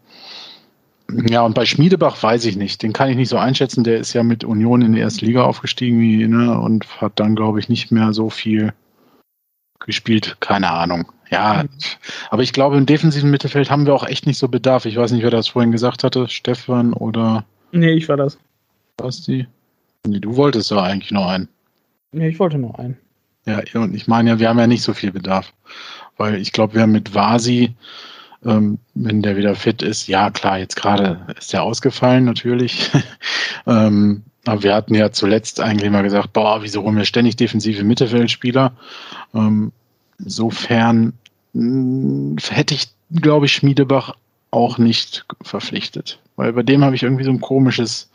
ja, 1.28 1.42
und 1.42 1.54
bei 1.54 1.66
Schmiedebach 1.66 2.22
weiß 2.22 2.44
ich 2.44 2.56
nicht. 2.56 2.82
Den 2.82 2.92
kann 2.92 3.10
ich 3.10 3.16
nicht 3.16 3.28
so 3.28 3.38
einschätzen. 3.38 3.82
Der 3.82 3.98
ist 3.98 4.12
ja 4.12 4.22
mit 4.22 4.44
Union 4.44 4.82
in 4.82 4.92
die 4.92 5.00
erste 5.00 5.24
Liga 5.24 5.42
aufgestiegen 5.42 6.00
wie, 6.00 6.26
ne, 6.26 6.58
und 6.58 7.00
hat 7.00 7.12
dann, 7.16 7.34
glaube 7.34 7.58
ich, 7.58 7.68
nicht 7.68 7.90
mehr 7.90 8.12
so 8.12 8.30
viel 8.30 8.72
gespielt. 9.80 10.36
Keine 10.40 10.70
Ahnung. 10.70 11.10
Ja, 11.30 11.64
aber 12.30 12.42
ich 12.42 12.54
glaube, 12.54 12.78
im 12.78 12.86
defensiven 12.86 13.30
Mittelfeld 13.30 13.70
haben 13.70 13.84
wir 13.84 13.94
auch 13.94 14.06
echt 14.06 14.26
nicht 14.26 14.38
so 14.38 14.48
Bedarf. 14.48 14.86
Ich 14.86 14.96
weiß 14.96 15.12
nicht, 15.12 15.22
wer 15.22 15.30
das 15.30 15.48
vorhin 15.48 15.72
gesagt 15.72 16.04
hatte, 16.04 16.28
Stefan 16.28 16.94
oder. 16.94 17.44
Nee, 17.72 17.92
ich 17.92 18.08
war 18.08 18.16
das. 18.16 18.38
Basti? 18.96 19.46
Nee, 20.06 20.20
du 20.20 20.36
wolltest 20.36 20.70
doch 20.70 20.82
eigentlich 20.82 21.10
noch 21.10 21.28
einen. 21.28 21.48
Nee, 22.12 22.28
ich 22.28 22.38
wollte 22.38 22.58
noch 22.58 22.78
einen. 22.78 22.96
Ja, 23.46 23.62
und 23.74 23.94
ich 23.94 24.06
meine 24.06 24.30
ja, 24.30 24.38
wir 24.38 24.48
haben 24.48 24.58
ja 24.58 24.66
nicht 24.66 24.82
so 24.82 24.94
viel 24.94 25.12
Bedarf. 25.12 25.52
Weil 26.16 26.36
ich 26.36 26.52
glaube, 26.52 26.74
wir 26.74 26.82
haben 26.82 26.92
mit 26.92 27.14
Vasi, 27.14 27.74
ähm, 28.44 28.78
wenn 28.94 29.22
der 29.22 29.36
wieder 29.36 29.54
fit 29.54 29.82
ist, 29.82 30.08
ja 30.08 30.30
klar, 30.30 30.58
jetzt 30.58 30.76
gerade 30.76 31.26
ist 31.38 31.52
der 31.52 31.62
ausgefallen 31.62 32.24
natürlich. 32.24 32.90
ähm, 33.66 34.22
aber 34.44 34.62
wir 34.62 34.74
hatten 34.74 34.94
ja 34.94 35.12
zuletzt 35.12 35.60
eigentlich 35.60 35.90
mal 35.90 36.02
gesagt, 36.02 36.32
boah, 36.32 36.62
wieso 36.62 36.82
holen 36.82 36.96
wir 36.96 37.04
ständig 37.04 37.36
defensive 37.36 37.84
Mittelfeldspieler? 37.84 38.72
Ähm, 39.34 39.72
insofern 40.18 41.12
mh, 41.52 41.62
hm, 41.62 42.36
hätte 42.50 42.74
ich, 42.74 42.88
glaube 43.14 43.46
ich, 43.46 43.52
Schmiedebach 43.52 44.14
auch 44.50 44.78
nicht 44.78 45.26
verpflichtet. 45.42 46.18
Weil 46.36 46.52
bei 46.52 46.62
dem 46.62 46.84
habe 46.84 46.96
ich 46.96 47.02
irgendwie 47.02 47.24
so 47.24 47.30
ein 47.30 47.40
komisches 47.40 48.10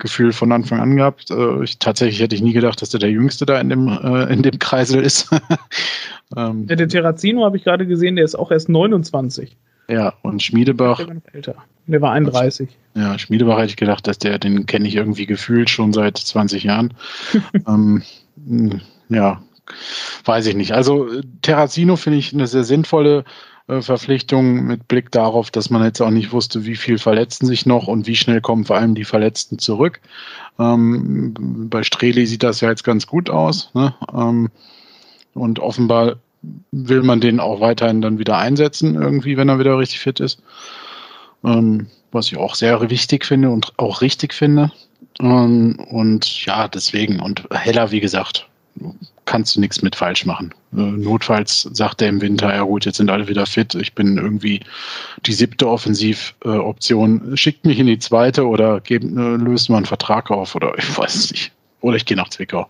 Gefühl 0.00 0.32
von 0.32 0.50
Anfang 0.50 0.80
an 0.80 0.96
gehabt. 0.96 1.30
Äh, 1.30 1.62
ich, 1.62 1.78
tatsächlich 1.78 2.20
hätte 2.20 2.34
ich 2.34 2.42
nie 2.42 2.52
gedacht, 2.52 2.82
dass 2.82 2.92
er 2.92 3.00
der 3.00 3.10
Jüngste 3.10 3.46
da 3.46 3.60
in 3.60 3.68
dem, 3.68 3.88
äh, 3.88 4.32
in 4.32 4.42
dem 4.42 4.58
Kreisel 4.58 5.02
ist. 5.02 5.30
ähm, 6.36 6.66
ja, 6.68 6.76
der 6.76 6.88
Terrazino 6.88 7.44
habe 7.44 7.56
ich 7.56 7.64
gerade 7.64 7.86
gesehen, 7.86 8.16
der 8.16 8.24
ist 8.24 8.34
auch 8.34 8.50
erst 8.50 8.68
29. 8.68 9.56
Ja, 9.88 10.14
und 10.22 10.42
Schmiedebach. 10.42 10.98
Der 10.98 11.08
war 11.08 11.16
älter. 11.32 11.54
Der 11.86 12.00
war 12.00 12.12
31. 12.12 12.68
Ja, 12.94 13.18
Schmiedebach 13.18 13.58
hätte 13.58 13.70
ich 13.70 13.76
gedacht, 13.76 14.06
dass 14.06 14.18
der, 14.18 14.38
den 14.38 14.66
kenne 14.66 14.86
ich 14.86 14.94
irgendwie 14.94 15.26
gefühlt 15.26 15.70
schon 15.70 15.92
seit 15.92 16.18
20 16.18 16.64
Jahren. 16.64 16.94
ähm, 17.66 18.02
ja, 19.08 19.42
weiß 20.24 20.46
ich 20.46 20.54
nicht. 20.54 20.72
Also 20.72 21.08
Terrazino 21.42 21.96
finde 21.96 22.18
ich 22.18 22.32
eine 22.32 22.46
sehr 22.46 22.64
sinnvolle 22.64 23.24
äh, 23.70 23.82
Verpflichtung 23.82 24.64
mit 24.64 24.88
Blick 24.88 25.10
darauf, 25.10 25.50
dass 25.50 25.70
man 25.70 25.84
jetzt 25.84 26.00
auch 26.00 26.10
nicht 26.10 26.32
wusste, 26.32 26.64
wie 26.64 26.76
viel 26.76 26.98
verletzen 26.98 27.46
sich 27.46 27.66
noch 27.66 27.86
und 27.86 28.06
wie 28.06 28.16
schnell 28.16 28.40
kommen 28.40 28.64
vor 28.64 28.76
allem 28.76 28.94
die 28.94 29.04
Verletzten 29.04 29.58
zurück. 29.58 30.00
Ähm, 30.58 31.34
bei 31.70 31.82
Streli 31.82 32.26
sieht 32.26 32.42
das 32.42 32.60
ja 32.60 32.68
jetzt 32.68 32.84
ganz 32.84 33.06
gut 33.06 33.30
aus. 33.30 33.70
Ne? 33.74 33.94
Ähm, 34.12 34.50
und 35.34 35.60
offenbar 35.60 36.16
will 36.72 37.02
man 37.02 37.20
den 37.20 37.38
auch 37.40 37.60
weiterhin 37.60 38.00
dann 38.00 38.18
wieder 38.18 38.38
einsetzen, 38.38 38.94
irgendwie, 38.94 39.36
wenn 39.36 39.48
er 39.48 39.58
wieder 39.58 39.78
richtig 39.78 40.00
fit 40.00 40.20
ist. 40.20 40.42
Ähm, 41.44 41.86
was 42.12 42.26
ich 42.26 42.38
auch 42.38 42.54
sehr 42.54 42.90
wichtig 42.90 43.24
finde 43.24 43.50
und 43.50 43.72
auch 43.78 44.00
richtig 44.00 44.34
finde. 44.34 44.72
Ähm, 45.20 45.78
und 45.90 46.44
ja, 46.44 46.68
deswegen. 46.68 47.20
Und 47.20 47.46
Heller, 47.50 47.90
wie 47.90 48.00
gesagt, 48.00 48.48
kannst 49.30 49.54
du 49.54 49.60
nichts 49.60 49.80
mit 49.80 49.94
falsch 49.94 50.26
machen. 50.26 50.52
Äh, 50.72 50.80
notfalls 50.80 51.62
sagt 51.72 52.02
er 52.02 52.08
im 52.08 52.20
Winter, 52.20 52.52
ja 52.52 52.62
gut, 52.62 52.84
jetzt 52.84 52.96
sind 52.96 53.10
alle 53.10 53.28
wieder 53.28 53.46
fit, 53.46 53.76
ich 53.76 53.94
bin 53.94 54.18
irgendwie 54.18 54.58
die 55.24 55.32
siebte 55.32 55.68
Offensivoption, 55.68 57.36
schickt 57.36 57.64
mich 57.64 57.78
in 57.78 57.86
die 57.86 58.00
zweite 58.00 58.44
oder 58.44 58.80
gebt, 58.80 59.04
äh, 59.04 59.36
löst 59.36 59.70
mal 59.70 59.76
einen 59.76 59.86
Vertrag 59.86 60.32
auf 60.32 60.56
oder 60.56 60.76
ich 60.76 60.98
weiß 60.98 61.30
nicht. 61.30 61.52
Oder 61.80 61.96
ich 61.96 62.06
gehe 62.06 62.16
nach 62.16 62.28
Zwickau. 62.30 62.68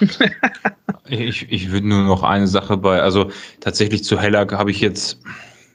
ich, 1.08 1.46
ich 1.48 1.70
würde 1.70 1.86
nur 1.86 2.02
noch 2.02 2.24
eine 2.24 2.48
Sache 2.48 2.76
bei, 2.76 3.00
also 3.00 3.30
tatsächlich 3.60 4.02
zu 4.02 4.18
Heller 4.18 4.48
habe 4.50 4.72
ich 4.72 4.80
jetzt, 4.80 5.20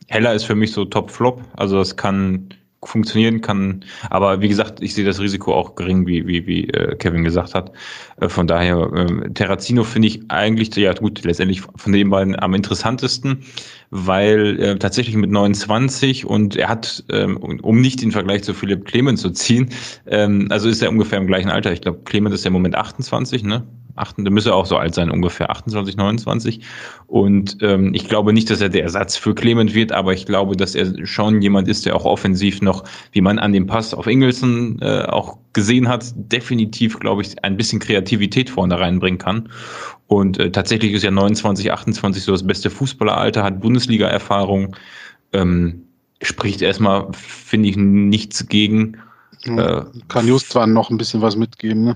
Heller 0.08 0.34
ist 0.34 0.44
für 0.44 0.56
mich 0.56 0.74
so 0.74 0.84
Top-Flop, 0.84 1.42
also 1.56 1.78
das 1.78 1.96
kann 1.96 2.50
funktionieren 2.88 3.42
kann. 3.42 3.84
Aber 4.10 4.42
wie 4.42 4.48
gesagt, 4.48 4.82
ich 4.82 4.94
sehe 4.94 5.06
das 5.06 5.20
Risiko 5.20 5.54
auch 5.54 5.76
gering, 5.76 6.08
wie, 6.08 6.28
wie, 6.28 6.46
wie 6.48 6.70
äh, 6.70 6.96
Kevin 6.96 7.24
gesagt 7.24 7.54
hat. 7.54 7.72
Äh, 8.20 8.30
von 8.30 8.48
daher, 8.48 8.78
äh, 8.94 9.30
Terrazino 9.32 9.84
finde 9.84 10.08
ich 10.08 10.22
eigentlich, 10.30 10.76
ja 10.76 10.94
gut, 10.94 11.24
letztendlich 11.24 11.62
von 11.76 11.94
den 11.94 12.10
beiden 12.10 12.38
am 12.40 12.54
interessantesten, 12.54 13.44
weil 13.90 14.60
äh, 14.62 14.78
tatsächlich 14.78 15.16
mit 15.16 15.32
29 15.32 16.26
und 16.26 16.56
er 16.56 16.70
hat, 16.70 17.04
ähm, 17.10 17.38
um 17.38 17.82
nicht 17.82 18.02
den 18.02 18.12
Vergleich 18.12 18.44
zu 18.44 18.54
Philipp 18.54 18.86
Clement 18.86 19.20
zu 19.20 19.32
ziehen, 19.32 19.70
ähm, 20.08 20.48
also 20.50 20.70
ist 20.70 20.82
er 20.82 20.90
ungefähr 20.90 21.20
im 21.20 21.28
gleichen 21.28 21.50
Alter. 21.50 21.72
Ich 21.72 21.82
glaube, 21.82 22.00
Clement 22.06 22.34
ist 22.34 22.44
ja 22.44 22.48
im 22.50 22.54
Moment 22.54 22.76
28, 22.76 23.44
ne? 23.44 23.64
8, 23.96 24.18
der 24.20 24.32
müsste 24.32 24.54
auch 24.54 24.66
so 24.66 24.78
alt 24.78 24.94
sein, 24.94 25.10
ungefähr 25.10 25.50
28, 25.50 25.96
29. 25.96 26.62
Und 27.08 27.58
ähm, 27.62 27.94
ich 27.94 28.08
glaube 28.08 28.34
nicht, 28.34 28.50
dass 28.50 28.62
er 28.62 28.70
der 28.70 28.84
Ersatz 28.84 29.16
für 29.16 29.34
Clement 29.34 29.74
wird, 29.74 29.92
aber 29.92 30.14
ich 30.14 30.26
glaube, 30.26 30.56
dass 30.56 30.76
er 30.76 31.06
schon 31.06 31.42
jemand 31.42 31.68
ist, 31.68 31.86
der 31.86 31.96
auch 31.96 32.06
offensiv 32.06 32.62
noch, 32.62 32.84
wie 33.12 33.22
man 33.22 33.40
an 33.40 33.54
dem 33.54 33.68
Pass 33.68 33.94
auf 33.94 34.08
Ingelsson 34.08 34.80
äh, 34.82 35.04
auch 35.04 35.38
gesehen 35.54 35.88
hat, 35.88 36.06
definitiv, 36.16 37.00
glaube 37.00 37.22
ich, 37.22 37.44
ein 37.44 37.58
bisschen 37.58 37.80
Kreativität 37.80 38.50
vorne 38.50 38.80
reinbringen 38.80 39.18
kann. 39.18 39.50
Und 40.08 40.38
äh, 40.38 40.52
tatsächlich 40.52 40.92
ist 40.92 41.04
ja 41.04 41.12
29, 41.12 41.72
28 41.72 42.24
so 42.24 42.32
das 42.32 42.46
beste 42.46 42.70
Fußballeralter, 42.70 43.44
hat 43.44 43.62
Bundesliga-Erfahrung, 43.62 44.76
ähm, 45.34 45.84
spricht 46.22 46.62
erstmal, 46.62 47.08
finde 47.14 47.70
ich, 47.70 47.78
nichts 47.78 48.48
gegen. 48.48 48.98
Äh, 49.44 49.82
kann 50.08 50.28
Just 50.28 50.50
zwar 50.52 50.68
noch 50.68 50.90
ein 50.90 50.98
bisschen 50.98 51.22
was 51.22 51.36
mitgeben, 51.36 51.84
ne? 51.84 51.96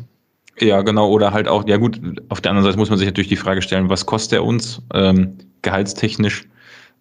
Ja, 0.62 0.82
genau. 0.82 1.10
Oder 1.10 1.32
halt 1.32 1.48
auch, 1.48 1.68
ja 1.68 1.78
gut, 1.78 2.00
auf 2.30 2.42
der 2.42 2.52
anderen 2.52 2.66
Seite 2.66 2.78
muss 2.78 2.90
man 2.90 3.00
sich 3.00 3.08
natürlich 3.08 3.30
die 3.30 3.36
Frage 3.36 3.62
stellen, 3.62 3.90
was 3.90 4.06
kostet 4.06 4.40
er 4.40 4.44
uns 4.44 4.82
ähm, 4.94 5.38
gehaltstechnisch? 5.62 6.46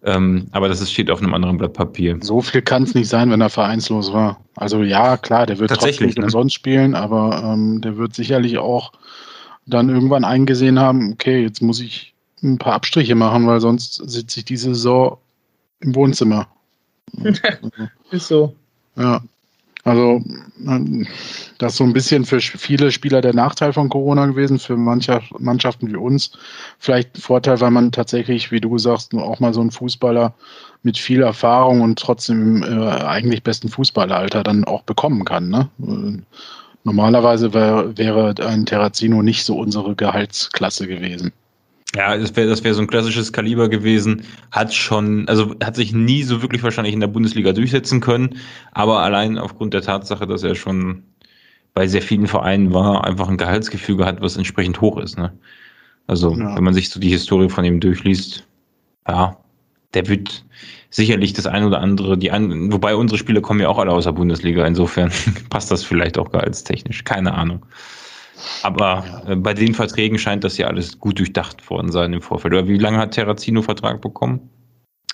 Ähm, 0.01 0.47
aber 0.51 0.69
das 0.69 0.79
ist, 0.79 0.93
steht 0.93 1.11
auf 1.11 1.21
einem 1.21 1.33
anderen 1.33 1.57
Blatt 1.57 1.73
Papier. 1.73 2.17
So 2.21 2.41
viel 2.41 2.61
kann 2.61 2.83
es 2.83 2.95
nicht 2.95 3.09
sein, 3.09 3.29
wenn 3.31 3.41
er 3.41 3.49
vereinslos 3.49 4.13
war. 4.13 4.39
Also 4.55 4.81
ja, 4.83 5.17
klar, 5.17 5.45
der 5.45 5.59
wird 5.59 5.71
trotzdem 5.71 6.09
ne? 6.15 6.29
sonst 6.29 6.53
spielen, 6.53 6.95
aber 6.95 7.41
ähm, 7.43 7.81
der 7.81 7.97
wird 7.97 8.15
sicherlich 8.15 8.57
auch 8.57 8.93
dann 9.65 9.89
irgendwann 9.89 10.23
eingesehen 10.23 10.79
haben, 10.79 11.11
okay, 11.13 11.41
jetzt 11.41 11.61
muss 11.61 11.81
ich 11.81 12.13
ein 12.41 12.57
paar 12.57 12.73
Abstriche 12.73 13.15
machen, 13.15 13.45
weil 13.45 13.59
sonst 13.59 13.95
sitze 13.95 14.39
ich 14.39 14.45
diese 14.45 14.73
Saison 14.73 15.17
im 15.81 15.93
Wohnzimmer. 15.95 16.47
ist 18.11 18.27
so. 18.27 18.55
Ja. 18.95 19.21
Also 19.89 20.21
das 21.57 21.73
ist 21.73 21.77
so 21.77 21.83
ein 21.83 21.93
bisschen 21.93 22.23
für 22.25 22.39
viele 22.39 22.91
Spieler 22.91 23.21
der 23.21 23.33
Nachteil 23.33 23.73
von 23.73 23.89
Corona 23.89 24.27
gewesen, 24.27 24.59
für 24.59 24.77
manche 24.77 25.21
Mannschaften 25.39 25.89
wie 25.91 25.95
uns 25.95 26.31
vielleicht 26.77 27.15
ein 27.17 27.21
Vorteil, 27.21 27.59
weil 27.59 27.71
man 27.71 27.91
tatsächlich, 27.91 28.51
wie 28.51 28.61
du 28.61 28.77
sagst, 28.77 29.13
auch 29.15 29.39
mal 29.39 29.53
so 29.53 29.61
einen 29.61 29.71
Fußballer 29.71 30.33
mit 30.83 30.97
viel 30.97 31.21
Erfahrung 31.21 31.81
und 31.81 31.97
trotzdem 31.99 32.63
äh, 32.63 32.67
eigentlich 32.67 33.43
besten 33.43 33.69
Fußballeralter 33.69 34.43
dann 34.43 34.63
auch 34.63 34.83
bekommen 34.83 35.25
kann. 35.25 35.49
Ne? 35.49 35.69
Äh, 35.81 36.21
normalerweise 36.83 37.53
wär, 37.53 37.97
wäre 37.97 38.35
ein 38.45 38.65
Terrazino 38.65 39.21
nicht 39.21 39.43
so 39.43 39.57
unsere 39.57 39.95
Gehaltsklasse 39.95 40.87
gewesen. 40.87 41.33
Ja, 41.95 42.15
das 42.15 42.35
wäre 42.35 42.47
das 42.47 42.63
wär 42.63 42.73
so 42.73 42.81
ein 42.81 42.87
klassisches 42.87 43.33
Kaliber 43.33 43.67
gewesen. 43.67 44.23
Hat 44.51 44.73
schon, 44.73 45.27
also 45.27 45.55
hat 45.63 45.75
sich 45.75 45.91
nie 45.91 46.23
so 46.23 46.41
wirklich 46.41 46.61
wahrscheinlich 46.61 46.93
in 46.93 46.99
der 46.99 47.07
Bundesliga 47.07 47.51
durchsetzen 47.51 47.99
können, 47.99 48.37
aber 48.71 48.99
allein 48.99 49.37
aufgrund 49.37 49.73
der 49.73 49.81
Tatsache, 49.81 50.27
dass 50.27 50.43
er 50.43 50.55
schon 50.55 51.03
bei 51.73 51.87
sehr 51.87 52.01
vielen 52.01 52.27
Vereinen 52.27 52.73
war, 52.73 53.05
einfach 53.05 53.27
ein 53.27 53.37
Gehaltsgefüge 53.37 54.05
hat, 54.05 54.21
was 54.21 54.37
entsprechend 54.37 54.81
hoch 54.81 54.97
ist. 54.97 55.17
Ne? 55.17 55.33
Also, 56.07 56.35
ja. 56.35 56.55
wenn 56.55 56.63
man 56.63 56.73
sich 56.73 56.89
so 56.89 56.99
die 56.99 57.09
Historie 57.09 57.49
von 57.49 57.65
ihm 57.65 57.79
durchliest, 57.79 58.43
ja, 59.07 59.37
der 59.93 60.07
wird 60.07 60.45
sicherlich 60.91 61.33
das 61.33 61.47
ein 61.47 61.63
oder 61.63 61.79
andere, 61.79 62.17
die 62.17 62.31
ein, 62.31 62.71
wobei 62.71 62.95
unsere 62.95 63.17
Spiele 63.17 63.41
kommen 63.41 63.59
ja 63.59 63.69
auch 63.69 63.79
alle 63.79 63.91
aus 63.91 64.03
der 64.05 64.11
Bundesliga, 64.11 64.65
insofern 64.65 65.11
passt 65.49 65.71
das 65.71 65.83
vielleicht 65.83 66.17
auch 66.17 66.31
gehaltstechnisch, 66.31 67.03
keine 67.03 67.33
Ahnung. 67.33 67.65
Aber 68.63 69.03
ja. 69.25 69.31
äh, 69.31 69.35
bei 69.35 69.53
den 69.53 69.73
Verträgen 69.73 70.17
scheint 70.17 70.43
das 70.43 70.57
ja 70.57 70.67
alles 70.67 70.99
gut 70.99 71.19
durchdacht 71.19 71.69
worden 71.69 71.91
sein 71.91 72.13
im 72.13 72.21
Vorfeld. 72.21 72.53
Oder 72.53 72.67
wie 72.67 72.77
lange 72.77 72.97
hat 72.97 73.11
Terrazino 73.11 73.61
Vertrag 73.61 74.01
bekommen? 74.01 74.49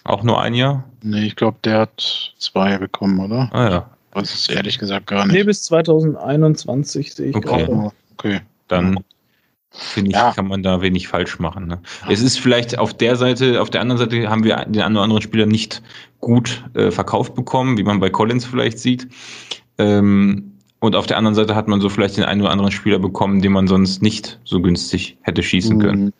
Auch 0.03 0.23
nur 0.23 0.39
ein 0.41 0.53
Jahr? 0.53 0.83
Nee, 1.01 1.25
ich 1.25 1.35
glaube, 1.35 1.57
der 1.63 1.79
hat 1.79 2.33
zwei 2.37 2.77
bekommen, 2.77 3.19
oder? 3.19 3.49
Ah 3.53 3.69
ja. 3.69 3.89
Weiß 4.11 4.33
es 4.33 4.49
ehrlich 4.49 4.77
gesagt 4.77 5.07
gar 5.07 5.25
nicht. 5.25 5.35
Nee, 5.35 5.43
bis 5.43 5.63
2021 5.63 7.13
sehe 7.13 7.29
ich 7.29 7.35
Okay. 7.35 7.47
gerade. 7.65 7.71
Oh, 7.71 7.91
okay. 8.13 8.41
Dann 8.67 8.99
finde 9.71 10.11
ich, 10.11 10.15
Ja. 10.15 10.31
kann 10.31 10.47
man 10.47 10.63
da 10.63 10.81
wenig 10.81 11.07
falsch 11.07 11.39
machen. 11.39 11.67
Ne? 11.67 11.81
Es 12.07 12.21
ist 12.21 12.39
vielleicht 12.39 12.77
auf 12.77 12.93
der 12.93 13.15
Seite, 13.17 13.61
auf 13.61 13.69
der 13.69 13.81
anderen 13.81 13.97
Seite 13.99 14.29
haben 14.29 14.43
wir 14.43 14.55
den 14.65 14.81
einen 14.81 14.95
oder 14.95 15.03
anderen 15.03 15.21
Spieler 15.21 15.45
nicht 15.47 15.81
gut 16.21 16.63
äh, 16.75 16.91
verkauft 16.91 17.35
bekommen, 17.35 17.77
wie 17.77 17.83
man 17.83 17.99
bei 17.99 18.09
Collins 18.09 18.45
vielleicht 18.45 18.79
sieht. 18.79 19.07
Ähm, 19.77 20.54
und 20.85 20.95
auf 20.95 21.07
der 21.07 21.17
anderen 21.17 21.35
Seite 21.35 21.55
hat 21.55 21.67
man 21.67 21.81
so 21.81 21.89
vielleicht 21.89 22.17
den 22.17 22.23
einen 22.23 22.41
oder 22.41 22.51
anderen 22.51 22.71
Spieler 22.71 22.99
bekommen, 22.99 23.41
den 23.41 23.51
man 23.51 23.67
sonst 23.67 24.01
nicht 24.01 24.39
so 24.43 24.61
günstig 24.61 25.17
hätte 25.21 25.43
schießen 25.43 25.79
können. 25.79 26.13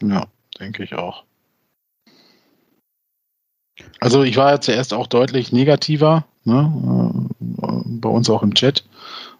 Mhm. 0.00 0.10
Ja, 0.10 0.26
denke 0.58 0.82
ich 0.84 0.94
auch. 0.94 1.24
Also 4.00 4.22
ich 4.22 4.36
war 4.36 4.50
ja 4.50 4.60
zuerst 4.60 4.92
auch 4.94 5.06
deutlich 5.06 5.52
negativer, 5.52 6.24
ne, 6.44 7.28
äh, 7.40 7.66
bei 7.86 8.08
uns 8.08 8.28
auch 8.28 8.42
im 8.42 8.54
Chat, 8.54 8.84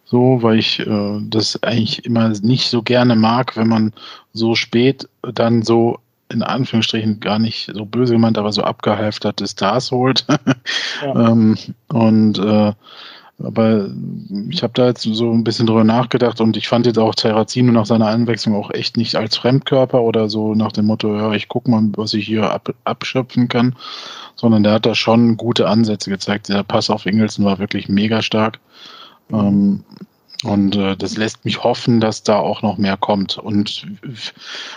so, 0.05 0.41
weil 0.41 0.59
ich 0.59 0.79
äh, 0.79 1.19
das 1.23 1.61
eigentlich 1.63 2.05
immer 2.05 2.29
nicht 2.29 2.69
so 2.69 2.81
gerne 2.81 3.15
mag, 3.15 3.55
wenn 3.57 3.67
man 3.67 3.93
so 4.31 4.55
spät 4.55 5.07
dann 5.21 5.63
so 5.63 5.99
in 6.29 6.41
Anführungsstrichen 6.41 7.19
gar 7.19 7.39
nicht 7.39 7.71
so 7.73 7.85
böse 7.85 8.13
gemeint, 8.13 8.37
aber 8.37 8.51
so 8.51 8.63
abgehalfterte 8.63 9.47
Stars 9.47 9.91
holt. 9.91 10.25
Ja. 11.01 11.31
ähm, 11.31 11.57
und 11.89 12.37
äh, 12.37 12.71
aber 13.39 13.89
ich 14.49 14.61
habe 14.63 14.73
da 14.75 14.87
jetzt 14.87 15.01
so 15.03 15.31
ein 15.31 15.43
bisschen 15.43 15.65
drüber 15.67 15.83
nachgedacht 15.83 16.39
und 16.39 16.55
ich 16.55 16.67
fand 16.67 16.85
jetzt 16.85 16.99
auch 16.99 17.15
Terrazino 17.15 17.71
nach 17.71 17.85
seiner 17.85 18.07
Einwechslung 18.07 18.55
auch 18.55 18.71
echt 18.71 18.95
nicht 18.95 19.15
als 19.15 19.37
Fremdkörper 19.37 20.01
oder 20.01 20.29
so 20.29 20.53
nach 20.55 20.71
dem 20.71 20.85
Motto, 20.85 21.15
ja, 21.15 21.33
ich 21.33 21.47
guck 21.49 21.67
mal, 21.67 21.83
was 21.95 22.13
ich 22.13 22.25
hier 22.27 22.51
ab, 22.51 22.73
abschöpfen 22.83 23.47
kann, 23.47 23.75
sondern 24.35 24.63
der 24.63 24.73
hat 24.73 24.85
da 24.85 24.95
schon 24.95 25.35
gute 25.37 25.67
Ansätze 25.67 26.09
gezeigt. 26.09 26.49
Der 26.49 26.63
Pass 26.63 26.89
auf 26.89 27.05
Ingelsson 27.05 27.45
war 27.45 27.59
wirklich 27.59 27.89
mega 27.89 28.21
stark. 28.21 28.59
Ähm, 29.31 29.83
und 30.43 30.75
äh, 30.75 30.97
das 30.97 31.15
lässt 31.15 31.45
mich 31.45 31.63
hoffen, 31.63 32.01
dass 32.01 32.23
da 32.23 32.37
auch 32.37 32.61
noch 32.61 32.77
mehr 32.77 32.97
kommt. 32.97 33.37
Und, 33.37 33.87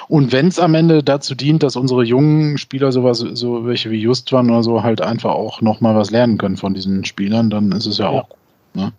und 0.09 0.33
wenn 0.33 0.47
es 0.47 0.59
am 0.61 0.75
Ende 0.75 1.03
dazu 1.03 1.35
dient, 1.35 1.63
dass 1.65 1.75
unsere 1.77 2.05
jungen 2.05 2.57
Spieler, 2.57 2.93
sowas, 2.93 3.19
so 3.19 3.67
welche 3.67 3.91
wie 3.91 4.01
Justwan 4.01 4.49
oder 4.51 4.63
so, 4.63 4.83
halt 4.85 5.01
einfach 5.01 5.33
auch 5.35 5.61
noch 5.61 5.81
mal 5.81 5.97
was 5.97 6.11
lernen 6.11 6.39
können 6.39 6.57
von 6.57 6.73
diesen 6.75 7.05
Spielern, 7.05 7.51
dann 7.51 7.73
ist 7.73 7.87
es 7.87 7.99
ja, 7.99 8.05
Ja. 8.05 8.11
auch 8.21 8.29
gut. 8.29 8.39
Ne? 8.77 8.93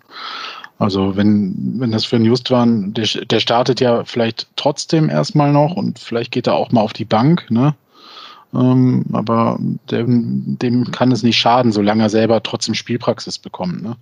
Also 0.79 1.15
wenn, 1.15 1.75
wenn 1.79 1.91
das 1.91 2.05
für 2.05 2.17
einen 2.17 2.25
Justwan, 2.25 2.93
der, 2.93 3.05
der 3.05 3.39
startet 3.39 3.79
ja 3.79 4.03
vielleicht 4.03 4.47
trotzdem 4.55 5.09
erstmal 5.09 5.51
noch 5.51 5.75
und 5.75 5.97
vielleicht 5.97 6.31
geht 6.31 6.47
er 6.47 6.55
auch 6.55 6.71
mal 6.71 6.81
auf 6.81 6.93
die 6.93 7.05
Bank, 7.05 7.49
ne? 7.49 7.75
Ähm, 8.53 9.05
aber 9.11 9.59
dem, 9.91 10.57
dem 10.59 10.91
kann 10.91 11.11
es 11.11 11.23
nicht 11.23 11.37
schaden, 11.37 11.71
solange 11.71 12.03
er 12.03 12.09
selber 12.09 12.41
trotzdem 12.43 12.75
Spielpraxis 12.75 13.39
bekommt. 13.39 13.83
Ne? 13.83 13.97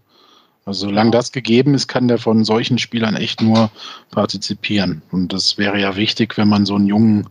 Also 0.66 0.88
solange 0.88 1.12
das 1.12 1.32
gegeben 1.32 1.74
ist, 1.74 1.88
kann 1.88 2.08
der 2.08 2.20
von 2.20 2.44
solchen 2.44 2.78
Spielern 2.78 3.16
echt 3.16 3.42
nur 3.42 3.72
partizipieren. 4.12 5.02
Und 5.12 5.34
das 5.34 5.58
wäre 5.58 5.80
ja 5.80 5.96
wichtig, 5.96 6.38
wenn 6.38 6.48
man 6.48 6.66
so 6.66 6.76
einen 6.76 6.86
jungen 6.88 7.28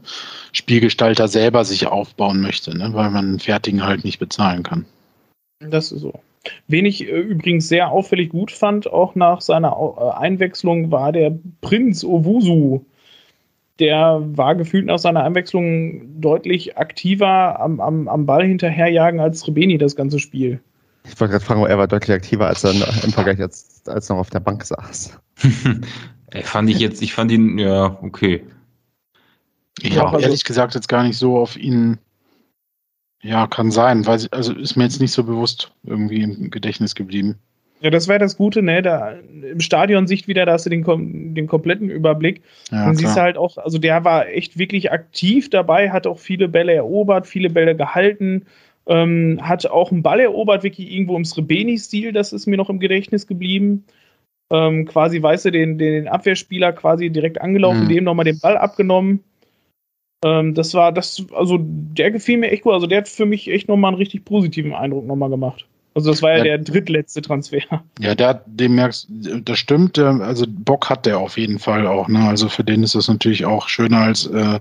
Spielgestalter 0.53 1.29
selber 1.29 1.65
sich 1.65 1.87
aufbauen 1.87 2.41
möchte, 2.41 2.77
ne? 2.77 2.95
weil 2.95 3.11
man 3.11 3.27
einen 3.27 3.41
fertigen 3.41 3.85
halt 3.85 4.05
nicht 4.05 4.19
bezahlen 4.19 4.65
kann. 4.65 4.85
Das 5.61 5.93
ist 5.93 6.01
so. 6.01 6.21
Wen 6.69 6.87
ich 6.87 7.07
äh, 7.09 7.19
übrigens 7.21 7.69
sehr 7.69 7.91
auffällig 7.91 8.31
gut 8.31 8.51
fand, 8.51 8.87
auch 8.91 9.15
nach 9.15 9.41
seiner 9.41 9.77
Au- 9.77 9.97
äh, 9.99 10.19
Einwechslung, 10.19 10.91
war 10.91 11.13
der 11.13 11.37
Prinz 11.61 12.05
Owusu. 12.05 12.85
Der 13.81 14.21
war 14.25 14.55
gefühlt 14.55 14.87
nach 14.87 14.99
seiner 14.99 15.25
Einwechslung 15.25 16.21
deutlich 16.21 16.79
aktiver 16.79 17.59
am, 17.61 17.81
am, 17.81 18.07
am 18.09 18.25
Ball 18.27 18.47
hinterherjagen 18.47 19.19
als 19.21 19.47
Rebeni 19.49 19.79
das 19.79 19.97
ganze 19.97 20.21
Spiel. 20.21 20.61
Ich 21.05 21.19
wollte 21.21 21.33
gerade 21.33 21.45
fragen, 21.45 21.67
er 21.67 21.77
war 21.77 21.89
deutlich 21.89 22.15
aktiver, 22.15 22.47
als 22.47 22.63
er 22.65 22.71
im 22.73 23.13
Vergleich 23.13 23.41
als, 23.41 23.83
als 23.87 24.09
noch 24.09 24.17
auf 24.19 24.31
der 24.31 24.41
Bank 24.41 24.65
saß. 24.65 25.19
Ey, 26.31 26.43
fand 26.43 26.71
ich 26.71 26.79
jetzt, 26.79 27.03
ich 27.03 27.13
fand 27.13 27.31
ihn, 27.33 27.59
ja, 27.59 27.99
okay. 28.03 28.45
Ich 29.83 29.95
Ja, 29.95 30.03
habe 30.03 30.17
also- 30.17 30.27
ehrlich 30.27 30.45
gesagt 30.45 30.75
jetzt 30.75 30.89
gar 30.89 31.03
nicht 31.03 31.19
so 31.19 31.37
auf 31.39 31.57
ihn. 31.57 31.99
Ja, 33.25 33.47
kann 33.47 33.71
sein, 33.71 34.07
weil 34.07 34.21
also 34.33 34.53
ist 34.53 34.77
mir 34.77 34.85
jetzt 34.85 35.01
nicht 35.01 35.13
so 35.13 35.25
bewusst 35.25 35.73
irgendwie 35.85 36.23
im 36.23 36.51
Gedächtnis 36.51 36.95
geblieben. 36.95 37.39
Ja, 37.81 37.91
das 37.91 38.07
wäre 38.07 38.19
das 38.19 38.37
Gute, 38.37 38.63
ne? 38.63 38.83
Da, 38.83 39.13
Im 39.13 39.61
Stadion 39.61 40.07
Sicht 40.07 40.29
wieder, 40.29 40.45
da 40.45 40.53
hast 40.53 40.67
du 40.67 40.71
den, 40.71 40.85
kom 40.85 41.35
den 41.35 41.47
kompletten 41.47 41.89
Überblick. 41.91 42.43
Ja, 42.71 42.85
Dann 42.85 42.97
siehst 42.97 43.17
halt 43.17 43.37
auch, 43.39 43.57
also 43.57 43.79
der 43.79 44.05
war 44.05 44.29
echt 44.29 44.59
wirklich 44.59 44.93
aktiv 44.93 45.49
dabei, 45.51 45.91
hat 45.91 46.07
auch 46.07 46.19
viele 46.19 46.49
Bälle 46.49 46.75
erobert, 46.75 47.27
viele 47.27 47.49
Bälle 47.51 47.75
gehalten, 47.75 48.45
ähm, 48.87 49.39
hat 49.43 49.67
auch 49.67 49.91
einen 49.91 50.03
Ball 50.03 50.21
erobert, 50.21 50.63
wirklich 50.63 50.93
irgendwo 50.93 51.17
im 51.17 51.25
Srebeni-Stil, 51.25 52.13
das 52.13 52.33
ist 52.35 52.47
mir 52.47 52.57
noch 52.57 52.71
im 52.71 52.79
Gedächtnis 52.79 53.27
geblieben. 53.27 53.85
Ähm, 54.51 54.85
quasi, 54.85 55.23
weißt 55.23 55.47
du, 55.47 55.51
den, 55.51 55.79
den 55.79 56.09
Abwehrspieler 56.09 56.73
quasi 56.75 57.09
direkt 57.09 57.41
angelaufen, 57.41 57.85
Mhm. 57.85 57.89
dem 57.89 58.05
nochmal 58.05 58.27
den 58.27 58.39
Ball 58.41 58.59
abgenommen. 58.59 59.25
Ähm, 60.25 60.55
das 60.55 60.73
war, 60.73 60.91
das, 60.91 61.23
also 61.37 61.59
der 61.61 62.11
gefiel 62.11 62.39
mir 62.39 62.51
echt 62.51 62.63
gut. 62.63 62.73
Also 62.73 62.87
der 62.87 62.99
hat 62.99 63.09
für 63.09 63.27
mich 63.27 63.47
echt 63.51 63.69
nochmal 63.69 63.91
einen 63.91 63.99
richtig 63.99 64.25
positiven 64.25 64.73
Eindruck 64.73 65.07
nochmal 65.07 65.29
gemacht. 65.29 65.67
Also 65.95 66.11
das 66.11 66.23
war 66.23 66.31
ja, 66.33 66.39
Ja. 66.39 66.45
der 66.45 66.59
drittletzte 66.59 67.21
Transfer. 67.23 67.59
Ja, 68.01 68.15
der, 68.15 68.43
dem 68.47 68.75
merkst, 68.75 69.07
das 69.45 69.59
stimmt. 69.59 69.97
der- 69.99 70.21
Also 70.23 70.47
Bock 70.49 70.89
hat 70.91 71.05
der 71.07 71.19
auf 71.19 71.37
jeden 71.37 71.59
Fall 71.59 71.87
auch. 71.87 72.09
Ne? 72.09 72.19
Also 72.27 72.49
für 72.49 72.65
den 72.65 72.83
ist 72.83 72.95
das 72.95 73.07
natürlich 73.09 73.45
auch 73.45 73.69
schöner 73.69 73.99
als 73.99 74.27
äh, 74.27 74.59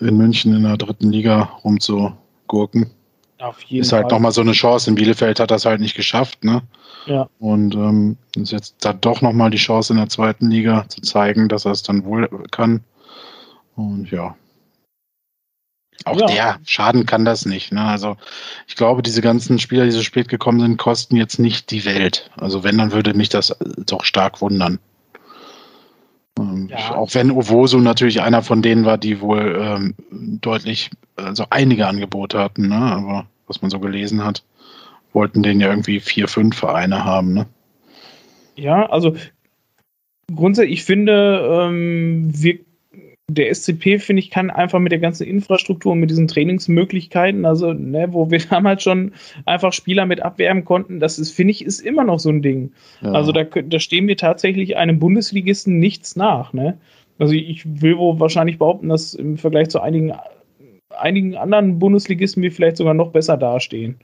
in 0.00 0.16
München 0.16 0.54
in 0.56 0.62
der 0.64 0.76
dritten 0.78 1.12
Liga 1.12 1.42
rumzugurken. 1.62 2.90
Auf 3.38 3.60
jeden 3.62 3.82
Ist 3.82 3.92
halt 3.92 4.10
nochmal 4.10 4.32
so 4.32 4.40
eine 4.40 4.52
Chance. 4.52 4.88
In 4.90 4.96
Bielefeld 4.96 5.38
hat 5.38 5.50
das 5.50 5.64
halt 5.66 5.80
nicht 5.80 5.96
geschafft. 5.96 6.44
Ne? 6.44 6.62
Ja. 7.06 7.28
Und 7.40 7.74
ähm, 7.74 8.16
ist 8.36 8.52
jetzt 8.52 8.76
da 8.84 8.92
doch 8.92 9.20
nochmal 9.20 9.50
die 9.50 9.58
Chance 9.58 9.92
in 9.92 9.98
der 9.98 10.08
zweiten 10.08 10.48
Liga 10.50 10.84
zu 10.88 11.00
zeigen, 11.02 11.48
dass 11.48 11.64
er 11.66 11.72
es 11.72 11.82
dann 11.82 12.04
wohl 12.04 12.28
kann. 12.50 12.80
Und 13.76 14.10
ja. 14.10 14.34
Auch 16.04 16.18
Ja. 16.18 16.26
der, 16.26 16.58
schaden 16.64 17.06
kann 17.06 17.24
das 17.24 17.46
nicht. 17.46 17.72
Ne? 17.72 17.82
Also 17.82 18.16
ich 18.66 18.76
glaube, 18.76 19.02
diese 19.02 19.22
ganzen 19.22 19.58
Spieler, 19.58 19.84
die 19.84 19.92
so 19.92 20.02
spät 20.02 20.28
gekommen 20.28 20.60
sind, 20.60 20.76
kosten 20.76 21.16
jetzt 21.16 21.38
nicht 21.38 21.70
die 21.70 21.84
Welt. 21.84 22.30
Also 22.36 22.64
wenn, 22.64 22.78
dann 22.78 22.92
würde 22.92 23.14
mich 23.14 23.28
das 23.28 23.50
äh, 23.50 23.56
doch 23.86 24.04
stark 24.04 24.40
wundern. 24.40 24.78
Ähm, 26.38 26.68
Ja. 26.70 26.96
Auch 26.96 27.14
wenn 27.14 27.30
Ovoso 27.30 27.78
natürlich 27.78 28.20
einer 28.20 28.42
von 28.42 28.62
denen 28.62 28.84
war, 28.84 28.98
die 28.98 29.20
wohl 29.20 29.56
ähm, 29.60 29.94
deutlich, 30.40 30.90
also 31.16 31.46
einige 31.50 31.86
Angebote 31.86 32.38
hatten, 32.38 32.68
ne? 32.68 32.76
aber 32.76 33.26
was 33.46 33.62
man 33.62 33.70
so 33.70 33.78
gelesen 33.78 34.24
hat, 34.24 34.42
wollten 35.12 35.42
den 35.42 35.60
ja 35.60 35.68
irgendwie 35.68 36.00
vier, 36.00 36.26
fünf 36.26 36.56
Vereine 36.56 37.04
haben. 37.04 37.34
Ne? 37.34 37.46
Ja, 38.56 38.86
also 38.90 39.14
grundsätzlich, 40.34 40.80
ich 40.80 40.84
finde, 40.84 41.68
ähm, 41.68 42.30
wir, 42.32 42.58
der 43.30 43.54
SCP, 43.54 43.98
finde 43.98 44.20
ich, 44.20 44.30
kann 44.30 44.50
einfach 44.50 44.78
mit 44.78 44.92
der 44.92 44.98
ganzen 44.98 45.26
Infrastruktur 45.26 45.92
und 45.92 46.00
mit 46.00 46.10
diesen 46.10 46.28
Trainingsmöglichkeiten, 46.28 47.44
also 47.44 47.72
ne, 47.72 48.08
wo 48.12 48.30
wir 48.30 48.40
damals 48.50 48.82
schon 48.82 49.12
einfach 49.46 49.72
Spieler 49.72 50.06
mit 50.06 50.22
abwerben 50.22 50.64
konnten, 50.64 51.00
das 51.00 51.18
ist, 51.18 51.30
finde 51.30 51.52
ich, 51.52 51.64
ist 51.64 51.80
immer 51.80 52.04
noch 52.04 52.18
so 52.18 52.30
ein 52.30 52.42
Ding. 52.42 52.72
Ja. 53.00 53.12
Also 53.12 53.32
da, 53.32 53.44
da 53.44 53.78
stehen 53.78 54.08
wir 54.08 54.16
tatsächlich 54.16 54.76
einem 54.76 54.98
Bundesligisten 54.98 55.78
nichts 55.78 56.16
nach. 56.16 56.52
Ne? 56.52 56.78
Also 57.18 57.34
ich 57.34 57.64
will 57.80 57.96
wohl 57.98 58.20
wahrscheinlich 58.20 58.58
behaupten, 58.58 58.88
dass 58.88 59.14
im 59.14 59.38
Vergleich 59.38 59.68
zu 59.68 59.80
einigen, 59.80 60.12
einigen 60.90 61.36
anderen 61.36 61.78
Bundesligisten 61.78 62.42
wir 62.42 62.52
vielleicht 62.52 62.76
sogar 62.76 62.94
noch 62.94 63.12
besser 63.12 63.36
dastehen. 63.36 63.98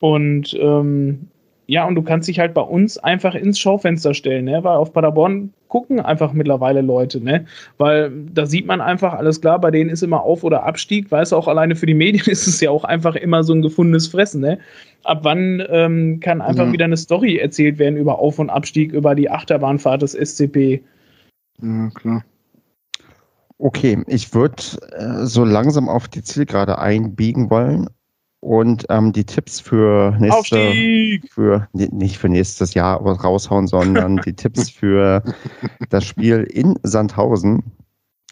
Und 0.00 0.54
ähm, 0.60 1.28
ja, 1.68 1.84
und 1.86 1.96
du 1.96 2.02
kannst 2.02 2.28
dich 2.28 2.38
halt 2.38 2.54
bei 2.54 2.60
uns 2.60 2.96
einfach 2.96 3.34
ins 3.34 3.58
Schaufenster 3.58 4.14
stellen, 4.14 4.44
ne? 4.44 4.62
Weil 4.62 4.76
auf 4.76 4.92
Paderborn 4.92 5.52
gucken 5.68 5.98
einfach 5.98 6.32
mittlerweile 6.32 6.80
Leute, 6.80 7.20
ne? 7.22 7.44
Weil 7.76 8.12
da 8.32 8.46
sieht 8.46 8.66
man 8.66 8.80
einfach, 8.80 9.14
alles 9.14 9.40
klar, 9.40 9.60
bei 9.60 9.72
denen 9.72 9.90
ist 9.90 10.02
immer 10.02 10.22
Auf- 10.22 10.44
oder 10.44 10.62
Abstieg, 10.64 11.10
weißt 11.10 11.32
du, 11.32 11.36
auch 11.36 11.48
alleine 11.48 11.74
für 11.74 11.86
die 11.86 11.94
Medien 11.94 12.24
ist 12.26 12.46
es 12.46 12.60
ja 12.60 12.70
auch 12.70 12.84
einfach 12.84 13.16
immer 13.16 13.42
so 13.42 13.52
ein 13.52 13.62
gefundenes 13.62 14.06
Fressen, 14.06 14.40
ne? 14.40 14.58
Ab 15.02 15.20
wann 15.22 15.62
ähm, 15.68 16.20
kann 16.20 16.40
einfach 16.40 16.66
Ja. 16.66 16.72
wieder 16.72 16.84
eine 16.84 16.96
Story 16.96 17.38
erzählt 17.38 17.78
werden 17.78 17.96
über 17.96 18.18
Auf- 18.18 18.38
und 18.38 18.50
Abstieg, 18.50 18.92
über 18.92 19.14
die 19.14 19.30
Achterbahnfahrt 19.30 20.02
des 20.02 20.14
SCP? 20.14 20.82
ja, 21.62 21.90
klar. 21.94 22.24
Okay, 23.58 24.02
ich 24.06 24.34
würde 24.34 24.62
äh, 24.92 25.24
so 25.24 25.44
langsam 25.44 25.88
auf 25.88 26.08
die 26.08 26.22
Zielgerade 26.22 26.78
einbiegen 26.78 27.48
wollen 27.50 27.88
und 28.46 28.86
ähm, 28.90 29.12
die 29.12 29.24
Tipps 29.24 29.58
für 29.58 30.16
nächste, 30.20 30.38
Aufstieg! 30.38 31.28
für 31.32 31.66
nicht 31.72 32.16
für 32.16 32.28
nächstes 32.28 32.74
Jahr 32.74 33.00
raushauen, 33.00 33.66
sondern 33.66 34.18
die 34.18 34.34
Tipps 34.34 34.70
für 34.70 35.22
das 35.90 36.04
Spiel 36.04 36.44
in 36.44 36.78
Sandhausen. 36.84 37.64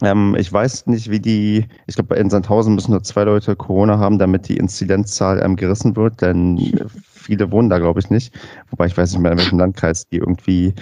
Ähm, 0.02 0.36
ich 0.38 0.52
weiß 0.52 0.86
nicht, 0.86 1.10
wie 1.10 1.18
die, 1.18 1.66
ich 1.88 1.96
glaube, 1.96 2.14
in 2.14 2.30
Sandhausen 2.30 2.76
müssen 2.76 2.92
nur 2.92 3.02
zwei 3.02 3.24
Leute 3.24 3.56
Corona 3.56 3.98
haben, 3.98 4.20
damit 4.20 4.48
die 4.48 4.56
Inzidenzzahl 4.56 5.42
ähm, 5.42 5.56
gerissen 5.56 5.96
wird, 5.96 6.22
denn 6.22 6.88
viele 6.88 7.50
wohnen 7.50 7.68
da, 7.68 7.78
glaube 7.78 7.98
ich, 7.98 8.08
nicht. 8.08 8.32
Wobei 8.70 8.86
ich 8.86 8.96
weiß 8.96 9.12
nicht 9.12 9.20
mehr, 9.20 9.32
in 9.32 9.38
welchem 9.38 9.58
Landkreis 9.58 10.06
die 10.06 10.18
irgendwie 10.18 10.74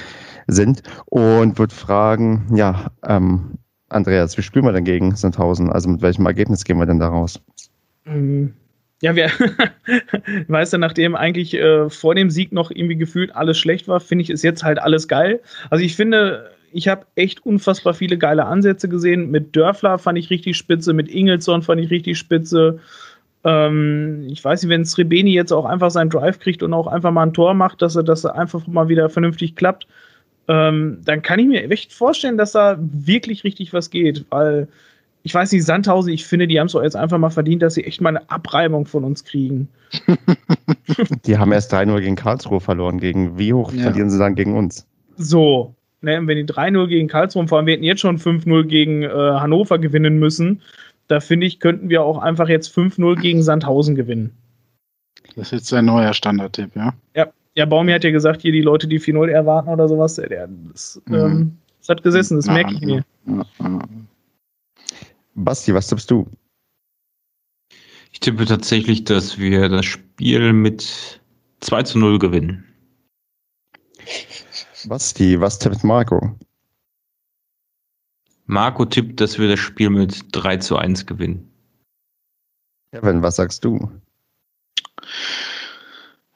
sind. 0.46 0.82
Und 1.06 1.58
würde 1.58 1.74
fragen, 1.74 2.48
ja, 2.54 2.90
ähm, 3.06 3.58
Andreas, 3.88 4.36
wie 4.36 4.42
spielen 4.42 4.66
wir 4.66 4.72
denn 4.72 4.84
gegen 4.84 5.16
Sandhausen? 5.16 5.70
Also 5.72 5.88
mit 5.88 6.02
welchem 6.02 6.26
Ergebnis 6.26 6.64
gehen 6.64 6.78
wir 6.78 6.86
denn 6.86 6.98
da 6.98 7.08
raus? 7.08 7.40
Ähm, 8.06 8.54
Ja, 9.02 9.16
wir, 9.16 9.30
weißt 10.48 10.72
du, 10.74 10.78
nachdem 10.78 11.16
eigentlich 11.16 11.54
äh, 11.54 11.90
vor 11.90 12.14
dem 12.14 12.30
Sieg 12.30 12.52
noch 12.52 12.70
irgendwie 12.70 12.96
gefühlt 12.96 13.34
alles 13.34 13.58
schlecht 13.58 13.88
war, 13.88 13.98
finde 13.98 14.22
ich, 14.22 14.30
ist 14.30 14.44
jetzt 14.44 14.62
halt 14.62 14.80
alles 14.80 15.08
geil. 15.08 15.40
Also 15.70 15.84
ich 15.84 15.96
finde, 15.96 16.52
ich 16.72 16.86
habe 16.86 17.04
echt 17.16 17.44
unfassbar 17.44 17.94
viele 17.94 18.16
geile 18.16 18.46
Ansätze 18.46 18.88
gesehen. 18.88 19.32
Mit 19.32 19.56
Dörfler 19.56 19.98
fand 19.98 20.18
ich 20.18 20.30
richtig 20.30 20.56
spitze, 20.56 20.92
mit 20.92 21.08
Ingelsson 21.08 21.62
fand 21.62 21.80
ich 21.80 21.90
richtig 21.90 22.16
spitze. 22.16 22.78
Ähm, 23.42 24.28
ich 24.30 24.44
weiß 24.44 24.62
nicht, 24.62 24.70
wenn 24.70 24.84
Srebeni 24.84 25.32
jetzt 25.32 25.52
auch 25.52 25.64
einfach 25.64 25.90
seinen 25.90 26.10
Drive 26.10 26.38
kriegt 26.38 26.62
und 26.62 26.72
auch 26.72 26.86
einfach 26.86 27.10
mal 27.10 27.24
ein 27.24 27.34
Tor 27.34 27.54
macht, 27.54 27.82
dass 27.82 27.96
er 27.96 28.04
das 28.04 28.24
einfach 28.24 28.68
mal 28.68 28.88
wieder 28.88 29.10
vernünftig 29.10 29.56
klappt, 29.56 29.88
ähm, 30.46 30.98
dann 31.04 31.22
kann 31.22 31.40
ich 31.40 31.48
mir 31.48 31.68
echt 31.68 31.92
vorstellen, 31.92 32.38
dass 32.38 32.52
da 32.52 32.78
wirklich 32.80 33.42
richtig 33.42 33.72
was 33.72 33.90
geht, 33.90 34.26
weil 34.30 34.68
ich 35.24 35.34
weiß 35.34 35.52
nicht, 35.52 35.64
Sandhausen, 35.64 36.12
ich 36.12 36.26
finde, 36.26 36.48
die 36.48 36.58
haben 36.58 36.66
es 36.66 36.74
auch 36.74 36.82
jetzt 36.82 36.96
einfach 36.96 37.18
mal 37.18 37.30
verdient, 37.30 37.62
dass 37.62 37.74
sie 37.74 37.84
echt 37.84 38.00
mal 38.00 38.10
eine 38.10 38.30
Abreibung 38.30 38.86
von 38.86 39.04
uns 39.04 39.24
kriegen. 39.24 39.68
die 41.26 41.38
haben 41.38 41.52
erst 41.52 41.72
3-0 41.72 42.00
gegen 42.00 42.16
Karlsruhe 42.16 42.60
verloren. 42.60 42.98
Gegen 42.98 43.38
wie 43.38 43.52
hoch 43.52 43.72
ja. 43.72 43.82
verlieren 43.82 44.10
sie 44.10 44.18
dann 44.18 44.34
gegen 44.34 44.56
uns? 44.56 44.86
So, 45.16 45.74
ne, 46.00 46.20
wenn 46.26 46.38
die 46.38 46.52
3-0 46.52 46.88
gegen 46.88 47.08
Karlsruhe, 47.08 47.46
vor 47.46 47.58
allem 47.58 47.66
wir 47.66 47.74
hätten 47.74 47.84
jetzt 47.84 48.00
schon 48.00 48.18
5-0 48.18 48.64
gegen 48.64 49.02
äh, 49.02 49.08
Hannover 49.08 49.78
gewinnen 49.78 50.18
müssen, 50.18 50.60
da 51.06 51.20
finde 51.20 51.46
ich, 51.46 51.60
könnten 51.60 51.88
wir 51.88 52.02
auch 52.02 52.18
einfach 52.18 52.48
jetzt 52.48 52.76
5-0 52.76 53.20
gegen 53.20 53.42
Sandhausen 53.42 53.94
gewinnen. 53.94 54.32
Das 55.36 55.46
ist 55.46 55.52
jetzt 55.52 55.72
ein 55.74 55.84
neuer 55.84 56.14
Standardtipp, 56.14 56.74
ja? 56.74 56.94
Ja, 57.14 57.28
ja 57.54 57.64
Baumi 57.64 57.92
hat 57.92 58.02
ja 58.02 58.10
gesagt, 58.10 58.42
hier 58.42 58.52
die 58.52 58.60
Leute, 58.60 58.88
die 58.88 59.00
4-0 59.00 59.28
erwarten 59.28 59.68
oder 59.68 59.88
sowas, 59.88 60.16
der, 60.16 60.48
das, 60.72 61.00
mhm. 61.06 61.14
ähm, 61.14 61.58
das 61.78 61.88
hat 61.90 62.02
gesessen, 62.02 62.36
das 62.36 62.46
merke 62.46 62.74
ich 62.74 62.80
mir. 62.80 63.04
Basti, 65.34 65.74
was 65.74 65.88
tippst 65.88 66.10
du? 66.10 66.26
Ich 68.12 68.20
tippe 68.20 68.44
tatsächlich, 68.44 69.04
dass 69.04 69.38
wir 69.38 69.68
das 69.68 69.86
Spiel 69.86 70.52
mit 70.52 71.20
2 71.60 71.82
zu 71.84 71.98
0 71.98 72.18
gewinnen. 72.18 72.64
Basti, 74.86 75.40
was 75.40 75.58
tippt 75.58 75.84
Marco? 75.84 76.38
Marco 78.46 78.84
tippt, 78.84 79.20
dass 79.20 79.38
wir 79.38 79.48
das 79.48 79.60
Spiel 79.60 79.90
mit 79.90 80.24
3 80.32 80.58
zu 80.58 80.76
1 80.76 81.06
gewinnen. 81.06 81.50
Kevin, 82.92 83.22
was 83.22 83.36
sagst 83.36 83.64
du? 83.64 83.90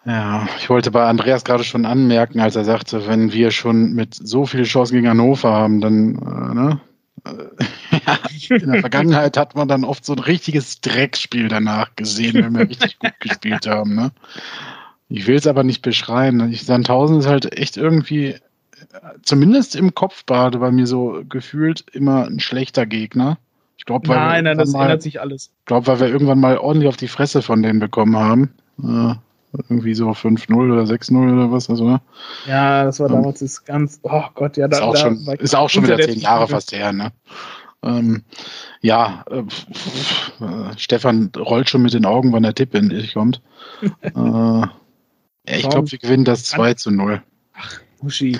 Ja, 0.06 0.48
ich 0.58 0.70
wollte 0.70 0.90
bei 0.90 1.06
Andreas 1.06 1.44
gerade 1.44 1.64
schon 1.64 1.84
anmerken, 1.84 2.40
als 2.40 2.56
er 2.56 2.64
sagte, 2.64 3.06
wenn 3.06 3.32
wir 3.32 3.50
schon 3.50 3.92
mit 3.92 4.14
so 4.14 4.46
viele 4.46 4.62
Chancen 4.62 4.94
gegen 4.94 5.08
Hannover 5.08 5.52
haben, 5.52 5.80
dann, 5.80 6.14
äh, 6.14 6.54
ne? 6.54 6.80
in 8.50 8.72
der 8.72 8.80
Vergangenheit 8.80 9.36
hat 9.36 9.54
man 9.54 9.68
dann 9.68 9.84
oft 9.84 10.04
so 10.04 10.12
ein 10.12 10.18
richtiges 10.20 10.80
Dreckspiel 10.80 11.48
danach 11.48 11.94
gesehen, 11.96 12.34
wenn 12.34 12.54
wir 12.54 12.68
richtig 12.68 12.98
gut 12.98 13.18
gespielt 13.20 13.66
haben, 13.66 13.94
ne? 13.94 14.12
Ich 15.08 15.26
will 15.26 15.36
es 15.36 15.46
aber 15.46 15.62
nicht 15.62 15.82
beschreien. 15.82 16.52
Sandhausen 16.54 17.20
ist 17.20 17.26
halt 17.26 17.56
echt 17.56 17.76
irgendwie 17.76 18.36
zumindest 19.22 19.76
im 19.76 19.94
Kopfbade 19.94 20.58
bei 20.58 20.70
mir 20.70 20.86
so 20.86 21.22
gefühlt 21.28 21.84
immer 21.92 22.26
ein 22.26 22.40
schlechter 22.40 22.86
Gegner. 22.86 23.38
Ich 23.78 23.84
glaube, 23.84 24.08
nein, 24.08 24.44
nein, 24.44 24.58
das 24.58 24.72
mal, 24.72 24.82
ändert 24.82 25.02
sich 25.02 25.20
alles. 25.20 25.50
Ich 25.60 25.66
glaube, 25.66 25.86
weil 25.86 26.00
wir 26.00 26.08
irgendwann 26.08 26.40
mal 26.40 26.58
ordentlich 26.58 26.88
auf 26.88 26.96
die 26.96 27.08
Fresse 27.08 27.42
von 27.42 27.62
denen 27.62 27.78
bekommen 27.78 28.16
haben. 28.16 28.52
Irgendwie 29.68 29.94
so 29.94 30.10
5-0 30.10 30.54
oder 30.54 30.82
6-0 30.82 31.32
oder 31.32 31.52
was, 31.52 31.70
also, 31.70 31.88
ne? 31.88 32.00
Ja, 32.46 32.84
das 32.84 33.00
war 33.00 33.08
damals 33.08 33.40
das 33.40 33.64
ganz, 33.64 34.00
oh 34.02 34.24
Gott, 34.34 34.56
ja, 34.56 34.68
da, 34.68 34.78
ist 34.78 34.82
auch 34.82 34.94
da, 34.94 35.00
schon, 35.00 35.26
ist 35.38 35.54
auch 35.54 35.70
schon 35.70 35.84
wieder 35.84 35.98
zehn 35.98 36.18
Jahre 36.20 36.48
fast 36.48 36.72
her, 36.72 36.92
ne? 36.92 37.12
Ähm, 37.82 38.24
ja, 38.80 39.24
äh, 39.30 39.38
äh, 39.40 40.76
Stefan 40.76 41.30
rollt 41.36 41.68
schon 41.68 41.82
mit 41.82 41.94
den 41.94 42.04
Augen, 42.04 42.32
wann 42.32 42.42
der 42.42 42.54
Tipp 42.54 42.74
endlich 42.74 43.14
kommt. 43.14 43.40
äh, 44.00 44.10
ja, 44.14 44.70
ich 45.44 45.68
glaube, 45.68 45.90
wir 45.90 45.98
gewinnen 45.98 46.24
das 46.24 46.44
2 46.44 46.74
zu 46.74 46.90
0. 46.90 47.22
Ach, 47.54 47.80
Muschi. 48.02 48.38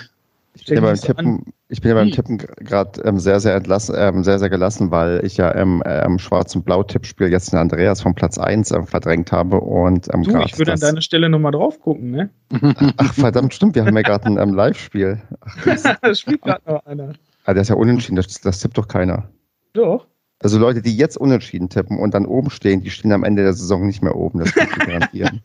Ja 0.64 0.80
beim 0.80 0.96
Tippen, 0.96 1.52
ich 1.68 1.80
bin 1.80 1.88
ja 1.88 1.94
beim 1.96 2.12
Tippen 2.12 2.38
gerade 2.38 3.02
ähm, 3.02 3.18
sehr, 3.18 3.40
sehr 3.40 3.56
entlassen, 3.56 3.96
ähm, 3.98 4.22
sehr, 4.22 4.38
sehr 4.38 4.48
gelassen, 4.48 4.92
weil 4.92 5.24
ich 5.24 5.36
ja 5.36 5.50
im 5.50 5.82
ähm, 5.84 6.18
Schwarz- 6.18 6.54
und 6.54 6.64
Blau-Tippspiel 6.64 7.28
jetzt 7.28 7.52
den 7.52 7.58
Andreas 7.58 8.00
von 8.00 8.14
Platz 8.14 8.38
1 8.38 8.70
ähm, 8.70 8.86
verdrängt 8.86 9.32
habe. 9.32 9.60
Und, 9.60 10.12
ähm, 10.14 10.22
du, 10.22 10.38
ich 10.42 10.58
würde 10.58 10.72
an 10.74 10.80
deiner 10.80 11.00
Stelle 11.00 11.28
nochmal 11.28 11.52
drauf 11.52 11.80
gucken, 11.80 12.12
ne? 12.12 12.30
Ach, 12.98 13.14
verdammt, 13.14 13.52
stimmt, 13.52 13.74
wir 13.74 13.84
haben 13.84 13.96
ja 13.96 14.02
gerade 14.02 14.26
ein 14.26 14.38
ähm, 14.38 14.54
Live-Spiel. 14.54 15.20
das 16.02 16.20
spielt 16.20 16.42
gerade 16.42 16.62
noch 16.70 16.86
einer. 16.86 17.14
Ah, 17.44 17.52
der 17.52 17.62
ist 17.62 17.68
ja 17.68 17.76
unentschieden, 17.76 18.16
das, 18.16 18.28
das 18.40 18.60
tippt 18.60 18.78
doch 18.78 18.86
keiner. 18.86 19.28
Doch. 19.72 20.06
Also 20.38 20.58
Leute, 20.58 20.82
die 20.82 20.96
jetzt 20.96 21.16
unentschieden 21.16 21.68
tippen 21.68 21.98
und 21.98 22.14
dann 22.14 22.26
oben 22.26 22.50
stehen, 22.50 22.82
die 22.82 22.90
stehen 22.90 23.12
am 23.12 23.24
Ende 23.24 23.42
der 23.42 23.54
Saison 23.54 23.86
nicht 23.86 24.02
mehr 24.02 24.14
oben, 24.14 24.40
das 24.40 24.52
kann 24.52 24.68
ich 24.68 24.86
garantieren. 24.86 25.40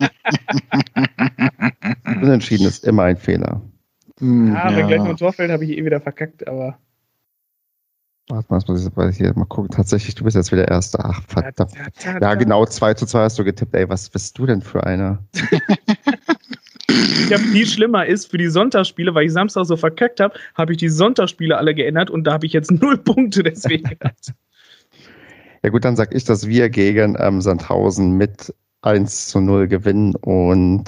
unentschieden 2.21 2.67
ist 2.67 2.85
immer 2.85 3.03
ein 3.03 3.17
Fehler. 3.17 3.61
Hm, 4.21 4.53
ja, 4.53 4.75
wenn 4.75 4.87
gleich 4.87 4.99
noch 4.99 5.09
ein 5.09 5.17
Tor 5.17 5.33
fällt, 5.33 5.51
habe 5.51 5.65
ich 5.65 5.77
eh 5.77 5.85
wieder 5.85 5.99
verkackt, 5.99 6.47
aber. 6.47 6.77
Warte 8.29 8.45
mal, 8.49 8.57
jetzt 8.59 8.69
muss 8.95 9.09
ich 9.09 9.17
hier 9.17 9.33
mal 9.35 9.45
gucken. 9.45 9.69
Tatsächlich, 9.71 10.15
du 10.15 10.23
bist 10.23 10.37
jetzt 10.37 10.51
wieder 10.51 10.67
Erster. 10.67 11.03
Ach, 11.03 11.21
verdammt. 11.27 11.73
Ja, 12.21 12.35
genau, 12.35 12.65
2 12.65 12.93
zu 12.93 13.05
2 13.05 13.19
hast 13.19 13.37
du 13.37 13.43
getippt. 13.43 13.75
Ey, 13.75 13.89
was 13.89 14.09
bist 14.09 14.37
du 14.37 14.45
denn 14.45 14.61
für 14.61 14.85
einer? 14.85 15.19
ich 16.87 17.33
habe 17.33 17.43
viel 17.43 17.65
schlimmer 17.65 18.05
ist 18.05 18.31
für 18.31 18.37
die 18.37 18.47
Sonntagsspiele, 18.47 19.13
weil 19.13 19.25
ich 19.25 19.33
Samstag 19.33 19.65
so 19.65 19.75
verkackt 19.75 20.21
habe, 20.21 20.35
habe 20.55 20.71
ich 20.71 20.77
die 20.77 20.89
Sonntagsspiele 20.89 21.57
alle 21.57 21.75
geändert 21.75 22.09
und 22.09 22.23
da 22.23 22.33
habe 22.33 22.45
ich 22.45 22.53
jetzt 22.53 22.71
null 22.81 22.97
Punkte 22.97 23.43
deswegen 23.43 23.89
ja 25.63 25.69
gut, 25.69 25.85
dann 25.85 25.95
sag 25.95 26.15
ich, 26.15 26.23
dass 26.23 26.47
wir 26.47 26.69
gegen 26.69 27.15
ähm, 27.19 27.41
Sandhausen 27.41 28.17
mit 28.17 28.53
1 28.81 29.27
zu 29.27 29.41
0 29.41 29.67
gewinnen 29.67 30.15
und 30.15 30.85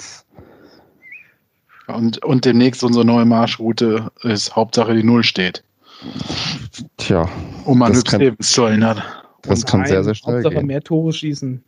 und, 1.96 2.24
und 2.24 2.46
demnächst 2.46 2.84
unsere 2.84 3.06
neue 3.06 3.26
Marschroute 3.26 4.12
ist 4.22 4.56
Hauptsache 4.56 4.94
die 4.94 5.04
Null 5.04 5.24
steht. 5.24 5.64
Tja. 6.98 7.30
Um 7.66 7.82
an 7.82 7.94
Lebens 7.94 8.52
zu 8.52 8.64
erinnern. 8.64 9.02
Das 9.42 9.60
und 9.60 9.70
kann 9.70 9.80
nein, 9.82 9.90
sehr, 9.90 10.04
sehr 10.04 10.16
schnell 10.16 10.36
Hauptsache 10.36 10.56
gehen. 10.56 10.68
mehr 10.68 10.82
Tore 10.82 11.14
schießen. 11.14 11.64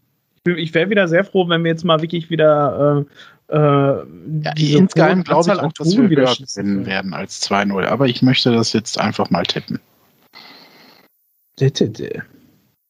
Ich 0.57 0.73
wäre 0.73 0.89
wieder 0.89 1.07
sehr 1.07 1.23
froh, 1.23 1.47
wenn 1.49 1.63
wir 1.63 1.71
jetzt 1.71 1.84
mal 1.84 2.01
wirklich 2.01 2.30
wieder 2.30 3.05
äh, 3.49 3.55
äh, 3.55 4.05
ja, 4.43 4.51
insgeheim 4.55 5.23
glaube 5.23 5.51
ich 5.51 5.59
auch, 5.59 5.73
dass 5.73 5.95
wir 5.95 6.09
wieder 6.09 6.34
gewinnen 6.36 6.86
werden 6.86 7.13
als 7.13 7.41
2-0. 7.49 7.86
Aber 7.86 8.07
ich 8.07 8.21
möchte 8.21 8.51
das 8.51 8.73
jetzt 8.73 8.99
einfach 8.99 9.30
mal 9.30 9.43
tippen. 9.43 9.80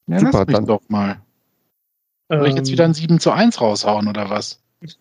Ja, 0.08 0.20
Super, 0.20 0.32
lass 0.32 0.48
mich 0.48 0.56
dann 0.56 0.66
doch 0.66 0.82
mal. 0.88 1.18
Soll 2.30 2.40
ähm, 2.40 2.46
ich 2.46 2.56
jetzt 2.56 2.72
wieder 2.72 2.86
ein 2.86 2.94
7 2.94 3.20
zu 3.20 3.32
1 3.32 3.62
raushauen 3.62 4.08
oder 4.08 4.30
was? 4.30 4.62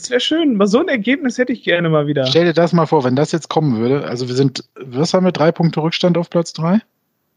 Das 0.00 0.08
wäre 0.08 0.20
schön. 0.20 0.56
Mal 0.56 0.66
so 0.66 0.80
ein 0.80 0.88
Ergebnis 0.88 1.36
hätte 1.36 1.52
ich 1.52 1.62
gerne 1.62 1.90
mal 1.90 2.06
wieder. 2.06 2.24
Stell 2.26 2.46
dir 2.46 2.54
das 2.54 2.72
mal 2.72 2.86
vor, 2.86 3.04
wenn 3.04 3.16
das 3.16 3.32
jetzt 3.32 3.50
kommen 3.50 3.78
würde. 3.78 4.06
Also 4.06 4.28
wir 4.28 4.34
sind, 4.34 4.64
was 4.76 5.12
haben 5.12 5.26
wir, 5.26 5.32
drei 5.32 5.52
Punkte 5.52 5.82
Rückstand 5.82 6.16
auf 6.16 6.30
Platz 6.30 6.54
drei? 6.54 6.80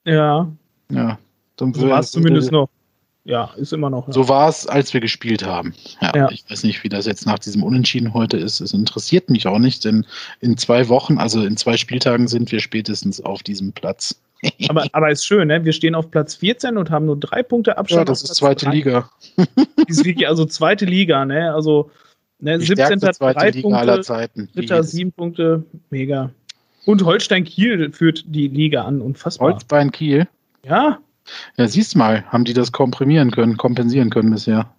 Ja. 0.05 0.49
Ja. 0.89 1.19
Dann 1.57 1.73
so 1.73 1.89
war 1.89 1.99
es 1.99 2.11
zumindest 2.11 2.51
noch. 2.51 2.69
Ja, 3.25 3.51
ist 3.57 3.73
immer 3.73 3.89
noch. 3.89 4.07
Ja. 4.07 4.13
So 4.13 4.29
war 4.29 4.47
es, 4.49 4.65
als 4.65 4.93
wir 4.93 5.01
gespielt 5.01 5.45
haben. 5.45 5.73
Ja, 6.01 6.11
ja, 6.15 6.31
Ich 6.31 6.45
weiß 6.49 6.63
nicht, 6.63 6.83
wie 6.83 6.89
das 6.89 7.05
jetzt 7.05 7.25
nach 7.25 7.39
diesem 7.39 7.63
Unentschieden 7.63 8.13
heute 8.13 8.37
ist. 8.37 8.61
Es 8.61 8.73
interessiert 8.73 9.29
mich 9.29 9.47
auch 9.47 9.59
nicht, 9.59 9.83
denn 9.83 10.05
in 10.39 10.57
zwei 10.57 10.87
Wochen, 10.89 11.17
also 11.17 11.43
in 11.43 11.57
zwei 11.57 11.75
Spieltagen 11.77 12.27
sind 12.27 12.51
wir 12.51 12.59
spätestens 12.59 13.21
auf 13.21 13.43
diesem 13.43 13.73
Platz. 13.73 14.21
aber, 14.69 14.85
aber 14.91 15.11
ist 15.11 15.25
schön, 15.25 15.47
ne? 15.47 15.63
Wir 15.63 15.73
stehen 15.73 15.95
auf 15.95 16.11
Platz 16.11 16.35
14 16.35 16.77
und 16.77 16.91
haben 16.91 17.05
nur 17.05 17.17
drei 17.17 17.43
Punkte 17.43 17.77
Abstand. 17.77 17.99
Ja, 17.99 18.05
das 18.05 18.23
ist 18.23 18.35
zweite 18.35 18.65
3. 18.65 18.71
Liga. 18.71 19.09
das 19.37 19.47
ist 19.87 20.05
wirklich 20.05 20.27
also 20.27 20.45
zweite 20.45 20.85
Liga, 20.85 21.25
ne? 21.25 21.53
Also 21.53 21.91
Ne, 22.43 22.59
17. 22.59 23.01
hat 23.01 23.21
drei 23.21 23.51
Liga 23.51 23.61
Punkte, 23.61 23.79
aller 23.79 24.01
Zeiten. 24.01 24.49
Dritter 24.53 24.83
sieben 24.83 25.13
Punkte, 25.13 25.63
mega. 25.89 26.29
Und 26.85 27.05
Holstein 27.05 27.45
Kiel 27.45 27.93
führt 27.93 28.25
die 28.27 28.49
Liga 28.49 28.83
an, 28.83 28.99
unfassbar. 28.99 29.53
Holstein 29.53 29.91
Kiel? 29.91 30.27
Ja. 30.65 30.99
Ja, 31.55 31.67
siehst 31.69 31.95
mal, 31.95 32.25
haben 32.25 32.43
die 32.43 32.51
das 32.51 32.73
komprimieren 32.73 33.31
können, 33.31 33.55
kompensieren 33.55 34.09
können 34.09 34.31
bisher. 34.31 34.69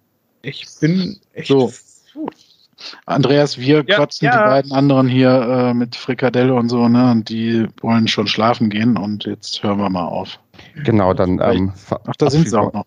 Ich 0.43 0.67
bin 0.79 1.19
echt. 1.33 1.47
So. 1.47 1.73
Andreas, 3.07 3.57
wir 3.57 3.83
ja, 3.87 3.95
quatschen 3.95 4.27
ja. 4.27 4.31
die 4.37 4.49
beiden 4.49 4.71
anderen 4.71 5.07
hier 5.07 5.29
äh, 5.31 5.73
mit 5.73 5.95
Frikadelle 5.95 6.53
und 6.53 6.69
so, 6.69 6.87
ne? 6.87 7.09
Und 7.09 7.29
die 7.29 7.65
wollen 7.81 8.07
schon 8.07 8.27
schlafen 8.27 8.69
gehen 8.69 8.95
und 8.95 9.25
jetzt 9.25 9.63
hören 9.63 9.79
wir 9.79 9.89
mal 9.89 10.05
auf. 10.05 10.39
Genau, 10.83 11.15
dann. 11.15 11.39
Ähm, 11.41 11.73
Ach, 11.89 12.15
da 12.15 12.29
sind 12.29 12.47
sie 12.47 12.59
auch 12.59 12.73
noch. 12.73 12.85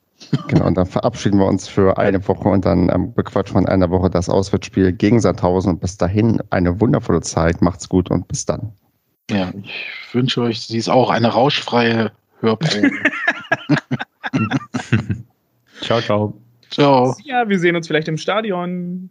Genau, 0.48 0.66
und 0.66 0.76
dann 0.76 0.86
verabschieden 0.86 1.38
wir 1.38 1.46
uns 1.46 1.68
für 1.68 1.98
eine 1.98 2.26
Woche 2.26 2.48
und 2.48 2.64
dann 2.64 2.90
ähm, 2.90 3.14
bequatschen 3.14 3.56
wir 3.56 3.60
in 3.60 3.68
einer 3.68 3.90
Woche 3.90 4.10
das 4.10 4.28
Auswärtsspiel 4.28 4.92
gegen 4.92 5.20
Sandhausen. 5.20 5.72
Und 5.72 5.80
bis 5.80 5.96
dahin 5.96 6.42
eine 6.50 6.80
wundervolle 6.80 7.20
Zeit. 7.22 7.62
Macht's 7.62 7.88
gut 7.88 8.10
und 8.10 8.28
bis 8.28 8.44
dann. 8.44 8.72
Ja, 9.30 9.52
ich 9.62 10.14
wünsche 10.14 10.42
euch, 10.42 10.60
sie 10.60 10.78
ist 10.78 10.88
auch 10.88 11.10
eine 11.10 11.28
rauschfreie 11.28 12.12
Hörprobe. 12.40 12.90
ciao, 15.82 16.00
ciao. 16.00 16.34
Ciao. 16.70 17.16
Ja, 17.24 17.48
wir 17.48 17.58
sehen 17.58 17.76
uns 17.76 17.86
vielleicht 17.86 18.08
im 18.08 18.18
Stadion. 18.18 19.10